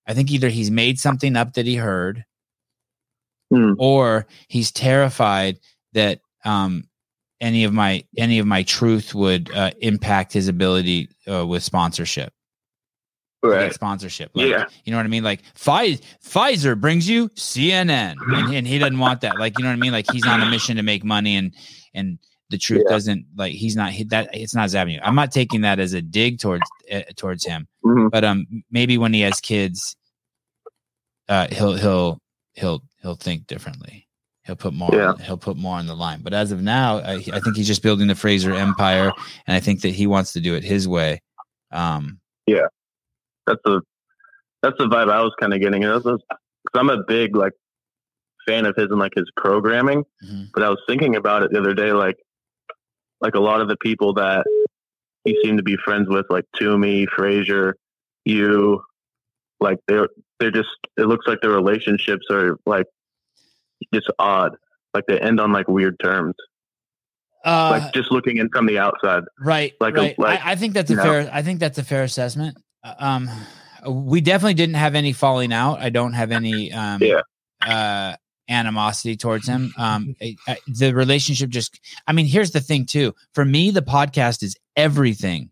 I 0.06 0.14
think 0.14 0.30
either 0.32 0.50
he's 0.50 0.70
made 0.70 1.00
something 1.00 1.38
up 1.38 1.54
that 1.54 1.66
he 1.66 1.76
heard 1.78 2.26
Hmm. 3.50 3.74
or 3.78 4.28
he's 4.50 4.72
terrified 4.72 5.60
that 5.94 6.20
um 6.44 6.84
any 7.44 7.66
of 7.66 7.74
my 7.74 8.04
any 8.18 8.40
of 8.40 8.48
my 8.48 8.64
truth 8.64 9.14
would 9.14 9.52
uh, 9.54 9.72
impact 9.82 10.32
his 10.34 10.48
ability 10.48 11.10
uh, 11.30 11.46
with 11.46 11.62
sponsorship. 11.62 12.32
Right. 13.46 13.74
sponsorship. 13.74 14.32
Like, 14.34 14.48
Yeah. 14.48 14.66
You 14.86 14.92
know 14.92 14.98
what 14.98 15.06
I 15.06 15.10
mean? 15.10 15.24
Like 15.26 15.42
Pfizer, 15.54 16.02
Pfizer 16.26 16.80
brings 16.80 17.10
you 17.10 17.28
CNN 17.30 18.16
and, 18.26 18.56
and 18.56 18.66
he 18.66 18.80
doesn't 18.80 18.98
want 18.98 19.20
that. 19.22 19.38
Like, 19.38 19.60
you 19.60 19.64
know 19.66 19.70
what 19.70 19.76
I 19.76 19.80
mean? 19.82 19.92
Like 19.92 20.06
he's 20.14 20.26
on 20.26 20.42
a 20.42 20.46
mission 20.50 20.78
to 20.78 20.82
make 20.84 21.04
money 21.04 21.36
and, 21.36 21.54
and 21.94 22.20
the 22.50 22.58
truth 22.58 22.84
Yeah. 22.86 22.94
doesn't 22.94 23.26
like, 23.36 23.52
he's 23.52 23.76
not 23.76 23.92
he, 23.92 24.06
that 24.06 24.30
it's 24.34 24.56
not 24.56 24.64
his 24.64 24.76
avenue. 24.76 25.02
I'm 25.04 25.16
not 25.16 25.34
taking 25.34 25.60
that 25.62 25.80
as 25.80 25.92
a 25.92 26.02
dig 26.02 26.40
towards, 26.40 26.64
uh, 26.90 27.02
towards 27.18 27.44
him, 27.46 27.68
Mhm. 27.84 28.10
but, 28.12 28.24
um, 28.24 28.64
maybe 28.72 28.98
when 28.98 29.14
he 29.14 29.20
has 29.22 29.42
kids, 29.42 29.98
uh, 31.28 31.48
he'll, 31.52 31.74
he'll, 31.74 32.22
he'll, 32.54 32.82
he'll 33.02 33.16
think 33.16 33.48
differently. 33.48 34.03
He'll 34.46 34.56
put 34.58 34.74
more, 34.74 34.90
Yeah. 34.94 35.14
he'll 35.22 35.38
put 35.38 35.56
more 35.58 35.78
on 35.78 35.88
the 35.88 35.96
line. 35.96 36.20
But 36.22 36.34
as 36.34 36.52
of 36.52 36.62
now, 36.62 36.98
I, 36.98 37.14
I 37.32 37.40
think 37.40 37.56
he's 37.56 37.68
just 37.68 37.82
building 37.82 38.08
the 38.08 38.16
Fraser 38.16 38.54
empire. 38.54 39.12
And 39.48 39.56
I 39.56 39.60
think 39.62 39.82
that 39.82 39.90
he 39.90 40.06
wants 40.06 40.34
to 40.34 40.42
do 40.42 40.54
it 40.56 40.64
his 40.64 40.88
way. 40.88 41.22
Um, 41.72 42.20
yeah, 42.46 42.68
That's 43.48 43.62
the 43.64 43.82
that's 44.62 44.78
the 44.78 44.86
vibe 44.86 45.10
I 45.12 45.22
was 45.22 45.34
kind 45.40 45.54
of 45.54 45.60
getting. 45.62 45.84
And 45.84 46.04
Because 46.04 46.20
I'm 46.74 46.90
a 46.90 47.04
big 47.04 47.36
like 47.36 47.54
fan 48.46 48.66
of 48.66 48.76
his 48.76 48.88
and 48.90 49.00
like 49.00 49.14
his 49.16 49.30
programming. 49.38 50.04
Mhm. 50.26 50.50
But 50.54 50.64
I 50.64 50.70
was 50.70 50.80
thinking 50.88 51.16
about 51.16 51.44
it 51.44 51.52
the 51.52 51.60
other 51.60 51.74
day, 51.74 51.94
like 51.94 52.18
like 53.22 53.36
a 53.36 53.40
lot 53.40 53.62
of 53.62 53.70
the 53.70 53.78
people 53.78 54.14
that 54.16 54.46
he 55.24 55.38
seemed 55.42 55.58
to 55.58 55.64
be 55.64 55.78
friends 55.78 56.10
with, 56.10 56.26
like 56.30 56.44
Toomey, 56.58 57.06
Fraser, 57.16 57.78
you, 58.26 58.84
like 59.62 59.80
they're 59.88 60.10
they're 60.40 60.52
just. 60.52 60.68
It 60.98 61.06
looks 61.08 61.26
like 61.28 61.40
their 61.42 61.52
relationships 61.52 62.26
are 62.30 62.58
like 62.66 62.86
just 63.94 64.08
odd. 64.20 64.56
Like 64.94 65.06
they 65.08 65.20
end 65.20 65.40
on 65.40 65.52
like 65.52 65.68
weird 65.68 65.96
terms. 66.04 66.36
uh, 67.46 67.80
like 67.82 67.94
just 67.94 68.12
looking 68.12 68.38
in 68.38 68.50
from 68.50 68.66
the 68.68 68.78
outside. 68.80 69.24
Right. 69.40 69.74
Like 69.80 69.98
a- 69.98 70.16
like, 70.18 70.46
I, 70.46 70.52
I 70.52 70.56
think 70.56 70.74
that's 70.74 70.92
a 70.92 70.96
know. 70.96 71.04
fair. 71.04 71.30
I 71.34 71.42
think 71.42 71.60
that's 71.60 71.78
a 71.78 71.84
fair 71.84 72.04
assessment. 72.04 72.58
Uh, 72.84 72.94
Um, 73.00 73.30
we 73.90 74.22
definitely 74.22 74.54
didn't 74.54 74.76
have 74.76 74.96
any 74.96 75.12
falling 75.14 75.52
out. 75.52 75.80
I 75.82 75.90
don't 75.90 76.14
have 76.14 76.32
any 76.32 76.72
um, 76.72 77.02
Yeah. 77.04 77.22
uh, 77.62 78.16
animosity 78.50 79.18
towards 79.18 79.48
him. 79.48 79.74
Um, 79.78 80.16
I- 80.22 80.36
I- 80.48 80.58
the 80.68 80.94
relationship 80.94 81.50
just. 81.50 81.80
I 82.08 82.14
mean, 82.14 82.26
here's 82.26 82.52
the 82.52 82.62
thing 82.62 82.86
too. 82.86 83.14
For 83.34 83.44
me, 83.44 83.72
the 83.72 83.82
podcast 83.82 84.42
is 84.44 84.56
everything. 84.78 85.50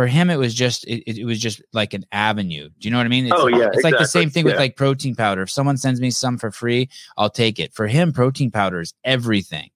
For 0.00 0.06
him, 0.06 0.30
it 0.30 0.36
was 0.38 0.54
just 0.54 0.86
it, 0.86 1.02
it, 1.06 1.26
was 1.26 1.38
just 1.38 1.60
like 1.74 1.92
an 1.92 2.06
avenue. 2.10 2.70
Do 2.78 2.88
you 2.88 2.90
know 2.90 2.96
what 2.96 3.04
I 3.04 3.10
mean? 3.10 3.26
It's, 3.26 3.34
Oh, 3.36 3.48
yeah, 3.48 3.68
it's 3.70 3.84
like 3.84 3.98
the 3.98 4.06
same 4.06 4.30
thing 4.30 4.46
with 4.46 4.56
like 4.56 4.74
protein 4.74 5.14
powder. 5.14 5.42
If 5.42 5.50
someone 5.50 5.76
sends 5.76 6.00
me 6.00 6.10
some 6.10 6.38
for 6.38 6.50
free, 6.50 6.88
I'll 7.18 7.28
take 7.28 7.58
it. 7.58 7.74
For 7.74 7.86
him, 7.86 8.10
protein 8.14 8.50
powder 8.50 8.80
is 8.80 8.94
everything 9.04 9.68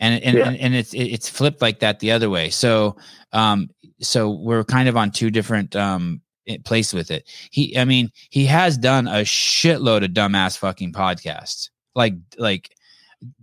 and 0.00 0.20
and, 0.24 0.36
Yeah. 0.36 0.48
and 0.48 0.56
and 0.56 0.74
it's 0.74 0.92
it- 0.94 1.12
it's 1.12 1.28
flipped 1.28 1.62
like 1.62 1.78
that 1.78 2.00
the 2.00 2.10
other 2.10 2.28
way. 2.28 2.50
So 2.50 2.96
um 3.32 3.70
so 4.00 4.30
we're 4.30 4.64
kind 4.64 4.88
of 4.88 4.96
on 4.96 5.12
two 5.12 5.30
different 5.30 5.76
um 5.76 6.20
place 6.64 6.92
with 6.92 7.12
it. 7.12 7.30
He 7.52 7.78
I 7.78 7.84
mean 7.84 8.10
he 8.30 8.46
has 8.46 8.76
done 8.76 9.06
a 9.06 9.22
shitload 9.22 10.02
of 10.04 10.10
dumbass 10.10 10.58
fucking 10.58 10.92
podcasts 10.92 11.70
like 11.94 12.14
like 12.36 12.70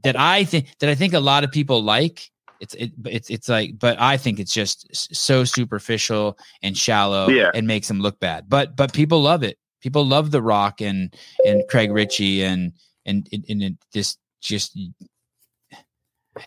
that 0.03 0.20
I 0.20 0.43
think 0.43 0.68
that 0.82 0.89
I 0.89 0.95
think 0.95 1.14
a 1.14 1.20
lot 1.22 1.45
of 1.45 1.51
people 1.53 1.82
like. 1.82 2.30
It's 2.66 2.74
it 2.74 2.91
it's 3.05 3.30
it's 3.30 3.47
like 3.47 3.78
but 3.78 4.01
I 4.01 4.18
think 4.18 4.39
it's 4.39 4.53
just 4.53 4.88
so 5.16 5.43
superficial 5.45 6.38
and 6.63 6.76
shallow 6.76 7.30
Yeah. 7.30 7.51
and 7.53 7.68
makes 7.68 7.88
them 7.88 8.01
look 8.01 8.20
bad. 8.20 8.49
But 8.49 8.76
but 8.76 8.91
people 8.91 9.22
love 9.22 9.43
it. 9.43 9.57
People 9.82 10.03
love 10.05 10.32
The 10.32 10.41
Rock 10.41 10.82
and 10.82 11.13
and 11.45 11.63
Craig 11.70 11.91
Ritchie 11.91 12.43
and 12.43 12.74
and 13.05 13.28
and, 13.32 13.45
and 13.47 13.61
it 13.63 13.74
just 13.93 14.18
just 14.41 14.76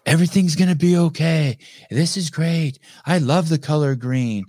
everything's 0.05 0.55
gonna 0.55 0.75
be 0.75 0.99
okay 0.99 1.57
this 1.91 2.19
is 2.19 2.29
great 2.29 2.79
i 3.07 3.17
love 3.17 3.49
the 3.49 3.59
color 3.59 3.95
green 3.95 4.45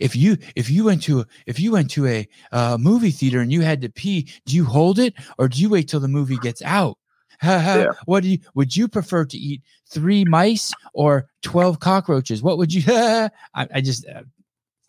if 0.00 0.16
you 0.16 0.38
if 0.56 0.70
you 0.70 0.84
went 0.84 1.02
to 1.02 1.20
a, 1.20 1.26
if 1.46 1.60
you 1.60 1.70
went 1.72 1.90
to 1.90 2.06
a 2.06 2.26
uh, 2.52 2.78
movie 2.80 3.10
theater 3.10 3.40
and 3.40 3.52
you 3.52 3.60
had 3.60 3.82
to 3.82 3.90
pee 3.90 4.26
do 4.46 4.56
you 4.56 4.64
hold 4.64 4.98
it 4.98 5.12
or 5.36 5.48
do 5.48 5.60
you 5.60 5.68
wait 5.68 5.86
till 5.86 6.00
the 6.00 6.08
movie 6.08 6.38
gets 6.38 6.62
out. 6.62 6.96
Yeah. 7.42 7.92
what 8.04 8.22
do 8.22 8.28
you 8.30 8.38
would 8.54 8.76
you 8.76 8.86
prefer 8.88 9.24
to 9.24 9.36
eat 9.36 9.62
three 9.86 10.24
mice 10.24 10.72
or 10.92 11.28
12 11.42 11.80
cockroaches? 11.80 12.42
What 12.42 12.58
would 12.58 12.72
you 12.72 12.82
I, 12.88 13.30
I 13.54 13.80
just 13.80 14.06
uh, 14.08 14.22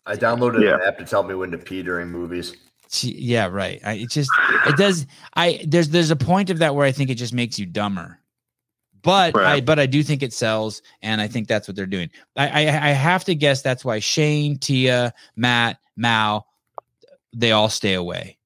I 0.06 0.16
downloaded 0.16 0.62
Yeah. 0.62 0.74
an 0.74 0.80
app 0.86 0.98
to 0.98 1.04
tell 1.04 1.22
me 1.22 1.34
when 1.34 1.50
to 1.52 1.58
pee 1.58 1.82
during 1.82 2.08
movies. 2.08 2.54
Yeah 3.02 3.46
right. 3.46 3.80
I, 3.84 3.94
it 3.94 4.10
just 4.10 4.30
it 4.66 4.76
does 4.76 5.06
i 5.34 5.64
there's 5.66 5.88
there's 5.88 6.10
a 6.10 6.16
point 6.16 6.50
of 6.50 6.58
that 6.58 6.74
where 6.74 6.84
i 6.86 6.92
think 6.92 7.08
it 7.08 7.14
just 7.14 7.32
makes 7.32 7.58
you 7.58 7.64
dumber. 7.66 8.18
But 9.02 9.34
i 9.36 9.60
but 9.62 9.78
i 9.78 9.86
do 9.86 10.02
think 10.02 10.22
it 10.22 10.32
sells 10.34 10.82
and 11.00 11.20
i 11.20 11.26
think 11.26 11.48
that's 11.48 11.66
what 11.66 11.74
they're 11.74 11.86
doing. 11.86 12.10
I 12.36 12.66
i, 12.66 12.88
I 12.90 12.90
have 12.92 13.24
to 13.24 13.34
guess 13.34 13.62
that's 13.62 13.84
why 13.84 13.98
shane 13.98 14.58
tia 14.58 15.14
matt 15.36 15.78
mao 15.96 16.44
they 17.32 17.52
all 17.52 17.70
stay 17.70 17.94
away 17.94 18.36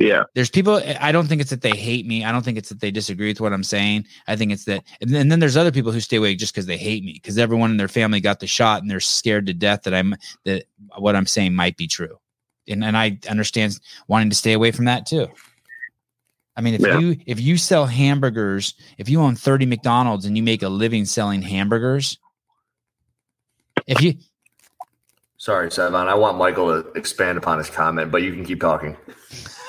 Yeah. 0.00 0.24
there's 0.34 0.50
people 0.50 0.80
i 1.00 1.10
don't 1.10 1.26
think 1.26 1.40
it's 1.40 1.50
that 1.50 1.62
they 1.62 1.76
hate 1.76 2.06
me 2.06 2.24
i 2.24 2.30
don't 2.30 2.44
think 2.44 2.56
it's 2.56 2.68
that 2.68 2.80
they 2.80 2.90
disagree 2.92 3.28
with 3.28 3.40
what 3.40 3.52
i'm 3.52 3.64
saying 3.64 4.06
i 4.28 4.36
think 4.36 4.52
it's 4.52 4.64
that 4.66 4.84
and 5.00 5.10
then, 5.10 5.22
and 5.22 5.32
then 5.32 5.40
there's 5.40 5.56
other 5.56 5.72
people 5.72 5.90
who 5.90 6.00
stay 6.00 6.16
away 6.18 6.36
just 6.36 6.54
because 6.54 6.66
they 6.66 6.76
hate 6.76 7.02
me 7.04 7.14
because 7.14 7.36
everyone 7.36 7.70
in 7.72 7.76
their 7.78 7.88
family 7.88 8.20
got 8.20 8.38
the 8.38 8.46
shot 8.46 8.80
and 8.80 8.90
they're 8.90 9.00
scared 9.00 9.46
to 9.46 9.54
death 9.54 9.82
that 9.82 9.94
i'm 9.94 10.14
that 10.44 10.64
what 10.98 11.16
i'm 11.16 11.26
saying 11.26 11.52
might 11.54 11.76
be 11.76 11.88
true 11.88 12.16
and, 12.68 12.84
and 12.84 12.96
i 12.96 13.18
understand 13.28 13.78
wanting 14.06 14.30
to 14.30 14.36
stay 14.36 14.52
away 14.52 14.70
from 14.70 14.84
that 14.84 15.04
too 15.04 15.26
i 16.56 16.60
mean 16.60 16.74
if 16.74 16.80
Yeah. 16.80 16.98
you 16.98 17.16
if 17.26 17.40
you 17.40 17.56
sell 17.56 17.86
hamburgers 17.86 18.74
if 18.98 19.08
you 19.08 19.20
own 19.20 19.34
30 19.34 19.66
mcdonald's 19.66 20.26
and 20.26 20.36
you 20.36 20.42
make 20.44 20.62
a 20.62 20.68
living 20.68 21.06
selling 21.06 21.42
hamburgers 21.42 22.18
if 23.86 24.00
you 24.00 24.14
Sorry, 25.40 25.68
Sevan. 25.68 26.08
I 26.08 26.16
want 26.16 26.36
Michael 26.36 26.82
to 26.82 26.90
expand 26.98 27.38
upon 27.38 27.58
his 27.58 27.70
comment, 27.70 28.10
but 28.10 28.22
you 28.22 28.32
can 28.32 28.44
keep 28.44 28.60
talking. 28.60 28.96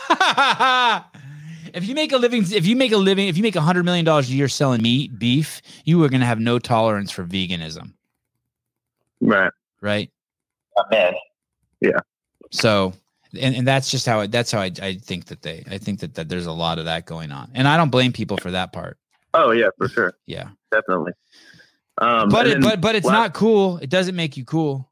if 1.74 1.88
you 1.88 1.96
make 1.96 2.12
a 2.12 2.18
living, 2.18 2.44
if 2.52 2.66
you 2.66 2.76
make 2.76 2.92
a 2.92 2.98
living, 2.98 3.28
if 3.28 3.38
you 3.38 3.44
make 3.44 3.56
a 3.56 3.62
hundred 3.62 3.86
million 3.86 4.06
dollars 4.06 4.30
a 4.30 4.34
year 4.34 4.48
selling 4.48 4.82
meat, 4.82 5.18
beef, 5.20 5.62
you 5.86 6.04
are 6.04 6.10
going 6.10 6.22
to 6.22 6.26
have 6.26 6.40
no 6.40 6.60
tolerance 6.60 7.12
for 7.12 7.24
veganism, 7.24 7.94
Right. 9.22 9.52
right? 9.82 10.12
Yeah. 11.82 12.00
So, 12.52 12.94
and, 13.40 13.56
and 13.56 13.68
that's 13.68 13.92
just 13.92 14.06
how 14.06 14.22
it, 14.22 14.32
that's 14.32 14.52
how 14.52 14.62
I, 14.62 14.72
I 14.82 14.96
think 14.96 15.26
that 15.26 15.42
they, 15.42 15.64
I 15.70 15.78
think 15.78 16.00
that, 16.00 16.16
that 16.16 16.30
there's 16.30 16.48
a 16.48 16.52
lot 16.52 16.80
of 16.80 16.86
that 16.86 17.06
going 17.06 17.32
on, 17.32 17.52
and 17.54 17.68
I 17.68 17.78
don't 17.78 17.90
blame 17.90 18.12
people 18.14 18.38
for 18.38 18.52
that 18.52 18.74
part. 18.74 18.98
Oh 19.34 19.52
yeah, 19.52 19.70
for 19.78 19.88
sure, 19.88 20.14
Yeah, 20.26 20.50
definitely. 20.72 21.12
Um, 22.00 22.30
but 22.30 22.48
it, 22.48 22.54
then 22.54 22.62
but 22.62 22.82
but 22.82 22.96
it's 22.96 23.06
not 23.06 23.34
cool. 23.34 23.78
It 23.78 23.90
doesn't 23.90 24.16
make 24.16 24.38
you 24.38 24.46
cool. 24.46 24.89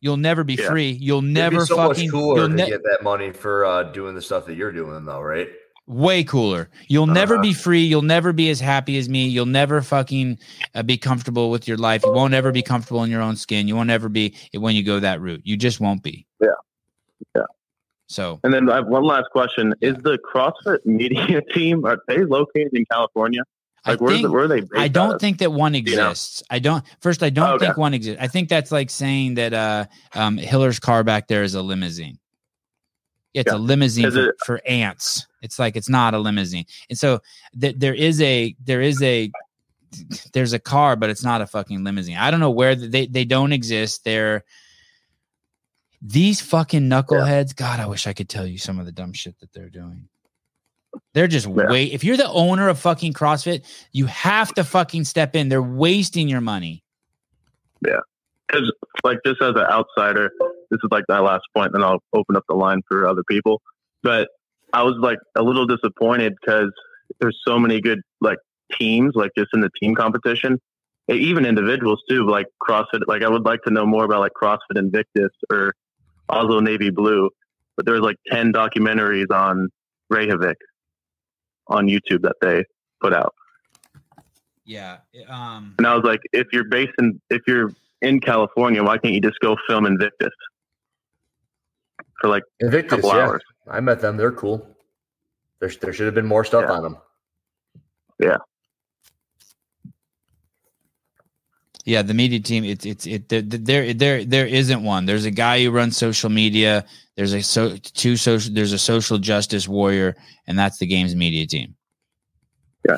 You'll 0.00 0.16
never 0.16 0.44
be 0.44 0.54
Yeah. 0.54 0.68
free. 0.70 0.90
You'll 0.92 1.22
never 1.22 1.66
so 1.66 1.76
fucking. 1.76 2.10
You'll 2.12 2.48
ne- 2.48 2.66
get 2.68 2.82
that 2.84 3.02
money 3.02 3.32
for 3.32 3.64
uh, 3.64 3.82
doing 3.84 4.14
the 4.14 4.22
stuff 4.22 4.46
that 4.46 4.54
you're 4.54 4.72
doing, 4.72 5.04
though, 5.04 5.20
right? 5.20 5.48
way 5.86 6.22
cooler. 6.22 6.70
You'll 6.86 7.08
never 7.08 7.34
Uh-huh. 7.34 7.42
be 7.42 7.52
free. 7.52 7.80
You'll 7.82 8.02
never 8.02 8.32
be 8.32 8.48
as 8.48 8.60
happy 8.60 8.96
as 8.96 9.08
me. 9.08 9.26
You'll 9.26 9.44
never 9.46 9.82
fucking 9.82 10.38
uh, 10.72 10.84
be 10.84 10.96
comfortable 10.96 11.50
with 11.50 11.66
your 11.66 11.78
life. 11.78 12.02
You 12.04 12.12
won't 12.12 12.32
ever 12.32 12.52
be 12.52 12.62
comfortable 12.62 13.02
in 13.02 13.10
your 13.10 13.20
own 13.22 13.34
skin. 13.34 13.66
You 13.66 13.74
won't 13.74 13.90
ever 13.90 14.08
be 14.08 14.36
when 14.54 14.76
you 14.76 14.84
go 14.84 15.00
that 15.00 15.20
route. 15.20 15.40
You 15.42 15.56
just 15.56 15.80
won't 15.80 16.04
be. 16.04 16.28
Yeah. 16.40 16.48
Yeah. 17.34 17.42
So 18.06 18.38
And 18.44 18.54
then 18.54 18.70
I 18.70 18.76
have 18.76 18.86
one 18.86 19.02
last 19.02 19.30
question: 19.32 19.74
Is 19.80 19.96
the 19.96 20.16
CrossFit 20.32 20.86
media 20.86 21.40
team 21.54 21.84
are 21.84 21.98
they 22.06 22.24
located 22.24 22.70
in 22.72 22.84
California? 22.92 23.42
I 23.84 23.92
Like, 23.92 24.00
where's 24.00 24.12
think 24.14 24.26
the, 24.26 24.30
where 24.30 24.46
they? 24.48 24.62
I 24.76 24.88
don't 24.88 25.18
think 25.20 25.38
that 25.38 25.52
one 25.52 25.72
you 25.74 25.82
know? 25.96 26.10
exists. 26.10 26.42
I 26.50 26.58
don't. 26.58 26.84
First, 27.00 27.22
I 27.22 27.30
don't 27.30 27.50
Okay. 27.54 27.66
think 27.66 27.76
one 27.78 27.94
exists. 27.94 28.20
I 28.22 28.26
think 28.28 28.48
that's 28.48 28.70
like 28.70 28.90
saying 28.90 29.34
that 29.34 29.54
uh, 29.54 29.86
um, 30.14 30.36
Hiller's 30.36 30.78
car 30.78 31.02
back 31.02 31.28
there 31.28 31.42
is 31.42 31.54
a 31.54 31.62
limousine. 31.62 32.18
It's 33.32 33.50
Yeah. 33.50 33.56
a 33.56 33.58
limousine 33.58 34.10
for, 34.10 34.28
it- 34.30 34.36
for 34.44 34.60
ants. 34.66 35.26
It's 35.40 35.58
like 35.58 35.76
it's 35.76 35.88
not 35.88 36.12
a 36.12 36.18
limousine, 36.18 36.66
and 36.90 36.98
so 36.98 37.20
th- 37.58 37.76
there 37.78 37.94
is 37.94 38.20
a 38.20 38.54
there 38.62 38.82
is 38.82 39.00
a 39.02 39.30
there's 40.34 40.52
a 40.52 40.58
car, 40.58 40.94
but 40.96 41.08
it's 41.08 41.24
not 41.24 41.40
a 41.40 41.46
fucking 41.46 41.82
limousine. 41.82 42.16
I 42.18 42.30
don't 42.30 42.40
know 42.40 42.50
where 42.50 42.76
th- 42.76 42.90
they 42.90 43.06
they 43.06 43.24
don't 43.24 43.52
exist. 43.52 44.04
They're 44.04 44.44
these 46.02 46.42
fucking 46.42 46.82
knuckleheads. 46.90 47.56
God, 47.56 47.80
I 47.80 47.86
wish 47.86 48.06
I 48.06 48.12
could 48.12 48.28
tell 48.28 48.46
you 48.46 48.58
some 48.58 48.78
of 48.78 48.84
the 48.84 48.92
dumb 48.92 49.14
shit 49.14 49.38
that 49.40 49.52
they're 49.54 49.70
doing. 49.70 50.09
They're 51.14 51.28
just 51.28 51.46
Yeah. 51.46 51.68
wait. 51.68 51.92
If 51.92 52.04
you're 52.04 52.16
the 52.16 52.28
owner 52.28 52.68
of 52.68 52.78
fucking 52.78 53.12
CrossFit, 53.12 53.62
you 53.92 54.06
have 54.06 54.52
to 54.54 54.64
fucking 54.64 55.04
step 55.04 55.34
in. 55.36 55.48
They're 55.48 55.62
wasting 55.62 56.28
your 56.28 56.40
money. 56.40 56.82
Yeah. 57.86 58.00
because 58.48 58.72
like 59.04 59.18
just 59.24 59.40
as 59.40 59.50
an 59.50 59.58
outsider, 59.70 60.30
this 60.70 60.78
is 60.82 60.88
like 60.90 61.04
my 61.08 61.20
last 61.20 61.42
point, 61.54 61.72
then 61.72 61.82
I'll 61.84 62.02
open 62.12 62.34
up 62.36 62.42
the 62.48 62.54
line 62.56 62.80
for 62.88 63.06
other 63.06 63.22
people. 63.28 63.62
But 64.02 64.28
I 64.72 64.82
was 64.82 64.96
like 64.98 65.18
a 65.36 65.42
little 65.42 65.66
disappointed 65.66 66.34
because 66.40 66.72
there's 67.20 67.38
so 67.46 67.58
many 67.60 67.80
good 67.80 68.00
like 68.20 68.38
teams, 68.78 69.12
like 69.14 69.30
just 69.38 69.50
in 69.54 69.60
the 69.60 69.70
team 69.80 69.94
competition, 69.94 70.58
even 71.08 71.46
individuals 71.46 72.02
too, 72.08 72.26
like 72.26 72.46
CrossFit. 72.60 73.02
Like 73.06 73.22
I 73.22 73.28
would 73.28 73.44
like 73.44 73.62
to 73.62 73.70
know 73.70 73.86
more 73.86 74.04
about 74.04 74.18
like 74.20 74.32
CrossFit 74.40 74.76
Invictus 74.76 75.30
or 75.50 75.72
Oslo 76.28 76.58
Navy 76.60 76.90
Blue. 76.90 77.30
But 77.76 77.86
there's 77.86 78.00
like 78.00 78.16
ten 78.30 78.52
documentaries 78.52 79.30
on 79.30 79.68
Reykjavik 80.10 80.56
on 81.70 81.86
YouTube 81.86 82.22
that 82.22 82.36
they 82.40 82.64
put 83.00 83.14
out. 83.14 83.34
Yeah. 84.64 84.98
Um. 85.28 85.74
And 85.78 85.86
I 85.86 85.94
was 85.94 86.04
like, 86.04 86.20
if 86.32 86.48
you're 86.52 86.64
based 86.64 86.92
in, 86.98 87.20
if 87.30 87.42
you're 87.46 87.72
in 88.02 88.20
California, 88.20 88.82
why 88.82 88.98
can't 88.98 89.14
you 89.14 89.20
just 89.20 89.40
go 89.40 89.56
film 89.66 89.86
Invictus 89.86 90.34
for 92.20 92.28
like 92.28 92.44
a 92.62 92.82
couple 92.82 93.08
yeah. 93.10 93.26
hours? 93.26 93.42
I 93.68 93.80
met 93.80 94.00
them. 94.00 94.16
They're 94.16 94.32
cool. 94.32 94.66
There, 95.60 95.70
there 95.80 95.92
should 95.92 96.06
have 96.06 96.14
been 96.14 96.26
more 96.26 96.44
stuff 96.44 96.64
Yeah. 96.66 96.72
on 96.74 96.82
them. 96.82 96.96
Yeah, 98.18 98.36
the 102.02 102.14
media 102.14 102.40
team. 102.40 102.64
It's 102.64 102.86
it's 102.86 103.06
it. 103.06 103.28
th- 103.28 103.50
th- 103.50 103.62
There 103.64 103.92
there 103.94 104.24
there 104.24 104.46
isn't 104.46 104.82
one. 104.82 105.06
There's 105.06 105.24
a 105.24 105.30
guy 105.30 105.62
who 105.62 105.70
runs 105.70 105.96
social 105.96 106.30
media. 106.30 106.84
There's 107.16 107.32
a 107.32 107.42
so 107.42 107.76
two 107.76 108.16
social. 108.16 108.52
There's 108.54 108.72
a 108.72 108.78
social 108.78 109.18
justice 109.18 109.66
warrior, 109.68 110.16
and 110.46 110.58
that's 110.58 110.78
the 110.78 110.86
game's 110.86 111.14
media 111.16 111.46
team. 111.46 111.74
Yeah. 112.88 112.96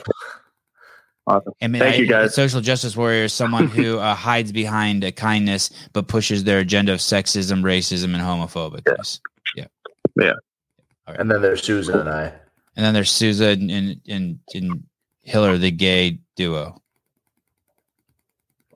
Awesome. 1.26 1.52
And 1.60 1.76
Thank 1.78 1.98
you, 1.98 2.06
guys. 2.06 2.34
Social 2.34 2.60
justice 2.60 2.96
warrior 2.96 3.24
is 3.24 3.32
someone 3.32 3.68
who 3.68 3.98
uh, 3.98 4.14
hides 4.28 4.52
behind 4.52 5.04
a 5.04 5.12
kindness, 5.12 5.70
but 5.92 6.08
pushes 6.08 6.44
their 6.44 6.58
agenda 6.58 6.92
of 6.92 6.98
sexism, 6.98 7.62
racism, 7.62 8.14
and 8.14 8.22
homophobicness. 8.22 9.20
And 11.06 11.30
then 11.30 11.42
there's 11.42 11.62
Susan 11.62 11.98
and 11.98 12.08
I. 12.08 12.32
And 12.76 12.84
then 12.84 12.94
there's 12.94 13.10
Susan 13.10 13.70
and 13.70 13.70
and, 13.70 14.00
and, 14.08 14.38
and 14.54 14.82
Hiller, 15.22 15.58
the 15.58 15.70
gay 15.70 16.18
duo. 16.36 16.81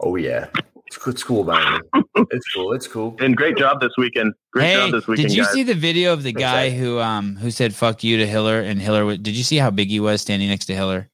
Oh 0.01 0.17
yeah, 0.17 0.49
it's, 0.87 1.07
it's 1.07 1.23
cool 1.23 1.45
by 1.45 1.79
me. 1.95 2.03
It's 2.31 2.47
cool. 2.55 2.73
It's 2.73 2.87
cool. 2.87 3.17
And 3.21 3.37
great 3.37 3.57
job 3.57 3.81
this 3.81 3.93
weekend. 3.99 4.33
Great 4.53 4.67
hey, 4.67 4.75
job 4.77 4.93
this 4.93 5.07
weekend, 5.07 5.29
did 5.29 5.37
you 5.37 5.45
guys. 5.45 5.53
see 5.53 5.63
the 5.63 5.75
video 5.75 6.13
of 6.13 6.23
the 6.23 6.33
Thanks, 6.33 6.41
guy 6.43 6.69
Zach. 6.71 6.79
who 6.79 6.99
um 7.01 7.37
who 7.37 7.51
said 7.51 7.75
"fuck 7.75 8.03
you" 8.05 8.19
to 8.19 8.27
Hiller 8.27 8.61
and 8.61 8.81
Hiller? 8.81 9.05
wa- 9.07 9.17
Did 9.17 9.37
you 9.37 9.43
see 9.45 9.57
how 9.57 9.71
big 9.71 9.89
he 9.89 10.01
was 10.01 10.21
standing 10.23 10.49
next 10.49 10.67
to 10.67 10.75
Hiller? 10.75 11.09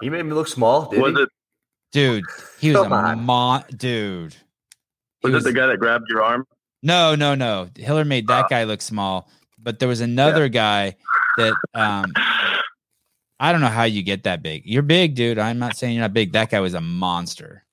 He 0.00 0.10
made 0.10 0.22
me 0.24 0.32
look 0.32 0.48
small. 0.48 0.88
Did 0.90 1.00
was 1.00 1.14
he? 1.16 1.22
it 1.22 1.28
Dude, 1.92 2.24
he 2.58 2.70
was 2.72 2.82
Come 2.82 2.92
a 2.92 2.96
on. 2.96 3.20
mon. 3.24 3.64
Dude, 3.76 4.34
He 4.34 5.28
was, 5.28 5.34
was- 5.34 5.46
it 5.46 5.48
the 5.50 5.52
guy 5.52 5.66
that 5.66 5.78
grabbed 5.78 6.06
your 6.08 6.22
arm? 6.22 6.46
no, 6.82 7.14
no, 7.14 7.34
no. 7.34 7.68
Hiller 7.76 8.04
made 8.04 8.26
that 8.28 8.46
Oh. 8.46 8.48
guy 8.50 8.64
look 8.64 8.82
small, 8.82 9.30
but 9.58 9.78
there 9.78 9.88
was 9.88 10.00
another 10.00 10.48
guy 10.48 10.96
that 11.38 11.54
um 11.74 12.12
I 13.40 13.52
don't 13.52 13.60
know 13.60 13.66
how 13.68 13.84
you 13.84 14.02
get 14.02 14.22
that 14.24 14.42
big. 14.42 14.62
You're 14.64 14.82
big, 14.82 15.14
dude. 15.16 15.38
I'm 15.38 15.58
not 15.58 15.76
saying 15.76 15.94
you're 15.94 16.02
not 16.02 16.12
big. 16.14 16.32
That 16.32 16.50
guy 16.50 16.60
was 16.60 16.74
a 16.74 16.80
monster. 16.80 17.63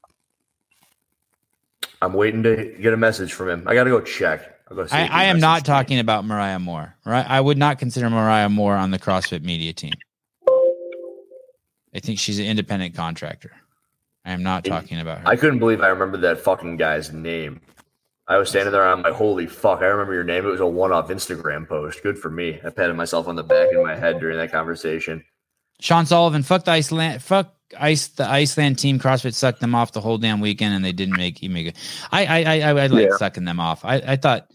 I'm 2.02 2.14
waiting 2.14 2.44
to 2.44 2.76
get 2.82 2.94
a 2.94 2.98
message 2.98 3.34
from 3.34 3.50
him. 3.50 3.64
I 3.68 3.74
got 3.74 3.84
to 3.84 3.90
go 3.90 4.02
check. 4.02 4.66
Go 4.70 4.86
see 4.88 4.96
I, 4.96 5.08
I 5.08 5.24
am 5.26 5.40
not 5.40 5.62
me. 5.62 5.66
talking 5.66 6.00
about 6.00 6.26
Mariah 6.26 6.60
Moore. 6.60 6.96
Right? 7.06 7.26
I 7.30 7.42
would 7.42 7.58
not 7.58 7.78
consider 7.78 8.10
Mariah 8.10 8.50
Moore 8.50 8.76
on 8.76 8.92
the 8.92 9.00
CrossFit 9.00 9.44
media 9.44 9.74
team. 9.74 9.94
I 11.94 12.00
think 12.00 12.20
she's 12.20 12.40
an 12.40 12.46
independent 12.46 12.96
contractor. 12.96 13.52
I 14.24 14.32
am 14.32 14.44
not 14.44 14.64
talking 14.64 15.00
about 15.00 15.20
her. 15.20 15.28
I 15.28 15.36
couldn't 15.36 15.60
believe 15.60 15.82
I 15.82 15.88
remembered 15.88 16.22
that 16.22 16.40
fucking 16.40 16.78
guy's 16.78 17.12
name. 17.12 17.60
I 18.28 18.38
was 18.38 18.50
standing 18.50 18.72
there. 18.72 18.88
I'm 18.88 19.02
like, 19.02 19.14
holy 19.14 19.46
fuck! 19.48 19.82
I 19.82 19.88
remember 19.88 20.14
your 20.14 20.24
name. 20.24 20.46
It 20.46 20.50
was 20.50 20.62
a 20.62 20.66
one-off 20.66 21.10
Instagram 21.10 21.68
post. 21.68 22.02
Good 22.02 22.18
for 22.18 22.30
me. 22.30 22.60
I 22.64 22.70
patted 22.70 22.94
myself 22.94 23.28
on 23.28 23.36
the 23.36 23.44
back 23.44 23.70
in 23.74 23.84
my 23.84 23.96
head 23.96 24.20
during 24.20 24.38
that 24.38 24.52
conversation. 24.52 25.26
Sean 25.82 26.06
Sullivan, 26.06 26.44
fuck 26.44 26.64
the 26.64 26.72
Iceland, 26.72 27.22
fuck 27.22 27.54
ice. 27.80 28.08
The 28.10 28.28
Iceland 28.28 28.78
team 28.80 29.00
CrossFit 29.00 29.34
sucked 29.34 29.60
them 29.62 29.76
off 29.76 29.92
the 29.92 30.02
whole 30.02 30.18
damn 30.18 30.40
weekend, 30.40 30.74
and 30.74 30.84
they 30.84 30.92
didn't 30.92 31.18
make 31.18 31.42
you 31.42 31.50
make 31.50 31.68
it. 31.68 31.76
I 32.12 32.26
I 32.26 32.38
I, 32.40 32.60
I, 32.60 32.70
I 32.84 32.88
like 32.88 33.10
Yeah. 33.10 33.18
sucking 33.18 33.46
them 33.46 33.60
off. 33.60 33.84
I, 33.86 33.96
I 33.96 34.16
thought 34.16 34.48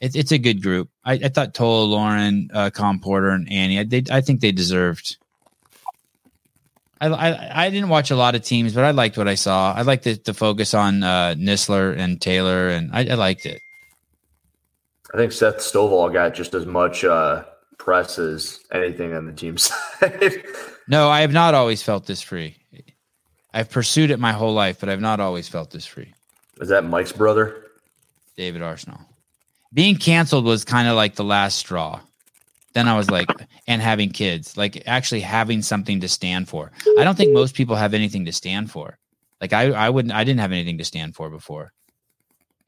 it's 0.00 0.16
it's 0.16 0.32
a 0.32 0.38
good 0.38 0.62
group. 0.62 0.88
I, 1.04 1.14
I 1.14 1.28
thought 1.28 1.54
Tola, 1.54 1.84
Lauren, 1.84 2.50
uh, 2.54 2.70
Com 2.70 3.00
Porter, 3.00 3.30
and 3.30 3.50
Annie. 3.52 3.78
I, 3.80 3.84
they, 3.84 4.02
I 4.10 4.20
think 4.20 4.40
they 4.40 4.52
deserved. 4.52 5.16
I, 7.00 7.08
I 7.08 7.66
I 7.66 7.70
didn't 7.70 7.88
watch 7.88 8.10
a 8.10 8.16
lot 8.16 8.34
of 8.34 8.42
teams, 8.42 8.74
but 8.74 8.84
I 8.84 8.90
liked 8.90 9.16
what 9.18 9.28
I 9.28 9.34
saw. 9.34 9.72
I 9.74 9.82
liked 9.82 10.04
the, 10.04 10.14
the 10.24 10.34
focus 10.34 10.74
on 10.74 11.02
uh, 11.02 11.34
Nisler 11.36 11.96
and 11.96 12.20
Taylor, 12.20 12.68
and 12.68 12.90
I, 12.92 13.06
I 13.10 13.14
liked 13.14 13.46
it. 13.46 13.60
I 15.12 15.16
think 15.16 15.32
Seth 15.32 15.56
Stovall 15.58 16.12
got 16.12 16.34
just 16.34 16.54
as 16.54 16.66
much 16.66 17.04
uh, 17.04 17.44
press 17.78 18.18
as 18.18 18.60
anything 18.72 19.12
on 19.14 19.26
the 19.26 19.32
team 19.32 19.56
side. 19.58 20.44
No, 20.88 21.08
I 21.08 21.22
have 21.22 21.32
not 21.32 21.54
always 21.54 21.82
felt 21.82 22.06
this 22.06 22.20
free. 22.22 22.56
I've 23.52 23.70
pursued 23.70 24.10
it 24.10 24.18
my 24.18 24.32
whole 24.32 24.54
life, 24.54 24.78
but 24.80 24.88
I've 24.88 25.00
not 25.00 25.20
always 25.20 25.48
felt 25.48 25.70
this 25.70 25.86
free. 25.86 26.12
Is 26.60 26.68
that 26.68 26.84
Mike's 26.84 27.12
brother? 27.12 27.64
David 28.36 28.62
Arsenal. 28.62 29.00
Being 29.72 29.96
canceled 29.96 30.44
was 30.44 30.64
kind 30.64 30.88
of 30.88 30.96
like 30.96 31.14
the 31.14 31.24
last 31.24 31.58
straw. 31.58 32.00
Then 32.72 32.86
I 32.86 32.96
was 32.96 33.10
like, 33.10 33.28
and 33.66 33.82
having 33.82 34.10
kids, 34.10 34.56
like 34.56 34.82
actually 34.86 35.20
having 35.20 35.62
something 35.62 36.00
to 36.00 36.08
stand 36.08 36.48
for. 36.48 36.70
I 36.98 37.04
don't 37.04 37.16
think 37.16 37.32
most 37.32 37.54
people 37.54 37.76
have 37.76 37.94
anything 37.94 38.24
to 38.26 38.32
stand 38.32 38.70
for. 38.70 38.98
Like 39.40 39.52
I, 39.52 39.70
I 39.70 39.90
wouldn't, 39.90 40.14
I 40.14 40.22
didn't 40.24 40.40
have 40.40 40.52
anything 40.52 40.78
to 40.78 40.84
stand 40.84 41.16
for 41.16 41.30
before, 41.30 41.72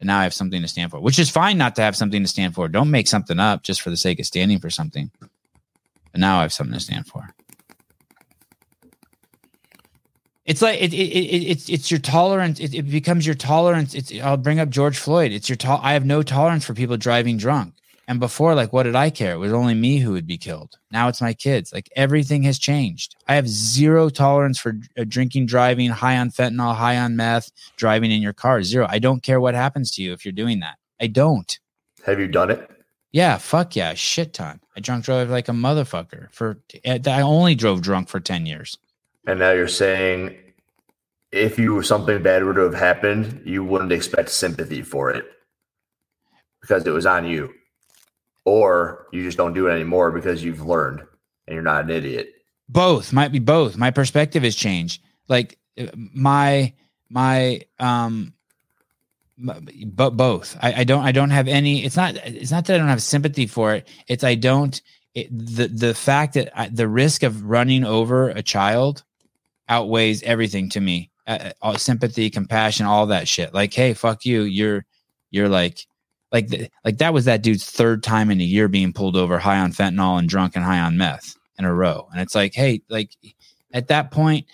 and 0.00 0.06
now 0.06 0.18
I 0.18 0.22
have 0.24 0.34
something 0.34 0.62
to 0.62 0.68
stand 0.68 0.90
for, 0.90 1.00
which 1.00 1.18
is 1.18 1.30
fine 1.30 1.58
not 1.58 1.76
to 1.76 1.82
have 1.82 1.96
something 1.96 2.22
to 2.22 2.28
stand 2.28 2.54
for. 2.54 2.66
Don't 2.66 2.90
make 2.90 3.06
something 3.06 3.38
up 3.38 3.62
just 3.62 3.82
for 3.82 3.90
the 3.90 3.96
sake 3.96 4.18
of 4.18 4.26
standing 4.26 4.58
for 4.58 4.70
something. 4.70 5.10
But 5.20 6.20
now 6.20 6.38
I 6.38 6.42
have 6.42 6.52
something 6.52 6.74
to 6.74 6.80
stand 6.80 7.06
for. 7.06 7.34
It's 10.44 10.60
like 10.60 10.80
it, 10.82 10.92
it, 10.92 10.96
it, 10.96 11.50
it's 11.50 11.68
it's 11.68 11.90
your 11.90 12.00
tolerance. 12.00 12.58
It, 12.58 12.74
it 12.74 12.82
becomes 12.82 13.24
your 13.24 13.36
tolerance. 13.36 13.94
It's 13.94 14.12
I'll 14.20 14.36
bring 14.36 14.58
up 14.58 14.70
George 14.70 14.98
Floyd. 14.98 15.32
It's 15.32 15.48
your 15.48 15.56
to- 15.56 15.80
I 15.80 15.92
have 15.92 16.04
no 16.04 16.22
tolerance 16.22 16.64
for 16.64 16.74
people 16.74 16.96
driving 16.96 17.36
drunk. 17.36 17.74
And 18.08 18.18
before, 18.18 18.56
like, 18.56 18.72
what 18.72 18.82
did 18.82 18.96
I 18.96 19.10
care? 19.10 19.34
It 19.34 19.38
was 19.38 19.52
only 19.52 19.74
me 19.74 19.98
who 19.98 20.10
would 20.12 20.26
be 20.26 20.36
killed. 20.36 20.76
Now 20.90 21.06
it's 21.06 21.20
my 21.20 21.32
kids. 21.32 21.72
Like 21.72 21.88
everything 21.94 22.42
has 22.42 22.58
changed. 22.58 23.14
I 23.28 23.36
have 23.36 23.48
zero 23.48 24.08
tolerance 24.08 24.58
for 24.58 24.74
uh, 24.98 25.04
drinking, 25.06 25.46
driving, 25.46 25.90
high 25.90 26.18
on 26.18 26.30
fentanyl, 26.30 26.74
high 26.74 26.98
on 26.98 27.14
meth, 27.14 27.52
driving 27.76 28.10
in 28.10 28.20
your 28.20 28.32
car. 28.32 28.64
Zero. 28.64 28.88
I 28.90 28.98
don't 28.98 29.22
care 29.22 29.40
what 29.40 29.54
happens 29.54 29.92
to 29.92 30.02
you 30.02 30.12
if 30.12 30.24
you're 30.24 30.32
doing 30.32 30.58
that. 30.60 30.78
I 31.00 31.06
don't. 31.06 31.58
Have 32.04 32.18
you 32.18 32.26
done 32.26 32.50
it? 32.50 32.68
Yeah, 33.12 33.38
fuck 33.38 33.76
yeah, 33.76 33.94
shit 33.94 34.32
ton. 34.32 34.60
I 34.76 34.80
drunk 34.80 35.04
drove 35.04 35.30
like 35.30 35.48
a 35.48 35.52
motherfucker 35.52 36.32
for. 36.32 36.58
I 36.84 37.20
only 37.20 37.54
drove 37.54 37.82
drunk 37.82 38.08
for 38.08 38.18
ten 38.20 38.46
years. 38.46 38.76
And 39.26 39.38
now 39.38 39.52
you're 39.52 39.68
saying 39.68 40.36
if 41.30 41.58
you 41.58 41.82
something 41.82 42.22
bad 42.22 42.44
were 42.44 42.54
to 42.54 42.60
have 42.62 42.74
happened, 42.74 43.42
you 43.44 43.64
wouldn't 43.64 43.92
expect 43.92 44.28
sympathy 44.30 44.82
for 44.82 45.10
it 45.10 45.24
because 46.60 46.86
it 46.86 46.90
was 46.90 47.06
on 47.06 47.24
you, 47.24 47.52
or 48.44 49.06
you 49.12 49.22
just 49.22 49.38
don't 49.38 49.54
do 49.54 49.68
it 49.68 49.72
anymore 49.72 50.10
because 50.10 50.44
you've 50.44 50.64
learned 50.64 51.00
and 51.46 51.54
you're 51.54 51.62
not 51.62 51.84
an 51.84 51.90
idiot. 51.90 52.28
Both 52.68 53.12
might 53.12 53.32
be 53.32 53.38
both. 53.38 53.76
My 53.76 53.90
perspective 53.90 54.42
has 54.42 54.54
changed. 54.54 55.02
Like 55.28 55.58
my 55.94 56.72
my 57.08 57.60
um 57.78 58.32
but 59.86 60.10
both 60.16 60.56
I, 60.60 60.80
I 60.80 60.84
don't 60.84 61.04
i 61.04 61.12
don't 61.12 61.30
have 61.30 61.48
any 61.48 61.84
it's 61.84 61.96
not 61.96 62.14
it's 62.16 62.50
not 62.50 62.66
that 62.66 62.74
i 62.74 62.78
don't 62.78 62.88
have 62.88 63.02
sympathy 63.02 63.46
for 63.46 63.74
it 63.74 63.88
it's 64.06 64.24
i 64.24 64.34
don't 64.34 64.80
it, 65.14 65.28
the 65.30 65.68
the 65.68 65.94
fact 65.94 66.34
that 66.34 66.58
I, 66.58 66.68
the 66.68 66.88
risk 66.88 67.22
of 67.22 67.44
running 67.44 67.84
over 67.84 68.28
a 68.28 68.42
child 68.42 69.02
outweighs 69.72 70.22
everything 70.22 70.68
to 70.70 70.80
me. 70.80 71.10
Uh, 71.26 71.50
all 71.62 71.78
sympathy 71.78 72.28
compassion 72.28 72.84
all 72.84 73.06
that 73.06 73.28
shit. 73.28 73.54
Like 73.54 73.72
hey 73.72 73.94
fuck 73.94 74.24
you. 74.24 74.42
You're 74.42 74.84
you're 75.30 75.48
like 75.48 75.86
like 76.32 76.48
the, 76.48 76.68
like 76.84 76.98
that 76.98 77.14
was 77.14 77.26
that 77.26 77.42
dude's 77.42 77.64
third 77.64 78.02
time 78.02 78.30
in 78.30 78.40
a 78.40 78.44
year 78.44 78.68
being 78.68 78.92
pulled 78.92 79.16
over 79.16 79.38
high 79.38 79.58
on 79.58 79.72
fentanyl 79.72 80.18
and 80.18 80.28
drunk 80.28 80.56
and 80.56 80.64
high 80.64 80.80
on 80.80 80.96
meth 80.96 81.36
in 81.58 81.64
a 81.64 81.72
row. 81.72 82.08
And 82.12 82.20
it's 82.20 82.34
like 82.34 82.54
hey 82.54 82.82
like 82.88 83.10
at 83.72 83.88
that 83.88 84.10
point 84.10 84.46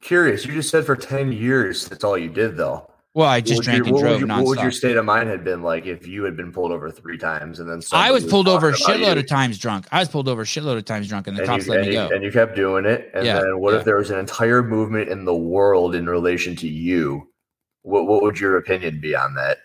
Curious, 0.00 0.46
you 0.46 0.54
just 0.54 0.70
said 0.70 0.86
for 0.86 0.94
10 0.94 1.32
years 1.32 1.88
that's 1.88 2.04
all 2.04 2.16
you 2.16 2.28
did 2.28 2.56
though. 2.56 2.87
Well 3.14 3.28
i 3.28 3.40
just 3.40 3.62
drank 3.62 3.86
your- 3.86 3.94
and 3.94 4.02
drove 4.02 4.20
your, 4.20 4.28
what 4.28 4.44
would 4.44 4.60
your 4.60 4.70
state 4.70 4.96
of 4.96 5.04
mind 5.04 5.28
had 5.28 5.42
been 5.44 5.62
like 5.62 5.86
if 5.86 6.06
you 6.06 6.24
had 6.24 6.36
been 6.36 6.52
pulled 6.52 6.70
over 6.72 6.90
three 6.90 7.18
times 7.18 7.58
and 7.58 7.68
then 7.68 7.80
I 7.92 8.10
was 8.10 8.22
somebody 8.22 8.30
pulled 8.30 8.48
over 8.48 8.68
a 8.70 8.72
shitload 8.74 9.14
you? 9.14 9.20
of 9.20 9.26
times 9.26 9.58
drunk. 9.58 9.86
I 9.90 9.98
was 10.00 10.08
pulled 10.08 10.28
over 10.28 10.42
a 10.42 10.44
shitload 10.44 10.76
of 10.76 10.84
times 10.84 11.08
drunk, 11.08 11.26
and 11.26 11.36
the 11.36 11.42
and 11.42 11.48
cops 11.48 11.66
you, 11.66 11.72
let 11.72 11.80
me 11.82 11.86
you, 11.88 11.92
go. 11.94 12.08
and 12.08 12.22
you 12.22 12.30
kept 12.30 12.54
doing 12.54 12.84
it. 12.84 13.10
And 13.14 13.24
Yeah, 13.24 13.40
then 13.40 13.58
what 13.60 13.72
yeah. 13.72 13.78
if 13.80 13.84
there 13.84 13.96
was 13.96 14.10
an 14.10 14.18
entire 14.18 14.62
movement 14.62 15.08
in 15.08 15.24
the 15.24 15.34
world 15.34 15.94
in 15.94 16.06
relation 16.06 16.54
to 16.56 16.68
you? 16.68 17.28
What 17.82 18.06
what 18.06 18.22
would 18.22 18.38
your 18.38 18.56
opinion 18.58 19.00
be 19.00 19.16
on 19.16 19.34
that? 19.34 19.58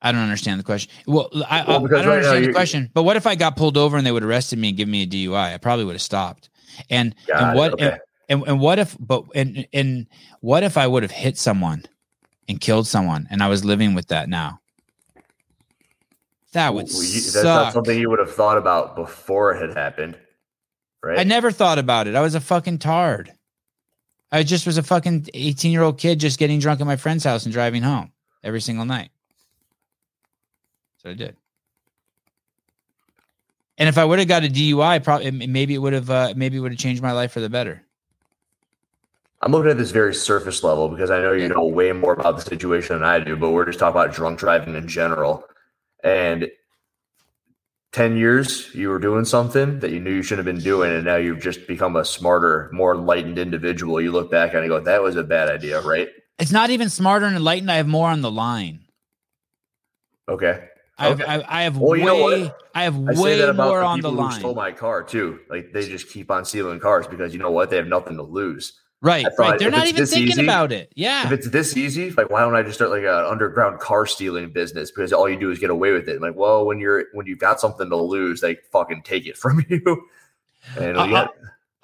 I 0.00 0.10
don't 0.10 0.22
understand 0.22 0.58
the 0.58 0.64
question. 0.64 0.90
Well, 1.06 1.28
I, 1.48 1.64
Well, 1.64 1.70
I, 1.70 1.74
I 1.76 1.78
don't 1.78 1.90
right 1.90 2.16
understand 2.16 2.44
the 2.46 2.52
question. 2.52 2.90
But 2.92 3.04
what 3.04 3.16
if 3.16 3.26
I 3.26 3.34
got 3.36 3.56
pulled 3.56 3.76
over 3.76 3.96
and 3.96 4.04
they 4.06 4.10
would 4.12 4.24
arrested 4.24 4.58
me 4.58 4.68
and 4.68 4.76
give 4.76 4.88
me 4.88 5.02
a 5.02 5.06
DUI? 5.06 5.54
I 5.54 5.58
probably 5.58 5.84
would 5.84 5.94
have 5.94 6.02
stopped. 6.02 6.48
And 6.90 7.14
and 7.32 7.56
what 7.56 7.74
okay. 7.74 7.90
and, 7.92 8.00
and 8.28 8.60
what 8.60 8.78
if 8.78 8.96
but 8.98 9.24
and 9.34 9.66
and 9.72 10.06
what 10.40 10.62
if 10.62 10.76
I 10.76 10.86
would 10.86 11.02
have 11.02 11.12
hit 11.12 11.36
someone 11.38 11.84
and 12.48 12.60
killed 12.60 12.86
someone 12.86 13.26
and 13.30 13.42
I 13.42 13.48
was 13.48 13.64
living 13.64 13.94
with 13.94 14.08
that 14.08 14.28
now? 14.28 14.60
That 16.52 16.74
would 16.74 16.88
you- 16.90 16.94
that's 16.96 17.34
not 17.44 17.72
something 17.72 17.98
you 17.98 18.10
would 18.10 18.18
have 18.18 18.34
thought 18.34 18.58
about 18.58 18.94
before 18.96 19.52
it 19.54 19.60
had 19.60 19.76
happened, 19.76 20.18
right? 21.02 21.18
I 21.18 21.24
never 21.24 21.50
thought 21.50 21.78
about 21.78 22.06
it. 22.06 22.14
I 22.14 22.20
was 22.20 22.34
a 22.34 22.40
fucking 22.40 22.78
tard. 22.78 23.32
I 24.30 24.42
just 24.42 24.66
was 24.66 24.78
a 24.78 24.82
fucking 24.82 25.28
18 25.34 25.72
year 25.72 25.82
old 25.82 25.98
kid 25.98 26.20
just 26.20 26.38
getting 26.38 26.58
drunk 26.58 26.80
at 26.80 26.86
my 26.86 26.96
friend's 26.96 27.24
house 27.24 27.44
and 27.44 27.52
driving 27.52 27.82
home 27.82 28.12
every 28.42 28.60
single 28.60 28.84
night. 28.84 29.10
So 31.02 31.10
I 31.10 31.14
did. 31.14 31.36
And 33.78 33.88
if 33.88 33.98
I 33.98 34.04
would 34.04 34.18
have 34.18 34.28
got 34.28 34.44
a 34.44 34.48
DUI, 34.48 35.02
probably 35.02 35.30
maybe 35.30 35.74
it 35.74 35.78
would 35.78 35.92
have 35.92 36.08
uh, 36.10 36.34
maybe 36.36 36.56
it 36.56 36.60
would 36.60 36.72
have 36.72 36.78
changed 36.78 37.02
my 37.02 37.12
life 37.12 37.32
for 37.32 37.40
the 37.40 37.48
better. 37.50 37.82
I'm 39.42 39.50
looking 39.50 39.70
at 39.72 39.78
this 39.78 39.90
very 39.90 40.14
surface 40.14 40.62
level 40.62 40.88
because 40.88 41.10
I 41.10 41.20
know 41.20 41.32
you 41.32 41.48
know 41.48 41.66
way 41.66 41.90
more 41.92 42.12
about 42.12 42.36
the 42.36 42.42
situation 42.42 42.96
than 42.96 43.04
I 43.04 43.18
do, 43.18 43.36
but 43.36 43.50
we're 43.50 43.64
just 43.64 43.80
talking 43.80 44.00
about 44.00 44.14
drunk 44.14 44.38
driving 44.38 44.76
in 44.76 44.86
general. 44.86 45.44
And 46.04 46.48
10 47.92 48.16
years 48.16 48.72
you 48.72 48.88
were 48.88 49.00
doing 49.00 49.24
something 49.24 49.80
that 49.80 49.90
you 49.90 50.00
knew 50.00 50.12
you 50.12 50.22
shouldn't 50.22 50.46
have 50.46 50.54
been 50.54 50.62
doing, 50.62 50.92
and 50.92 51.04
now 51.04 51.16
you've 51.16 51.42
just 51.42 51.66
become 51.66 51.96
a 51.96 52.04
smarter, 52.04 52.70
more 52.72 52.94
enlightened 52.94 53.38
individual. 53.38 54.00
You 54.00 54.12
look 54.12 54.30
back 54.30 54.54
and 54.54 54.62
you 54.62 54.68
go, 54.68 54.78
that 54.78 55.02
was 55.02 55.16
a 55.16 55.24
bad 55.24 55.48
idea, 55.48 55.80
right? 55.82 56.08
It's 56.38 56.52
not 56.52 56.70
even 56.70 56.88
smarter 56.88 57.26
and 57.26 57.36
enlightened. 57.36 57.70
I 57.70 57.76
have 57.76 57.88
more 57.88 58.08
on 58.08 58.22
the 58.22 58.30
line. 58.30 58.86
Okay. 60.28 60.68
I 60.98 61.08
have, 61.08 61.20
Okay. 61.20 61.30
I, 61.30 61.60
I 61.60 61.62
have 61.64 61.78
Well, 61.78 61.96
you 61.96 62.04
know 62.04 62.26
way, 62.26 62.42
what? 62.42 62.58
I 62.76 62.84
have 62.84 62.94
I 62.94 63.20
way 63.20 63.52
more 63.52 63.80
the 63.80 63.86
on 63.86 64.00
the 64.00 64.10
who 64.10 64.30
stole 64.32 64.54
my 64.54 64.70
car 64.70 65.02
too. 65.02 65.40
Like 65.50 65.72
they 65.72 65.86
just 65.88 66.10
keep 66.10 66.30
on 66.30 66.44
stealing 66.44 66.78
cars 66.78 67.08
because 67.08 67.32
you 67.32 67.40
know 67.40 67.50
what? 67.50 67.70
They 67.70 67.76
have 67.76 67.88
nothing 67.88 68.16
to 68.16 68.22
lose. 68.22 68.78
Right, 69.02 69.24
thought 69.24 69.38
right. 69.38 69.58
They're 69.58 69.70
not 69.70 69.88
even 69.88 70.06
thinking 70.06 70.28
easy- 70.30 70.44
about 70.44 70.70
it. 70.72 70.92
Yeah. 70.94 71.26
If 71.26 71.32
it's 71.32 71.48
this 71.50 71.76
easy, 71.76 72.10
like 72.12 72.30
why 72.30 72.40
don't 72.40 72.54
I 72.54 72.62
just 72.62 72.76
start 72.76 72.92
like 72.92 73.02
an 73.02 73.08
underground 73.08 73.80
car 73.80 74.06
stealing 74.06 74.50
business? 74.52 74.90
Because 74.92 75.12
all 75.12 75.28
you 75.28 75.38
do 75.38 75.50
is 75.50 75.58
get 75.58 75.70
away 75.70 75.90
with 75.92 76.08
it. 76.08 76.22
Like, 76.22 76.36
well, 76.36 76.64
when 76.64 76.78
you're 76.78 77.06
when 77.12 77.26
you've 77.26 77.40
got 77.40 77.60
something 77.60 77.90
to 77.90 77.96
lose, 77.96 78.40
they 78.40 78.58
fucking 78.70 79.02
take 79.02 79.26
it 79.26 79.36
from 79.36 79.64
you. 79.68 80.06
And 80.78 80.96
Uh, 80.96 81.04
yeah, 81.10 81.26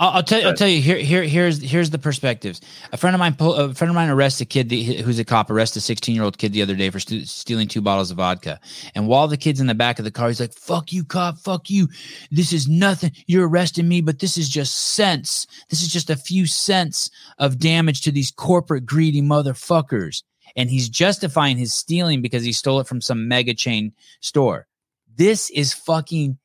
I'll, 0.00 0.10
I'll 0.10 0.22
tell 0.22 0.40
you. 0.40 0.46
I'll 0.46 0.54
tell 0.54 0.68
you. 0.68 0.80
Here, 0.80 0.98
here, 0.98 1.24
here's 1.24 1.60
here's 1.60 1.90
the 1.90 1.98
perspectives. 1.98 2.60
A 2.92 2.96
friend 2.96 3.16
of 3.16 3.18
mine, 3.18 3.34
a 3.40 3.74
friend 3.74 3.90
of 3.90 3.94
mine, 3.96 4.08
arrested 4.08 4.44
a 4.44 4.46
kid 4.46 4.70
who's 4.70 5.18
a 5.18 5.24
cop. 5.24 5.50
Arrested 5.50 5.80
a 5.80 5.82
16 5.82 6.14
year 6.14 6.22
old 6.22 6.38
kid 6.38 6.52
the 6.52 6.62
other 6.62 6.76
day 6.76 6.90
for 6.90 7.00
stu- 7.00 7.24
stealing 7.24 7.66
two 7.66 7.80
bottles 7.80 8.12
of 8.12 8.18
vodka. 8.18 8.60
And 8.94 9.08
while 9.08 9.26
the 9.26 9.36
kid's 9.36 9.60
in 9.60 9.66
the 9.66 9.74
back 9.74 9.98
of 9.98 10.04
the 10.04 10.12
car, 10.12 10.28
he's 10.28 10.38
like, 10.38 10.54
"Fuck 10.54 10.92
you, 10.92 11.04
cop! 11.04 11.38
Fuck 11.38 11.68
you! 11.68 11.88
This 12.30 12.52
is 12.52 12.68
nothing. 12.68 13.10
You're 13.26 13.48
arresting 13.48 13.88
me, 13.88 14.00
but 14.00 14.20
this 14.20 14.38
is 14.38 14.48
just 14.48 14.76
cents. 14.76 15.48
This 15.68 15.82
is 15.82 15.88
just 15.88 16.10
a 16.10 16.16
few 16.16 16.46
cents 16.46 17.10
of 17.38 17.58
damage 17.58 18.02
to 18.02 18.12
these 18.12 18.30
corporate 18.30 18.86
greedy 18.86 19.22
motherfuckers." 19.22 20.22
And 20.56 20.70
he's 20.70 20.88
justifying 20.88 21.58
his 21.58 21.74
stealing 21.74 22.22
because 22.22 22.44
he 22.44 22.52
stole 22.52 22.80
it 22.80 22.86
from 22.86 23.00
some 23.00 23.26
mega 23.26 23.54
chain 23.54 23.92
store. 24.20 24.68
This 25.16 25.50
is 25.50 25.74
fucking. 25.74 26.38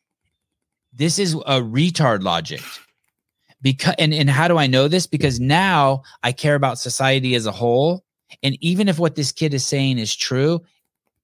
This 0.92 1.20
is 1.20 1.34
a 1.34 1.62
retard 1.62 2.24
logic 2.24 2.62
because 3.64 3.96
and, 3.98 4.14
and 4.14 4.30
how 4.30 4.48
do 4.48 4.58
i 4.58 4.68
know 4.68 4.88
this? 4.88 5.08
Because 5.08 5.40
now 5.40 6.04
i 6.22 6.32
care 6.32 6.54
about 6.54 6.78
society 6.78 7.34
as 7.34 7.48
a 7.48 7.52
whole. 7.52 8.04
And 8.44 8.58
even 8.62 8.90
if 8.90 9.00
what 9.00 9.16
this 9.16 9.32
kid 9.32 9.54
is 9.54 9.66
saying 9.66 9.98
is 9.98 10.16
true 10.16 10.62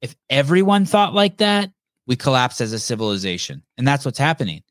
if 0.01 0.15
everyone 0.29 0.85
thought 0.85 1.13
like 1.13 1.37
that 1.37 1.69
we 2.07 2.15
collapse 2.15 2.61
as 2.61 2.73
a 2.73 2.79
civilization. 2.79 3.61
And 3.77 3.87
that's 3.87 4.05
what's 4.05 4.17
happening. 4.17 4.63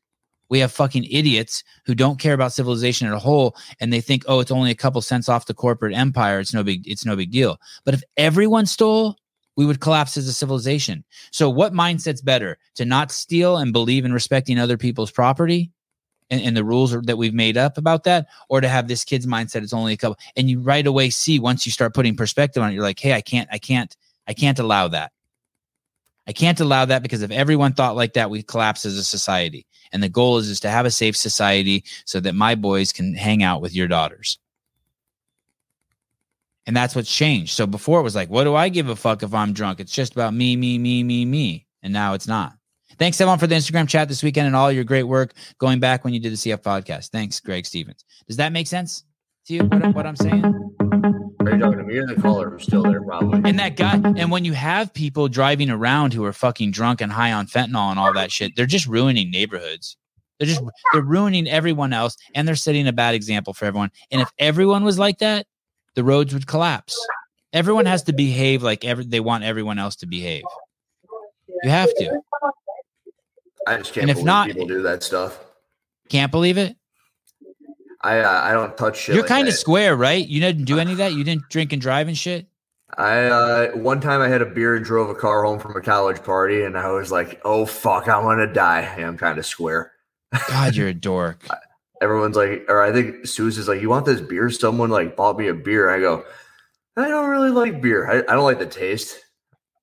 We 0.49 0.59
have 0.59 0.71
fucking 0.71 1.03
idiots 1.03 1.63
who 1.85 1.93
don't 1.93 2.19
care 2.19 2.33
about 2.33 2.53
civilization 2.53 3.07
as 3.07 3.13
a 3.13 3.19
whole 3.19 3.55
and 3.79 3.93
they 3.93 4.01
think 4.01 4.23
oh 4.27 4.39
it's 4.41 4.51
only 4.51 4.71
a 4.71 4.75
couple 4.75 5.01
cents 5.01 5.29
off 5.29 5.45
the 5.45 5.53
corporate 5.53 5.95
empire. 5.95 6.39
It's 6.39 6.53
no 6.53 6.63
big 6.63 6.87
it's 6.87 7.05
no 7.05 7.15
big 7.15 7.31
deal. 7.31 7.57
But 7.85 7.93
if 7.93 8.03
everyone 8.17 8.65
stole 8.65 9.15
we 9.55 9.65
would 9.65 9.81
collapse 9.81 10.15
as 10.15 10.25
a 10.25 10.31
civilization. 10.31 11.03
So 11.31 11.49
what 11.49 11.73
mindset's 11.73 12.21
better? 12.21 12.57
To 12.75 12.85
not 12.85 13.11
steal 13.11 13.57
and 13.57 13.73
believe 13.73 14.05
in 14.05 14.13
respecting 14.13 14.57
other 14.57 14.77
people's 14.77 15.11
property 15.11 15.69
and, 16.29 16.41
and 16.41 16.55
the 16.55 16.63
rules 16.63 16.93
are, 16.93 17.01
that 17.01 17.17
we've 17.17 17.33
made 17.33 17.57
up 17.57 17.77
about 17.77 18.03
that, 18.05 18.27
or 18.49 18.61
to 18.61 18.67
have 18.67 18.87
this 18.87 19.03
kid's 19.03 19.25
mindset 19.25 19.63
it's 19.63 19.73
only 19.73 19.93
a 19.93 19.97
couple, 19.97 20.17
and 20.35 20.49
you 20.49 20.59
right 20.59 20.85
away 20.85 21.09
see 21.09 21.39
once 21.39 21.65
you 21.65 21.71
start 21.71 21.93
putting 21.93 22.15
perspective 22.15 22.61
on 22.61 22.69
it, 22.69 22.73
you're 22.73 22.83
like, 22.83 22.99
hey, 22.99 23.13
I 23.13 23.21
can't, 23.21 23.49
I 23.51 23.57
can't, 23.57 23.95
I 24.27 24.33
can't 24.33 24.59
allow 24.59 24.87
that. 24.89 25.11
I 26.27 26.31
can't 26.31 26.59
allow 26.59 26.85
that 26.85 27.01
because 27.01 27.23
if 27.23 27.31
everyone 27.31 27.73
thought 27.73 27.95
like 27.95 28.13
that, 28.13 28.29
we 28.29 28.43
collapse 28.43 28.85
as 28.85 28.97
a 28.97 29.03
society. 29.03 29.65
And 29.91 30.03
the 30.03 30.09
goal 30.09 30.37
is 30.37 30.47
is 30.47 30.59
to 30.59 30.69
have 30.69 30.85
a 30.85 30.91
safe 30.91 31.17
society 31.17 31.83
so 32.05 32.19
that 32.19 32.35
my 32.35 32.53
boys 32.53 32.93
can 32.93 33.15
hang 33.15 33.41
out 33.41 33.61
with 33.61 33.73
your 33.73 33.87
daughters. 33.87 34.37
And 36.67 36.77
that's 36.77 36.95
what's 36.95 37.11
changed. 37.11 37.53
So 37.53 37.65
before 37.65 37.99
it 37.99 38.03
was 38.03 38.13
like, 38.13 38.29
what 38.29 38.43
do 38.43 38.53
I 38.53 38.69
give 38.69 38.89
a 38.89 38.95
fuck 38.95 39.23
if 39.23 39.33
I'm 39.33 39.53
drunk? 39.53 39.79
It's 39.79 39.91
just 39.91 40.13
about 40.13 40.35
me, 40.35 40.55
me, 40.55 40.77
me, 40.77 41.03
me, 41.03 41.25
me. 41.25 41.65
And 41.81 41.91
now 41.91 42.13
it's 42.13 42.27
not. 42.27 42.58
Thanks 42.99 43.21
everyone 43.21 43.39
for 43.39 43.47
the 43.47 43.55
Instagram 43.55 43.87
chat 43.87 44.09
this 44.09 44.21
weekend 44.21 44.47
and 44.47 44.55
all 44.57 44.69
your 44.69 44.83
great 44.83 45.03
work 45.03 45.33
going 45.57 45.79
back 45.79 46.03
when 46.03 46.13
you 46.13 46.19
did 46.19 46.33
the 46.33 46.35
CF 46.35 46.61
podcast. 46.61 47.11
Thanks, 47.11 47.39
Greg 47.39 47.65
Stevens. 47.65 48.03
Does 48.27 48.35
that 48.35 48.51
make 48.51 48.67
sense 48.67 49.05
to 49.47 49.53
you? 49.53 49.63
What, 49.63 49.95
what 49.95 50.05
I'm 50.05 50.17
saying? 50.17 50.43
are 50.43 51.55
you 51.55 51.59
talking 51.59 51.77
to 51.77 51.83
me 51.85 51.97
or 51.97 52.05
the 52.05 52.21
caller 52.21 52.49
who's 52.49 52.63
still 52.63 52.83
there? 52.83 53.01
Probably. 53.01 53.41
And 53.49 53.57
that 53.57 53.77
guy, 53.77 54.01
and 54.17 54.29
when 54.29 54.43
you 54.43 54.51
have 54.51 54.93
people 54.93 55.29
driving 55.29 55.69
around 55.69 56.13
who 56.13 56.25
are 56.25 56.33
fucking 56.33 56.71
drunk 56.71 56.99
and 56.99 57.09
high 57.09 57.31
on 57.31 57.47
fentanyl 57.47 57.89
and 57.89 57.97
all 57.97 58.13
that 58.13 58.33
shit, 58.33 58.57
they're 58.57 58.65
just 58.65 58.85
ruining 58.85 59.31
neighborhoods. 59.31 59.95
They're 60.37 60.47
just 60.47 60.61
they're 60.91 61.01
ruining 61.01 61.47
everyone 61.47 61.93
else, 61.93 62.17
and 62.35 62.45
they're 62.45 62.55
setting 62.55 62.85
a 62.87 62.93
bad 62.93 63.15
example 63.15 63.53
for 63.53 63.63
everyone. 63.63 63.91
And 64.11 64.21
if 64.21 64.29
everyone 64.37 64.83
was 64.83 64.99
like 64.99 65.19
that, 65.19 65.47
the 65.95 66.03
roads 66.03 66.33
would 66.33 66.47
collapse. 66.47 66.97
Everyone 67.53 67.85
has 67.85 68.03
to 68.03 68.13
behave 68.13 68.61
like 68.61 68.83
every 68.83 69.05
they 69.05 69.21
want 69.21 69.45
everyone 69.45 69.79
else 69.79 69.95
to 69.97 70.05
behave. 70.05 70.43
You 71.63 71.69
have 71.69 71.93
to. 71.95 72.21
I 73.67 73.77
just 73.77 73.93
can't 73.93 74.03
and 74.03 74.09
if 74.11 74.15
believe 74.17 74.25
not- 74.25 74.47
people 74.47 74.67
do 74.67 74.81
that 74.83 75.03
stuff. 75.03 75.39
Can't 76.09 76.31
believe 76.31 76.57
it. 76.57 76.75
I 78.01 78.19
uh, 78.19 78.41
I 78.43 78.53
don't 78.53 78.77
touch 78.77 78.97
shit. 78.97 79.13
You're 79.15 79.23
like 79.23 79.29
kind 79.29 79.47
of 79.47 79.53
square, 79.53 79.95
right? 79.95 80.25
You 80.25 80.39
didn't 80.39 80.65
do 80.65 80.79
any 80.79 80.93
of 80.93 80.97
that. 80.99 81.13
You 81.13 81.23
didn't 81.23 81.49
drink 81.49 81.73
and 81.73 81.81
drive 81.81 82.07
and 82.07 82.17
shit. 82.17 82.47
I 82.97 83.25
uh, 83.25 83.71
one 83.71 83.99
time 84.01 84.21
I 84.21 84.29
had 84.29 84.41
a 84.41 84.45
beer 84.45 84.75
and 84.75 84.83
drove 84.83 85.09
a 85.09 85.15
car 85.15 85.43
home 85.43 85.59
from 85.59 85.75
a 85.75 85.81
college 85.81 86.23
party, 86.23 86.63
and 86.63 86.77
I 86.77 86.89
was 86.91 87.11
like, 87.11 87.41
"Oh 87.43 87.65
fuck, 87.65 88.07
I'm 88.07 88.23
gonna 88.23 88.51
die." 88.51 88.81
Yeah, 88.97 89.07
I'm 89.07 89.17
kind 89.17 89.37
of 89.37 89.45
square. 89.45 89.91
God, 90.47 90.75
you're 90.75 90.87
a 90.87 90.93
dork. 90.95 91.45
Everyone's 92.01 92.37
like, 92.37 92.65
or 92.69 92.81
I 92.81 92.93
think 92.93 93.27
Suze 93.27 93.57
is 93.57 93.67
like, 93.67 93.81
"You 93.81 93.89
want 93.89 94.05
this 94.05 94.21
beer?" 94.21 94.49
Someone 94.49 94.89
like 94.89 95.15
bought 95.17 95.37
me 95.37 95.47
a 95.49 95.53
beer. 95.53 95.89
I 95.89 95.99
go, 95.99 96.23
"I 96.95 97.09
don't 97.09 97.29
really 97.29 97.51
like 97.51 97.81
beer. 97.81 98.09
I, 98.09 98.19
I 98.31 98.35
don't 98.35 98.45
like 98.45 98.59
the 98.59 98.65
taste." 98.65 99.19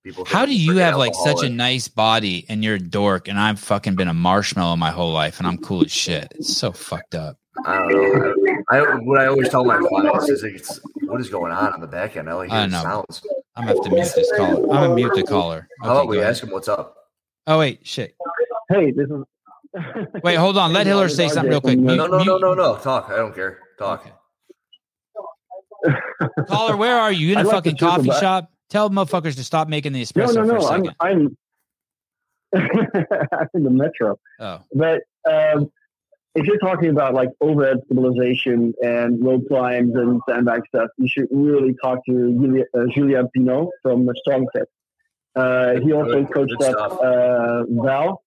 People. 0.07 0.25
How 0.25 0.47
do 0.47 0.57
you 0.57 0.77
have 0.77 0.97
like 0.97 1.15
such 1.17 1.43
a 1.43 1.49
nice 1.49 1.89
body 1.89 2.47
and 2.49 2.63
you're 2.63 2.77
a 2.77 2.79
dork 2.79 3.27
and 3.27 3.41
I've 3.41 3.59
fucking 3.59 3.97
been 3.97 4.07
a 4.07 4.15
marshmallow 4.15 4.77
my 4.77 4.93
whole 4.93 5.13
life 5.13 5.39
and 5.41 5.49
I'm 5.49 5.59
cool 5.59 5.85
as 5.85 5.91
shit? 5.91 6.33
It's 6.37 6.57
so 6.57 6.71
fucked 6.71 7.17
up. 7.17 7.39
I 7.67 7.77
don't 7.79 7.89
know. 7.91 8.63
I, 8.71 8.79
I 8.79 8.95
what 9.01 9.21
I 9.21 9.27
always 9.27 9.49
tell 9.49 9.65
my 9.65 9.79
clients 9.79 10.29
is 10.29 10.45
it's 10.45 10.79
what 11.07 11.21
is 11.21 11.29
going 11.29 11.51
on 11.51 11.73
on 11.73 11.81
the 11.81 11.89
back 11.89 12.17
end. 12.17 12.29
I 12.29 12.33
only 12.35 12.49
hear 12.49 12.57
I 12.57 12.67
know. 12.67 12.83
sounds. 12.83 13.21
I'm 13.57 13.67
gonna 13.67 13.75
have 13.79 13.85
to 13.85 13.91
mute 13.91 14.13
this 14.15 14.33
caller. 14.37 14.63
I'm 14.63 14.69
gonna 14.69 14.95
mute 14.95 15.13
the 15.17 15.25
caller. 15.25 15.67
How 15.83 15.87
about 15.91 15.97
Okay, 16.03 16.09
we 16.09 16.17
go 16.17 16.21
ahead. 16.21 16.31
ask 16.31 16.43
him 16.45 16.51
what's 16.51 16.69
up? 16.69 16.97
Oh 17.49 17.59
wait, 17.59 17.85
shit. 17.85 18.15
Hey, 18.69 18.93
this 18.93 19.09
is. 19.11 19.25
Wait, 20.23 20.37
hold 20.37 20.57
on. 20.57 20.73
Let 20.73 20.85
Hey, 20.87 20.91
Hiller 20.91 21.09
say 21.09 21.27
something 21.29 21.51
real 21.51 21.61
quick. 21.61 21.79
Mute- 21.81 21.97
No, 21.97 22.07
no, 22.07 22.19
no, 22.19 22.25
mute- 22.25 22.41
no, 22.41 22.55
no. 22.55 22.77
Talk. 22.77 23.09
I 23.11 23.17
don't 23.17 23.35
care. 23.35 23.59
Talk. 23.77 24.07
Caller, 26.49 26.77
where 26.77 26.97
are 26.97 27.11
you? 27.13 27.27
You 27.29 27.33
in 27.33 27.39
a 27.39 27.41
I'd 27.41 27.47
like 27.47 27.65
to 27.65 27.71
fucking 27.71 27.77
coffee 27.79 28.09
back. 28.09 28.21
shop? 28.21 28.51
Tell 28.69 28.91
motherfuckers 28.91 29.37
to 29.37 29.45
stop 29.45 29.69
making 29.69 29.93
the 29.93 30.01
No, 30.01 30.05
espresso 30.27 30.47
no, 30.47 30.61
for 30.61 30.75
a 30.75 30.79
no. 30.79 30.91
I'm. 31.01 31.17
I'm 31.19 31.37
I'm 32.55 33.49
in 33.55 33.65
the 33.65 33.71
metro. 33.71 34.19
oh, 34.41 34.61
But 34.75 35.03
um, 35.29 35.71
if 36.35 36.47
you're 36.47 36.59
talking 36.59 36.91
about 36.91 37.13
like 37.15 37.29
overhead 37.41 37.79
stabilization 37.87 38.73
and 38.83 39.23
rope 39.25 39.43
climbs 39.49 39.95
and 39.95 40.21
sandbag 40.29 40.63
stuff, 40.69 40.89
you 40.97 41.09
should 41.09 41.29
really 41.31 41.75
talk 41.83 41.99
to 42.07 42.13
Julia, 42.41 42.65
uh, 42.77 42.85
Julien 42.95 43.29
Pineau 43.35 43.71
from 43.83 44.09
Strong 44.27 44.47
Fit. 44.55 44.69
Uh, 45.35 45.75
he 45.81 45.93
also 45.93 46.23
Good- 46.25 46.33
coached 46.33 46.55
good 46.59 46.75
up 46.77 46.93
uh, 47.03 47.65
Val, 47.69 48.23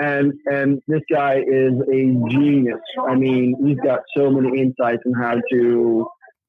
and 0.00 0.32
and 0.50 0.80
this 0.88 1.02
guy 1.10 1.36
is 1.46 1.74
a 1.92 2.28
genius. 2.30 2.80
I 3.08 3.14
mean, 3.14 3.54
he's 3.64 3.78
got 3.78 4.00
so 4.16 4.30
many 4.30 4.60
insights 4.60 5.02
on 5.06 5.12
how 5.12 5.40
to 5.52 6.08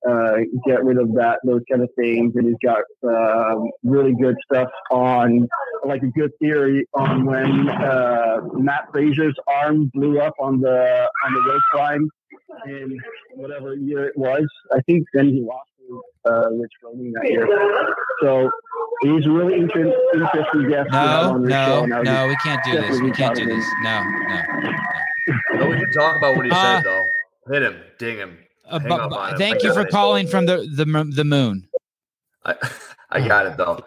uh, 0.10 0.38
get 0.68 0.84
rid 0.84 0.98
of 0.98 1.14
that 1.16 1.40
those 1.44 1.62
kind 1.70 1.82
of 1.82 1.90
things, 1.98 2.34
and 2.36 2.46
he's 2.48 2.56
got 2.64 2.84
um, 3.04 3.70
really 3.84 4.14
good 4.22 4.36
stuff 4.52 4.70
on 4.92 5.48
like 5.86 6.04
a 6.04 6.08
good 6.08 6.32
theory 6.42 6.86
on 6.94 7.26
when 7.26 7.70
uh, 7.70 8.38
Matt 8.54 8.88
Fraser's 8.92 9.36
arm 9.48 9.90
blew 9.94 10.20
up 10.20 10.34
on 10.40 10.60
the 10.60 11.08
on 11.26 11.34
the 11.34 11.42
rope 11.50 11.62
climb 11.72 12.10
in 12.68 12.98
whatever 13.36 13.76
year 13.76 14.06
it 14.06 14.18
was. 14.18 14.46
I 14.72 14.82
think 14.82 15.06
then 15.14 15.28
he 15.30 15.42
lost 15.42 15.70
to 15.80 16.02
uh, 16.30 16.50
Rich 16.52 16.72
Froning 16.84 17.12
that 17.14 17.30
year. 17.30 17.48
So 18.22 18.50
he's 19.02 19.26
a 19.26 19.32
really 19.32 19.56
inter- 19.60 19.94
interesting 20.14 20.70
guest. 20.70 20.90
no, 20.92 20.98
on 20.98 21.44
the 21.44 21.50
show, 21.52 21.86
no, 21.86 21.96
and 21.98 22.06
no, 22.06 22.28
we 22.28 22.36
can't 22.44 22.64
do 22.64 22.72
this. 22.82 23.00
We 23.02 23.12
can't 23.12 23.36
do 23.36 23.46
proud 23.46 23.52
of 23.52 23.58
this. 23.58 23.66
No, 23.84 24.04
no. 24.04 25.60
No, 25.60 25.70
we 25.70 25.78
can 25.78 25.92
talk 25.92 26.16
about 26.18 26.36
what 26.38 26.46
he 26.46 26.52
Uh, 26.52 26.76
said 26.78 26.84
though. 26.86 27.04
Hit 27.52 27.64
him, 27.64 27.76
ding 28.00 28.18
him. 28.18 28.38
Uh, 28.70 28.80
on 28.90 29.32
him. 29.32 29.38
thank 29.38 29.64
you 29.64 29.74
for 29.74 29.82
it. 29.82 29.90
calling 29.90 30.28
from 30.28 30.46
the 30.46 30.68
the 30.76 31.12
the 31.16 31.24
moon. 31.24 31.68
I, 32.46 32.56
I 33.10 33.28
got 33.28 33.46
it 33.46 33.58
though. 33.58 33.84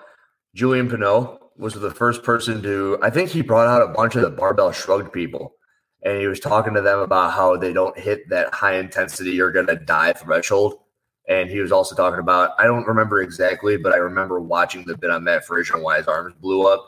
Julian 0.54 0.88
Pineau 0.88 1.38
was 1.56 1.74
the 1.74 1.90
first 1.90 2.22
person 2.22 2.62
to. 2.62 2.98
I 3.02 3.10
think 3.10 3.30
he 3.30 3.42
brought 3.42 3.68
out 3.68 3.82
a 3.82 3.92
bunch 3.92 4.16
of 4.16 4.22
the 4.22 4.30
barbell 4.30 4.72
shrugged 4.72 5.12
people, 5.12 5.54
and 6.02 6.18
he 6.18 6.26
was 6.26 6.40
talking 6.40 6.74
to 6.74 6.80
them 6.80 7.00
about 7.00 7.32
how 7.32 7.56
they 7.56 7.72
don't 7.72 7.98
hit 7.98 8.28
that 8.30 8.52
high 8.54 8.76
intensity 8.76 9.30
you're 9.30 9.52
gonna 9.52 9.76
die 9.76 10.12
threshold. 10.12 10.80
And 11.28 11.48
he 11.48 11.60
was 11.60 11.70
also 11.70 11.94
talking 11.94 12.18
about. 12.18 12.52
I 12.58 12.64
don't 12.64 12.86
remember 12.86 13.22
exactly, 13.22 13.76
but 13.76 13.92
I 13.92 13.98
remember 13.98 14.40
watching 14.40 14.84
the 14.84 14.96
bit 14.96 15.10
on 15.10 15.24
Matt 15.24 15.44
Fraser 15.44 15.74
and 15.74 15.82
why 15.82 15.98
his 15.98 16.08
arms 16.08 16.34
blew 16.40 16.66
up. 16.66 16.84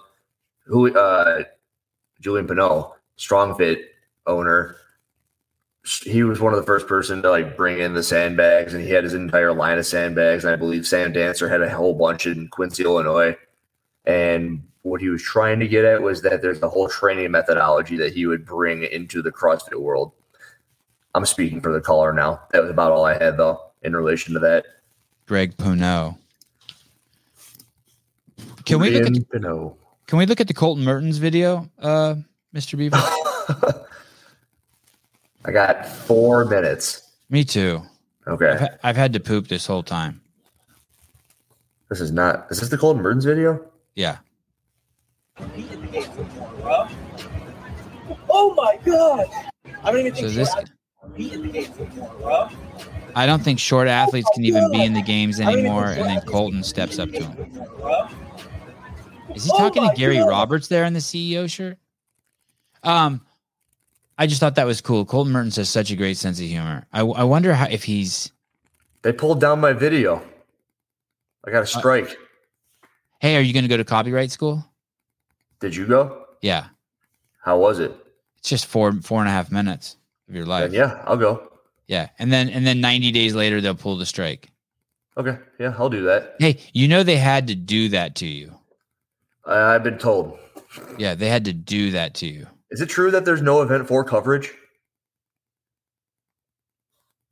Who? 0.66 0.96
uh 0.96 1.44
Julian 2.20 2.46
Pineau, 2.46 2.94
Strong 3.16 3.56
Fit 3.56 3.90
owner. 4.26 4.76
He 5.84 6.22
was 6.22 6.40
one 6.40 6.52
of 6.52 6.60
the 6.60 6.66
first 6.66 6.86
person 6.86 7.22
to 7.22 7.30
like 7.30 7.56
bring 7.56 7.80
in 7.80 7.94
the 7.94 8.02
sandbags, 8.02 8.72
and 8.72 8.84
he 8.84 8.90
had 8.90 9.04
his 9.04 9.14
entire 9.14 9.52
line 9.52 9.78
of 9.78 9.86
sandbags. 9.86 10.44
And 10.44 10.52
I 10.52 10.56
believe 10.56 10.86
Sam 10.86 11.12
Dancer 11.12 11.48
had 11.48 11.60
a 11.60 11.68
whole 11.68 11.94
bunch 11.94 12.26
in 12.26 12.48
Quincy, 12.48 12.84
Illinois. 12.84 13.36
And 14.04 14.62
what 14.82 15.00
he 15.00 15.08
was 15.08 15.22
trying 15.22 15.58
to 15.60 15.68
get 15.68 15.84
at 15.84 16.02
was 16.02 16.22
that 16.22 16.42
there's 16.42 16.62
a 16.62 16.68
whole 16.68 16.88
training 16.88 17.30
methodology 17.30 17.96
that 17.96 18.12
he 18.12 18.26
would 18.26 18.44
bring 18.44 18.84
into 18.84 19.22
the 19.22 19.32
CrossFit 19.32 19.80
world. 19.80 20.12
I'm 21.14 21.26
speaking 21.26 21.60
for 21.60 21.72
the 21.72 21.80
caller 21.80 22.12
now. 22.12 22.42
That 22.52 22.62
was 22.62 22.70
about 22.70 22.92
all 22.92 23.04
I 23.04 23.14
had 23.14 23.36
though 23.36 23.60
in 23.82 23.94
relation 23.94 24.34
to 24.34 24.40
that. 24.40 24.66
Greg 25.26 25.56
Puno. 25.56 26.16
Can 28.64 28.80
we 28.80 28.90
look 28.90 29.06
at 29.06 29.30
Pineau. 29.30 29.76
Can 30.06 30.18
we 30.18 30.26
look 30.26 30.40
at 30.40 30.48
the 30.48 30.54
Colton 30.54 30.84
Mertens 30.84 31.18
video, 31.18 31.68
uh, 31.78 32.16
Mr. 32.54 32.76
Beaver? 32.76 32.98
I 35.44 35.50
got 35.52 35.86
four 35.86 36.44
minutes. 36.44 37.10
Me 37.30 37.44
too. 37.44 37.82
I've, 38.26 38.34
Okay. 38.34 38.56
ha- 38.58 38.76
I've 38.84 38.96
had 38.96 39.12
to 39.14 39.20
poop 39.20 39.48
this 39.48 39.66
whole 39.66 39.82
time. 39.82 40.20
This 41.88 42.00
is 42.00 42.12
not. 42.12 42.46
Is 42.50 42.60
this 42.60 42.68
the 42.70 42.78
Colton 42.78 43.02
Burns 43.02 43.24
video? 43.24 43.60
Yeah. 43.96 44.18
Oh 48.30 48.54
my 48.56 48.78
god! 48.84 49.26
I 49.82 49.90
don't 49.90 50.00
even 50.00 50.14
So 50.14 50.22
think 50.22 50.34
this, 50.34 50.52
short 50.52 50.70
beat 51.16 51.32
in 51.32 51.42
the 51.42 51.48
game 51.48 51.72
anymore, 51.78 52.14
bro. 52.20 52.48
I 53.14 53.26
don't 53.26 53.42
think 53.42 53.58
short 53.58 53.88
athletes 53.88 54.28
can 54.34 54.44
even 54.44 54.70
be 54.70 54.82
in 54.84 54.94
the 54.94 55.02
games 55.02 55.40
anymore. 55.40 55.86
And 55.88 56.04
then 56.04 56.20
Colton 56.22 56.62
steps 56.62 56.98
up 56.98 57.10
to 57.10 57.24
him. 57.24 57.64
Is 59.34 59.44
he 59.44 59.50
Oh 59.52 59.58
talking 59.58 59.86
to 59.88 59.94
Gary 59.94 60.18
Roberts 60.20 60.68
there 60.68 60.84
in 60.84 60.92
the 60.94 61.00
CEO 61.00 61.48
shirt? 61.50 61.76
Um, 62.82 63.20
I 64.22 64.26
just 64.26 64.38
thought 64.38 64.54
that 64.54 64.66
was 64.66 64.80
cool. 64.80 65.04
Colton 65.04 65.32
Mertens 65.32 65.56
has 65.56 65.68
such 65.68 65.90
a 65.90 65.96
great 65.96 66.16
sense 66.16 66.38
of 66.38 66.46
humor. 66.46 66.86
I, 66.92 67.00
I 67.00 67.24
wonder 67.24 67.54
how 67.54 67.66
if 67.66 67.82
he's. 67.82 68.30
They 69.02 69.12
pulled 69.12 69.40
down 69.40 69.58
my 69.58 69.72
video. 69.72 70.22
I 71.44 71.50
got 71.50 71.58
a 71.58 71.62
uh, 71.62 71.64
strike. 71.64 72.16
Hey, 73.18 73.34
are 73.36 73.40
you 73.40 73.52
going 73.52 73.64
to 73.64 73.68
go 73.68 73.76
to 73.76 73.84
copyright 73.84 74.30
school? 74.30 74.64
Did 75.58 75.74
you 75.74 75.88
go? 75.88 76.26
Yeah, 76.40 76.66
How 77.40 77.58
was 77.58 77.80
it? 77.80 77.92
it's 78.38 78.48
just 78.48 78.66
four 78.66 78.92
four 79.02 79.18
and 79.18 79.28
a 79.28 79.32
half 79.32 79.50
minutes 79.50 79.96
of 80.28 80.36
your 80.36 80.46
life. 80.46 80.70
Then 80.70 80.78
yeah, 80.78 81.02
I'll 81.04 81.16
go. 81.16 81.50
yeah, 81.88 82.10
and 82.20 82.32
then 82.32 82.48
and 82.48 82.64
then 82.64 82.80
ninety 82.80 83.10
days 83.10 83.34
later 83.34 83.60
they'll 83.60 83.74
pull 83.74 83.96
the 83.96 84.06
strike. 84.06 84.52
Okay. 85.16 85.36
Yeah, 85.58 85.74
I'll 85.76 85.90
do 85.90 86.04
that. 86.04 86.36
Hey, 86.38 86.60
you 86.72 86.86
know 86.86 87.02
they 87.02 87.16
had 87.16 87.48
to 87.48 87.56
do 87.56 87.88
that 87.88 88.14
to 88.16 88.26
you. 88.26 88.54
I, 89.44 89.74
I've 89.74 89.82
been 89.82 89.98
told. 89.98 90.38
Yeah, 90.96 91.16
they 91.16 91.28
had 91.28 91.44
to 91.46 91.52
do 91.52 91.90
that 91.90 92.14
to 92.14 92.26
you. 92.28 92.46
Is 92.72 92.80
it 92.80 92.88
true 92.88 93.10
that 93.10 93.24
there's 93.24 93.42
no 93.42 93.62
event 93.62 93.86
four 93.86 94.02
coverage? 94.02 94.50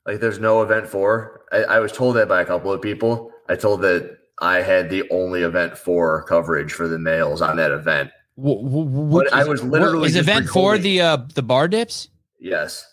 Like 0.05 0.19
there's 0.19 0.39
no 0.39 0.61
event 0.61 0.87
four. 0.87 1.41
I, 1.51 1.63
I 1.63 1.79
was 1.79 1.91
told 1.91 2.15
that 2.15 2.27
by 2.27 2.41
a 2.41 2.45
couple 2.45 2.71
of 2.71 2.81
people. 2.81 3.31
I 3.49 3.55
told 3.55 3.81
that 3.81 4.17
I 4.39 4.61
had 4.61 4.89
the 4.89 5.03
only 5.11 5.41
event 5.43 5.77
four 5.77 6.23
coverage 6.23 6.73
for 6.73 6.87
the 6.87 6.97
males 6.97 7.41
on 7.41 7.57
that 7.57 7.71
event. 7.71 8.11
Wh- 8.35 8.61
wh- 8.63 8.87
wh- 8.87 9.11
But 9.13 9.33
I 9.33 9.43
was 9.43 9.63
literally 9.63 10.07
is 10.07 10.15
event 10.15 10.45
for 10.47 10.73
recording. 10.73 10.83
the 10.83 11.01
uh 11.01 11.17
the 11.35 11.43
bar 11.43 11.67
dips. 11.67 12.09
Yes. 12.39 12.87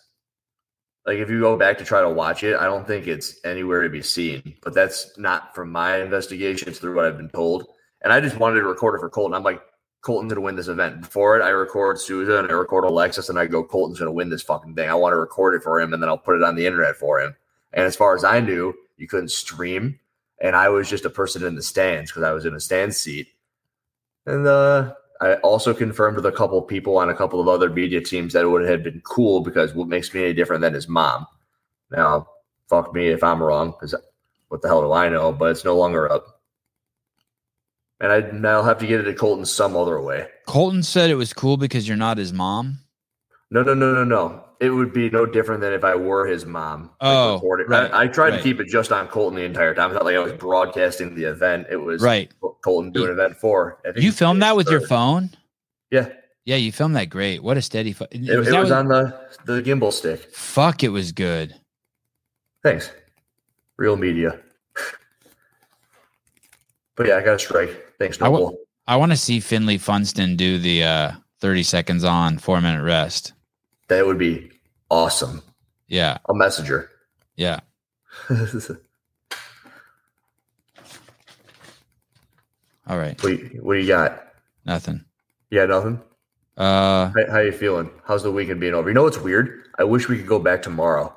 Like 1.07 1.17
if 1.17 1.29
you 1.29 1.39
go 1.39 1.57
back 1.57 1.77
to 1.79 1.85
try 1.85 2.01
to 2.01 2.09
watch 2.09 2.43
it, 2.43 2.55
I 2.57 2.65
don't 2.65 2.85
think 2.85 3.07
it's 3.07 3.39
anywhere 3.43 3.81
to 3.81 3.89
be 3.89 4.01
seen. 4.03 4.55
But 4.61 4.73
that's 4.75 5.17
not 5.17 5.55
from 5.55 5.71
my 5.71 5.97
investigation. 6.01 6.67
It's 6.69 6.77
through 6.79 6.95
what 6.95 7.05
I've 7.05 7.17
been 7.17 7.29
told. 7.29 7.65
And 8.03 8.13
I 8.13 8.19
just 8.21 8.37
wanted 8.37 8.59
to 8.61 8.67
record 8.67 8.95
it 8.95 8.99
for 8.99 9.09
Colton. 9.09 9.33
I'm 9.33 9.43
like, 9.43 9.61
Colton's 10.01 10.31
gonna 10.31 10.45
win 10.45 10.55
this 10.55 10.67
event. 10.67 11.01
Before 11.01 11.37
it, 11.37 11.43
I 11.43 11.49
record 11.49 11.99
Souza 11.99 12.39
and 12.39 12.49
I 12.49 12.53
record 12.53 12.85
Alexis, 12.85 13.29
and 13.29 13.37
I 13.37 13.45
go, 13.45 13.63
Colton's 13.63 13.99
gonna 13.99 14.11
win 14.11 14.29
this 14.29 14.41
fucking 14.41 14.75
thing. 14.75 14.89
I 14.89 14.93
want 14.93 15.13
to 15.13 15.17
record 15.17 15.55
it 15.55 15.63
for 15.63 15.79
him, 15.79 15.93
and 15.93 16.01
then 16.01 16.09
I'll 16.09 16.17
put 16.17 16.35
it 16.35 16.43
on 16.43 16.55
the 16.55 16.65
internet 16.65 16.95
for 16.95 17.19
him. 17.19 17.35
And 17.73 17.85
as 17.85 17.95
far 17.95 18.15
as 18.15 18.23
I 18.23 18.39
knew, 18.39 18.73
you 18.97 19.07
couldn't 19.07 19.31
stream, 19.31 19.99
and 20.41 20.55
I 20.55 20.69
was 20.69 20.89
just 20.89 21.05
a 21.05 21.09
person 21.09 21.43
in 21.43 21.55
the 21.55 21.61
stands 21.61 22.11
because 22.11 22.23
I 22.23 22.31
was 22.31 22.45
in 22.45 22.55
a 22.55 22.59
stand 22.59 22.95
seat. 22.95 23.27
And 24.25 24.47
uh, 24.47 24.93
I 25.21 25.35
also 25.35 25.73
confirmed 25.73 26.15
with 26.15 26.25
a 26.25 26.31
couple 26.31 26.61
people 26.61 26.97
on 26.97 27.09
a 27.09 27.15
couple 27.15 27.41
of 27.41 27.47
other 27.47 27.69
media 27.69 28.01
teams 28.01 28.33
that 28.33 28.43
it 28.43 28.47
would 28.47 28.67
have 28.67 28.83
been 28.83 29.01
cool 29.03 29.41
because 29.41 29.73
what 29.73 29.87
makes 29.87 30.13
me 30.13 30.23
any 30.23 30.33
different 30.33 30.61
than 30.61 30.73
his 30.73 30.87
mom. 30.87 31.27
Now, 31.91 32.27
fuck 32.69 32.93
me 32.93 33.09
if 33.09 33.23
I'm 33.23 33.41
wrong, 33.41 33.71
because 33.71 33.95
what 34.47 34.61
the 34.61 34.67
hell 34.67 34.81
do 34.81 34.91
I 34.91 35.09
know? 35.09 35.31
But 35.31 35.51
it's 35.51 35.65
no 35.65 35.75
longer 35.77 36.11
up. 36.11 36.38
And 38.01 38.11
I, 38.11 38.21
now 38.31 38.57
I'll 38.57 38.63
have 38.63 38.79
to 38.79 38.87
get 38.87 39.01
it 39.01 39.03
to 39.03 39.13
Colton 39.13 39.45
some 39.45 39.75
other 39.75 40.01
way. 40.01 40.27
Colton 40.47 40.83
said 40.83 41.09
it 41.09 41.15
was 41.15 41.33
cool 41.33 41.57
because 41.57 41.87
you're 41.87 41.97
not 41.97 42.17
his 42.17 42.31
mom. 42.31 42.79
No, 43.51 43.61
no, 43.61 43.73
no, 43.73 43.93
no, 43.93 44.03
no. 44.03 44.45
It 44.59 44.69
would 44.69 44.93
be 44.93 45.09
no 45.09 45.25
different 45.25 45.61
than 45.61 45.73
if 45.73 45.83
I 45.83 45.95
were 45.95 46.27
his 46.27 46.45
mom. 46.45 46.91
Oh, 47.01 47.35
recording. 47.35 47.67
right, 47.67 47.91
I, 47.91 48.03
I 48.03 48.07
tried 48.07 48.31
right. 48.31 48.37
to 48.37 48.43
keep 48.43 48.59
it 48.59 48.67
just 48.67 48.91
on 48.91 49.07
Colton 49.07 49.37
the 49.37 49.43
entire 49.43 49.73
time. 49.73 49.89
It's 49.89 49.95
not 49.95 50.05
like 50.05 50.15
I 50.15 50.19
was 50.19 50.33
broadcasting 50.33 51.15
the 51.15 51.23
event. 51.23 51.67
It 51.69 51.77
was 51.77 52.01
Right. 52.01 52.31
Colton 52.63 52.91
doing 52.91 53.11
event 53.11 53.37
four. 53.37 53.79
You 53.95 54.11
filmed 54.11 54.41
that 54.41 54.55
with 54.55 54.69
your 54.69 54.81
phone? 54.81 55.29
Yeah, 55.91 56.09
Yeah, 56.45 56.57
you 56.57 56.71
filmed 56.71 56.95
that 56.95 57.09
great. 57.09 57.41
What 57.41 57.57
a 57.57 57.61
steady. 57.61 57.93
Fo- 57.93 58.07
it, 58.11 58.29
it 58.29 58.37
was, 58.37 58.49
that 58.49 58.71
on 58.71 58.87
the 58.87 59.29
the 59.45 59.61
gimbal 59.61 59.93
stick. 59.93 60.35
Fuck, 60.35 60.83
it 60.83 60.89
was 60.89 61.11
good. 61.11 61.55
Thanks. 62.63 62.91
Real 63.77 63.95
media. 63.95 64.39
but 66.95 67.07
yeah, 67.07 67.15
I 67.15 67.23
got 67.23 67.35
a 67.35 67.39
strike. 67.39 67.88
Thanks, 67.99 68.21
I 68.21 68.25
Noble. 68.29 68.57
I 68.87 68.95
want 68.95 69.11
to 69.11 69.17
see 69.17 69.39
Finley 69.39 69.77
Funston 69.77 70.35
do 70.35 70.57
the 70.57 70.83
uh, 70.83 71.11
30 71.41 71.63
seconds 71.63 72.03
on, 72.03 72.37
four 72.37 72.59
minute 72.61 72.83
rest. 72.83 73.33
that 73.87 74.05
would 74.05 74.17
be 74.17 74.51
awesome. 74.89 75.41
Yeah, 75.87 76.17
message 76.29 76.67
her. 76.67 76.89
yeah. 77.35 77.59
All 82.87 82.97
right. 82.97 83.21
What, 83.23 83.33
what 83.61 83.73
do 83.75 83.79
you 83.79 83.87
got? 83.87 84.23
Nothing. 84.65 85.03
Yeah, 85.51 85.65
nothing. 85.65 86.01
Uh, 86.57 87.11
How, 87.15 87.31
how 87.31 87.39
you 87.39 87.51
feeling? 87.51 87.89
How's 88.05 88.23
the 88.23 88.31
weekend 88.31 88.59
being 88.59 88.73
over? 88.73 88.89
You 88.89 88.95
know 88.95 89.03
what's 89.03 89.19
weird? 89.19 89.65
I 89.77 89.83
wish 89.83 90.09
we 90.09 90.17
could 90.17 90.27
go 90.27 90.39
back 90.39 90.61
tomorrow. 90.61 91.15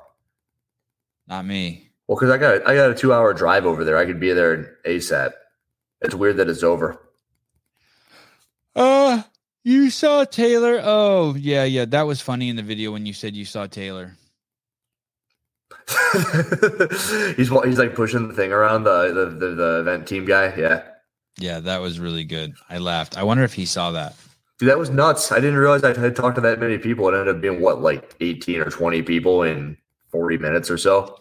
not 1.27 1.45
me. 1.45 1.89
Well, 2.07 2.17
because 2.17 2.29
I 2.31 2.37
got 2.37 2.67
I 2.67 2.75
got 2.75 2.91
a 2.91 2.95
two 2.95 3.13
hour 3.13 3.33
drive 3.33 3.65
over 3.65 3.83
there. 3.83 3.97
I 3.97 4.05
could 4.05 4.19
be 4.19 4.31
there 4.33 4.77
ASAP. 4.85 5.31
It's 6.03 6.15
weird 6.15 6.37
that 6.37 6.49
it's 6.49 6.63
over. 6.63 6.99
Uh, 8.75 9.23
you 9.63 9.89
saw 9.89 10.25
Taylor. 10.25 10.81
Oh, 10.83 11.35
yeah, 11.35 11.63
yeah. 11.63 11.85
That 11.85 12.03
was 12.03 12.21
funny 12.21 12.49
in 12.49 12.55
the 12.55 12.63
video 12.63 12.91
when 12.91 13.05
you 13.05 13.13
said 13.13 13.35
you 13.35 13.45
saw 13.45 13.67
Taylor. 13.67 14.15
he's 17.35 17.49
he's 17.49 17.79
like 17.79 17.93
pushing 17.95 18.27
the 18.27 18.33
thing 18.33 18.51
around 18.53 18.83
the 18.83 19.07
the, 19.13 19.25
the 19.25 19.55
the 19.55 19.79
event 19.81 20.07
team 20.07 20.25
guy. 20.25 20.53
Yeah, 20.55 20.83
Yeah, 21.37 21.59
that 21.61 21.81
was 21.81 21.99
really 21.99 22.23
good. 22.23 22.53
I 22.69 22.77
laughed. 22.77 23.17
I 23.17 23.23
wonder 23.23 23.43
if 23.43 23.53
he 23.53 23.65
saw 23.65 23.91
that. 23.91 24.15
dude, 24.59 24.69
that 24.69 24.77
was 24.77 24.89
nuts. 24.89 25.31
I 25.31 25.39
didn't 25.39 25.57
realize 25.57 25.83
I 25.83 25.97
had 25.99 26.15
talked 26.15 26.35
to 26.35 26.41
that 26.41 26.59
many 26.59 26.77
people. 26.77 27.07
It 27.09 27.17
ended 27.17 27.35
up 27.35 27.41
being 27.41 27.59
what 27.59 27.81
like 27.81 28.15
eighteen 28.21 28.61
or 28.61 28.69
twenty 28.69 29.01
people 29.01 29.43
in 29.43 29.77
forty 30.09 30.37
minutes 30.37 30.69
or 30.69 30.77
so. 30.77 31.19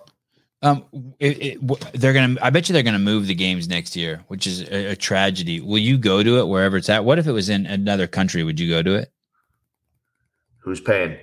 Um, 0.62 0.84
it, 1.18 1.43
it, 1.43 1.93
they're 1.94 2.12
gonna. 2.12 2.36
I 2.40 2.51
bet 2.51 2.68
you 2.68 2.72
they're 2.72 2.82
gonna 2.84 2.98
move 3.01 3.26
the 3.26 3.34
games 3.34 3.66
next 3.68 3.97
year, 3.97 4.22
which 4.28 4.47
is 4.47 4.62
a, 4.62 4.93
a 4.93 4.97
tragedy. 4.97 5.60
Will 5.60 5.78
you 5.78 5.98
go 5.98 6.22
to 6.22 6.39
it 6.39 6.47
wherever 6.47 6.76
it's 6.76 6.89
at? 6.89 7.05
What 7.05 7.18
if 7.18 7.26
it 7.26 7.32
was 7.32 7.48
in 7.48 7.66
another 7.66 8.06
country? 8.06 8.44
Would 8.44 8.60
you 8.60 8.70
go 8.70 8.82
to 8.82 8.94
it? 8.94 9.12
Who's 10.59 10.80
paying? 10.80 11.18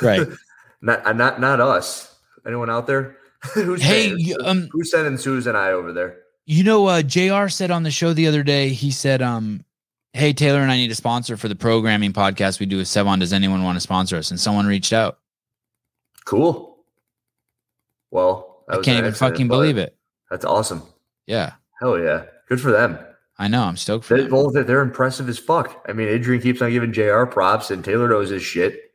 Right. 0.00 0.26
Not 0.82 1.04
uh, 1.04 1.12
not 1.12 1.40
not 1.40 1.60
us. 1.60 2.16
Anyone 2.46 2.70
out 2.70 2.86
there? 2.86 3.18
Who's 3.54 3.82
Hey, 3.82 4.14
paying? 4.16 4.34
um, 4.46 4.68
who's 4.72 4.90
sending 4.90 5.18
Susan 5.18 5.50
and 5.54 5.58
I 5.58 5.72
over 5.72 5.92
there? 5.92 6.20
You 6.46 6.64
know, 6.64 6.86
uh, 6.86 7.02
Jr. 7.02 7.48
said 7.48 7.70
on 7.70 7.82
the 7.82 7.90
show 7.90 8.14
the 8.14 8.26
other 8.26 8.42
day. 8.42 8.70
He 8.70 8.90
said, 8.90 9.20
um, 9.20 9.62
"Hey, 10.14 10.32
Taylor 10.32 10.60
and 10.60 10.70
I 10.72 10.76
need 10.78 10.90
a 10.90 10.94
sponsor 10.94 11.36
for 11.36 11.48
the 11.48 11.54
programming 11.54 12.14
podcast 12.14 12.60
we 12.60 12.64
do 12.66 12.78
with 12.78 12.86
Sevan. 12.86 13.20
Does 13.20 13.34
anyone 13.34 13.62
want 13.62 13.76
to 13.76 13.80
sponsor 13.80 14.16
us?" 14.16 14.30
And 14.30 14.40
someone 14.40 14.66
reached 14.66 14.94
out. 14.94 15.18
Cool. 16.24 16.78
Well, 18.10 18.49
I 18.70 18.80
can't 18.82 18.98
even 18.98 19.12
fucking 19.12 19.48
believe 19.48 19.78
it. 19.78 19.96
That's 20.30 20.44
awesome. 20.44 20.82
Yeah, 21.26 21.52
Hell 21.80 21.98
yeah. 21.98 22.24
Good 22.48 22.60
for 22.60 22.70
them. 22.72 22.98
I 23.38 23.48
know. 23.48 23.62
I'm 23.62 23.76
stoked 23.76 24.04
for 24.04 24.16
They, 24.16 24.22
them. 24.22 24.30
both 24.30 24.52
they're 24.52 24.82
impressive 24.82 25.28
as 25.28 25.38
fuck. 25.38 25.82
I 25.88 25.92
mean, 25.92 26.08
Adrian 26.08 26.42
keeps 26.42 26.60
on 26.60 26.70
giving 26.70 26.92
Jr. 26.92 27.24
props, 27.24 27.70
and 27.70 27.84
Taylor 27.84 28.08
knows 28.08 28.28
his 28.30 28.42
shit. 28.42 28.92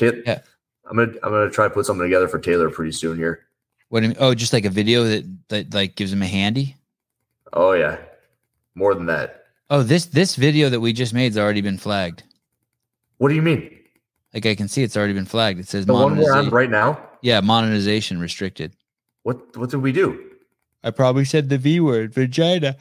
Yeah. 0.00 0.40
I'm 0.88 0.96
gonna 0.96 1.12
I'm 1.22 1.30
gonna 1.32 1.50
try 1.50 1.64
to 1.66 1.74
put 1.74 1.84
something 1.86 2.04
together 2.04 2.28
for 2.28 2.38
Taylor 2.38 2.70
pretty 2.70 2.92
soon 2.92 3.16
here. 3.16 3.46
What? 3.88 4.00
do 4.00 4.04
you 4.06 4.10
mean? 4.10 4.18
Oh, 4.20 4.34
just 4.34 4.52
like 4.52 4.64
a 4.64 4.70
video 4.70 5.04
that 5.04 5.48
that 5.48 5.74
like 5.74 5.96
gives 5.96 6.12
him 6.12 6.22
a 6.22 6.26
handy. 6.26 6.76
Oh 7.52 7.72
yeah, 7.72 7.98
more 8.74 8.94
than 8.94 9.06
that. 9.06 9.44
Oh, 9.70 9.82
this 9.82 10.06
this 10.06 10.36
video 10.36 10.68
that 10.70 10.80
we 10.80 10.92
just 10.92 11.12
made 11.12 11.32
has 11.32 11.38
already 11.38 11.60
been 11.60 11.78
flagged. 11.78 12.22
What 13.18 13.30
do 13.30 13.34
you 13.34 13.42
mean? 13.42 13.76
Like 14.32 14.46
I 14.46 14.54
can 14.54 14.68
see 14.68 14.82
it's 14.82 14.96
already 14.96 15.14
been 15.14 15.24
flagged. 15.26 15.58
It 15.58 15.68
says 15.68 15.86
The 15.86 15.92
one 15.94 16.16
we're 16.16 16.32
on 16.32 16.50
right 16.50 16.70
now. 16.70 17.02
Yeah, 17.22 17.40
monetization 17.40 18.20
restricted. 18.20 18.74
What 19.22 19.56
what 19.56 19.70
did 19.70 19.78
we 19.78 19.92
do? 19.92 20.24
I 20.84 20.90
probably 20.90 21.24
said 21.24 21.48
the 21.48 21.58
V 21.58 21.80
word, 21.80 22.14
vagina. 22.14 22.76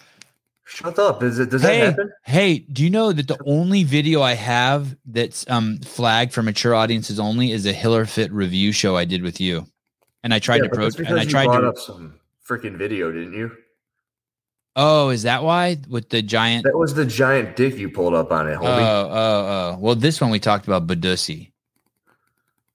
Shut 0.65 0.99
up. 0.99 1.23
Is 1.23 1.39
it 1.39 1.49
does 1.49 1.61
hey, 1.61 1.79
that 1.79 1.89
happen? 1.91 2.11
hey, 2.25 2.59
do 2.59 2.83
you 2.83 2.89
know 2.89 3.11
that 3.13 3.27
the 3.27 3.37
only 3.45 3.83
video 3.83 4.21
I 4.21 4.33
have 4.33 4.95
that's 5.05 5.49
um 5.49 5.79
flagged 5.79 6.33
for 6.33 6.43
mature 6.43 6.75
audiences 6.75 7.19
only 7.19 7.51
is 7.51 7.65
a 7.65 7.73
Hiller 7.73 8.05
Fit 8.05 8.31
review 8.31 8.71
show 8.71 8.95
I 8.97 9.05
did 9.05 9.23
with 9.23 9.39
you, 9.41 9.65
and 10.23 10.33
I 10.33 10.39
tried 10.39 10.57
Yeah, 10.57 10.69
to 10.69 10.75
pro 10.75 10.89
and 11.05 11.19
I 11.19 11.23
you 11.23 11.29
tried 11.29 11.45
brought 11.45 11.61
to. 11.61 11.67
up 11.69 11.77
some 11.77 12.19
freaking 12.47 12.77
video, 12.77 13.11
didn't 13.11 13.33
you? 13.33 13.51
Oh, 14.75 15.09
is 15.09 15.23
that 15.23 15.41
why 15.43 15.77
with 15.89 16.09
the 16.09 16.21
giant? 16.21 16.65
That 16.65 16.77
was 16.77 16.93
the 16.93 17.05
giant 17.05 17.55
dick 17.55 17.77
you 17.77 17.89
pulled 17.89 18.13
up 18.13 18.31
on 18.31 18.47
it, 18.47 18.57
homie. 18.59 18.63
oh, 18.79 19.09
oh. 19.09 19.73
oh. 19.73 19.77
Well, 19.79 19.95
this 19.95 20.21
one 20.21 20.29
we 20.29 20.39
talked 20.39 20.67
about 20.67 20.85
Badusi. 20.85 21.51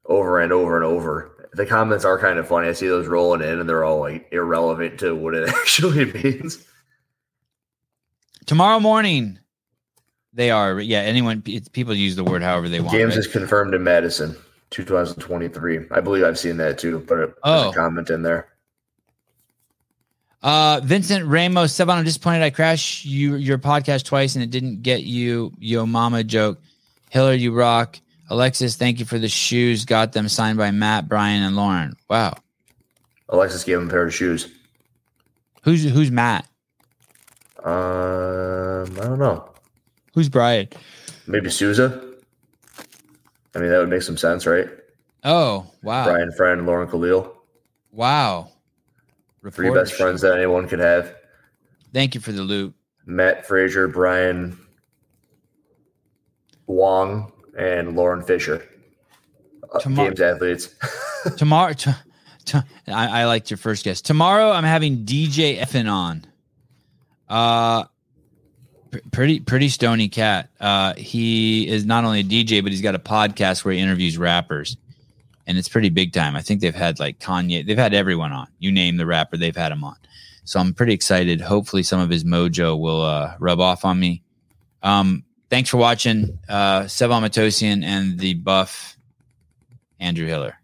over 0.06 0.40
and 0.40 0.52
over 0.52 0.76
and 0.76 0.84
over. 0.84 1.41
The 1.55 1.66
comments 1.66 2.05
are 2.05 2.19
kind 2.19 2.39
of 2.39 2.49
funny. 2.49 2.69
I 2.69 2.73
see 2.73 2.89
those 2.89 3.07
rolling 3.07 3.43
in, 3.43 3.61
and 3.61 3.69
they're 3.69 3.85
all 3.85 4.01
like 4.01 4.27
irrelevant 4.33 5.01
to 5.01 5.15
what 5.15 5.35
it 5.35 5.49
actually 5.55 6.07
means. 6.12 6.65
Tomorrow 8.47 8.81
morning, 8.81 9.39
they 10.33 10.51
are. 10.51 10.81
Yeah, 10.81 11.01
anyone. 11.01 11.43
It's, 11.47 11.69
people 11.69 11.95
use 11.95 12.16
the 12.16 12.24
word 12.24 12.43
however 12.43 12.69
they 12.69 12.81
want. 12.81 12.93
James 12.93 13.11
right? 13.11 13.19
is 13.19 13.27
confirmed 13.27 13.74
in 13.74 13.85
Madison, 13.85 14.35
2023. 14.70 15.87
I 15.91 16.01
believe 16.01 16.24
I've 16.24 16.39
seen 16.39 16.57
that 16.57 16.79
too. 16.79 17.01
But 17.01 17.16
there's 17.16 17.31
Oh. 17.45 17.70
a 17.70 17.74
comment 17.74 18.09
in 18.11 18.23
there. 18.23 18.49
Uh, 20.43 20.81
Vincent 20.83 21.24
Ramos, 21.27 21.73
Sevan, 21.73 21.97
I'm 21.99 22.05
disappointed 22.05 22.43
I 22.43 22.51
crashed 22.51 23.05
you 23.05 23.37
your 23.37 23.59
podcast 23.59 24.05
twice 24.05 24.35
and 24.35 24.43
it 24.43 24.51
didn't 24.51 24.83
get 24.83 25.05
you 25.05 25.53
yo 25.61 25.87
mama 25.87 26.24
joke. 26.24 26.61
Hiller, 27.11 27.33
you 27.35 27.53
rock. 27.55 28.01
Alexis, 28.33 28.77
thank 28.77 28.99
you 28.99 29.05
for 29.05 29.19
the 29.19 29.29
shoes. 29.29 29.85
Got 29.85 30.13
them 30.15 30.27
signed 30.27 30.57
by 30.57 30.71
Matt, 30.71 31.07
Brian, 31.07 31.43
and 31.43 31.55
Lauren. 31.55 31.95
Wow. 32.09 32.33
Alexis 33.29 33.63
gave 33.63 33.77
him 33.77 33.89
a 33.89 33.91
pair 33.91 34.07
of 34.07 34.15
shoes. 34.15 34.49
Who's 35.65 35.85
who's 35.85 36.11
Matt? 36.11 36.47
Um, 37.63 37.71
I 38.99 39.05
don't 39.05 39.19
know. 39.19 39.51
Who's 40.15 40.31
Brian? 40.31 40.69
Maybe 41.27 41.51
Souza. 41.51 42.03
I 43.55 43.59
mean, 43.59 43.69
that 43.69 43.79
would 43.81 43.91
make 43.91 44.01
some 44.01 44.17
sense, 44.17 44.47
right? 44.47 44.67
Oh, 45.25 45.67
wow. 45.83 46.05
Brian 46.07 46.33
Friend, 46.33 46.65
Lauren 46.65 46.89
Khalil, 46.89 47.37
Wow. 47.93 48.51
three 49.51 49.71
best 49.71 49.93
friends 49.93 50.23
that 50.23 50.39
anyone 50.39 50.67
could 50.69 50.79
have. 50.79 51.15
Thank 51.93 52.15
you 52.15 52.23
for 52.23 52.33
the 52.33 52.41
loot. 52.43 52.73
Matt 53.05 53.47
Frazier, 53.47 53.89
Brian 53.89 54.59
Wong, 56.67 57.31
and 57.59 57.97
Lauren 57.97 58.23
Fisher. 58.23 58.66
Uh, 59.73 59.79
Tomorrow- 59.79 60.09
games 60.09 60.20
athletes. 60.20 60.74
Tomorrow, 61.37 61.73
t- 61.74 61.91
t- 62.45 62.59
I, 62.89 63.23
I 63.23 63.24
liked 63.27 63.51
your 63.51 63.59
first 63.59 63.85
guess. 63.85 64.01
Tomorrow, 64.01 64.51
I'm 64.51 64.65
having 64.65 65.05
DJ 65.05 65.59
Effin 65.59 65.91
on. 65.91 66.27
Uh, 67.29 67.85
pr- 68.91 68.99
pretty 69.12 69.41
pretty 69.41 69.69
stony 69.69 70.09
cat. 70.09 70.51
Uh, 70.61 70.95
he 70.95 71.66
is 71.69 71.87
not 71.87 72.05
only 72.05 72.20
a 72.20 72.24
DJ, 72.24 72.62
but 72.62 72.73
he's 72.73 72.83
got 72.83 72.95
a 72.95 72.99
podcast 72.99 73.65
where 73.65 73.73
he 73.73 73.81
interviews 73.81 74.19
rappers, 74.19 74.77
and 75.47 75.57
it's 75.57 75.69
pretty 75.69 75.89
big 75.89 76.12
time. 76.12 76.37
I 76.37 76.43
think 76.43 76.61
they've 76.61 76.74
had 76.74 77.01
like 77.01 77.19
Kanye. 77.19 77.65
They've 77.66 77.79
had 77.79 77.95
everyone 77.95 78.33
on. 78.33 78.49
You 78.59 78.73
name 78.73 78.97
the 78.97 79.07
rapper, 79.07 79.37
they've 79.37 79.57
had 79.57 79.73
him 79.73 79.85
on. 79.85 79.97
So 80.45 80.59
I'm 80.59 80.74
pretty 80.74 80.93
excited. 80.93 81.41
Hopefully, 81.41 81.83
some 81.85 82.01
of 82.01 82.11
his 82.11 82.24
mojo 82.24 82.79
will 82.79 83.03
uh, 83.03 83.35
rub 83.39 83.61
off 83.61 83.85
on 83.85 83.99
me. 84.01 84.23
Um, 84.83 85.24
thanks 85.53 85.69
for 85.69 85.77
watching, 85.77 86.39
uh, 86.49 86.85
Sevan 86.85 87.20
Matosian 87.20 87.85
and 87.85 88.19
the 88.19 88.33
buff 88.33 88.97
Andrew 90.01 90.27
Hiller. 90.27 90.61